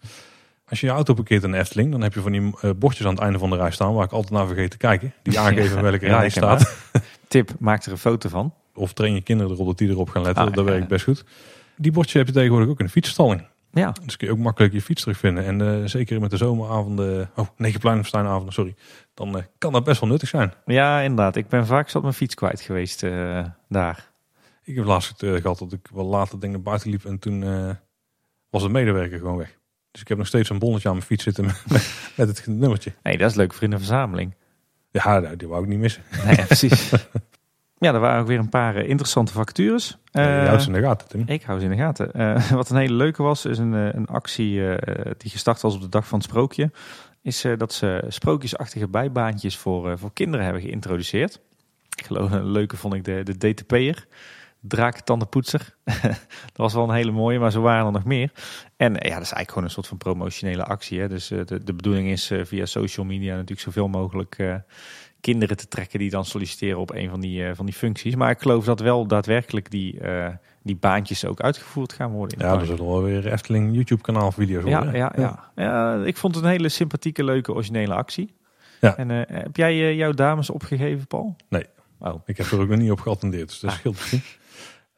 Als 0.71 0.79
je 0.79 0.85
je 0.85 0.91
auto 0.91 1.13
parkeert 1.13 1.43
in 1.43 1.51
de 1.51 1.57
Efteling, 1.57 1.91
dan 1.91 2.01
heb 2.01 2.13
je 2.13 2.21
van 2.21 2.31
die 2.31 2.53
eh, 2.61 2.69
bordjes 2.75 3.05
aan 3.05 3.13
het 3.13 3.21
einde 3.21 3.39
van 3.39 3.49
de 3.49 3.55
rij 3.55 3.71
staan, 3.71 3.93
waar 3.93 4.05
ik 4.05 4.11
altijd 4.11 4.33
naar 4.33 4.47
vergeet 4.47 4.71
te 4.71 4.77
kijken. 4.77 5.13
Die 5.23 5.39
aangeven 5.45 5.75
Ja, 5.75 5.81
welke 5.81 6.05
ja, 6.05 6.11
rij 6.11 6.25
je 6.25 6.31
herkenbaar. 6.31 6.59
staat. 6.59 7.03
Tip, 7.27 7.51
maak 7.59 7.83
er 7.83 7.91
een 7.91 7.97
foto 7.97 8.29
van. 8.29 8.53
Of 8.73 8.93
train 8.93 9.13
je 9.13 9.21
kinderen 9.21 9.51
erop 9.51 9.65
dat 9.67 9.77
die 9.77 9.89
erop 9.89 10.09
gaan 10.09 10.21
letten. 10.21 10.43
Ah, 10.45 10.53
dat 10.53 10.65
ja. 10.65 10.71
werkt 10.71 10.87
best 10.87 11.03
goed. 11.03 11.23
Die 11.77 11.91
bordjes 11.91 12.13
heb 12.13 12.27
je 12.27 12.33
tegenwoordig 12.33 12.69
ook 12.69 12.79
in 12.79 12.85
de 12.85 12.91
fietsstalling. 12.91 13.47
Ja, 13.71 13.93
Dus 14.05 14.17
kun 14.17 14.27
je 14.27 14.33
ook 14.33 14.39
makkelijk 14.39 14.73
je 14.73 14.81
fiets 14.81 15.01
terugvinden. 15.01 15.45
En 15.45 15.61
eh, 15.61 15.87
zeker 15.87 16.19
met 16.21 16.29
de 16.29 16.37
zomeravonden, 16.37 17.29
oh, 17.35 17.47
negenpleinensteinavonden, 17.57 18.53
sorry. 18.53 18.75
Dan 19.13 19.37
eh, 19.37 19.43
kan 19.57 19.71
dat 19.71 19.83
best 19.83 19.99
wel 19.99 20.09
nuttig 20.09 20.29
zijn. 20.29 20.53
ja, 20.65 20.99
inderdaad. 20.99 21.35
Ik 21.35 21.47
ben 21.47 21.65
vaak 21.65 21.89
zat 21.89 22.01
mijn 22.01 22.13
fiets 22.13 22.35
kwijt 22.35 22.61
geweest 22.61 23.01
daar. 23.69 24.11
Ik 24.63 24.75
heb 24.75 24.85
laatst 24.85 25.23
eh, 25.23 25.33
gehad 25.33 25.59
dat 25.59 25.71
ik 25.73 25.87
wel 25.93 26.05
later 26.05 26.49
naar 26.49 26.61
buiten 26.61 26.89
liep 26.89 27.05
en 27.05 27.19
toen 27.19 27.43
was 28.49 28.61
de 28.61 28.69
medewerker 28.69 29.17
gewoon 29.17 29.37
weg. 29.37 29.59
Dus 29.91 30.01
ik 30.01 30.07
heb 30.07 30.17
nog 30.17 30.27
steeds 30.27 30.49
een 30.49 30.59
bonnetje 30.59 30.87
aan 30.87 30.95
mijn 30.95 31.07
fiets 31.07 31.23
zitten 31.23 31.45
met, 31.45 31.63
met 32.15 32.27
het 32.27 32.47
nummertje. 32.47 32.93
Nee, 33.03 33.17
dat 33.17 33.29
is 33.29 33.35
leuk 33.35 33.53
voor 33.53 33.63
in 33.63 33.71
een 33.71 33.77
verzameling. 33.77 34.35
Ja, 34.91 35.19
nou, 35.19 35.35
die 35.35 35.47
wou 35.47 35.63
ik 35.63 35.69
niet 35.69 35.79
missen. 35.79 36.03
Nee, 36.25 36.35
ja, 36.35 36.43
precies. 36.43 36.89
ja, 37.77 37.93
er 37.93 37.99
waren 37.99 38.21
ook 38.21 38.27
weer 38.27 38.39
een 38.39 38.49
paar 38.49 38.75
eh, 38.75 38.89
interessante 38.89 39.31
vacatures. 39.31 39.97
Uh, 40.11 40.41
je 40.41 40.47
houdt 40.47 40.61
ze 40.61 40.67
in 40.67 40.73
de 40.73 40.81
gaten, 40.81 41.07
Tim. 41.07 41.23
Ik 41.25 41.43
hou 41.43 41.59
ze 41.59 41.65
in 41.65 41.71
de 41.71 41.77
gaten. 41.77 42.13
Eh, 42.13 42.51
wat 42.61 42.69
een 42.69 42.77
hele 42.77 42.93
leuke 42.93 43.23
was, 43.23 43.45
is 43.45 43.57
een, 43.57 43.71
een 43.71 44.07
actie 44.07 44.61
die 45.17 45.31
gestart 45.31 45.61
was 45.61 45.75
op 45.75 45.81
de 45.81 45.89
dag 45.89 46.07
van 46.07 46.19
het 46.19 46.27
sprookje. 46.27 46.71
Is 47.21 47.45
dat 47.57 47.73
ze 47.73 48.05
sprookjesachtige 48.07 48.87
bijbaantjes 48.87 49.57
voor, 49.57 49.97
voor 49.97 50.13
kinderen 50.13 50.45
hebben 50.45 50.63
geïntroduceerd. 50.63 51.39
Ik 51.95 52.05
geloof 52.05 52.31
een 52.31 52.45
leuke 52.45 52.77
vond 52.77 52.93
ik 52.93 53.03
de, 53.03 53.23
de 53.23 53.53
DTP'er. 53.53 54.07
Draaktandenpoetser. 54.61 55.75
dat 56.45 56.55
was 56.55 56.73
wel 56.73 56.83
een 56.89 56.95
hele 56.95 57.11
mooie, 57.11 57.39
maar 57.39 57.51
zo 57.51 57.61
waren 57.61 57.85
er 57.85 57.91
nog 57.91 58.03
meer. 58.05 58.31
En 58.77 58.99
eh, 58.99 59.09
ja, 59.09 59.15
dat 59.15 59.23
is 59.25 59.31
eigenlijk 59.31 59.49
gewoon 59.49 59.63
een 59.63 59.69
soort 59.73 59.87
van 59.87 59.97
promotionele 59.97 60.63
actie. 60.63 60.99
Hè? 60.99 61.07
Dus 61.07 61.31
eh, 61.31 61.45
de, 61.45 61.63
de 61.63 61.73
bedoeling 61.73 62.07
is 62.09 62.31
eh, 62.31 62.45
via 62.45 62.65
social 62.65 63.05
media 63.05 63.33
natuurlijk 63.33 63.59
zoveel 63.61 63.87
mogelijk 63.87 64.59
kinderen 65.19 65.57
te 65.57 65.67
trekken 65.67 65.99
die 65.99 66.09
dan 66.09 66.25
solliciteren 66.25 66.79
op 66.79 66.91
een 66.93 67.09
van 67.09 67.19
die, 67.19 67.55
van 67.55 67.65
die 67.65 67.75
functies. 67.75 68.15
Maar 68.15 68.29
ik 68.31 68.41
geloof 68.41 68.65
dat 68.65 68.79
wel 68.79 69.05
daadwerkelijk 69.07 69.71
die, 69.71 69.99
die 70.63 70.75
baantjes 70.75 71.25
ook 71.25 71.41
uitgevoerd 71.41 71.93
gaan 71.93 72.11
worden. 72.11 72.37
In 72.39 72.45
Ja, 72.45 72.53
park. 72.53 72.65
zullen 72.65 72.85
wel 72.85 73.03
weer 73.03 73.31
Efteling 73.31 73.73
YouTube 73.75 74.01
kanaal 74.01 74.31
video's 74.31 74.63
ja, 74.65 74.77
worden. 74.83 74.95
ja, 74.99 75.11
ja. 75.17 75.51
ja, 75.55 76.03
ik 76.03 76.17
vond 76.17 76.35
het 76.35 76.43
een 76.43 76.49
hele 76.49 76.69
sympathieke, 76.69 77.23
leuke, 77.23 77.53
originele 77.53 77.93
actie. 77.93 78.33
Ja. 78.81 78.97
En 78.97 79.09
heb 79.09 79.55
jij 79.55 79.95
jouw 79.95 80.11
dames 80.11 80.49
opgegeven, 80.49 81.07
Paul? 81.07 81.35
Nee. 81.49 81.65
Oh, 81.99 82.21
Ik 82.25 82.37
heb 82.37 82.45
er 82.47 82.59
ook 82.59 82.67
nog 82.69 82.77
niet 82.79 82.91
op 82.91 82.99
geattendeerd, 82.99 83.47
dus 83.49 83.59
dat 83.59 83.69
Ah. 83.69 83.75
scheelt 83.77 83.95
misschien. 83.95 84.21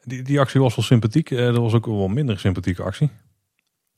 Die, 0.04 0.22
die 0.22 0.40
actie 0.40 0.62
was 0.62 0.76
wel 0.76 0.86
sympathiek. 0.86 1.32
Eh, 1.32 1.48
er 1.48 1.62
was 1.62 1.74
ook 1.74 1.86
wel 1.86 2.06
een 2.06 2.14
minder 2.14 2.40
sympathieke 2.40 2.84
actie. 2.84 3.10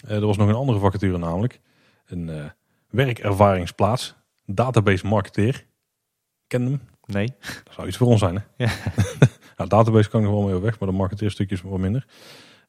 Eh, 0.08 0.16
er 0.16 0.26
was 0.26 0.38
nog 0.38 0.48
een 0.48 0.56
andere 0.56 0.80
vacature 0.80 1.18
namelijk. 1.18 1.60
Een 2.06 2.30
eh, 2.30 2.46
werkervaringsplaats. 2.90 4.16
Database 4.46 5.08
marketeer. 5.08 5.66
Ken 6.48 6.62
hem? 6.62 6.82
nee. 7.06 7.34
Dat 7.64 7.74
zou 7.74 7.88
iets 7.88 7.98
voor 7.98 8.08
ons 8.08 8.20
zijn, 8.20 8.36
hè? 8.36 8.66
Ja. 8.66 8.72
nou, 9.58 9.70
database 9.70 10.10
kan 10.10 10.20
ik 10.20 10.26
nog 10.26 10.36
wel 10.36 10.48
mee 10.48 10.60
weg, 10.60 10.80
maar 10.80 10.90
de 10.90 10.96
marketeerstukje 10.96 11.56
is 11.56 11.62
wat 11.62 11.80
minder. 11.80 12.08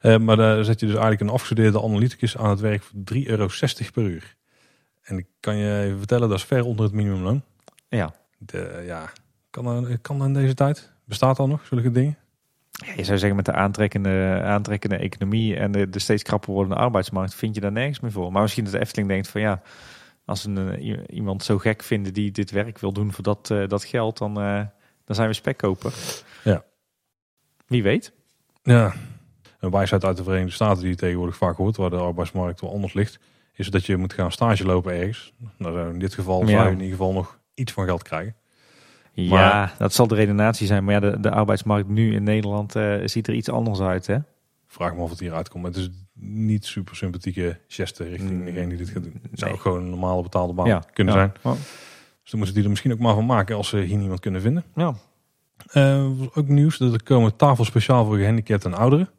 Maar 0.01 0.35
daar 0.35 0.63
zet 0.63 0.79
je 0.79 0.85
dus 0.85 0.95
eigenlijk 0.95 1.21
een 1.21 1.29
afgestudeerde 1.29 1.81
analyticus 1.81 2.37
aan 2.37 2.49
het 2.49 2.59
werk 2.59 2.83
voor 2.83 2.99
3,60 3.13 3.23
euro 3.23 3.47
per 3.93 4.03
uur. 4.03 4.35
En 5.01 5.17
ik 5.17 5.27
kan 5.39 5.55
je 5.55 5.81
even 5.81 5.97
vertellen, 5.97 6.29
dat 6.29 6.37
is 6.37 6.43
ver 6.43 6.63
onder 6.63 6.85
het 6.85 6.93
minimumloon. 6.93 7.43
Ja. 7.89 8.13
De, 8.37 8.83
ja, 8.85 9.09
kan 9.49 9.97
kan 10.01 10.17
dat 10.17 10.27
in 10.27 10.33
deze 10.33 10.53
tijd? 10.53 10.93
Bestaat 11.03 11.37
dat 11.37 11.47
nog, 11.47 11.65
zulke 11.65 11.91
dingen? 11.91 12.17
Ja, 12.85 12.93
je 12.95 13.03
zou 13.03 13.17
zeggen 13.17 13.35
met 13.35 13.45
de 13.45 13.53
aantrekkende, 13.53 14.41
aantrekkende 14.43 14.97
economie 14.97 15.55
en 15.55 15.71
de, 15.71 15.89
de 15.89 15.99
steeds 15.99 16.23
krapper 16.23 16.51
wordende 16.53 16.75
arbeidsmarkt 16.79 17.35
vind 17.35 17.55
je 17.55 17.61
daar 17.61 17.71
nergens 17.71 17.99
meer 17.99 18.11
voor. 18.11 18.31
Maar 18.31 18.41
misschien 18.41 18.63
dat 18.63 18.73
de 18.73 18.79
Efteling 18.79 19.07
denkt 19.09 19.27
van 19.27 19.41
ja, 19.41 19.61
als 20.25 20.45
een, 20.45 20.57
eh, 20.57 21.03
iemand 21.09 21.43
zo 21.43 21.57
gek 21.57 21.83
vinden 21.83 22.13
die 22.13 22.31
dit 22.31 22.51
werk 22.51 22.79
wil 22.79 22.91
doen 22.91 23.13
voor 23.13 23.23
dat, 23.23 23.51
eh, 23.51 23.67
dat 23.67 23.83
geld, 23.83 24.17
dan, 24.17 24.39
eh, 24.41 24.61
dan 25.05 25.15
zijn 25.15 25.27
we 25.27 25.33
spekkoper. 25.33 25.93
Ja. 26.43 26.63
Wie 27.67 27.83
weet. 27.83 28.11
Ja, 28.63 28.93
een 29.59 29.71
wijsheid 29.71 30.03
uit 30.03 30.17
de 30.17 30.23
Verenigde 30.23 30.51
Staten 30.51 30.81
die 30.81 30.89
je 30.89 30.95
tegenwoordig 30.95 31.37
vaak 31.37 31.57
hoort, 31.57 31.77
waar 31.77 31.89
de 31.89 31.95
arbeidsmarkt 31.95 32.61
wel 32.61 32.71
anders 32.71 32.93
ligt, 32.93 33.19
is 33.53 33.69
dat 33.69 33.85
je 33.85 33.97
moet 33.97 34.13
gaan 34.13 34.31
stage 34.31 34.65
lopen 34.65 34.93
ergens. 34.93 35.33
Nou, 35.57 35.89
in 35.89 35.99
dit 35.99 36.13
geval 36.13 36.41
Ja. 36.41 36.47
zou 36.47 36.63
je 36.65 36.71
in 36.71 36.81
ieder 36.81 36.97
geval 36.97 37.13
nog 37.13 37.39
iets 37.53 37.71
van 37.71 37.85
geld 37.85 38.03
krijgen. 38.03 38.35
Ja, 39.23 39.29
Maar- 39.29 39.75
dat 39.77 39.93
zal 39.93 40.07
de 40.07 40.15
redenatie 40.15 40.67
zijn. 40.67 40.83
Maar 40.83 40.93
ja, 40.93 40.99
de, 40.99 41.19
de 41.19 41.31
arbeidsmarkt 41.31 41.87
nu 41.89 42.13
in 42.13 42.23
Nederland 42.23 42.75
eh, 42.75 42.95
ziet 43.05 43.27
er 43.27 43.33
iets 43.33 43.49
anders 43.49 43.79
uit. 43.79 44.07
Hè? 44.07 44.17
Vraag 44.67 44.93
me 44.95 45.01
of 45.01 45.09
het 45.09 45.19
hieruit 45.19 45.49
komt. 45.49 45.63
Maar 45.63 45.71
het 45.71 45.81
is 45.81 45.89
niet 46.19 46.65
super 46.65 46.95
sympathieke 46.95 47.59
geste 47.67 48.03
richting 48.03 48.31
Mm, 48.31 48.45
degene 48.45 48.67
die 48.67 48.77
dit 48.77 48.89
gaat 48.89 49.03
doen. 49.03 49.19
Het 49.29 49.39
zou 49.39 49.51
ook 49.51 49.61
gewoon 49.61 49.81
een 49.83 49.89
normale 49.89 50.21
betaalde 50.21 50.53
baan 50.53 50.65
Ja, 50.67 50.83
kunnen 50.93 51.13
ja. 51.13 51.19
zijn. 51.19 51.55
Dus 52.21 52.31
dan 52.31 52.37
moeten 52.39 52.53
die 52.53 52.63
er 52.63 52.69
misschien 52.69 52.91
ook 52.91 52.99
maar 52.99 53.13
van 53.13 53.25
maken 53.25 53.55
als 53.55 53.69
ze 53.69 53.77
hier 53.77 53.97
niemand 53.97 54.19
kunnen 54.19 54.41
vinden. 54.41 54.63
Ja. 54.75 54.93
Was 56.17 56.33
ook 56.33 56.47
nieuws 56.47 56.77
dat 56.77 56.93
er 56.93 57.03
komen 57.03 57.35
tafels 57.35 57.67
speciaal 57.67 58.05
voor 58.05 58.17
gehandicapten 58.17 58.71
en 58.73 58.77
ouderen. 58.77 59.09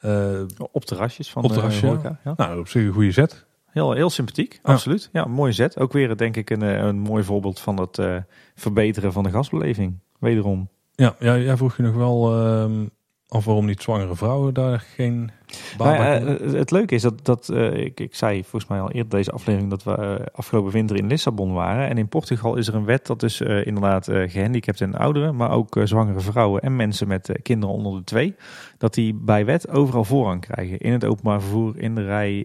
Eh, 0.00 0.40
Op 0.72 0.84
terrasjes 0.84 1.30
van 1.30 1.42
Op 1.42 1.48
de 1.48 1.54
terrasje. 1.54 1.98
Ja. 2.24 2.34
nou, 2.36 2.58
op 2.60 2.68
zich 2.68 2.82
een 2.86 2.92
goede 2.92 3.10
zet. 3.12 3.44
Heel, 3.72 3.92
heel 3.92 4.10
sympathiek, 4.10 4.52
Ja. 4.62 4.72
absoluut. 4.72 5.08
Ja, 5.12 5.24
een 5.24 5.30
mooie 5.30 5.52
zet. 5.52 5.78
Ook 5.78 5.92
weer 5.92 6.16
denk 6.16 6.36
ik 6.36 6.50
een, 6.50 6.62
eh, 6.62 6.76
een 6.84 6.98
mooi 6.98 7.24
voorbeeld 7.24 7.60
van 7.60 7.80
het 7.80 7.98
eh, 7.98 8.16
verbeteren 8.54 9.12
van 9.12 9.22
de 9.22 9.30
gastbeleving. 9.30 9.98
Wederom. 10.18 10.68
Ja, 10.94 11.14
ja, 11.18 11.38
jij 11.38 11.56
vroeg 11.56 11.76
je 11.76 11.82
nog 11.82 11.94
wel 11.94 12.32
ehm, 12.44 12.86
af 13.32 13.44
waarom 13.44 13.66
niet 13.66 13.82
zwangere 13.82 14.16
vrouwen 14.16 14.54
daar 14.54 14.80
geen 14.80 15.30
baan 15.76 15.96
bij 15.96 16.24
eh, 16.24 16.52
het 16.52 16.70
leuke 16.70 16.94
is 16.94 17.02
dat, 17.02 17.24
dat 17.24 17.48
eh, 17.48 17.74
ik, 17.74 18.00
ik 18.00 18.14
zei 18.14 18.40
volgens 18.42 18.70
mij 18.70 18.80
al 18.80 18.90
eerder 18.90 19.10
deze 19.10 19.30
aflevering 19.30 19.70
dat 19.70 19.82
we 19.82 19.96
eh, 19.96 20.26
afgelopen 20.32 20.72
winter 20.72 20.96
in 20.96 21.06
Lissabon 21.06 21.52
waren. 21.52 21.88
En 21.88 21.98
in 21.98 22.08
Portugal 22.08 22.56
is 22.56 22.68
er 22.68 22.74
een 22.74 22.84
wet 22.84 23.06
dat 23.06 23.20
dus 23.20 23.40
inderdaad 23.40 24.08
eh, 24.08 24.30
gehandicapten 24.30 24.92
en 24.92 24.98
ouderen, 24.98 25.36
maar 25.36 25.50
ook 25.50 25.80
zwangere 25.84 26.20
vrouwen 26.20 26.62
en 26.62 26.76
mensen 26.76 27.08
met 27.08 27.38
kinderen 27.42 27.74
onder 27.74 27.92
de 27.92 28.04
twee, 28.04 28.34
dat 28.78 28.94
die 28.94 29.14
bij 29.14 29.44
wet 29.44 29.68
overal 29.68 30.04
voorrang 30.04 30.40
krijgen. 30.40 30.78
In 30.78 30.92
het 30.92 31.04
openbaar 31.04 31.40
vervoer, 31.40 31.78
in 31.78 31.94
de 31.94 32.04
rij, 32.04 32.44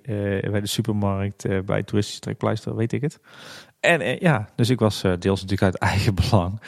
bij 0.52 0.62
de 0.62 0.68
supermarkt, 0.68 1.66
bij 1.66 1.84
toeristische 1.84 2.22
trekpleister, 2.22 2.76
weet 2.76 2.94
ik 2.94 3.02
het. 3.02 3.20
En 3.80 4.18
ja, 4.20 4.50
dus 4.56 4.70
ik 4.70 4.80
was 4.80 5.02
deels 5.02 5.42
natuurlijk 5.42 5.62
uit 5.62 5.76
eigen 5.76 6.16
belang. 6.30 6.62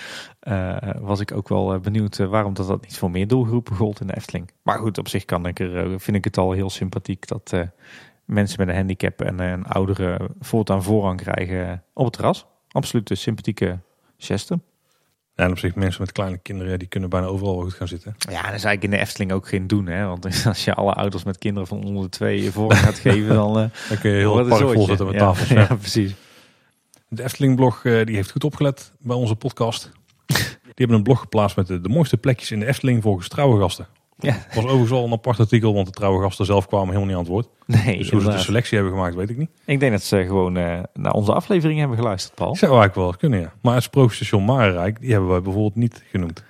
Eh, 0.49 0.91
was 0.99 1.19
ik 1.19 1.31
ook 1.31 1.49
wel 1.49 1.73
eh, 1.73 1.79
benieuwd 1.79 2.19
eh, 2.19 2.27
waarom 2.27 2.53
dat, 2.53 2.67
dat 2.67 2.81
niet 2.81 2.97
voor 2.97 3.11
meer 3.11 3.27
doelgroepen 3.27 3.75
gold 3.75 4.01
in 4.01 4.07
de 4.07 4.15
Efteling. 4.15 4.51
Maar 4.63 4.79
goed, 4.79 4.97
op 4.97 5.07
zich 5.07 5.25
kan 5.25 5.45
ik 5.45 5.59
er, 5.59 5.99
vind 5.99 6.17
ik 6.17 6.23
het 6.23 6.37
al 6.37 6.51
heel 6.51 6.69
sympathiek 6.69 7.27
dat 7.27 7.53
mensen 8.25 8.59
met 8.59 8.67
een 8.67 8.75
handicap 8.75 9.21
en 9.21 9.39
een 9.39 9.65
oudere 9.65 10.29
voortaan 10.39 10.83
voorrang 10.83 11.21
krijgen 11.21 11.83
op 11.93 12.05
het 12.05 12.13
terras. 12.13 12.45
Absoluut 12.71 13.09
een 13.09 13.17
sympathieke 13.17 13.79
geste. 14.17 14.59
Ja, 15.35 15.43
en 15.45 15.51
op 15.51 15.57
zich 15.57 15.75
mensen 15.75 16.01
met 16.01 16.11
kleine 16.11 16.37
kinderen, 16.37 16.79
die 16.79 16.87
kunnen 16.87 17.09
bijna 17.09 17.25
overal 17.25 17.61
goed 17.61 17.73
gaan 17.73 17.87
zitten. 17.87 18.15
Ja, 18.19 18.29
dat 18.29 18.53
is 18.53 18.63
eigenlijk 18.63 18.83
in 18.83 18.89
de 18.89 18.97
Efteling 18.97 19.31
ook 19.31 19.47
geen 19.47 19.67
doen. 19.67 19.87
Hè? 19.87 20.05
Want 20.05 20.25
als 20.45 20.63
je 20.63 20.73
alle 20.73 20.93
ouders 20.93 21.23
met 21.23 21.37
kinderen 21.37 21.67
van 21.67 21.83
onder 21.83 22.03
de 22.03 22.09
twee 22.09 22.51
voorrang 22.51 22.81
gaat 22.81 22.99
geven, 22.99 23.35
dan 23.35 23.53
Dan 23.89 23.97
kun 24.01 24.11
je 24.11 24.17
heel 24.17 24.37
het 24.37 24.49
het 24.49 24.57
park 24.57 24.71
vol 24.71 24.87
met 24.87 25.13
Ja, 25.13 25.19
tafels. 25.19 25.49
Ja, 25.49 25.59
Ja. 25.69 25.75
precies. 25.75 26.13
De 27.07 27.23
Efteling-blog 27.23 27.81
die 27.81 28.15
heeft 28.15 28.31
goed 28.31 28.43
opgelet 28.43 28.91
bij 28.99 29.15
onze 29.15 29.35
podcast. 29.35 29.91
Die 30.80 30.88
hebben 30.88 30.97
een 30.97 31.13
blog 31.13 31.19
geplaatst 31.19 31.55
met 31.55 31.67
de, 31.67 31.82
de 31.82 31.89
mooiste 31.89 32.17
plekjes 32.17 32.51
in 32.51 32.59
de 32.59 32.65
Efteling 32.65 33.01
volgens 33.01 33.27
trouwe 33.27 33.59
gasten. 33.59 33.88
Ja, 34.19 34.38
was 34.53 34.63
overigens 34.63 34.89
wel 34.89 35.05
een 35.05 35.11
apart 35.11 35.39
artikel, 35.39 35.73
want 35.73 35.86
de 35.86 35.91
trouwe 35.91 36.21
gasten 36.23 36.45
zelf 36.45 36.67
kwamen 36.67 36.88
helemaal 36.88 37.05
niet 37.07 37.15
aan 37.15 37.21
het 37.21 37.32
woord. 37.32 37.47
nee, 37.65 37.97
Dus 37.97 38.09
hoe 38.09 38.21
ze 38.21 38.30
de 38.30 38.38
selectie 38.38 38.77
hebben 38.77 38.95
gemaakt, 38.95 39.15
weet 39.15 39.30
ik 39.30 39.38
niet. 39.38 39.49
Ik 39.65 39.80
denk 39.80 39.91
dat 39.91 40.03
ze 40.03 40.23
gewoon 40.25 40.57
eh, 40.57 40.80
naar 40.93 41.13
onze 41.13 41.34
aflevering 41.34 41.80
hebben 41.80 41.97
geluisterd, 41.97 42.36
Paul. 42.36 42.55
Zou 42.55 42.71
eigenlijk 42.71 43.01
wel 43.01 43.15
kunnen, 43.17 43.39
ja. 43.39 43.53
Maar 43.61 43.73
het 43.73 43.84
Sprookjesstation 43.84 44.43
Marenrijk, 44.45 44.99
die 44.99 45.11
hebben 45.11 45.30
wij 45.30 45.41
bijvoorbeeld 45.41 45.75
niet 45.75 46.03
genoemd. 46.09 46.43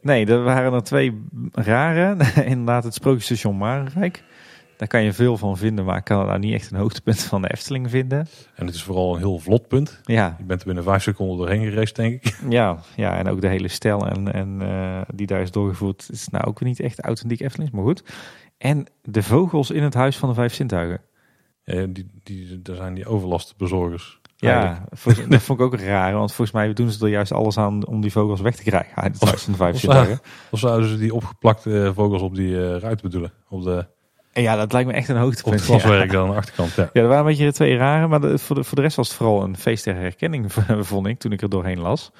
Nee, 0.00 0.26
er 0.26 0.42
waren 0.42 0.72
er 0.72 0.82
twee 0.82 1.22
rare. 1.52 2.16
Inderdaad, 2.44 2.84
het 2.84 2.94
Sprookjesstation 2.94 3.56
Marenrijk. 3.56 4.22
Daar 4.76 4.88
kan 4.88 5.02
je 5.02 5.12
veel 5.12 5.36
van 5.36 5.56
vinden, 5.56 5.84
maar 5.84 5.96
ik 5.96 6.04
kan 6.04 6.26
nou 6.26 6.38
niet 6.38 6.54
echt 6.54 6.70
een 6.70 6.78
hoogtepunt 6.78 7.20
van 7.22 7.42
de 7.42 7.50
Efteling 7.52 7.90
vinden. 7.90 8.26
En 8.54 8.66
het 8.66 8.74
is 8.74 8.82
vooral 8.82 9.12
een 9.14 9.18
heel 9.18 9.38
vlot 9.38 9.68
punt. 9.68 10.00
Ja, 10.02 10.34
Je 10.38 10.44
bent 10.44 10.60
er 10.60 10.66
binnen 10.66 10.84
vijf 10.84 11.02
seconden 11.02 11.36
doorheen 11.36 11.64
geraced, 11.70 11.96
denk 11.96 12.24
ik. 12.24 12.38
ja, 12.48 12.78
ja 12.96 13.16
en 13.16 13.28
ook 13.28 13.40
de 13.40 13.48
hele 13.48 13.68
stijl 13.68 14.06
en, 14.08 14.32
en, 14.32 14.62
eh, 14.62 15.00
die 15.14 15.26
daar 15.26 15.40
is 15.40 15.50
doorgevoerd 15.50 16.08
is 16.10 16.28
nou 16.28 16.44
ook 16.44 16.58
weer 16.58 16.68
niet 16.68 16.80
echt 16.80 17.00
authentiek 17.00 17.40
Eftelings, 17.40 17.72
maar 17.72 17.84
goed. 17.84 18.02
En 18.58 18.86
de 19.02 19.22
vogels 19.22 19.70
in 19.70 19.82
het 19.82 19.94
Huis 19.94 20.16
van 20.16 20.28
de 20.28 20.34
Vijf 20.34 20.54
Zintuigen. 20.54 21.00
Ja, 21.64 21.86
die, 21.86 22.06
die, 22.22 22.62
daar 22.62 22.76
zijn 22.76 22.94
die 22.94 23.06
overlastbezorgers. 23.06 24.20
Ja, 24.36 24.84
volgens- 24.90 25.28
dat 25.28 25.42
vond 25.42 25.58
ik 25.60 25.64
ook 25.64 25.76
raar, 25.80 26.12
want 26.14 26.32
volgens 26.32 26.56
mij 26.56 26.72
doen 26.72 26.90
ze 26.90 27.04
er 27.04 27.10
juist 27.10 27.32
alles 27.32 27.58
aan 27.58 27.86
om 27.86 28.00
die 28.00 28.12
vogels 28.12 28.40
weg 28.40 28.56
te 28.56 28.62
krijgen 28.62 28.96
uit 29.02 29.12
het 29.20 29.28
Huis 29.28 29.42
van 29.42 29.52
de 29.52 29.58
Vijf 29.58 29.74
Of- 29.74 29.80
Zintuigen. 29.80 30.20
Of 30.50 30.58
zouden 30.58 30.88
ze 30.88 30.98
die 30.98 31.14
opgeplakte 31.14 31.92
vogels 31.94 32.22
op 32.22 32.34
die 32.34 32.56
eh, 32.68 32.76
ruit 32.78 33.02
bedoelen? 33.02 33.32
Op, 33.48 33.62
de, 33.62 33.86
En 34.34 34.42
ja, 34.42 34.56
dat 34.56 34.72
lijkt 34.72 34.88
me 34.88 34.94
echt 34.94 35.08
een 35.08 35.16
op 35.16 35.22
hoogtepunt. 35.22 35.54
het 35.54 35.64
glaswerk 35.64 36.06
Ja. 36.06 36.12
dan 36.12 36.24
aan 36.26 36.30
de 36.30 36.36
achterkant. 36.36 36.74
Ja. 36.74 36.90
Ja, 36.92 37.00
er 37.02 37.08
waren 37.08 37.18
een 37.24 37.30
beetje 37.30 37.44
de 37.44 37.52
twee 37.52 37.76
rare, 37.76 38.06
maar 38.06 38.20
de- 38.20 38.38
voor, 38.38 38.56
de, 38.56 38.64
voor 38.64 38.76
de 38.76 38.82
rest 38.82 38.96
was 38.96 39.08
het 39.08 39.16
vooral 39.16 39.42
een 39.42 39.56
feest 39.56 39.84
der 39.84 39.94
herkenning, 39.96 40.52
vond 40.80 41.06
ik, 41.06 41.18
toen 41.18 41.32
ik 41.32 41.42
er 41.42 41.48
doorheen 41.48 41.80
las. 41.80 42.10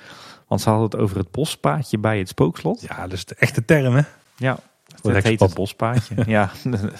Want 0.49 0.61
ze 0.61 0.69
hadden 0.69 0.87
het 0.91 0.97
over 1.01 1.17
het 1.17 1.31
bospaadje 1.31 1.99
bij 1.99 2.19
het 2.19 2.29
spookslot. 2.29 2.81
ja, 2.89 3.03
dat 3.03 3.12
is 3.12 3.25
de 3.25 3.35
echte 3.39 3.65
term, 3.65 3.95
hè? 3.95 4.03
Ja, 4.37 4.59
het 4.95 5.03
het 5.03 5.12
heet 5.15 5.23
hekspad. 5.25 5.49
het 5.49 5.57
bospaadje. 5.59 6.15
ja. 6.27 6.51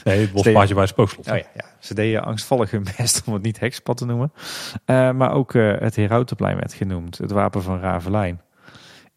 Nee, 0.05 0.21
het 0.21 0.33
bospaadje 0.33 0.75
bij 0.75 0.83
het 0.83 0.93
spookslot. 0.93 1.31
Oh 1.31 1.37
ja, 1.37 1.45
ja, 1.55 1.65
ze 1.81 1.95
deden 1.95 2.25
angstvallig 2.25 2.71
hun 2.71 2.87
best 2.97 3.23
om 3.27 3.33
het 3.33 3.43
niet 3.43 3.61
hekspad 3.61 3.97
te 3.97 4.05
noemen. 4.05 4.33
Eh, 4.85 5.11
maar 5.11 5.33
ook 5.33 5.55
eh, 5.55 5.73
het 5.79 5.97
Herautenplein 5.97 6.57
werd 6.57 6.73
genoemd, 6.75 7.19
het 7.19 7.31
wapen 7.31 7.63
van 7.63 7.81
Ravelijn. 7.81 8.41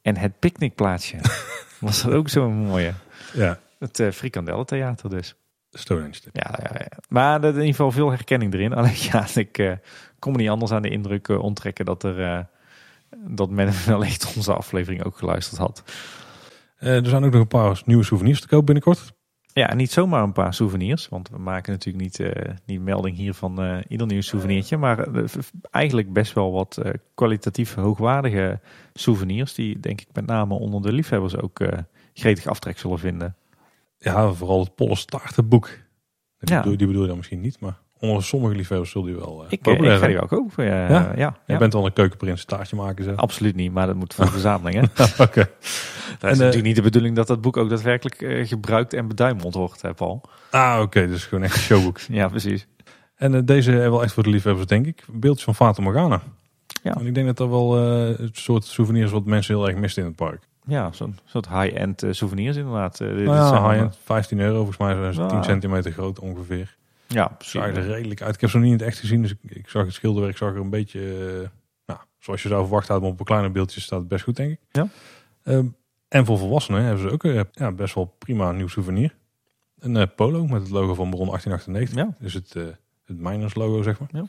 En 0.02 0.18
het 0.18 0.40
picknickplaatsje 0.40 1.18
was 1.80 2.04
er 2.04 2.14
ook 2.14 2.30
zo'n 2.30 2.54
mooie. 2.56 2.94
Ja, 3.34 3.60
Het 3.80 4.00
uh, 4.00 4.12
Frikandellentheater 4.12 5.10
dus. 5.10 5.36
Stonehenge. 5.72 6.20
Ja, 6.34 6.60
ja, 6.64 6.72
ja. 6.74 6.98
maar 7.10 7.44
er 7.44 7.50
in 7.50 7.54
ieder 7.54 7.68
geval 7.68 7.92
veel 7.92 8.10
herkenning 8.10 8.54
erin. 8.54 8.74
Alleen 8.78 8.96
ja, 8.96 9.28
ik 9.36 9.58
eh, 9.58 9.72
kon 10.20 10.32
me 10.32 10.38
niet 10.38 10.50
anders 10.50 10.72
aan 10.72 10.82
de 10.82 10.90
indruk 10.90 11.28
eh, 11.28 11.40
onttrekken 11.40 11.86
dat, 11.86 12.04
er, 12.04 12.22
eh, 12.22 12.44
dat 13.28 13.50
men 13.50 13.74
wellicht 13.86 14.36
onze 14.36 14.54
aflevering 14.54 15.04
ook 15.04 15.18
geluisterd 15.18 15.58
had. 15.58 15.84
Er 16.78 17.06
zijn 17.06 17.24
ook 17.24 17.32
nog 17.32 17.42
een 17.42 17.48
paar 17.48 17.82
nieuwe 17.86 18.04
souvenirs 18.04 18.42
te 18.42 18.48
koop 18.48 18.66
binnenkort. 18.66 19.16
Ja, 19.54 19.74
niet 19.74 19.92
zomaar 19.92 20.24
een 20.24 20.32
paar 20.32 20.54
souvenirs. 20.54 21.10
Want 21.10 21.30
we 21.30 21.38
maken 21.38 21.72
natuurlijk 21.72 22.04
niet, 22.04 22.34
niet 22.66 22.82
melding 22.82 23.18
hier 23.18 23.34
van 23.34 23.84
ieder 23.88 24.08
nieuw 24.08 24.22
souvenirtje. 24.22 24.78
Maar 24.78 25.08
eigenlijk 25.72 26.14
best 26.14 26.34
wel 26.34 26.52
wat 26.52 26.82
kwalitatief 27.14 27.74
hoogwaardige 27.74 28.60
souvenirs. 28.94 29.54
Die 29.54 29.80
denk 29.80 30.02
ik 30.02 30.08
met 30.14 30.26
name 30.26 30.54
onder 30.54 30.82
de 30.82 30.92
liefhebbers 30.92 31.38
ook 31.38 31.60
gretig 32.14 32.48
aftrek 32.48 32.78
zullen 32.78 33.00
vinden. 33.00 33.36
Ja, 34.00 34.32
vooral 34.32 34.60
het 34.60 34.76
Polle 34.76 34.96
Staartenboek. 34.96 35.66
Die, 36.40 36.54
Ja. 36.56 36.62
bedoel, 36.62 36.78
die 36.78 36.88
bedoel 36.88 37.02
je 37.02 37.08
dan 37.08 37.18
misschien 37.18 37.42
niet, 37.42 37.60
maar 37.60 37.78
onder 38.00 38.24
sommige 38.24 38.56
liefhebbers 38.56 38.92
zullen 38.92 39.08
die 39.08 39.16
wel 39.16 39.42
eh 39.46 39.52
Ik, 39.52 39.68
eh, 39.68 39.74
ik 39.74 40.00
ga 40.00 40.08
die 40.08 40.16
wel 40.16 40.28
kopen. 40.28 40.66
ja, 40.66 40.90
Ja? 40.90 41.14
ja, 41.16 41.38
Je 41.48 41.58
bent 41.58 41.74
wel 41.74 41.86
een 41.86 41.94
keukenprins 41.94 42.46
taartje 42.46 42.76
maken 42.76 43.04
zo. 43.04 43.14
Absoluut 43.14 43.56
niet, 43.56 43.72
maar 43.72 43.88
dat 43.88 43.96
moet 43.96 44.14
voor 44.14 44.26
de 44.26 44.32
verzameling. 44.40 44.90
Hè? 44.94 45.04
Oké. 45.24 45.50
Dat 46.20 46.32
is 46.32 46.38
eh, 46.38 46.38
natuurlijk 46.38 46.64
niet 46.64 46.76
de 46.76 46.82
bedoeling 46.82 47.16
dat 47.16 47.28
dat 47.28 47.42
boek 47.42 47.58
ook 47.58 47.70
daadwerkelijk 47.70 48.22
eh, 48.22 48.48
gebruikt 48.48 48.94
en 48.94 49.08
beduimeld 49.08 49.54
wordt, 49.54 49.82
hè, 49.82 49.94
Paul. 49.94 50.22
Ah, 50.52 50.80
oké. 50.82 51.08
dus 51.08 51.26
gewoon 51.26 51.44
echt 51.44 51.56
een 51.56 51.62
showboek. 51.62 52.00
Ja, 52.10 52.28
precies. 52.28 52.68
En 53.16 53.34
eh, 53.36 53.42
deze 53.46 53.72
hebben 53.72 53.92
wel 53.92 54.04
echt 54.04 54.14
voor 54.14 54.24
de 54.24 54.30
liefhebbers, 54.30 54.68
denk 54.68 54.86
ik. 54.86 55.04
Een 55.14 55.20
beeldje 55.20 55.44
van 55.44 55.56
Fata 55.56 55.82
Morgana. 55.82 56.22
Ja. 56.84 56.96
En 57.00 57.06
ik 57.06 57.14
denk 57.16 57.28
dat 57.28 57.38
dat 57.38 57.50
wel 57.50 57.78
eh, 57.78 58.18
het 58.20 58.38
soort 58.38 58.66
souvenirs 58.66 59.12
wat 59.12 59.26
mensen 59.26 59.56
heel 59.56 59.68
erg 59.68 59.78
misten 59.78 60.02
in 60.02 60.08
het 60.08 60.18
park. 60.18 60.44
Ja, 60.68 60.92
zo'n 60.92 61.18
soort 61.26 61.50
high-end 61.50 62.04
eh, 62.04 62.12
souvenirs 62.12 62.56
inderdaad. 62.58 63.00
Eh, 63.02 63.08
dit 63.08 63.26
Nou 63.26 63.48
zijn 63.48 63.62
ja, 63.62 63.70
high-end, 63.70 63.98
15 64.04 64.40
euro 64.40 64.56
volgens 64.58 64.78
mij. 64.78 64.94
zijn 64.96 65.14
ze 65.14 65.22
Ja. 65.22 65.28
10 65.28 65.44
centimeter 65.44 65.92
groot 65.92 66.20
ongeveer. 66.20 66.76
Ja, 67.08 67.36
Zag 67.40 67.66
er 67.66 67.72
precies. 67.72 67.92
redelijk 67.92 68.22
uit. 68.22 68.36
Ik 68.36 68.42
heb 68.42 68.50
ze 68.50 68.56
nog 68.58 68.66
niet 68.66 68.74
in 68.80 68.80
het 68.80 68.88
echt 68.88 69.00
gezien, 69.00 69.22
dus 69.22 69.32
ik, 69.32 69.38
ik 69.56 69.70
zag 69.70 69.86
het 69.86 69.94
schilderwerk 69.94 70.38
zag 70.38 70.50
er 70.50 70.58
een 70.60 70.70
beetje, 70.70 71.00
eh, 71.00 71.50
nou, 71.86 72.00
zoals 72.20 72.42
je 72.44 72.48
zou 72.50 72.62
verwachten 72.64 72.94
uit, 72.94 73.02
maar 73.02 73.12
op 73.12 73.20
een 73.20 73.26
kleine 73.26 73.50
beeldje 73.50 73.82
staat 73.82 74.00
het 74.00 74.08
best 74.08 74.24
goed, 74.24 74.36
denk 74.36 74.52
ik. 74.52 74.60
Ja. 74.72 74.88
Ehm, 75.44 75.66
en 76.08 76.26
voor 76.26 76.38
volwassenen 76.38 76.82
hebben 76.84 77.02
ze 77.02 77.10
ook 77.12 77.24
eh, 77.24 77.42
ja, 77.52 77.72
best 77.72 77.96
wel 77.96 78.16
prima 78.18 78.52
nieuw 78.52 78.68
souvenir. 78.68 79.16
Een 79.80 79.96
eh, 79.98 80.08
polo 80.16 80.46
met 80.48 80.62
het 80.62 80.70
logo 80.72 80.94
van 80.94 81.10
Bron 81.10 81.26
1898. 81.28 81.96
Ja. 81.96 82.24
Dus 82.24 82.34
het, 82.34 82.56
eh 82.56 82.64
het 83.06 83.20
miners 83.20 83.56
logo, 83.56 83.82
zeg 83.82 84.00
maar. 84.00 84.10
Ja. 84.12 84.24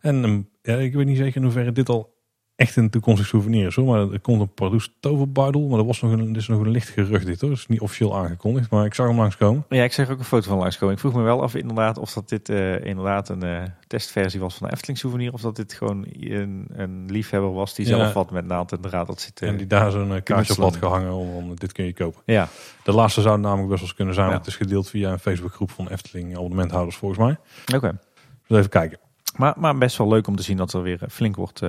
En 0.00 0.24
ehm, 0.24 0.40
ja, 0.62 0.76
ik 0.82 0.94
weet 0.94 1.06
niet 1.06 1.16
zeker 1.16 1.36
in 1.36 1.42
hoeverre 1.42 1.72
dit 1.72 1.88
al 1.88 2.14
echt 2.60 2.76
een 2.76 2.90
toekomstig 2.90 3.26
souvenir 3.26 3.66
is 3.66 3.74
hoor. 3.74 3.84
Maar 3.86 4.12
er 4.12 4.20
komt 4.20 4.40
een 4.40 4.54
Pardoes 4.54 4.92
toverbuidel. 5.00 5.68
Maar 5.68 5.76
dat 5.76 5.86
was 5.86 6.00
nog 6.00 6.12
een, 6.12 6.26
dit 6.26 6.36
is 6.36 6.48
nog 6.48 6.60
een 6.60 6.70
licht 6.70 6.88
gerucht 6.88 7.26
dit 7.26 7.40
hoor. 7.40 7.50
Het 7.50 7.58
is 7.58 7.66
niet 7.66 7.80
officieel 7.80 8.16
aangekondigd. 8.16 8.70
Maar 8.70 8.84
ik 8.84 8.94
zag 8.94 9.06
hem 9.06 9.16
langskomen. 9.16 9.64
Ja, 9.68 9.82
ik 9.84 9.92
zag 9.92 10.10
ook 10.10 10.18
een 10.18 10.24
foto 10.24 10.48
van 10.48 10.58
langskomen. 10.58 10.94
Ik 10.94 11.00
vroeg 11.00 11.14
me 11.14 11.22
wel 11.22 11.42
af 11.42 11.54
inderdaad 11.54 11.98
of 11.98 12.12
dat 12.12 12.28
dit 12.28 12.48
eh, 12.48 12.84
inderdaad 12.84 13.28
een 13.28 13.42
eh, 13.42 13.62
testversie 13.86 14.40
was 14.40 14.54
van 14.54 14.66
de 14.66 14.72
Efteling 14.72 14.98
souvenir. 14.98 15.32
Of 15.32 15.40
dat 15.40 15.56
dit 15.56 15.72
gewoon 15.72 16.06
een, 16.10 16.66
een 16.72 17.06
liefhebber 17.10 17.52
was 17.52 17.74
die 17.74 17.86
Ja. 17.88 17.96
zelf 17.96 18.12
wat 18.12 18.30
met 18.30 18.46
naald 18.46 18.72
en 18.72 18.80
draad 18.80 19.06
had 19.06 19.20
zitten. 19.20 19.48
en 19.48 19.56
die 19.56 19.66
daar 19.66 19.90
zo'n 19.90 20.14
eh, 20.14 20.22
kaartje 20.22 20.52
op 20.52 20.58
had 20.58 20.76
gehangen. 20.76 21.12
Om, 21.12 21.28
om 21.34 21.54
dit 21.58 21.72
kun 21.72 21.84
je 21.84 21.94
kopen. 21.94 22.22
Ja, 22.24 22.48
De 22.84 22.92
laatste 22.92 23.20
zou 23.20 23.38
namelijk 23.38 23.68
best 23.68 23.80
wel 23.80 23.88
eens 23.88 23.96
kunnen 23.96 24.14
zijn. 24.14 24.26
Ja. 24.26 24.32
Want 24.32 24.44
het 24.44 24.54
is 24.54 24.60
gedeeld 24.60 24.88
via 24.88 25.12
een 25.12 25.18
Facebookgroep 25.18 25.70
van 25.70 25.88
Efteling 25.88 26.36
abonnementhouders 26.36 26.96
volgens 26.96 27.20
mij. 27.20 27.36
oké. 27.76 27.98
Dus 28.46 28.58
even 28.58 28.70
kijken. 28.70 28.98
Maar, 29.36 29.54
maar 29.58 29.78
best 29.78 29.96
wel 29.96 30.08
leuk 30.08 30.26
om 30.26 30.36
te 30.36 30.42
zien 30.42 30.56
dat 30.56 30.72
er 30.72 30.82
weer 30.82 31.00
flink 31.08 31.36
wordt 31.36 31.62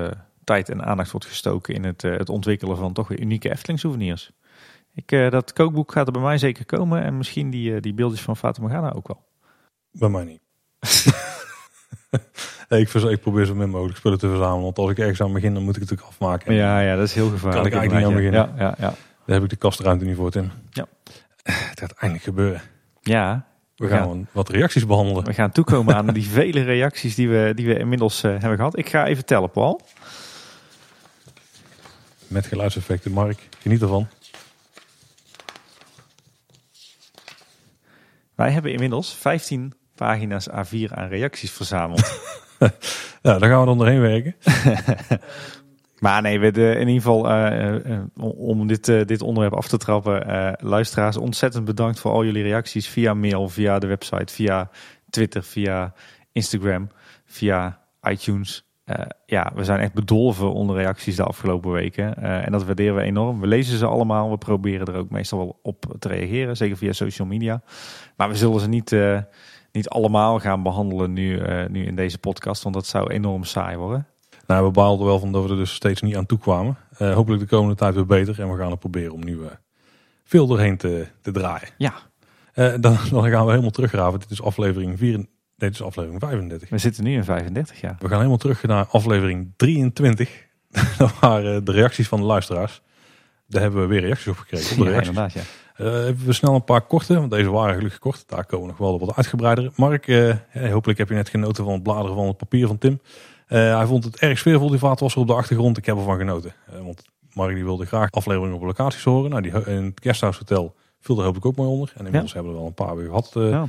tijd 0.44 0.70
en 0.70 0.84
aandacht 0.86 1.12
wordt 1.12 1.26
gestoken 1.26 1.74
in 1.74 1.84
het, 1.84 2.04
eh, 2.04 2.18
het 2.18 2.30
ontwikkelen 2.30 2.78
van 2.78 2.94
toch 2.94 3.08
weer 3.08 3.20
unieke 3.20 3.52
Efteling 3.52 3.80
souvenirs. 3.80 4.32
Ik, 4.94 5.12
eh, 5.12 5.30
dat 5.30 5.54
kookboek 5.54 5.92
gaat 5.92 6.06
er 6.08 6.14
bij 6.14 6.22
mij 6.22 6.38
zeker 6.38 6.66
komen 6.66 7.04
en 7.04 7.18
misschien 7.18 7.50
die, 7.50 7.76
eh, 7.76 7.82
die 7.82 7.94
beeldjes 7.94 8.22
van 8.22 8.38
Fata 8.38 8.62
Morgana 8.62 8.94
ook 8.94 9.08
wel. 9.08 9.24
Bij 9.92 10.10
mij 10.10 10.24
niet. 10.24 10.42
Ik, 12.70 13.22
probeer 13.22 13.46
zo 13.46 13.56
min 13.56 13.70
mogelijk 13.70 13.98
spullen 13.98 14.20
te 14.20 14.28
verzamelen. 14.28 14.64
Want 14.64 14.78
als 14.78 14.92
ik 14.92 14.98
ergens 15.00 15.22
aan 15.22 15.34
begin, 15.34 15.54
dan 15.54 15.64
moet 15.64 15.76
ik 15.76 15.82
het 15.82 15.89
natuurlijk 15.89 16.18
afmaken. 16.20 16.54
Ja, 16.54 16.80
ja, 16.80 16.96
dat 16.96 17.08
is 17.08 17.14
heel 17.14 17.30
gevaarlijk. 17.30 17.72
Kan 17.74 17.82
ik 17.84 17.89
eigenlijk 17.89 18.08
niet 18.08 18.18
aan 18.18 18.24
inderdaad, 18.24 18.60
Ja, 18.60 18.86
ja, 18.86 18.88
ja. 18.89 18.96
Daar 19.26 19.36
heb 19.36 19.44
ik 19.44 19.50
de 19.50 19.56
kastruimte 19.56 20.06
niet 20.06 20.16
voor, 20.16 20.32
Tim. 20.32 20.52
Ja. 20.70 20.86
Het 21.44 21.80
gaat 21.80 21.92
eindelijk 21.92 22.24
gebeuren. 22.24 22.62
ja 23.02 23.46
We 23.76 23.88
gaan 23.88 24.08
gaan- 24.08 24.28
wat 24.32 24.50
reacties 24.50 24.86
behandelen. 24.86 25.24
we 25.26 25.34
gaan 25.34 25.52
toekomen 25.52 25.96
aan 25.96 26.08
die 26.08 26.28
vele 26.28 26.62
reacties 26.62 27.16
die 27.16 27.30
we, 27.30 27.52
die 27.56 27.68
we 27.68 27.78
inmiddels 27.80 28.22
hebben 28.22 28.56
gehad. 28.56 28.78
Ik 28.78 28.89
ga 28.89 29.06
even 29.06 29.26
tellen, 29.26 29.52
Paul. 29.52 29.82
Met 32.32 32.46
geluidseffecten. 32.46 33.12
Mark, 33.12 33.48
geniet 33.60 33.82
ervan. 33.82 34.08
Wij 38.36 38.52
hebben 38.52 38.72
inmiddels 38.72 39.14
15 39.14 39.74
pagina's 39.96 40.50
A4 40.50 40.94
aan 40.94 41.08
reacties 41.08 41.52
verzameld. 41.52 42.02
Ja, 43.22 43.40
daar 43.40 43.50
gaan 43.50 43.60
we 43.60 43.66
dan 43.66 43.78
doorheen 43.78 44.02
werken. 44.02 44.36
Maar 46.00 46.22
nee, 46.22 46.40
we 46.40 46.52
de, 46.52 46.72
in 46.72 46.88
ieder 46.88 46.94
geval 47.02 47.30
eh, 47.30 47.76
eh, 47.76 48.02
om 48.38 48.68
dit, 48.68 48.88
eh, 48.88 49.06
dit 49.06 49.22
onderwerp 49.22 49.54
af 49.56 49.68
te 49.68 49.78
trappen. 49.78 50.28
eh, 50.28 50.54
luisteraars, 50.68 51.18
ontzettend 51.18 51.66
bedankt 51.66 52.00
voor 52.00 52.12
al 52.12 52.26
jullie 52.26 52.44
reacties 52.44 52.88
via 52.88 53.14
mail, 53.14 53.50
via 53.50 53.80
de 53.80 53.88
website, 53.88 54.34
via 54.34 54.70
Twitter, 55.10 55.44
via 55.44 55.94
Instagram, 56.32 56.90
via 57.26 57.80
iTunes. 58.10 58.71
Eh, 58.92 59.06
ja, 59.26 59.52
we 59.56 59.64
zijn 59.64 59.80
echt 59.80 59.94
bedolven 59.94 60.54
onder 60.54 60.76
reacties 60.76 61.16
de 61.16 61.24
afgelopen 61.24 61.72
weken. 61.72 62.16
Eh, 62.16 62.46
en 62.46 62.52
dat 62.52 62.64
waarderen 62.66 62.96
we 62.96 63.02
enorm. 63.02 63.39
We 63.39 63.48
lezen 63.48 63.78
ze 63.78 63.86
allemaal. 63.86 64.30
We 64.30 64.38
proberen 64.38 64.88
er 64.88 64.96
ook 64.96 65.10
meestal 65.10 65.39
wel 65.39 65.60
op 65.62 65.96
te 66.00 66.08
reageren, 66.08 66.58
zeker 66.58 66.78
via 66.78 66.94
social 66.94 67.28
media. 67.28 67.62
Maar 68.18 68.30
we 68.30 68.36
zullen 68.36 68.60
ze 68.60 68.68
niet, 68.68 68.92
eh, 68.92 69.20
niet 69.72 69.89
allemaal 69.89 70.39
gaan 70.39 70.64
behandelen 70.64 71.14
nu, 71.14 71.42
nu 71.68 71.86
in 71.86 71.96
deze 71.96 72.18
podcast, 72.18 72.64
want 72.64 72.76
dat 72.76 72.86
zou 72.86 73.12
enorm 73.12 73.44
saai 73.44 73.78
worden. 73.78 74.08
Nou, 74.48 74.66
we 74.66 74.72
baalden 74.72 75.06
wel 75.06 75.20
van 75.20 75.32
dat 75.32 75.44
we 75.44 75.50
er 75.50 75.56
dus 75.56 75.74
steeds 75.74 76.02
niet 76.02 76.16
aan 76.16 76.26
toe 76.26 76.38
kwamen. 76.38 76.78
Hopelijk 76.98 77.42
de 77.42 77.48
komende 77.48 77.76
tijd 77.76 77.94
weer 77.94 78.06
beter. 78.06 78.42
En 78.42 78.52
we 78.52 78.58
gaan 78.58 78.72
het 78.72 78.80
proberen 78.80 79.14
om 79.14 79.24
nu 79.24 79.39
veel 80.24 80.48
doorheen 80.48 80.78
te, 80.78 81.08
te 81.22 81.32
draaien. 81.32 81.70
Ja, 81.78 81.94
dan, 82.54 82.98
dan 83.12 83.30
gaan 83.30 83.46
we 83.46 83.52
helemaal 83.52 83.70
teruggraven. 83.70 84.20
Dit 84.20 84.32
is 84.32 84.42
aflevering 84.42 84.98
4, 84.98 85.18
nee, 85.18 85.28
dit 85.62 85.74
is 85.74 85.82
aflevering 85.82 86.22
35. 86.22 86.70
we 86.70 86.78
zitten 86.78 87.03
nu 87.03 87.14
in 87.14 87.24
35 87.24 87.82
jaar. 87.82 87.95
We 87.99 88.07
gaan 88.07 88.18
helemaal 88.18 88.38
terug 88.38 88.64
naar 88.64 88.86
aflevering 88.86 89.51
23. 89.55 90.47
dat 90.97 91.20
waren 91.20 91.66
de 91.66 91.72
reacties 91.72 92.07
van 92.07 92.20
de 92.20 92.26
luisteraars. 92.26 92.82
Daar 93.47 93.62
hebben 93.62 93.82
we 93.82 93.88
weer 93.88 94.01
reacties 94.01 94.28
op 94.28 94.38
gekregen. 94.38 94.82
Op 94.82 94.88
Ja, 94.88 94.93
inderdaad, 94.93 95.34
ja. 95.34 95.41
Eh, 95.76 96.05
even 96.07 96.26
we 96.26 96.34
snel 96.34 96.55
een 96.55 96.64
paar 96.64 96.82
korte, 96.82 97.16
want 97.16 97.32
deze 97.32 97.49
waren 97.49 97.76
gelukkig 97.76 97.99
kort. 97.99 98.24
Daar 98.28 98.45
komen 98.45 98.68
nog 98.68 98.78
wel 98.78 98.99
wat 98.99 99.16
uitgebreider. 99.16 99.72
Mark, 99.76 100.07
eh, 100.07 100.36
hopelijk 100.72 100.99
heb 100.99 101.09
je 101.09 101.16
net 101.16 101.30
genoten 101.30 101.64
van 101.64 101.74
het 101.74 101.84
bladeren 101.84 102.16
van 102.16 102.28
het 102.28 102.38
papier 102.38 102.68
van 102.68 102.78
Tim. 102.78 103.01
Eh, 103.47 103.76
hij 103.78 103.86
vond 103.86 104.03
het 104.03 104.20
erg 104.20 104.38
sfeervol, 104.38 104.70
die 104.70 104.80
vaatwasser 104.80 105.22
op 105.22 105.28
de 105.28 105.34
achtergrond. 105.34 105.78
Ik 105.78 105.86
heb 105.86 105.97
ervan 105.97 106.18
genoten. 106.18 106.53
Want 106.84 107.03
Mark 107.34 107.55
die 107.55 107.64
wilde 107.64 107.86
graag 107.86 108.12
afleveringen 108.12 108.55
op 108.55 108.64
locaties 108.64 109.03
horen. 109.03 109.30
Nou, 109.30 109.41
die, 109.41 109.51
in 109.66 109.84
het 109.84 109.99
Guesthouse 110.03 110.39
Hotel 110.39 110.76
viel 110.99 111.18
er 111.18 111.24
hopelijk 111.24 111.45
ook 111.45 111.55
mooi 111.55 111.70
onder. 111.70 111.91
En 111.95 112.05
inmiddels 112.05 112.34
hebben 112.34 112.51
we 112.51 112.57
er 112.57 112.64
wel 112.64 112.74
een 112.78 112.86
paar 112.86 112.95
weer 112.95 113.05
gehad 113.05 113.32
eh, 113.36 113.49
Ja. 113.49 113.68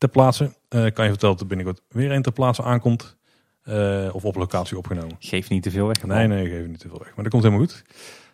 Ter 0.00 0.08
plaatse. 0.08 0.44
Eh, 0.68 0.80
kan 0.80 1.04
je 1.04 1.10
vertellen 1.10 1.36
dat 1.36 1.40
er 1.40 1.46
binnenkort 1.46 1.82
weer 1.88 2.10
een 2.10 2.22
ter 2.22 2.32
plaatse 2.32 2.62
aankomt. 2.62 3.16
Eh, 3.62 4.08
of 4.12 4.24
op 4.24 4.36
locatie 4.36 4.78
opgenomen. 4.78 5.16
Geef 5.18 5.48
niet 5.48 5.62
te 5.62 5.70
veel 5.70 5.86
weg. 5.86 6.02
Nee, 6.02 6.26
nee, 6.26 6.48
geef 6.48 6.66
niet 6.66 6.78
te 6.78 6.88
veel 6.88 6.98
weg. 6.98 7.14
Maar 7.14 7.24
dat 7.24 7.32
komt 7.32 7.42
helemaal 7.42 7.66
goed. 7.66 7.82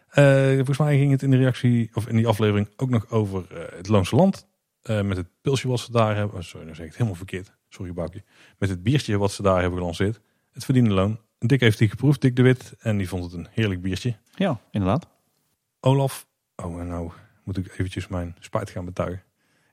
Eh, 0.09 0.55
volgens 0.55 0.79
mij 0.79 0.99
ging 0.99 1.11
het 1.11 1.23
in 1.23 1.31
de 1.31 1.37
reactie, 1.37 1.91
of 1.95 2.09
in 2.09 2.17
die 2.17 2.27
aflevering, 2.27 2.69
ook 2.77 2.91
nog 2.91 3.11
over 3.11 3.45
het 3.77 3.89
Loonse 3.89 4.17
Land. 4.17 4.47
Met 4.83 5.17
het 5.17 5.27
pilsje 5.41 5.69
wat 5.69 5.81
ze 5.81 5.93
daar 5.93 6.17
hebben. 6.17 6.37
Oh, 6.37 6.43
sorry, 6.43 6.67
dan 6.67 6.75
zeg 6.75 6.85
ik 6.85 6.91
het 6.91 6.99
helemaal 6.99 7.19
verkeerd. 7.19 7.53
Sorry, 7.69 7.93
Boukje. 7.93 8.23
Met 8.59 8.69
het 8.69 8.83
biertje 8.83 9.19
wat 9.19 9.33
ze 9.33 9.43
daar 9.43 9.61
hebben 9.61 9.79
gelanceerd. 9.79 10.21
Het 10.53 10.65
verdiende 10.65 10.91
loon. 10.91 11.21
Dick 11.39 11.61
heeft 11.61 11.79
die 11.79 11.89
geproefd, 11.89 12.21
Dick 12.21 12.37
de 12.37 12.43
Wit. 12.43 12.75
En 12.79 12.97
die 12.97 13.09
vond 13.09 13.25
het 13.25 13.33
een 13.33 13.49
heerlijk 13.51 13.81
biertje. 13.81 14.17
Ja, 14.35 14.61
inderdaad. 14.71 15.09
Olaf. 15.81 16.27
Oh, 16.57 16.81
en 16.81 16.87
nou 16.87 17.11
moet 17.45 17.57
ik 17.57 17.73
eventjes 17.73 18.09
mijn 18.09 18.37
spijt 18.41 18.71
gaan 18.71 18.85
betuigen. 18.85 19.23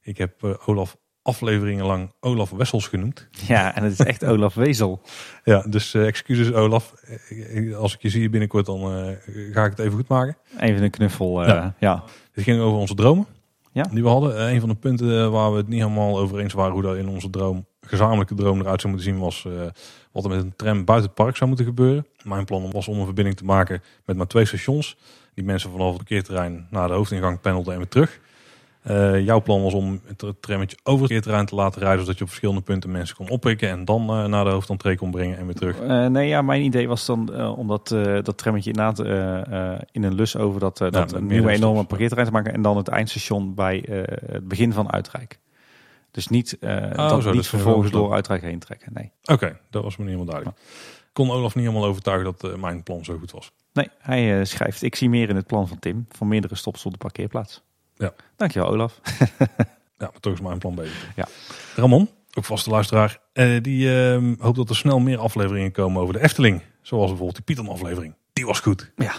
Ik 0.02 0.18
heb 0.18 0.44
Olaf 0.66 0.98
afleveringen 1.24 1.86
lang 1.86 2.11
Olaf 2.19 2.49
Wessels 2.49 2.88
genoemd. 2.88 3.28
Ja, 3.47 3.76
en 3.76 3.84
het 3.84 3.91
is 3.99 4.05
echt 4.05 4.26
Olaf 4.26 4.53
Wezel. 4.53 5.01
Ja, 5.43 5.65
dus 5.69 5.93
eh, 5.93 6.07
excuses 6.07 6.53
Olaf. 6.53 6.93
Eh, 7.30 7.76
Als 7.78 7.93
ik 7.93 8.01
je 8.01 8.09
zie 8.09 8.30
binnenkort, 8.30 8.65
dan 8.65 8.80
eh, 8.82 9.07
ga 9.53 9.63
ik 9.65 9.69
het 9.71 9.80
even 9.80 9.91
goed 9.93 10.07
maken. 10.07 10.38
Even 10.59 10.84
een 10.84 10.89
knuffel. 10.89 11.41
eh, 11.41 11.47
Ja. 11.47 11.74
ja. 11.80 12.03
Het 12.32 12.43
ging 12.43 12.59
over 12.61 12.80
onze 12.80 12.95
dromen 12.95 13.26
Ja. 13.71 13.84
die 13.91 14.03
we 14.03 14.09
hadden. 14.09 14.38
Eh, 14.38 14.53
Een 14.53 14.59
van 14.59 14.69
de 14.69 14.76
punten 14.76 15.19
eh, 15.24 15.30
waar 15.30 15.51
we 15.51 15.57
het 15.57 15.67
niet 15.67 15.82
helemaal 15.82 16.19
over 16.19 16.39
eens 16.39 16.53
waren 16.53 16.74
hoe 16.74 16.82
dat 16.82 16.95
in 16.95 17.07
onze 17.07 17.30
droom, 17.30 17.65
gezamenlijke 17.82 18.36
droom 18.36 18.59
eruit 18.59 18.82
zou 18.82 18.93
moeten 18.93 19.11
zien, 19.11 19.21
was 19.21 19.45
eh, 19.45 19.51
wat 20.11 20.24
er 20.24 20.30
met 20.30 20.39
een 20.39 20.55
tram 20.55 20.86
buiten 20.86 21.09
het 21.09 21.17
park 21.17 21.36
zou 21.36 21.47
moeten 21.47 21.65
gebeuren. 21.67 22.05
Mijn 22.24 22.45
plan 22.45 22.71
was 22.71 22.88
om 22.88 22.97
een 22.99 23.05
verbinding 23.05 23.38
te 23.38 23.45
maken 23.45 23.82
met 24.05 24.17
maar 24.17 24.28
twee 24.28 24.45
stations. 24.45 24.97
Die 25.34 25.45
mensen 25.45 25.71
vanaf 25.71 25.88
het 25.88 25.97
parkeerterrein 25.97 26.67
naar 26.69 26.88
de 26.88 26.93
hoofdingang 26.93 27.41
pendelden 27.41 27.71
en 27.74 27.80
weer 27.80 27.88
terug. 27.88 28.19
Eh, 28.84 29.26
jouw 29.26 29.42
plan 29.42 29.62
was 29.64 29.74
om 29.74 30.02
het 30.06 30.42
trammetje 30.42 30.78
over 30.84 31.14
het 31.14 31.24
te 31.24 31.56
laten 31.56 31.82
rijden, 31.82 32.00
zodat 32.00 32.18
je 32.18 32.24
op 32.24 32.30
verschillende 32.30 32.62
punten 32.62 32.92
mensen 32.92 33.16
kon 33.16 33.30
oppikken 33.30 33.70
en 33.70 33.86
dan 33.86 34.10
eh, 34.10 34.26
naar 34.26 34.44
de 34.44 34.50
hoofdentree 34.50 34.98
kon 34.98 35.12
brengen 35.12 35.38
en 35.38 35.46
weer 35.46 35.56
terug. 35.56 35.80
Eh, 35.80 36.06
nee, 36.06 36.28
ja, 36.28 36.42
mijn 36.42 36.64
idee 36.64 36.88
was 36.88 37.06
dan 37.06 37.46
om 37.56 37.68
dat, 37.68 37.88
dat 38.24 38.38
trammetje 38.38 38.72
inderdaad 38.72 39.00
in 39.92 40.04
een 40.04 40.16
lus 40.16 40.36
over 40.38 40.60
dat, 40.60 40.82
eh, 40.82 40.92
dat 40.92 41.22
nieuwe 41.22 41.52
enorme 41.52 41.84
parkeerterrein 41.84 42.28
te 42.28 42.34
maken. 42.34 42.54
En 42.54 42.62
dan 42.62 42.78
het 42.78 42.88
eindstation 42.88 43.54
bij 43.54 43.84
het 44.26 44.48
begin 44.48 44.74
van 44.74 44.92
Uitrijk. 44.92 45.40
Dus 46.12 46.28
niet, 46.28 46.58
eh, 46.60 46.82
dat, 46.96 47.12
Oh, 47.12 47.22
zo, 47.22 47.32
niet 47.32 47.48
vervolgens 47.48 47.92
door 47.92 48.14
Uitrijk 48.14 48.42
heen 48.42 48.60
trekken. 48.60 48.92
Nee. 48.94 49.12
Oké, 49.24 49.60
dat 49.70 49.84
was 49.84 49.98
me 49.98 50.04
niet 50.04 50.14
helemaal 50.14 50.34
duidelijk. 50.34 50.62
Kon 51.14 51.32
Olaf 51.32 51.56
niet 51.56 51.66
helemaal 51.66 51.88
overtuigen 51.90 52.36
dat 52.38 52.58
mijn 52.58 52.84
plan 52.84 53.06
zo 53.06 53.18
goed 53.18 53.32
was. 53.32 53.52
Nee, 53.74 53.88
hij 53.98 54.46
schrijft, 54.46 54.84
ik 54.84 54.96
zie 54.96 55.10
meer 55.10 55.30
in 55.30 55.36
het 55.36 55.48
plan 55.48 55.68
van 55.68 55.80
Tim. 55.80 56.06
Van 56.10 56.28
meerdere 56.28 56.56
stops 56.56 56.86
op 56.86 56.92
de 56.92 56.98
parkeerplaats. 56.98 57.62
Ja. 57.98 58.14
Dankjewel 58.36 58.70
Olaf. 58.70 59.00
Ja, 59.98 60.10
maar 60.12 60.20
toch 60.20 60.34
is 60.34 60.41
mijn 60.41 60.58
plan 60.58 60.76
beter. 60.76 61.12
Ja. 61.16 61.28
Ramon, 61.76 62.10
ook 62.34 62.44
vaste 62.46 62.70
luisteraar, 62.70 63.20
eh, 63.34 63.62
die 63.62 63.96
ehm, 64.12 64.36
hoopt 64.39 64.56
dat 64.56 64.70
er 64.70 64.76
snel 64.76 65.00
meer 65.00 65.18
afleveringen 65.18 65.72
komen 65.72 66.02
over 66.02 66.14
de 66.14 66.22
Efteling. 66.24 66.62
Zoals 66.82 67.08
bijvoorbeeld 67.08 67.36
die 67.46 67.56
Python 67.56 67.74
aflevering. 67.74 68.16
Die 68.34 68.46
was 68.46 68.60
goed. 68.60 68.91
Ja. 68.96 69.14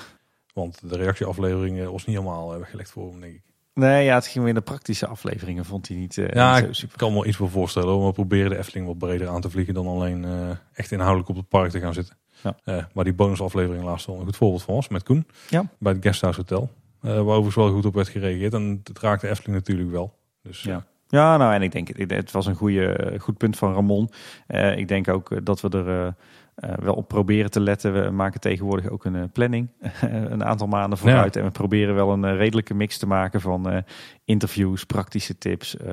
Want 0.55 0.91
de 0.91 0.97
reactieaflevering 0.97 1.85
was 1.91 2.05
niet 2.07 2.17
helemaal 2.17 2.53
eh, 2.53 2.59
weggelegd 2.59 2.91
voor 2.91 3.11
hem, 3.11 3.21
denk 3.21 3.35
ik. 3.35 3.43
Nee, 3.75 4.05
ja, 4.05 4.15
het 4.15 4.25
ging 4.27 4.39
weer 4.39 4.49
in 4.49 4.55
de 4.55 4.61
praktische 4.61 5.07
afleveringen. 5.07 5.65
Vond 5.65 5.89
hij 5.89 5.97
niet, 5.97 6.19
eh, 6.19 6.29
Ja, 6.29 6.59
niet 6.59 6.69
ik 6.69 6.75
super. 6.75 6.99
kan 6.99 7.09
me 7.09 7.15
wel 7.15 7.27
iets 7.27 7.37
voor 7.37 7.51
voorstellen. 7.51 7.89
hoor. 7.89 8.07
We 8.07 8.13
proberen 8.13 8.51
de 8.51 8.59
Efteling 8.59 8.87
wat 8.87 8.99
breder 8.99 9.29
aan 9.29 9.41
te 9.41 9.51
vliegen 9.51 9.75
dan 9.75 9.87
alleen 9.87 10.27
echt 10.73 10.93
inhoudelijk 10.93 11.29
op 11.29 11.37
het 11.37 11.49
park 11.49 11.71
te 11.71 11.81
gaan 11.81 11.95
zitten. 11.95 12.17
Ja. 12.65 12.89
Waar 12.93 13.05
die 13.05 13.13
bonusaflevering 13.15 13.85
laatst 13.85 14.07
wel 14.07 14.17
een 14.19 14.25
goed 14.25 14.37
voorbeeld 14.37 14.63
van 14.63 14.75
was 14.75 14.89
met 14.89 15.03
Koen. 15.03 15.27
Ja. 15.49 15.71
Bij 15.79 15.93
het 15.93 16.03
Guesthouse 16.03 16.41
Hotel. 16.41 16.71
Eh 17.05 17.11
waar 17.15 17.21
overigens 17.25 17.55
wel 17.55 17.71
goed 17.73 17.85
op 17.87 17.95
werd 17.95 18.09
gereageerd. 18.09 18.55
En 18.55 18.81
het 18.85 18.99
raakte 18.99 19.29
Efteling 19.29 19.55
natuurlijk 19.57 19.91
wel. 19.91 20.15
Dus 20.43 20.63
Ja. 20.63 20.75
eh, 20.77 20.83
Ja, 21.09 21.37
nou 21.37 21.55
en 21.55 21.63
ik 21.63 21.73
denk, 21.73 21.89
het 22.11 22.31
was 22.31 22.47
een 22.47 22.55
goede, 22.55 23.15
goed 23.19 23.37
punt 23.39 23.57
van 23.57 23.73
Ramon. 23.75 24.11
Eh, 24.47 24.77
ik 24.79 24.89
denk 24.89 25.09
ook 25.09 25.31
eh, 25.31 25.39
dat 25.43 25.61
we 25.61 25.69
er 25.69 25.89
eh, 25.89 26.07
eh, 26.55 26.79
wel 26.79 26.95
op 26.95 27.09
proberen 27.09 27.51
te 27.51 27.61
letten. 27.61 28.05
We 28.05 28.11
maken 28.11 28.41
tegenwoordig 28.41 28.89
ook 28.89 29.05
een 29.05 29.17
eh, 29.17 29.23
planning, 29.33 29.69
een 30.31 30.45
aantal 30.45 30.67
maanden 30.67 30.99
vooruit. 30.99 31.37
En 31.37 31.45
we 31.45 31.51
proberen 31.51 31.95
wel 31.95 32.13
een 32.13 32.25
eh, 32.25 32.37
redelijke 32.37 32.75
mix 32.75 32.99
te 32.99 33.07
maken 33.07 33.41
van 33.41 33.71
eh, 33.71 33.79
interviews, 34.25 34.85
praktische 34.85 35.39
tips, 35.39 35.77
eh, 35.77 35.93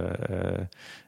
eh, 0.53 0.59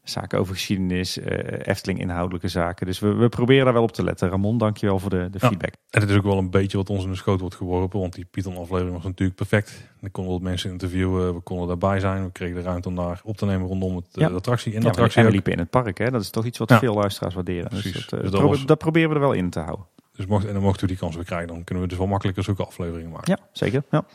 zaken 0.03 0.39
over 0.39 0.53
geschiedenis, 0.53 1.19
eh, 1.19 1.67
Efteling 1.67 1.99
inhoudelijke 1.99 2.47
zaken. 2.47 2.85
Dus 2.85 2.99
we, 2.99 3.13
we 3.13 3.29
proberen 3.29 3.63
daar 3.65 3.73
wel 3.73 3.83
op 3.83 3.91
te 3.91 4.03
letten. 4.03 4.29
Ramon, 4.29 4.57
dankjewel 4.57 4.99
voor 4.99 5.09
de, 5.09 5.27
de 5.31 5.37
Ja. 5.41 5.47
feedback. 5.47 5.73
En 5.89 6.01
het 6.01 6.09
is 6.09 6.15
ook 6.15 6.23
wel 6.23 6.37
een 6.37 6.49
beetje 6.49 6.77
wat 6.77 6.89
ons 6.89 7.03
in 7.03 7.09
de 7.09 7.15
schoot 7.15 7.39
wordt 7.39 7.55
geworpen. 7.55 7.99
Want 7.99 8.13
die 8.13 8.25
Python 8.31 8.57
aflevering 8.57 8.93
was 8.95 9.03
natuurlijk 9.03 9.37
perfect. 9.37 9.87
Dan 10.01 10.11
konden 10.11 10.33
we 10.33 10.39
wat 10.39 10.47
mensen 10.49 10.71
interviewen. 10.71 11.33
We 11.35 11.39
konden 11.41 11.67
daarbij 11.67 11.99
zijn. 11.99 12.23
We 12.23 12.31
kregen 12.31 12.55
de 12.55 12.61
ruimte 12.61 12.87
om 12.87 12.95
daar 12.95 13.21
op 13.23 13.37
te 13.37 13.45
nemen 13.45 13.67
rondom 13.67 13.95
het, 13.95 14.05
eh, 14.11 14.21
Ja. 14.21 14.27
de 14.27 14.35
attractie. 14.35 14.71
En 14.73 14.77
de 14.79 14.83
Ja, 14.85 14.89
attractie 14.91 15.19
en 15.19 15.25
we 15.25 15.31
liepen 15.31 15.51
in 15.51 15.59
het 15.59 15.69
park, 15.69 15.97
hè? 15.97 16.11
dat 16.11 16.21
is 16.21 16.29
toch 16.29 16.45
iets 16.45 16.57
wat 16.57 16.73
veel 16.73 16.93
luisteraars 16.93 17.33
waarderen. 17.35 17.67
Precies. 17.69 17.91
Dus 17.93 18.05
dat, 18.07 18.13
eh, 18.13 18.19
Dus 18.21 18.29
dat 18.31 18.39
probe- 18.39 18.55
was- 18.55 18.65
dat 18.65 18.77
proberen 18.77 19.09
we 19.09 19.15
er 19.15 19.21
wel 19.21 19.33
in 19.33 19.49
te 19.49 19.59
houden. 19.59 19.85
Dus 20.15 20.25
mocht, 20.25 20.45
en 20.45 20.53
dan 20.53 20.61
mochten 20.61 20.81
we 20.81 20.87
die 20.87 20.97
kans 20.97 21.15
weer 21.15 21.25
krijgen. 21.25 21.47
Dan 21.47 21.63
kunnen 21.63 21.83
we 21.83 21.89
dus 21.89 21.97
wel 21.97 22.07
makkelijker 22.07 22.43
zulke 22.43 22.65
afleveringen 22.65 23.11
maken. 23.11 23.37
Ja, 23.39 23.45
zeker. 23.51 23.83
Ja. 23.91 24.05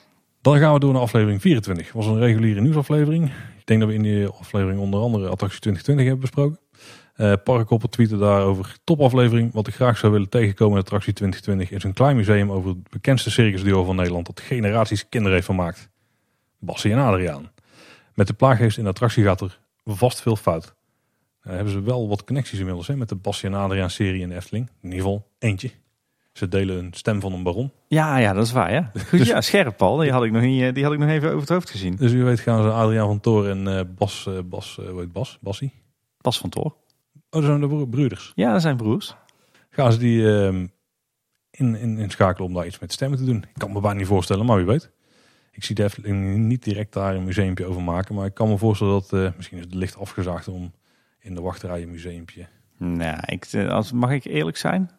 Dan 0.41 0.59
gaan 0.59 0.73
we 0.73 0.79
door 0.81 0.93
naar 0.93 1.03
aflevering 1.03 1.41
24. 1.41 1.85
Dat 1.87 1.95
was 1.95 2.07
een 2.07 2.19
reguliere 2.19 2.61
nieuwsaflevering. 2.61 3.31
Denk 3.69 3.81
dat 3.81 3.89
we 3.89 3.95
in 3.95 4.03
die 4.03 4.27
aflevering 4.27 4.81
onder 4.81 5.01
andere 5.01 5.29
attractie 5.29 5.61
2020 5.61 6.07
hebben 6.07 6.21
besproken. 6.21 6.59
Eh 7.15 7.33
Parkkoppel 7.45 7.89
tweette 7.89 8.19
daarover 8.19 8.77
topaflevering. 8.85 9.53
Wat 9.53 9.67
ik 9.67 9.75
graag 9.75 9.99
zou 9.99 10.13
willen 10.13 10.29
tegenkomen 10.29 10.75
in 10.75 10.83
attractie 10.83 11.13
2020 11.13 11.77
is 11.77 11.85
een 11.85 11.93
klein 11.93 12.17
museum 12.17 12.53
over 12.53 12.69
het 12.69 12.91
bekendste 12.91 13.31
circusduo 13.31 13.85
van 13.85 13.97
Nederland 13.97 14.27
dat 14.27 14.41
generaties 14.41 15.09
kinderen 15.09 15.35
heeft 15.35 15.47
vermaakt. 15.47 15.89
Bassie 16.59 16.93
en 16.93 16.99
Adriaan. 16.99 17.51
Met 18.15 18.27
de 18.27 18.33
plaaggeest 18.33 18.79
in 18.79 18.85
de 18.85 18.91
attractie 18.91 19.25
gaat 19.25 19.41
er 19.41 19.61
vast 19.85 20.23
veel 20.23 20.37
fout. 20.37 20.75
Nou 21.43 21.57
hebben 21.57 21.73
ze 21.73 21.83
wel 21.83 22.09
wat 22.09 22.25
connecties 22.25 22.59
inmiddels 22.59 22.87
hè, 22.87 22.97
met 22.97 23.09
de 23.09 23.17
Bassie 23.17 23.49
en 23.49 23.55
Adriaan 23.55 23.91
serie 23.91 24.21
in 24.21 24.29
de 24.29 24.35
Efteling. 24.35 24.69
In 24.69 24.91
ieder 24.91 24.99
geval 24.99 25.29
eentje. 25.39 25.71
Ze 26.39 26.49
delen 26.49 26.79
een 26.79 26.93
stem 26.93 27.21
van 27.21 27.33
een 27.33 27.43
baron. 27.43 27.73
Ja, 27.89 28.17
ja, 28.17 28.33
dat 28.33 28.45
is 28.45 28.53
waar. 28.53 28.73
Ja, 28.73 28.91
Goed, 29.09 29.27
ja 29.27 29.41
scherp 29.41 29.77
Paul. 29.77 29.97
Die 29.97 30.13
had, 30.13 30.25
ik 30.25 30.33
nog 30.33 30.43
niet, 30.43 30.63
eh, 30.63 30.75
die 30.75 30.85
had 30.85 30.93
ik 30.93 30.99
nog 30.99 31.09
even 31.09 31.29
over 31.29 31.41
het 31.41 31.49
hoofd 31.49 31.71
gezien. 31.71 31.97
Dus 31.97 32.13
u 32.13 32.25
weet 32.25 32.41
gaan 32.41 32.63
ze 32.63 32.71
Adriaan 32.71 33.07
van 33.07 33.21
Toren 33.21 33.67
en 33.67 33.79
eh, 33.79 33.85
Bas, 33.97 34.27
eh, 34.27 34.39
Bas, 34.45 34.79
hoe 34.91 35.01
heet 35.01 35.13
Bas? 35.13 35.39
Bassie? 35.41 35.73
Pas 36.21 36.39
van 36.39 36.51
Tor. 36.51 36.65
Oh, 36.65 36.75
dat 37.31 37.45
zijn 37.45 37.61
de 37.61 37.67
bro- 37.67 37.87
broeders. 37.87 38.33
Ja, 38.35 38.53
dat 38.53 38.63
zijn 38.63 38.77
broers. 38.77 39.15
Gaan 39.71 39.93
ze 39.93 39.99
die 39.99 40.33
ehm, 40.33 40.67
in, 41.51 41.75
in, 41.75 41.99
inschakelen 41.99 42.49
om 42.49 42.55
daar 42.55 42.67
iets 42.67 42.79
met 42.79 42.93
stemmen 42.93 43.19
te 43.19 43.25
doen? 43.25 43.37
Ik 43.37 43.59
kan 43.59 43.73
me 43.73 43.81
bijna 43.81 43.99
niet 43.99 44.07
voorstellen, 44.07 44.47
maar 44.47 44.57
wie 44.57 44.67
weet. 44.67 44.91
Ik 45.53 45.65
zie 45.65 45.75
de 45.75 45.85
Efteling 45.85 46.37
niet 46.37 46.65
direct 46.65 46.93
daar 46.93 47.15
een 47.15 47.25
museumpje 47.25 47.67
over 47.67 47.83
maken. 47.83 48.15
Maar 48.15 48.27
ik 48.27 48.35
kan 48.35 48.49
me 48.49 48.59
voorstellen 48.59 49.03
dat, 49.09 49.37
misschien 49.37 49.59
is 49.59 49.65
het 49.65 49.75
licht 49.75 49.97
afgezaagd 49.97 50.49
om 50.49 50.73
in 51.21 51.35
de 51.35 51.41
wachtrij 51.41 51.83
een 51.83 51.91
museumpje. 51.91 52.47
Nou, 52.77 53.19
ik, 53.27 53.55
als, 53.69 53.93
mag 53.93 54.11
ik 54.11 54.25
eerlijk 54.25 54.57
zijn? 54.57 54.91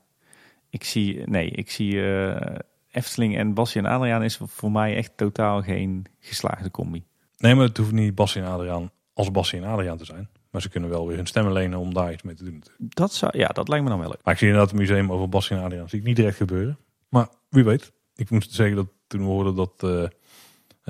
Ik 0.69 0.83
zie, 0.83 1.21
nee, 1.25 1.49
ik 1.49 1.71
zie 1.71 2.11
eh, 2.11 2.55
Efteling 2.91 3.37
en 3.37 3.53
Basje 3.53 3.79
en 3.79 3.85
Adriaan 3.85 4.23
is 4.23 4.39
voor 4.43 4.71
mij 4.71 4.95
echt 4.95 5.11
totaal 5.17 5.61
geen 5.61 6.05
geslaagde 6.19 6.71
combi. 6.71 7.03
Nee, 7.37 7.55
maar 7.55 7.65
het 7.65 7.77
hoeft 7.77 7.91
niet 7.91 8.15
Bassie 8.15 8.41
en 8.41 8.47
Adriaan 8.47 8.91
als 9.13 9.31
Bassie 9.31 9.61
en 9.61 9.67
Adriaan 9.67 9.97
te 9.97 10.05
zijn. 10.05 10.29
Maar 10.51 10.61
ze 10.61 10.69
kunnen 10.69 10.89
wel 10.89 11.07
weer 11.07 11.15
hun 11.15 11.25
stemmen 11.25 11.53
lenen 11.53 11.79
om 11.79 11.93
daar 11.93 12.13
iets 12.13 12.23
mee 12.23 12.35
te 12.35 12.43
doen. 12.43 12.63
Dat 12.77 13.13
zou, 13.13 13.37
ja, 13.37 13.47
dat 13.47 13.67
lijkt 13.67 13.83
me 13.83 13.89
dan 13.89 13.99
wel 13.99 14.09
leuk. 14.09 14.23
Maar 14.23 14.33
ik 14.33 14.39
zie 14.39 14.47
inderdaad 14.47 14.71
een 14.71 14.79
museum 14.79 15.11
over 15.11 15.29
Bassie 15.29 15.57
en 15.57 15.63
Adriaan. 15.63 15.89
zie 15.89 15.99
ik 15.99 16.05
niet 16.05 16.15
direct 16.15 16.37
gebeuren. 16.37 16.77
Maar 17.09 17.27
wie 17.49 17.63
weet. 17.63 17.91
Ik 18.15 18.29
moest 18.29 18.53
zeggen 18.53 18.75
dat 18.75 18.87
toen 19.07 19.21
we 19.21 19.27
hoorden 19.27 19.55
dat 19.55 19.73
eh, 19.77 20.03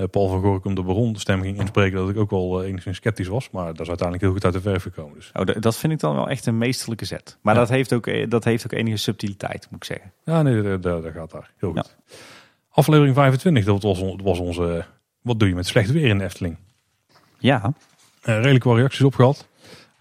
Paul 0.07 0.27
van 0.27 0.41
Gorkum 0.41 0.75
de 0.75 0.81
Baron 0.83 1.13
de 1.13 1.19
stem 1.19 1.41
ging 1.41 1.59
inspreken, 1.59 1.97
dat 1.97 2.09
ik 2.09 2.17
ook 2.17 2.29
wel 2.29 2.61
eh, 2.61 2.67
enigszins 2.67 2.97
sceptisch 2.97 3.27
was. 3.27 3.49
Maar 3.49 3.65
dat 3.65 3.79
is 3.79 3.87
uiteindelijk 3.87 4.21
heel 4.21 4.31
goed 4.33 4.45
uit 4.45 4.53
de 4.53 4.61
verf 4.61 4.83
gekomen. 4.83 5.13
Dus 5.15 5.31
Oh, 5.33 5.61
dat 5.61 5.77
vind 5.77 5.93
ik 5.93 5.99
dan 5.99 6.15
wel 6.15 6.29
echt 6.29 6.45
een 6.45 6.57
meesterlijke 6.57 7.05
zet. 7.05 7.37
Maar 7.41 7.53
Ja. 7.53 7.59
dat, 7.59 7.69
heeft 7.69 7.93
ook, 7.93 8.07
eh, 8.07 8.29
dat 8.29 8.43
heeft 8.43 8.65
ook 8.65 8.71
enige 8.71 8.97
subtiliteit, 8.97 9.67
moet 9.69 9.79
ik 9.79 9.83
zeggen. 9.95 10.11
ja, 10.23 10.41
nee, 10.41 10.79
daar 10.79 11.11
gaat 11.11 11.31
daar. 11.31 11.51
Heel 11.57 11.71
goed. 11.71 11.97
Aflevering 12.69 13.15
25, 13.15 13.65
dat 13.65 13.83
was, 13.83 13.99
on- 13.99 14.17
dat 14.17 14.25
was 14.25 14.39
onze... 14.39 14.77
eh, 14.77 14.83
wat 15.21 15.39
doe 15.39 15.47
je 15.47 15.55
met 15.55 15.67
slecht 15.67 15.91
weer 15.91 16.07
in 16.07 16.17
de 16.17 16.23
Efteling? 16.23 16.57
Ja, 17.37 17.73
Eh, 18.21 18.35
redelijk 18.35 18.63
wat 18.63 18.77
reacties 18.77 19.01
op 19.05 19.15
gehad. 19.15 19.47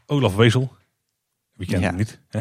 Olaf 0.06 0.36
Wezel. 0.36 0.72
Wie 1.54 1.66
kent 1.66 1.82
Ja. 1.82 1.88
hem 1.88 1.96
niet? 1.96 2.20
Hè? 2.28 2.40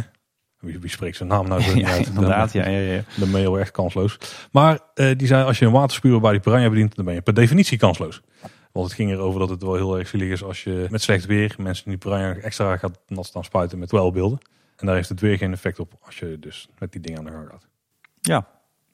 Wie, 0.60 0.80
wie 0.80 0.90
spreekt 0.90 1.18
zijn 1.18 1.30
naam 1.30 1.48
nou 1.48 1.62
zo 1.62 1.74
niet 1.74 1.88
Ja, 1.88 1.92
uit? 1.92 2.08
inderdaad. 2.08 2.54
Dan, 2.54 2.62
Ja, 2.62 2.70
ja, 2.70 2.94
ja. 2.94 3.04
dan 3.16 3.32
ben 3.32 3.42
je 3.42 3.52
wel 3.52 3.60
echt 3.60 3.72
kansloos. 3.72 4.18
Maar 4.52 4.80
eh, 4.94 5.18
die 5.18 5.28
zei, 5.28 5.44
als 5.44 5.60
je 5.60 5.66
een 5.66 5.72
waterspuwer 5.72 6.20
bij 6.20 6.32
die 6.32 6.40
piranha 6.40 6.70
bedient, 6.70 6.96
dan 6.96 7.06
ben 7.06 7.14
je 7.14 7.22
per 7.22 7.34
definitie 7.34 7.78
kansloos. 7.78 8.22
Want 8.72 8.86
het 8.86 8.96
ging 8.96 9.12
erover 9.12 9.40
dat 9.40 9.50
het 9.50 9.62
wel 9.64 9.76
heel 9.76 9.98
erg 9.98 10.08
zielig 10.08 10.30
is 10.30 10.44
als 10.44 10.64
je 10.64 10.88
met 10.90 11.02
slecht 11.02 11.26
weer 11.26 11.56
mensen 11.58 11.90
die 11.90 11.98
piranha 11.98 12.36
extra 12.36 12.78
gaat 12.78 13.00
nat 13.08 13.26
staan 13.26 13.44
spuiten 13.44 13.80
met 13.80 13.90
kwelbeelden. 13.90 14.40
En 14.78 14.86
daar 14.86 14.96
heeft 14.96 15.10
het 15.10 15.20
weer 15.20 15.38
geen 15.38 15.52
effect 15.54 15.80
op 15.80 15.94
als 16.02 16.20
je 16.20 16.38
dus 16.40 16.68
met 16.80 16.92
die 16.92 17.02
dingen 17.02 17.20
aan 17.20 17.26
de 17.26 17.32
gang 17.32 17.48
gaat. 17.50 17.68
Ja. 18.22 18.48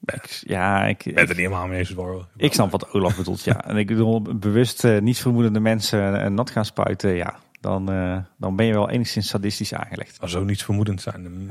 Ik, 0.05 0.25
ja, 0.45 0.85
ik, 0.85 1.03
ben 1.03 1.15
er 1.15 1.27
niet 1.27 1.35
helemaal 1.35 1.67
mee 1.67 1.79
eens. 1.79 1.95
Ik 2.37 2.53
snap 2.53 2.71
wat 2.71 2.91
Olaf 2.93 3.15
bedoelt, 3.17 3.43
ja. 3.43 3.63
En 3.67 3.77
ik 3.77 3.87
bedoel, 3.87 4.21
bewust 4.21 4.83
eh, 4.83 5.01
niets 5.01 5.21
vermoedende 5.21 5.59
mensen 5.59 6.21
eh, 6.21 6.29
nat 6.29 6.49
gaan 6.49 6.65
spuiten, 6.65 7.15
ja. 7.15 7.39
Dan, 7.63 7.91
eh, 7.91 8.17
dan 8.37 8.55
ben 8.55 8.65
je 8.65 8.73
wel 8.73 8.89
enigszins 8.89 9.27
sadistisch 9.27 9.73
aangelegd. 9.73 10.19
Maar 10.19 10.29
zo 10.29 10.43
niets 10.43 10.63
vermoedend 10.63 11.01
zijn. 11.01 11.49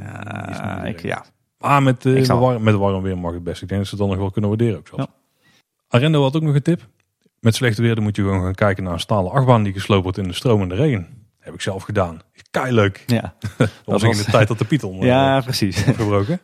ik, 0.85 1.03
ja. 1.03 1.25
Maar 1.59 1.83
met, 1.83 2.07
eh, 2.07 2.57
met 2.59 2.75
warm 2.75 3.03
weer 3.03 3.19
mag 3.19 3.33
het 3.33 3.45
best. 3.45 3.63
Ik 3.63 3.69
denk 3.69 3.81
dat 3.81 3.89
ze 3.89 3.97
het 3.97 4.05
dan 4.05 4.13
nog 4.13 4.23
wel 4.23 4.31
kunnen 4.31 4.51
waarderen 4.51 4.79
ook 4.79 4.89
zelfs. 4.89 5.03
Ja. 5.03 5.15
Arendo 5.89 6.23
had 6.23 6.37
ook 6.37 6.43
nog 6.43 6.55
een 6.55 6.63
tip. 6.63 6.89
Met 7.41 7.55
slechte 7.55 7.83
weer 7.83 7.95
dan 7.95 8.05
moet 8.05 8.17
je 8.17 8.23
gewoon 8.23 8.43
gaan 8.43 8.55
kijken 8.55 8.85
naar 8.85 8.93
een 8.93 9.01
stalen 9.01 9.33
achtbaan 9.33 9.63
die 9.63 9.73
gesloopt 9.73 10.03
wordt 10.03 10.19
in 10.19 10.29
de 10.29 10.35
stromende 10.35 10.75
regen. 10.75 11.09
Heb 11.39 11.55
ik 11.55 11.61
zelf 11.61 11.83
gedaan. 11.83 12.21
Kei 12.51 12.73
leuk. 12.73 13.05
ja. 13.07 13.35
Dat 13.59 13.71
was 13.85 14.03
in 14.03 14.11
de 14.11 14.25
tijd 14.25 14.49
dat 14.49 14.59
de 14.59 14.65
Python 14.65 15.01
eh, 15.01 15.07
ja, 15.13 15.41
precies. 15.41 15.77
afgebroken. 15.89 16.41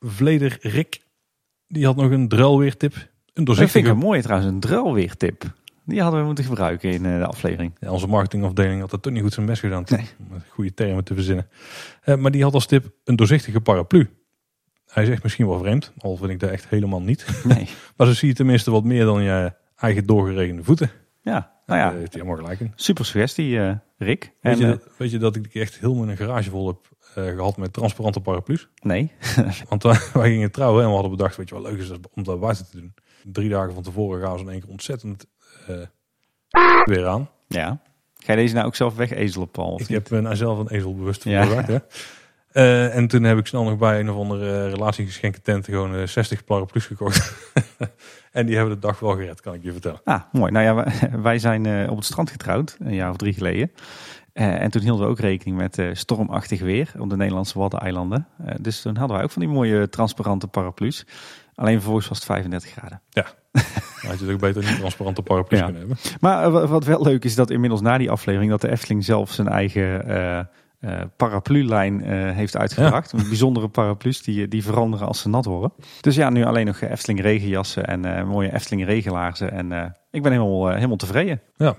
Vleder 0.00 0.58
Rick, 0.60 1.00
die 1.66 1.86
had 1.86 1.96
nog 1.96 2.10
een 2.10 2.28
druilweertip. 2.28 2.94
Een 2.94 3.00
Dat 3.00 3.10
vind 3.34 3.46
doorzichtige... 3.46 3.86
ik 3.86 3.92
een 3.92 3.98
mooie 3.98 4.22
trouwens, 4.22 4.50
een 4.50 4.60
druilweertip. 4.60 5.44
Die 5.86 6.02
hadden 6.02 6.20
we 6.20 6.26
moeten 6.26 6.44
gebruiken 6.44 6.90
in 6.90 7.04
eh, 7.06 7.18
de 7.18 7.26
aflevering. 7.26 7.72
Ja, 7.80 7.90
onze 7.90 8.06
marketingafdeling 8.06 8.80
had 8.80 8.90
dat 8.90 9.02
toch 9.02 9.12
niet 9.12 9.22
goed 9.22 9.32
zijn 9.32 9.46
best 9.46 9.60
gedaan 9.60 9.84
om 10.30 10.42
goede 10.48 10.74
termen 10.74 11.04
te 11.04 11.14
verzinnen. 11.14 11.48
Eh, 12.02 12.16
maar 12.16 12.30
die 12.30 12.42
had 12.42 12.54
als 12.54 12.66
tip 12.66 12.90
een 13.04 13.16
doorzichtige 13.16 13.60
paraplu. 13.60 14.10
Hij 14.86 15.04
zegt 15.04 15.22
misschien 15.22 15.46
wel 15.46 15.58
vreemd, 15.58 15.92
al 15.98 16.16
vind 16.16 16.30
ik 16.30 16.40
dat 16.40 16.50
echt 16.50 16.68
helemaal 16.68 17.02
niet. 17.02 17.26
Nee. 17.44 17.68
Maar 17.96 18.06
zo 18.06 18.12
zie 18.12 18.28
je 18.28 18.34
tenminste 18.34 18.70
wat 18.70 18.84
meer 18.84 19.04
dan 19.04 19.22
je 19.22 19.52
eigen 19.76 20.06
doorgeregende 20.06 20.64
voeten. 20.64 20.90
Ja, 21.22 21.52
nou 21.66 21.80
ja, 21.80 21.90
heeft 21.92 22.12
hij 22.12 22.22
helemaal 22.22 22.36
gelijk 22.42 22.60
in. 22.60 22.72
super 22.74 23.04
suggestie, 23.04 23.60
eh, 23.60 23.74
Rick. 23.98 24.32
Weet, 24.40 24.52
En, 24.52 24.58
je, 24.58 24.66
dat- 24.66 24.88
weet 24.98 25.10
je 25.10 25.18
dat 25.18 25.36
ik 25.36 25.54
echt 25.54 25.78
helemaal 25.78 26.08
een 26.08 26.16
garage 26.16 26.50
vol 26.50 26.66
heb 26.66 26.78
eh, 27.14 27.24
gehad 27.34 27.56
met 27.56 27.72
transparante 27.72 28.20
paraplu's? 28.20 28.68
nee. 28.82 29.12
Want 29.68 29.82
wij, 29.82 29.96
gingen 30.12 30.50
trouwen 30.50 30.82
en 30.82 30.88
we 30.88 30.92
hadden 30.94 31.10
bedacht, 31.10 31.36
weet 31.36 31.48
je 31.48 31.54
wat 31.54 31.64
leuk 31.64 31.78
is 31.78 31.90
om 32.14 32.22
dat 32.22 32.40
buiten 32.40 32.66
te 32.70 32.76
doen. 32.80 32.94
Drie 33.32 33.48
dagen 33.48 33.74
van 33.74 33.82
tevoren 33.82 34.20
gaan 34.22 34.38
ze 34.38 34.44
in 34.44 34.50
één 34.50 34.60
keer 34.60 34.70
ontzettend 34.70 35.26
weer 36.84 37.06
aan. 37.06 37.28
Ja. 37.48 37.80
Ga 38.24 38.32
je 38.32 38.38
deze 38.38 38.54
nou 38.54 38.66
ook 38.66 38.74
zelf 38.74 38.96
wegezelen, 38.96 39.50
Paul? 39.50 39.72
of 39.72 39.80
Ik 39.80 39.88
niet? 39.88 40.10
heb 40.10 40.24
uh, 40.24 40.32
zelf 40.32 40.58
een 40.58 40.68
ezel 40.68 40.94
bewust 40.94 41.24
Ja. 41.24 41.46
Hè? 41.46 41.78
Eh, 42.54 42.96
en 42.96 43.06
toen 43.06 43.22
heb 43.22 43.38
ik 43.38 43.46
snel 43.46 43.64
nog 43.64 43.78
bij 43.78 44.00
een 44.00 44.10
of 44.10 44.16
andere 44.16 44.66
uh, 44.66 44.72
relatiegeschenken 44.72 45.42
tent 45.42 45.64
gewoon 45.64 45.94
uh, 45.94 46.06
60 46.06 46.44
paraplu's 46.44 46.86
gekocht. 46.86 47.32
en 48.32 48.46
die 48.46 48.56
hebben 48.56 48.74
de 48.74 48.80
dag 48.80 49.00
wel 49.00 49.16
gered, 49.16 49.40
kan 49.40 49.54
ik 49.54 49.62
je 49.62 49.72
vertellen. 49.72 50.00
Ah, 50.04 50.22
mooi. 50.32 50.52
Nou 50.52 50.64
ja, 50.64 50.74
wij, 50.74 51.10
wij 51.28 51.38
zijn 51.38 51.90
op 51.90 51.96
het 51.96 52.04
strand 52.04 52.30
getrouwd, 52.30 52.76
een 52.78 52.94
jaar 52.94 53.10
of 53.10 53.16
drie 53.16 53.32
geleden. 53.32 53.72
En 54.32 54.70
toen 54.70 54.82
hielden 54.82 55.04
we 55.04 55.10
ook 55.10 55.18
rekening 55.18 55.56
met 55.56 55.96
stormachtig 55.96 56.60
weer 56.60 56.92
op 56.98 57.10
de 57.10 57.16
Nederlandse 57.16 57.58
Waddeneilanden. 57.58 58.26
Dus 58.60 58.80
toen 58.80 58.96
hadden 58.96 59.16
wij 59.16 59.24
ook 59.24 59.32
van 59.32 59.42
die 59.42 59.50
mooie 59.50 59.88
transparante 59.88 60.46
paraplu's. 60.46 61.06
Alleen 61.54 61.74
vervolgens 61.74 62.08
was 62.08 62.18
het 62.18 62.26
35 62.26 62.70
graden. 62.70 63.00
Ja, 63.10 63.26
dan 63.54 64.10
had 64.10 64.18
je 64.18 64.24
het 64.24 64.34
ook 64.34 64.40
beter 64.40 64.62
niet 64.62 64.78
transparante 64.78 65.22
paraplu's 65.22 65.58
Ja. 65.58 65.64
kunnen 65.64 65.82
hebben. 65.82 65.98
Maar 66.20 66.46
uh, 66.46 66.70
wat 66.70 66.84
wel 66.84 67.02
leuk 67.02 67.24
is 67.24 67.34
dat 67.34 67.50
inmiddels 67.50 67.80
na 67.80 67.98
die 67.98 68.10
aflevering 68.10 68.50
dat 68.50 68.60
de 68.60 68.70
Efteling 68.70 69.04
zelf 69.04 69.32
zijn 69.32 69.48
eigen 69.48 70.10
uh, 70.10 70.38
uh, 70.80 71.00
paraplulijn 71.16 72.00
heeft 72.32 72.56
uitgebracht. 72.56 73.12
Ja. 73.16 73.22
Bijzondere 73.28 73.68
paraplu's 73.68 74.22
die, 74.22 74.48
die 74.48 74.62
veranderen 74.62 75.06
als 75.06 75.20
ze 75.20 75.28
nat 75.28 75.44
worden. 75.44 75.72
Dus 76.00 76.14
ja, 76.14 76.30
nu 76.30 76.44
alleen 76.44 76.66
nog 76.66 76.80
Efteling 76.80 77.20
regenjassen 77.20 77.84
en 77.86 78.26
mooie 78.26 78.54
Efteling 78.54 78.86
regenlaarzen. 78.86 79.52
En 79.52 79.94
ik 80.10 80.22
ben 80.22 80.32
helemaal, 80.32 80.68
helemaal 80.68 80.96
tevreden. 80.96 81.40
Ja, 81.56 81.76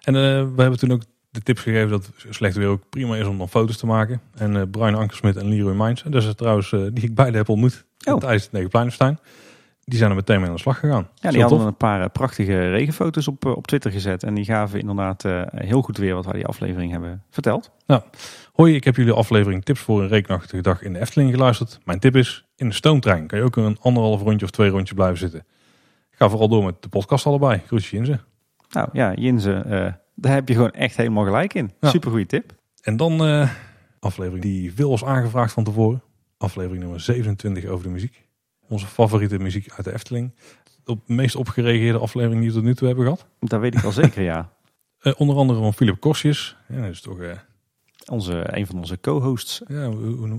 en 0.00 0.12
we 0.54 0.62
hebben 0.62 0.78
toen 0.78 0.92
ook 0.92 1.02
de 1.30 1.40
tips 1.40 1.60
gegeven 1.60 1.90
dat 1.90 2.10
slecht 2.28 2.56
weer 2.56 2.68
ook 2.68 2.82
prima 2.90 3.16
is 3.16 3.26
om 3.26 3.38
dan 3.38 3.48
foto's 3.48 3.76
te 3.76 3.86
maken. 3.86 4.20
En 4.34 4.70
Brian 4.70 4.94
Ankersmit 4.94 5.36
en 5.36 5.48
Leroy 5.48 5.74
Mines, 5.76 6.02
dat 6.02 6.22
is 6.22 6.34
trouwens 6.36 6.70
die 6.70 7.04
ik 7.04 7.14
beide 7.14 7.36
heb 7.36 7.48
ontmoet 7.48 7.84
oh. 8.04 8.18
tijdens 8.18 8.42
het 8.42 8.52
Negenpleinenstein. 8.52 9.18
Die 9.90 9.98
zijn 9.98 10.10
er 10.10 10.16
meteen 10.16 10.40
mee 10.40 10.48
aan 10.48 10.54
de 10.54 10.60
slag 10.60 10.78
gegaan. 10.78 11.08
Ja, 11.14 11.30
die 11.30 11.40
hadden 11.40 11.58
tof. 11.58 11.68
een 11.68 11.76
paar 11.76 12.00
uh, 12.00 12.06
prachtige 12.12 12.70
regenfoto's 12.70 13.28
op, 13.28 13.44
uh, 13.44 13.56
op 13.56 13.66
Twitter 13.66 13.90
gezet. 13.90 14.22
En 14.22 14.34
die 14.34 14.44
gaven 14.44 14.80
inderdaad 14.80 15.24
uh, 15.24 15.42
heel 15.54 15.82
goed 15.82 15.96
weer 15.96 16.14
wat 16.14 16.24
wij 16.24 16.34
die 16.34 16.46
aflevering 16.46 16.92
hebben 16.92 17.22
verteld. 17.30 17.70
Ja. 17.86 18.04
Hoi, 18.52 18.74
ik 18.74 18.84
heb 18.84 18.96
jullie 18.96 19.12
aflevering 19.12 19.64
tips 19.64 19.80
voor 19.80 20.02
een 20.02 20.08
rekenachtige 20.08 20.62
dag 20.62 20.82
in 20.82 20.92
de 20.92 21.00
Efteling 21.00 21.30
geluisterd. 21.30 21.78
Mijn 21.84 21.98
tip 21.98 22.16
is, 22.16 22.44
in 22.56 22.68
de 22.68 22.74
stoomtrein 22.74 23.26
kan 23.26 23.38
je 23.38 23.44
ook 23.44 23.56
een 23.56 23.78
anderhalf 23.80 24.22
rondje 24.22 24.46
of 24.46 24.50
twee 24.52 24.70
rondjes 24.70 24.92
blijven 24.92 25.18
zitten. 25.18 25.46
Ga 26.10 26.28
vooral 26.28 26.48
door 26.48 26.64
met 26.64 26.82
de 26.82 26.88
podcast 26.88 27.26
allebei. 27.26 27.62
Groetjes 27.66 27.90
Jinze. 27.90 28.20
Nou 28.70 28.88
ja, 28.92 29.14
Jinze, 29.14 29.62
uh, 29.66 29.92
daar 30.14 30.32
heb 30.32 30.48
je 30.48 30.54
gewoon 30.54 30.70
echt 30.70 30.96
helemaal 30.96 31.24
gelijk 31.24 31.54
in. 31.54 31.70
Ja. 31.80 31.88
Super 31.88 32.10
goede 32.10 32.26
tip. 32.26 32.52
En 32.82 32.96
dan 32.96 33.26
uh, 33.26 33.50
aflevering 34.00 34.42
die 34.42 34.74
veel 34.74 34.90
was 34.90 35.04
aangevraagd 35.04 35.52
van 35.52 35.64
tevoren. 35.64 36.02
Aflevering 36.38 36.82
nummer 36.82 37.00
27 37.00 37.64
over 37.64 37.84
de 37.84 37.90
muziek. 37.90 38.28
Onze 38.70 38.86
favoriete 38.86 39.38
muziek 39.38 39.72
uit 39.76 39.84
de 39.84 39.92
Efteling. 39.92 40.34
De 40.84 40.98
meest 41.06 41.36
opgereageerde 41.36 41.98
aflevering 41.98 42.40
die 42.40 42.48
we 42.48 42.54
tot 42.54 42.64
nu 42.64 42.74
toe 42.74 42.86
hebben 42.86 43.04
gehad. 43.04 43.26
Dat 43.40 43.60
weet 43.60 43.74
ik 43.74 43.80
wel 43.80 43.92
zeker, 43.92 44.22
ja. 44.22 44.52
Uh, 45.02 45.12
onder 45.20 45.36
andere 45.36 45.60
van 45.60 45.74
Philip 45.74 46.00
Korsjes. 46.00 46.56
Ja, 46.68 46.80
dat 46.80 46.90
is 46.90 47.00
toch... 47.00 47.18
Uh, 47.18 47.32
onze, 48.06 48.56
een 48.56 48.66
van 48.66 48.76
onze 48.78 49.00
co-hosts. 49.00 49.62
Ja, 49.66 49.92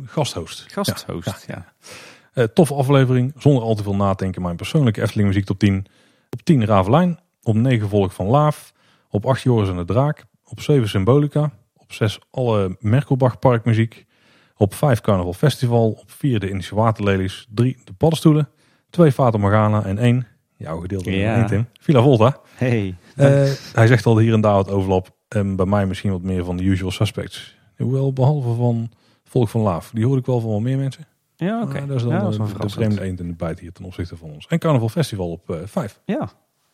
gasthost. 0.05 0.65
Gasthost, 0.67 1.25
ja. 1.27 1.35
ja. 1.47 1.55
ja. 1.55 1.73
Uh, 2.33 2.43
toffe 2.43 2.73
aflevering, 2.73 3.33
zonder 3.37 3.63
al 3.63 3.75
te 3.75 3.83
veel 3.83 3.95
nadenken. 3.95 4.41
Mijn 4.41 4.55
persoonlijke 4.55 5.01
Efteling 5.01 5.27
muziek 5.27 5.45
top 5.45 5.59
10. 5.59 5.85
Op 6.29 6.41
10 6.41 6.65
Ravelijn. 6.65 7.19
Op 7.43 7.55
9 7.55 7.89
Volk 7.89 8.11
van 8.11 8.25
Laaf. 8.25 8.73
Op 9.09 9.25
8 9.25 9.41
Joris 9.41 9.69
en 9.69 9.75
de 9.75 9.85
Draak. 9.85 10.25
Op 10.43 10.61
7 10.61 10.89
Symbolica. 10.89 11.51
Op 11.75 11.93
6 11.93 12.19
alle 12.29 12.77
Merkelbach 12.79 13.39
parkmuziek. 13.39 14.05
Op 14.61 14.73
5 14.73 15.01
Carnaval 15.01 15.33
Festival. 15.33 15.89
Op 15.89 16.11
4 16.11 16.39
de 16.39 16.49
Indische 16.49 16.75
Waterlelies. 16.75 17.47
3 17.53 17.77
de 17.83 17.93
Paddenstoelen. 17.93 18.49
2 18.89 19.11
Fata 19.11 19.37
Morgana. 19.37 19.83
En 19.83 19.97
1, 19.97 20.27
jouw 20.57 20.79
gedeelte 20.79 21.11
ja. 21.11 21.39
niet 21.39 21.47
Tim, 21.47 21.67
Villa 21.79 22.01
Volta. 22.01 22.37
Hey. 22.55 22.95
Uh, 23.15 23.25
hij 23.73 23.87
zegt 23.87 24.05
al 24.05 24.17
hier 24.17 24.33
en 24.33 24.41
daar 24.41 24.53
wat 24.53 24.69
overlap. 24.69 25.09
En 25.27 25.55
bij 25.55 25.65
mij 25.65 25.85
misschien 25.85 26.11
wat 26.11 26.21
meer 26.21 26.45
van 26.45 26.57
de 26.57 26.63
usual 26.63 26.91
suspects. 26.91 27.57
Hoewel 27.77 28.13
behalve 28.13 28.53
van 28.53 28.91
Volk 29.23 29.49
van 29.49 29.61
Laaf. 29.61 29.91
Die 29.93 30.05
hoor 30.05 30.17
ik 30.17 30.25
wel 30.25 30.39
van 30.39 30.49
wel 30.49 30.59
meer 30.59 30.77
mensen. 30.77 31.07
Ja, 31.35 31.61
oké. 31.61 31.69
Okay. 31.69 31.81
Uh, 31.81 31.87
dat 31.87 31.97
is 31.97 32.03
dan 32.03 32.11
ja, 32.11 32.19
dat 32.19 32.31
is 32.31 32.37
de, 32.37 32.59
de 32.59 32.69
vreemde 32.69 33.01
eend 33.01 33.19
in 33.19 33.27
de 33.27 33.35
bijt 33.35 33.59
hier 33.59 33.71
ten 33.71 33.85
opzichte 33.85 34.17
van 34.17 34.29
ons. 34.29 34.47
En 34.47 34.59
Carnaval 34.59 34.89
Festival 34.89 35.31
op 35.31 35.59
5. 35.65 35.99
Uh, 36.05 36.15
ja, 36.15 36.31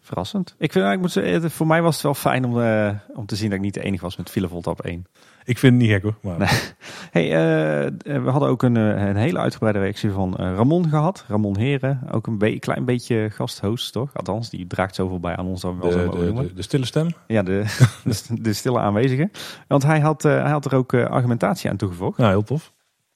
verrassend. 0.07 0.55
Ik 0.57 0.71
vind, 0.71 0.91
ik 0.93 0.99
moet 0.99 1.11
zeggen, 1.11 1.51
voor 1.51 1.67
mij 1.67 1.81
was 1.81 1.93
het 1.93 2.03
wel 2.03 2.13
fijn 2.13 2.45
om, 2.45 2.57
uh, 2.57 2.89
om 3.13 3.25
te 3.25 3.35
zien 3.35 3.49
dat 3.49 3.57
ik 3.57 3.63
niet 3.63 3.73
de 3.73 3.83
enige 3.83 4.03
was 4.03 4.17
met 4.17 4.29
Villevolt 4.29 4.67
op 4.67 4.81
1. 4.81 5.05
Ik 5.43 5.57
vind 5.57 5.73
het 5.73 5.81
niet 5.81 5.91
gek 5.91 6.03
hoor. 6.03 6.17
Maar... 6.21 6.37
Nee. 6.37 6.49
Hey, 7.11 7.25
uh, 7.25 7.91
we 8.23 8.29
hadden 8.29 8.49
ook 8.49 8.63
een, 8.63 8.75
een 8.75 9.15
hele 9.15 9.39
uitgebreide 9.39 9.79
reactie 9.79 10.11
van 10.11 10.35
Ramon 10.35 10.89
gehad. 10.89 11.25
Ramon 11.27 11.57
Heren, 11.57 12.01
ook 12.11 12.27
een 12.27 12.37
be 12.37 12.59
klein 12.59 12.85
beetje 12.85 13.29
gasthost 13.31 13.93
toch? 13.93 14.09
Althans, 14.13 14.49
die 14.49 14.67
draagt 14.67 14.95
zoveel 14.95 15.19
bij 15.19 15.35
aan 15.35 15.45
ons 15.45 15.61
dan 15.61 15.79
wel 15.79 15.89
de, 15.89 16.09
de, 16.09 16.33
de, 16.33 16.53
de, 16.53 16.61
stille 16.61 16.85
stem? 16.85 17.07
Ja, 17.27 17.43
de, 17.43 17.63
de, 18.03 18.41
de 18.41 18.53
stille 18.53 18.79
aanwezige. 18.79 19.29
Want 19.67 19.83
hij 19.83 19.99
had, 19.99 20.25
uh, 20.25 20.41
hij 20.41 20.51
had 20.51 20.65
er 20.65 20.75
ook 20.75 20.93
argumentatie 20.93 21.69
aan 21.69 21.77
toegevoegd. 21.77 22.17
Ja, 22.17 22.29
heel 22.29 22.43
tof. 22.43 22.73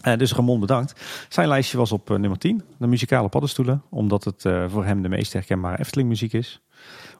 Uh, 0.07 0.17
dus 0.17 0.33
Ramon 0.33 0.59
bedankt. 0.59 1.01
Zijn 1.29 1.47
lijstje 1.47 1.77
was 1.77 1.91
op 1.91 2.09
uh, 2.09 2.17
nummer 2.17 2.39
10, 2.39 2.63
de 2.77 2.87
muzikale 2.87 3.29
paddenstoelen. 3.29 3.83
Omdat 3.89 4.23
het 4.23 4.45
uh, 4.45 4.69
voor 4.69 4.85
hem 4.85 5.01
de 5.01 5.09
meest 5.09 5.33
herkenbare 5.33 5.79
Efteling 5.79 6.09
muziek 6.09 6.33
is. 6.33 6.61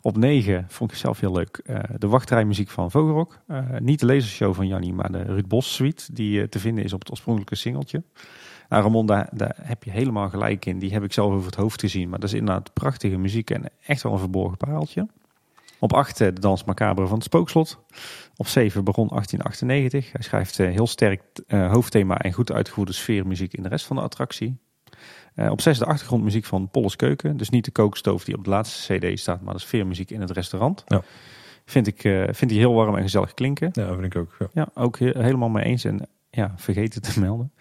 Op 0.02 0.18
9 0.18 0.66
vond 0.68 0.92
ik 0.92 0.98
zelf 0.98 1.20
heel 1.20 1.32
leuk 1.32 1.62
de 1.98 2.08
wachtrijmuziek 2.08 2.70
van 2.70 2.92
Vogelrok. 2.92 3.40
niet 3.80 4.00
de 4.00 4.06
lasershow 4.06 4.54
van 4.54 4.68
Jannie, 4.68 4.94
maar 4.94 5.12
de 5.12 5.22
Ruud 5.24 5.48
Bos 5.48 5.74
suite. 5.74 6.14
Die 6.14 6.50
te 6.50 6.60
vinden 6.60 6.84
is 6.84 6.94
op 6.94 7.00
het 7.00 7.10
oorspronkelijke 7.10 7.56
singeltje. 7.56 8.04
Nou 8.70 8.84
Ramon, 8.84 9.06
daar, 9.06 9.30
daar, 9.32 9.56
heb 9.62 9.84
je 9.84 9.92
helemaal 9.92 10.30
gelijk 10.30 10.66
in. 10.66 10.80
Die 10.80 10.94
heb 10.94 11.04
ik 11.04 11.14
zelf 11.14 11.34
over 11.34 11.46
het 11.46 11.56
hoofd 11.56 11.80
gezien. 11.80 12.10
Maar 12.10 12.20
dat 12.20 12.30
is 12.30 12.36
inderdaad 12.36 12.74
prachtige 12.74 13.18
muziek 13.18 13.50
en 13.50 13.64
echt 13.86 14.04
wel 14.04 14.12
een 14.14 14.20
verborgen 14.20 14.58
pareltje. 14.58 15.08
Op 15.82 15.94
8 15.94 16.18
de 16.18 16.34
dans 16.34 16.64
macabre 16.64 17.08
van 17.08 17.16
het 17.16 17.24
spookslot. 17.24 17.80
Op 18.36 18.48
7 18.48 18.84
begon 18.84 19.08
1898. 19.08 20.12
Hij 20.12 20.22
schrijft 20.22 20.58
heel 20.58 20.88
sterk 20.88 21.22
uh, 21.48 21.72
hoofdthema 21.72 22.18
en 22.18 22.34
goed 22.34 22.52
uitgevoerde 22.52 22.94
sfeermuziek 22.94 23.54
in 23.54 23.64
de 23.64 23.70
rest 23.70 23.86
van 23.86 23.96
de 23.96 24.02
attractie. 24.02 24.58
Op 25.36 25.62
6 25.62 25.78
de 25.78 25.86
achtergrondmuziek 25.86 26.46
van 26.46 26.70
Polles 26.70 26.96
Keuken. 26.96 27.38
Dus 27.38 27.50
niet 27.50 27.66
de 27.66 27.72
kookstoof 27.72 28.24
die 28.24 28.38
op 28.38 28.44
de 28.44 28.50
laatste 28.50 28.98
cd 28.98 29.20
staat, 29.20 29.42
maar 29.42 29.54
de 29.54 29.60
sfeermuziek 29.60 30.12
in 30.12 30.22
het 30.22 30.32
restaurant. 30.32 30.84
Ja. 30.88 31.02
Vind 31.66 31.88
ik 31.88 32.02
vind 32.32 32.50
die 32.50 32.60
heel 32.60 32.74
warm 32.74 32.96
en 32.96 33.02
gezellig 33.02 33.34
klinken. 33.34 33.70
Ja, 33.72 33.94
vind 33.94 34.04
ik 34.04 34.16
ook. 34.16 34.36
Ja, 34.40 34.48
ja 34.54 34.70
ook 34.74 35.00
he 35.00 35.12
helemaal 35.14 35.50
mee 35.50 35.64
eens. 35.64 35.84
En 35.84 36.08
ja, 36.32 36.54
vergeet 36.56 36.94
het 36.94 37.14
te 37.14 37.20
melden. 37.26 37.52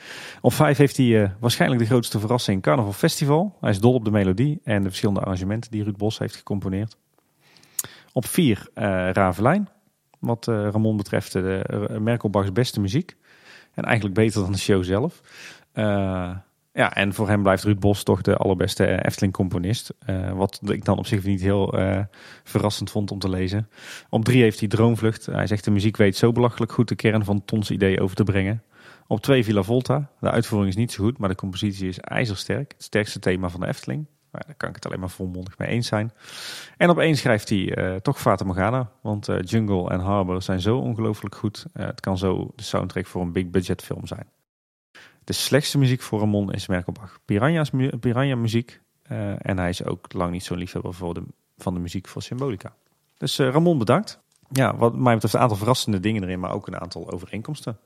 Op 0.40 0.52
5 0.52 0.76
heeft 0.76 0.96
hij 0.96 1.06
uh, 1.06 1.30
waarschijnlijk 1.40 1.80
de 1.80 1.86
grootste 1.86 2.20
verrassing 2.20 2.62
Carnaval 2.62 2.92
Festival. 2.92 3.56
Hij 3.60 3.70
is 3.70 3.80
dol 3.80 3.94
op 3.94 4.04
de 4.04 4.10
melodie 4.10 4.60
en 4.64 4.82
de 4.82 4.88
verschillende 4.88 5.20
arrangementen 5.20 5.70
die 5.70 5.82
Ruud 5.82 5.96
Bos 5.96 6.18
heeft 6.18 6.36
gecomponeerd. 6.36 6.96
Op 8.12 8.26
4 8.26 8.58
uh, 8.74 9.10
Ravelijn. 9.10 9.68
Wat 10.18 10.46
uh, 10.46 10.68
Ramon 10.70 10.96
betreft 10.96 11.32
de 11.32 11.88
uh, 11.90 11.98
Merkelbachs 11.98 12.52
beste 12.52 12.80
muziek. 12.80 13.16
En 13.74 13.84
eigenlijk 13.84 14.14
beter 14.14 14.40
dan 14.40 14.52
de 14.52 14.58
show 14.58 14.84
zelf. 14.84 15.20
Ja, 16.72 16.94
en 16.94 17.14
voor 17.14 17.28
hem 17.28 17.42
blijft 17.42 17.64
Ruud 17.64 17.78
Bos 17.78 18.02
toch 18.02 18.20
de 18.20 18.36
allerbeste 18.36 19.04
Efteling-componist. 19.04 19.94
Wat 20.34 20.60
ik 20.64 20.84
dan 20.84 20.98
op 20.98 21.06
zich 21.06 21.24
niet 21.24 21.40
heel 21.40 21.74
verrassend 22.44 22.90
vond 22.90 23.10
om 23.10 23.18
te 23.18 23.28
lezen. 23.28 23.68
Op 24.08 24.24
drie 24.24 24.42
heeft 24.42 24.60
hij 24.60 24.68
Droomvlucht. 24.68 25.26
Hij 25.26 25.46
zegt 25.46 25.64
de 25.64 25.70
muziek 25.70 25.96
weet 25.96 26.16
zo 26.16 26.32
belachelijk 26.32 26.72
goed 26.72 26.88
de 26.88 26.94
kern 26.94 27.24
van 27.24 27.44
Tons 27.44 27.70
idee 27.70 28.00
over 28.00 28.16
te 28.16 28.24
brengen. 28.24 28.62
Op 29.06 29.20
twee 29.20 29.44
Villa 29.44 29.62
Volta. 29.62 30.10
De 30.20 30.30
uitvoering 30.30 30.70
is 30.70 30.76
niet 30.76 30.92
zo 30.92 31.04
goed, 31.04 31.18
maar 31.18 31.28
de 31.28 31.34
compositie 31.34 31.88
is 31.88 31.98
ijzersterk. 31.98 32.72
Het 32.72 32.82
sterkste 32.82 33.18
thema 33.18 33.48
van 33.48 33.60
de 33.60 33.66
Efteling. 33.66 34.06
Maar 34.30 34.42
daar 34.46 34.54
kan 34.54 34.68
ik 34.68 34.74
het 34.74 34.86
alleen 34.86 35.00
maar 35.00 35.10
volmondig 35.10 35.58
mee 35.58 35.68
eens 35.68 35.86
zijn. 35.86 36.12
En 36.76 36.90
op 36.90 36.98
één 36.98 37.16
schrijft 37.16 37.48
hij 37.48 37.78
uh, 37.78 37.96
toch 37.96 38.20
Fata 38.20 38.44
Morgana. 38.44 38.90
Want 39.00 39.28
Jungle 39.44 39.90
en 39.90 40.00
Harbor 40.00 40.42
zijn 40.42 40.60
zo 40.60 40.78
ongelooflijk 40.78 41.34
goed. 41.34 41.66
het 41.72 42.00
kan 42.00 42.18
zo 42.18 42.52
de 42.56 42.62
soundtrack 42.62 43.06
voor 43.06 43.22
een 43.22 43.32
big 43.32 43.50
budget 43.50 43.82
film 43.82 44.06
zijn. 44.06 44.26
De 45.24 45.32
slechtste 45.32 45.78
muziek 45.78 46.00
voor 46.00 46.18
Ramon 46.18 46.52
is 46.52 46.66
Merkelbach. 46.66 47.18
Piranha's 47.24 47.70
Piranha 48.00 48.34
muziek. 48.34 48.80
En 49.38 49.58
hij 49.58 49.68
is 49.68 49.84
ook 49.84 50.12
lang 50.12 50.32
niet 50.32 50.44
zo'n 50.44 50.58
liefhebber 50.58 50.94
van 51.56 51.74
de 51.74 51.80
muziek 51.80 52.08
voor 52.08 52.22
Symbolica. 52.22 52.74
Dus 53.18 53.38
Ramon 53.38 53.78
bedankt. 53.78 54.20
Ja, 54.52 54.76
wat 54.76 54.96
mij 54.96 55.14
betreft 55.14 55.34
een 55.34 55.40
aantal 55.40 55.56
verrassende 55.56 56.00
dingen 56.00 56.22
erin, 56.22 56.40
maar 56.40 56.52
ook 56.52 56.66
een 56.66 56.80
aantal 56.80 57.10
overeenkomsten. 57.10 57.78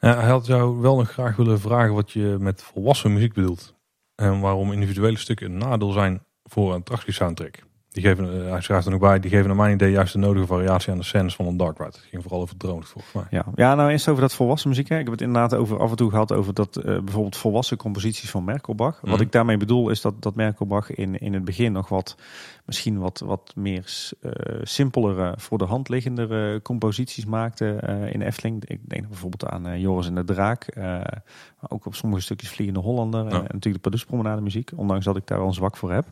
Ja, 0.00 0.14
hij 0.14 0.28
had 0.28 0.46
jou 0.46 0.80
wel 0.80 0.96
nog 0.96 1.10
graag 1.10 1.36
willen 1.36 1.60
vragen 1.60 1.94
wat 1.94 2.10
je 2.10 2.36
met 2.40 2.62
volwassen 2.62 3.12
muziek 3.12 3.32
bedoelt. 3.32 3.74
En 4.20 4.40
waarom 4.40 4.72
individuele 4.72 5.18
stukken 5.18 5.46
een 5.46 5.58
nadeel 5.58 5.92
zijn 5.92 6.22
voor 6.42 6.72
een 6.72 6.78
attractie 6.78 7.12
soundtrack. 7.12 7.69
Die 7.92 8.02
geven, 8.02 8.36
uh, 8.36 8.50
hij 8.50 8.60
schrijft 8.60 8.84
er 8.84 8.90
nog 8.90 9.00
bij, 9.00 9.20
die 9.20 9.30
geven 9.30 9.46
naar 9.46 9.56
mijn 9.56 9.74
idee 9.74 9.90
juist 9.90 10.12
de 10.12 10.18
nodige 10.18 10.46
variatie 10.46 10.92
aan 10.92 10.98
de 10.98 11.04
scènes 11.04 11.34
van 11.34 11.46
een 11.46 11.56
dark 11.56 11.78
ride. 11.78 11.90
Het 11.90 12.06
ging 12.10 12.22
vooral 12.22 12.40
over 12.40 12.56
drones 12.56 12.88
volgens 12.88 13.14
mij. 13.14 13.24
Ja, 13.30 13.44
ja 13.54 13.74
nou 13.74 13.90
eerst 13.90 14.08
over 14.08 14.22
dat 14.22 14.34
volwassen 14.34 14.68
muziek. 14.68 14.88
Hè. 14.88 14.98
Ik 14.98 15.02
heb 15.02 15.12
het 15.12 15.20
inderdaad 15.20 15.54
over, 15.54 15.78
af 15.78 15.90
en 15.90 15.96
toe 15.96 16.10
gehad 16.10 16.32
over 16.32 16.54
dat 16.54 16.76
uh, 16.76 16.84
bijvoorbeeld 16.84 17.36
volwassen 17.36 17.76
composities 17.76 18.30
van 18.30 18.44
Merkelbach. 18.44 19.00
Wat 19.00 19.10
mhm. 19.10 19.20
ik 19.22 19.32
daarmee 19.32 19.56
bedoel 19.56 19.90
is 19.90 20.00
dat, 20.00 20.22
dat 20.22 20.34
Merkelbach 20.34 20.90
in, 20.90 21.18
in 21.18 21.34
het 21.34 21.44
begin 21.44 21.72
nog 21.72 21.88
wat, 21.88 22.16
misschien 22.64 22.98
wat, 22.98 23.18
wat 23.18 23.52
meer 23.54 24.12
uh, 24.22 24.32
simpelere, 24.62 25.34
voor 25.36 25.58
de 25.58 25.64
hand 25.64 25.88
liggendere 25.88 26.62
composities 26.62 27.24
maakte 27.24 27.64
in 28.12 28.22
Efteling. 28.22 28.64
Ik 28.64 28.80
denk 28.88 29.08
bijvoorbeeld 29.08 29.46
aan 29.46 29.80
Joris 29.80 30.06
en 30.06 30.14
de 30.14 30.24
Draak. 30.24 30.76
maar 30.76 31.22
ook 31.68 31.86
op 31.86 31.94
sommige 31.94 32.22
stukjes 32.22 32.50
Vliegende 32.50 32.80
Hollander. 32.80 33.20
En 33.20 33.32
natuurlijk 33.32 33.62
de 33.62 33.78
Paduspromenade 33.78 34.40
muziek. 34.40 34.70
Ondanks 34.76 35.04
dat 35.04 35.16
ik 35.16 35.26
daar 35.26 35.38
wel 35.38 35.46
een 35.46 35.54
zwak 35.54 35.76
voor 35.76 35.92
heb. 35.92 36.06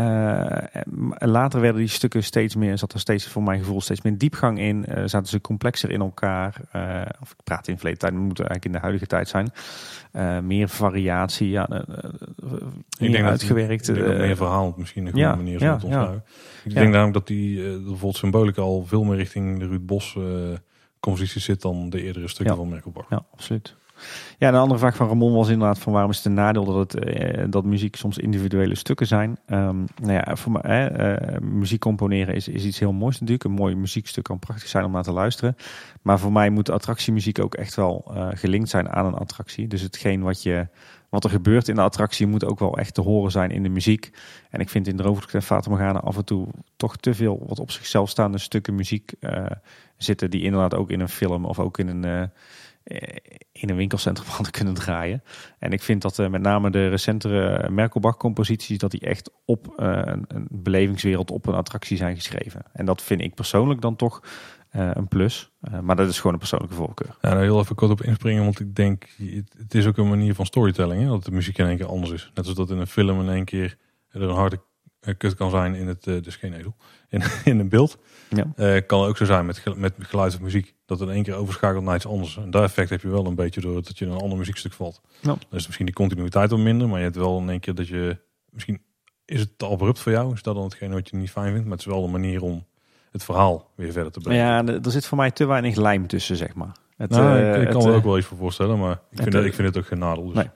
Uh, 0.00 0.46
later 1.18 1.60
werden 1.60 1.80
die 1.80 1.90
stukken 1.90 2.24
steeds 2.24 2.56
meer, 2.56 2.78
zat 2.78 2.92
er 2.92 3.00
steeds 3.00 3.28
voor 3.28 3.42
mijn 3.42 3.58
gevoel 3.58 3.80
steeds 3.80 4.02
meer 4.02 4.18
diepgang 4.18 4.58
in. 4.58 4.84
Uh, 4.88 5.02
zaten 5.06 5.26
ze 5.26 5.40
complexer 5.40 5.90
in 5.90 6.00
elkaar. 6.00 6.60
Uh, 6.76 7.02
of 7.20 7.30
ik 7.30 7.36
praat 7.44 7.68
in 7.68 7.74
verleden 7.76 7.98
tijd, 7.98 8.12
moet 8.12 8.38
eigenlijk 8.38 8.64
in 8.64 8.72
de 8.72 8.78
huidige 8.78 9.06
tijd 9.06 9.28
zijn. 9.28 9.50
meer 10.46 10.68
variatie, 10.68 11.50
ja, 11.50 11.84
ik 12.98 13.12
denk 13.12 13.24
uitgewerkt. 13.24 13.86
Dat, 13.86 13.96
ik 13.96 14.04
denk 14.04 14.18
meer 14.18 14.36
verhaal 14.36 14.74
misschien 14.76 15.06
een 15.06 15.12
goede 15.12 15.26
ja, 15.26 15.34
manier 15.34 15.60
ja, 15.60 15.78
ja. 15.88 16.22
Ik 16.64 16.74
denk 16.74 16.90
namelijk 16.90 17.14
dat 17.14 17.26
die 17.26 17.62
bijvoorbeeld 17.62 18.16
symbolica 18.16 18.62
al 18.62 18.84
veel 18.86 19.04
meer 19.04 19.16
richting 19.16 19.58
de 19.58 19.66
Ruud 19.66 19.86
Bos 19.86 20.16
compositie 21.00 21.40
zit 21.40 21.62
dan 21.62 21.90
de 21.90 22.02
eerdere 22.02 22.28
stukken 22.28 22.56
van 22.56 22.68
Merkelbach. 22.68 23.06
Ja, 23.10 23.24
absoluut. 23.32 23.74
Ja, 24.38 24.48
een 24.48 24.54
andere 24.54 24.78
vraag 24.78 24.96
van 24.96 25.08
Ramon 25.08 25.32
was 25.32 25.48
inderdaad 25.48 25.78
van 25.78 25.92
waarom 25.92 26.10
is 26.10 26.16
het 26.16 26.26
een 26.26 26.34
nadeel 26.34 26.64
dat, 26.64 26.92
het, 26.92 27.04
eh, 27.04 27.44
dat 27.50 27.64
muziek 27.64 27.96
soms 27.96 28.18
individuele 28.18 28.74
stukken 28.74 29.06
zijn. 29.06 29.38
Um, 29.46 29.84
nou 30.02 30.12
ja, 30.12 30.36
voor 30.36 30.52
mij, 30.52 30.88
eh, 30.88 31.40
muziek 31.40 31.80
componeren 31.80 32.34
is, 32.34 32.48
is 32.48 32.64
iets 32.64 32.78
heel 32.78 32.92
moois 32.92 33.14
natuurlijk. 33.14 33.44
Een 33.44 33.52
mooi 33.52 33.74
muziekstuk 33.74 34.24
kan 34.24 34.38
prachtig 34.38 34.68
zijn 34.68 34.84
om 34.84 34.92
naar 34.92 35.02
te 35.02 35.12
luisteren. 35.12 35.56
Maar 36.02 36.18
voor 36.18 36.32
mij 36.32 36.50
moet 36.50 36.70
attractiemuziek 36.70 37.38
ook 37.38 37.54
echt 37.54 37.74
wel 37.74 38.04
uh, 38.10 38.28
gelinkt 38.30 38.68
zijn 38.68 38.88
aan 38.88 39.06
een 39.06 39.14
attractie. 39.14 39.66
Dus 39.66 39.82
hetgeen 39.82 40.22
wat, 40.22 40.42
je, 40.42 40.66
wat 41.08 41.24
er 41.24 41.30
gebeurt 41.30 41.68
in 41.68 41.74
de 41.74 41.80
attractie 41.80 42.26
moet 42.26 42.44
ook 42.44 42.58
wel 42.58 42.78
echt 42.78 42.94
te 42.94 43.00
horen 43.00 43.30
zijn 43.30 43.50
in 43.50 43.62
de 43.62 43.68
muziek. 43.68 44.10
En 44.50 44.60
ik 44.60 44.68
vind 44.68 44.86
in 44.86 44.96
Droomvlucht 44.96 45.34
en 45.34 45.42
Fata 45.42 45.70
Morgana 45.70 46.00
af 46.00 46.16
en 46.16 46.24
toe 46.24 46.46
toch 46.76 46.96
te 46.96 47.14
veel 47.14 47.44
wat 47.46 47.58
op 47.58 47.70
zichzelf 47.70 48.10
staande 48.10 48.38
stukken 48.38 48.74
muziek 48.74 49.12
uh, 49.20 49.46
zitten. 49.96 50.30
Die 50.30 50.42
inderdaad 50.42 50.74
ook 50.74 50.90
in 50.90 51.00
een 51.00 51.08
film 51.08 51.44
of 51.44 51.58
ook 51.58 51.78
in 51.78 51.88
een 51.88 52.04
eh, 52.04 52.28
in 53.52 53.70
een 53.70 53.76
winkelcentrum 53.76 54.28
hadden 54.36 54.52
kunnen 54.52 54.74
draaien. 54.74 55.22
En 55.58 55.72
ik 55.72 55.82
vind 55.82 56.02
dat 56.02 56.18
uh, 56.18 56.28
met 56.28 56.40
name 56.40 56.70
de 56.70 56.88
recentere 56.88 57.70
Merkelbach-composities... 57.70 58.78
dat 58.78 58.90
die 58.90 59.00
echt 59.00 59.30
op 59.44 59.74
uh, 59.76 60.00
een, 60.04 60.24
een, 60.28 60.46
belevingswereld, 60.50 61.30
op 61.30 61.46
een 61.46 61.54
attractie 61.54 61.96
zijn 61.96 62.16
geschreven. 62.16 62.62
En 62.72 62.84
dat 62.84 63.02
vind 63.02 63.20
ik 63.20 63.34
persoonlijk 63.34 63.80
dan 63.80 63.96
toch 63.96 64.22
een 64.70 65.08
plus. 65.08 65.52
maar 65.82 65.96
dat 65.96 66.08
is 66.08 66.16
gewoon 66.16 66.32
een 66.32 66.38
persoonlijke 66.38 66.74
voorkeur. 66.74 67.16
Ja, 67.20 67.30
daar 67.30 67.42
heel 67.42 67.58
even 67.58 67.76
kort 67.76 67.90
op 67.90 68.02
inspringen, 68.02 68.44
want 68.44 68.60
ik 68.60 68.74
denk... 68.74 69.08
het 69.56 69.74
is 69.74 69.86
ook 69.86 69.96
een 69.96 70.08
manier 70.08 70.34
van 70.34 70.46
storytelling, 70.46 71.02
hè, 71.02 71.08
dat 71.08 71.24
de 71.24 71.30
muziek 71.30 71.58
in 71.58 71.66
één 71.66 71.76
keer 71.76 71.86
anders 71.86 72.10
is. 72.10 72.30
Net 72.34 72.46
als 72.46 72.54
dat 72.54 72.70
in 72.70 72.78
een 72.78 72.86
film 72.86 73.20
in 73.20 73.28
één 73.28 73.44
keer 73.44 73.76
er 74.08 74.22
een 74.22 74.34
harde 74.34 74.60
kut 75.16 75.34
kan 75.34 75.50
zijn 75.50 75.74
in 75.74 75.86
het... 75.86 76.04
dus 76.04 76.36
geen 76.36 76.52
ezel, 76.52 76.76
in, 77.08 77.22
in 77.44 77.58
een 77.58 77.68
beeld. 77.68 77.98
Ja. 78.28 78.80
kan 78.80 79.04
ook 79.04 79.16
zo 79.16 79.24
zijn 79.24 79.46
met, 79.46 79.62
met 79.76 79.94
geluid 79.98 80.34
of 80.34 80.40
muziek 80.40 80.74
dat 80.86 81.00
in 81.00 81.10
één 81.10 81.22
keer 81.22 81.34
overschakelt 81.34 81.84
naar 81.84 81.94
iets 81.94 82.06
anders. 82.06 82.36
En 82.36 82.50
dat 82.50 82.62
effect 82.62 82.90
heb 82.90 83.02
je 83.02 83.08
wel 83.08 83.26
een 83.26 83.34
beetje 83.34 83.60
door 83.60 83.74
dat 83.74 83.98
je 83.98 84.04
in 84.04 84.10
een 84.10 84.20
ander 84.20 84.38
muziekstuk 84.38 84.72
valt. 84.72 85.00
Ja. 85.20 85.36
Dus 85.50 85.66
misschien 85.66 85.86
die 85.86 85.94
continuïteit 85.94 86.50
wat 86.50 86.58
minder, 86.58 86.88
maar 86.88 86.98
je 86.98 87.04
hebt 87.04 87.16
wel 87.16 87.38
in 87.38 87.50
één 87.50 87.60
keer 87.60 87.74
dat 87.74 87.88
je... 87.88 88.16
Misschien 88.50 88.80
is 89.24 89.40
het 89.40 89.58
te 89.58 89.66
abrupt 89.66 89.98
voor 89.98 90.12
jou, 90.12 90.32
is 90.34 90.42
dat 90.42 90.54
dan 90.54 90.64
hetgeen 90.64 90.92
wat 90.92 91.08
je 91.08 91.16
niet 91.16 91.30
fijn 91.30 91.52
vindt. 91.52 91.62
Maar 91.62 91.76
het 91.76 91.86
is 91.86 91.92
wel 91.92 92.04
een 92.04 92.10
manier 92.10 92.42
om 92.42 92.66
het 93.10 93.24
verhaal 93.24 93.70
weer 93.74 93.92
verder 93.92 94.12
te 94.12 94.20
brengen. 94.20 94.44
Ja, 94.44 94.80
er 94.82 94.90
zit 94.90 95.06
voor 95.06 95.18
mij 95.18 95.30
te 95.30 95.46
weinig 95.46 95.76
lijm 95.76 96.06
tussen, 96.06 96.36
zeg 96.36 96.54
maar. 96.54 96.76
Het, 96.98 97.10
nou, 97.10 97.38
ik, 97.38 97.62
ik 97.62 97.68
kan 97.68 97.86
er 97.86 97.94
ook 97.94 98.04
wel 98.04 98.18
iets 98.18 98.26
voor 98.26 98.36
voorstellen, 98.36 98.78
maar 98.78 98.92
ik 99.10 99.22
vind, 99.22 99.32
het, 99.32 99.44
ik 99.44 99.54
vind 99.54 99.68
het 99.68 99.78
ook 99.78 99.86
geen 99.86 99.98
nadeel. 99.98 100.26
Dus 100.26 100.34
nee. 100.34 100.46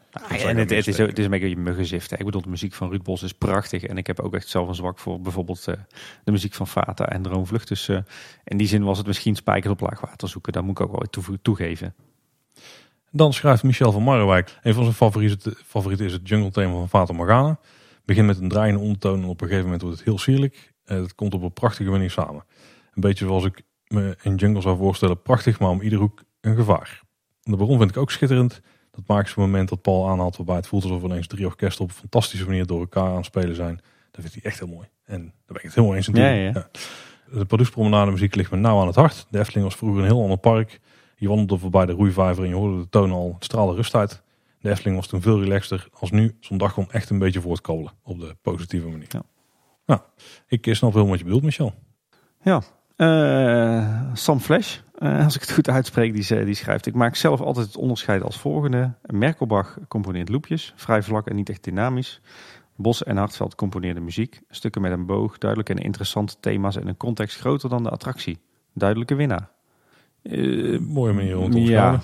en 0.40 0.57
het, 0.57 0.70
het, 0.70 0.86
is, 0.86 0.99
het 0.99 1.18
is 1.18 1.24
een 1.24 1.30
beetje 1.30 1.57
muggenzift. 1.57 2.12
Ik 2.12 2.24
bedoel, 2.24 2.43
de 2.43 2.49
muziek 2.49 2.72
van 2.72 2.90
Ruud 2.90 3.03
Bos 3.03 3.22
is 3.22 3.32
prachtig. 3.32 3.84
En 3.84 3.97
ik 3.97 4.07
heb 4.07 4.20
ook 4.20 4.34
echt 4.34 4.49
zelf 4.49 4.68
een 4.68 4.74
zwak 4.74 4.99
voor 4.99 5.20
bijvoorbeeld 5.20 5.66
uh, 5.68 5.74
de 6.24 6.30
muziek 6.30 6.55
van 6.55 6.66
Fata 6.66 7.09
en 7.09 7.22
Droomvlucht. 7.22 7.68
Dus 7.68 7.88
uh, 7.88 7.99
in 8.45 8.57
die 8.57 8.66
zin 8.66 8.84
was 8.84 8.99
het 8.99 9.07
misschien 9.07 9.34
spijker 9.34 9.70
op 9.70 9.80
laagwater 9.80 10.28
zoeken. 10.28 10.53
Daar 10.53 10.64
moet 10.64 10.80
ik 10.80 10.86
ook 10.86 10.93
wel 10.93 11.07
toe, 11.11 11.38
toegeven. 11.43 11.95
Dan 13.11 13.32
schrijft 13.32 13.62
Michel 13.62 13.93
van 13.93 14.03
Marrewijk. 14.03 14.59
Een 14.62 14.74
van 14.74 14.82
zijn 14.82 14.97
favorieten, 14.97 15.55
favorieten 15.64 16.07
is 16.07 16.12
het 16.12 16.28
jungle 16.28 16.51
thema 16.51 16.72
van 16.72 16.88
Fata 16.88 17.12
Morgana. 17.12 17.59
Begint 18.05 18.26
met 18.26 18.38
een 18.38 18.49
draaiende 18.49 18.80
ondertoon 18.80 19.22
en 19.22 19.28
op 19.28 19.40
een 19.40 19.47
gegeven 19.47 19.64
moment 19.64 19.82
wordt 19.82 19.97
het 19.97 20.07
heel 20.07 20.18
sierlijk. 20.18 20.72
Het 20.84 21.14
komt 21.14 21.34
op 21.34 21.43
een 21.43 21.53
prachtige 21.53 21.90
manier 21.90 22.11
samen. 22.11 22.45
Een 22.95 23.01
beetje 23.01 23.24
zoals 23.24 23.45
ik 23.45 23.62
me 23.86 24.16
een 24.22 24.34
jungle 24.34 24.61
zou 24.61 24.76
voorstellen. 24.76 25.22
Prachtig, 25.22 25.59
maar 25.59 25.70
om 25.70 25.80
ieder 25.80 25.99
hoek 25.99 26.22
een 26.43 26.57
gevaar. 26.57 27.03
De 27.43 27.57
bron 27.57 27.78
vind 27.78 27.90
ik 27.90 27.97
ook 27.97 28.11
schitterend. 28.11 28.61
Dat 28.90 29.07
magische 29.07 29.40
moment 29.40 29.68
dat 29.68 29.82
Paul 29.82 30.09
aanhaalt 30.09 30.36
waarbij 30.36 30.57
het 30.57 30.66
voelt 30.66 30.82
alsof 30.82 31.03
ineens 31.03 31.26
drie 31.26 31.47
orkesten 31.47 31.84
op 31.84 31.90
een 31.90 31.97
fantastische 31.97 32.47
manier 32.47 32.66
door 32.66 32.80
elkaar 32.80 33.09
aan 33.09 33.16
het 33.16 33.24
spelen 33.24 33.55
zijn. 33.55 33.80
Dat 34.11 34.20
vindt 34.20 34.34
hij 34.34 34.45
echt 34.45 34.59
heel 34.59 34.68
mooi. 34.68 34.88
En 35.05 35.22
daar 35.22 35.32
ben 35.47 35.57
ik 35.57 35.62
het 35.62 35.74
helemaal 35.74 35.97
eens 35.97 36.09
in. 36.09 36.14
Ja, 36.14 36.28
ja. 36.28 36.51
ja. 36.55 36.68
De 37.38 37.45
Pardoespromenade 37.45 38.11
muziek 38.11 38.34
ligt 38.34 38.51
me 38.51 38.57
nauw 38.57 38.80
aan 38.80 38.86
het 38.86 38.97
hart. 38.97 39.26
De 39.30 39.38
Efteling 39.38 39.64
was 39.64 39.76
vroeger 39.76 40.00
een 40.00 40.07
heel 40.07 40.22
ander 40.22 40.38
park. 40.38 40.80
Je 41.16 41.29
wandelde 41.29 41.58
voorbij 41.58 41.87
de 41.87 41.92
roeivijver 41.92 42.42
en 42.42 42.49
je 42.49 42.54
hoorde 42.54 42.83
de 42.83 42.88
toon 42.88 43.11
al. 43.11 43.33
Het 43.34 43.45
straalde 43.45 43.75
rust 43.75 43.95
uit. 43.95 44.22
De 44.61 44.71
Efteling 44.71 44.96
was 44.96 45.07
toen 45.07 45.21
veel 45.21 45.41
relaxter 45.41 45.88
als 45.92 46.11
nu. 46.11 46.37
Zo'n 46.41 46.58
dag 46.58 46.72
kwam 46.72 46.87
echt 46.91 47.11
een 47.11 47.18
beetje 47.18 47.41
voor 47.41 47.53
het 47.53 47.61
kolen. 47.61 47.92
Op 48.03 48.21
de 48.21 48.37
positieve 48.42 48.88
manier. 48.88 49.08
Ja. 49.08 49.22
Nou, 49.87 50.00
ik 50.46 50.68
snap 50.75 50.92
heel 50.92 51.08
wat 51.08 51.18
je 51.18 51.25
bedoelt, 51.25 51.42
Michel. 51.42 51.75
Ja, 52.42 52.62
uh, 52.96 54.11
Sam 54.12 54.41
Flash, 54.41 54.79
uh, 55.03 55.24
als 55.24 55.34
ik 55.34 55.41
het 55.41 55.53
goed 55.53 55.68
uitspreek, 55.68 56.12
die, 56.12 56.45
die, 56.45 56.54
schrijft: 56.54 56.87
Ik 56.87 56.95
maak 56.95 57.14
zelf 57.14 57.41
altijd 57.41 57.66
het 57.66 57.76
onderscheid 57.76 58.22
als 58.22 58.38
volgende: 58.38 58.95
Merkelbach 59.07 59.79
componeert 59.88 60.29
loopjes, 60.29 60.72
vrij 60.76 61.03
vlak 61.03 61.26
en 61.26 61.37
niet 61.37 61.49
echt 61.49 61.64
dynamisch. 61.64 62.20
Bos 62.76 63.03
en 63.03 63.16
Hartveld 63.16 63.54
componeerde 63.54 64.00
muziek, 64.00 64.41
stukken 64.49 64.83
met 64.83 64.92
een 64.92 65.07
boog, 65.07 65.38
duidelijke 65.38 65.74
en 65.74 65.84
interessante 65.84 66.37
thema's 66.41 66.76
en 66.76 66.88
een 66.88 66.96
context 66.96 67.38
groter 67.38 67.68
dan 67.68 67.83
de 67.83 67.91
attractie. 67.91 68.38
Duidelijke 68.74 69.14
winnaar. 69.14 69.50
Uh, 70.22 70.80
Mooie 70.80 71.12
manier 71.12 71.38
om 71.38 71.50
te 71.50 71.61
Ja, 71.61 72.00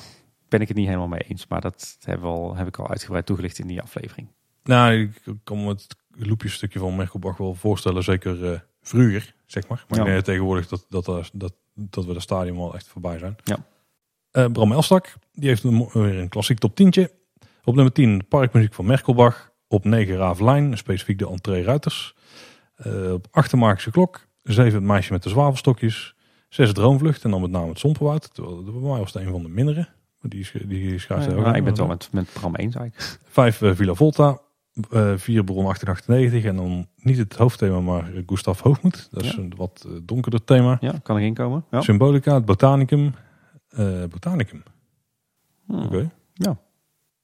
ben 0.48 0.60
ik 0.60 0.68
het 0.68 0.76
niet 0.76 0.86
helemaal 0.86 1.08
mee 1.08 1.24
eens, 1.28 1.46
maar 1.46 1.60
dat 1.60 1.96
heb, 2.00 2.22
al, 2.22 2.56
heb 2.56 2.66
ik 2.66 2.78
al 2.78 2.88
uitgebreid 2.88 3.26
toegelicht 3.26 3.58
in 3.58 3.66
die 3.66 3.82
aflevering. 3.82 4.28
Nou, 4.64 4.92
ik 4.92 5.22
kan 5.44 5.62
me 5.62 5.68
het 5.68 5.96
loopjesstukje 6.16 6.78
van 6.78 6.96
Merkelbach 6.96 7.36
wel 7.36 7.54
voorstellen, 7.54 8.04
zeker 8.04 8.66
vroeger, 8.82 9.34
zeg 9.46 9.68
maar. 9.68 9.84
Maar 9.88 10.10
ja. 10.10 10.20
tegenwoordig 10.20 10.68
dat, 10.68 10.86
dat, 10.88 11.30
dat, 11.32 11.54
dat 11.78 12.04
we 12.04 12.12
de 12.12 12.20
stadion 12.20 12.58
al 12.58 12.74
echt 12.74 12.86
voorbij 12.86 13.18
zijn. 13.18 13.36
Ja. 13.44 13.58
Uh, 14.32 14.52
Bram 14.52 14.72
Elstak, 14.72 15.14
die 15.32 15.48
heeft 15.48 15.64
een, 15.64 15.88
weer 15.92 16.18
een 16.18 16.28
klassiek 16.28 16.58
top 16.58 16.74
10. 16.74 17.08
Op 17.64 17.74
nummer 17.74 17.92
10 17.92 18.28
parkmuziek 18.28 18.74
van 18.74 18.86
Merkelbach. 18.86 19.52
Op 19.68 19.84
9 19.84 20.16
Ravelijn, 20.16 20.78
specifiek 20.78 21.18
de 21.18 21.28
entree 21.28 21.62
Ruiters. 21.62 22.14
Uh, 22.86 23.12
op 23.12 23.26
8 23.30 23.52
Magische 23.52 23.90
Klok. 23.90 24.26
7 24.42 24.72
Het 24.72 24.82
Meisje 24.82 25.12
met 25.12 25.22
de 25.22 25.28
Zwavelstokjes. 25.28 26.14
6 26.48 26.72
Droomvlucht 26.72 27.24
en 27.24 27.30
dan 27.30 27.40
met 27.40 27.50
name 27.50 27.68
het 27.68 27.78
Somperwoud. 27.78 28.34
Terwijl 28.34 28.62
bij 28.62 28.72
mij 28.72 28.98
was 28.98 29.12
het 29.12 29.22
een 29.22 29.30
van 29.30 29.42
de 29.42 29.48
mindere. 29.48 29.88
Die, 30.20 30.66
die 30.66 30.98
schrijft 30.98 31.24
ja, 31.24 31.36
ook 31.36 31.46
Ik 31.46 31.52
ben 31.52 31.64
het 31.64 31.78
wel 31.78 31.86
met, 31.86 32.08
met 32.12 32.32
Bram 32.32 32.54
eens 32.54 32.74
eigenlijk. 32.74 33.20
5 33.28 33.60
uh, 33.60 33.74
Villa 33.74 33.94
Volta 33.94 34.40
uh, 34.90 35.12
vier 35.16 35.44
bron 35.44 35.64
1898 35.64 36.44
en 36.44 36.56
dan 36.56 36.86
niet 36.96 37.18
het 37.18 37.36
hoofdthema, 37.36 37.80
maar 37.80 38.12
Gustav 38.26 38.60
Hoogmoed. 38.60 39.08
Dat 39.10 39.24
is 39.24 39.36
een 39.36 39.52
wat 39.56 39.84
eh, 39.86 39.92
donkerder 40.02 40.44
thema. 40.44 40.76
Ja, 40.80 40.94
kan 41.02 41.16
erin 41.16 41.34
komen. 41.34 41.64
Ja. 41.70 41.80
Symbolica, 41.80 42.34
het 42.34 42.44
Botanicum. 42.44 43.14
Uh, 43.78 44.04
Botanicum. 44.04 44.62
Hmm. 45.66 45.84
Oké. 45.84 46.10
Ja. 46.32 46.56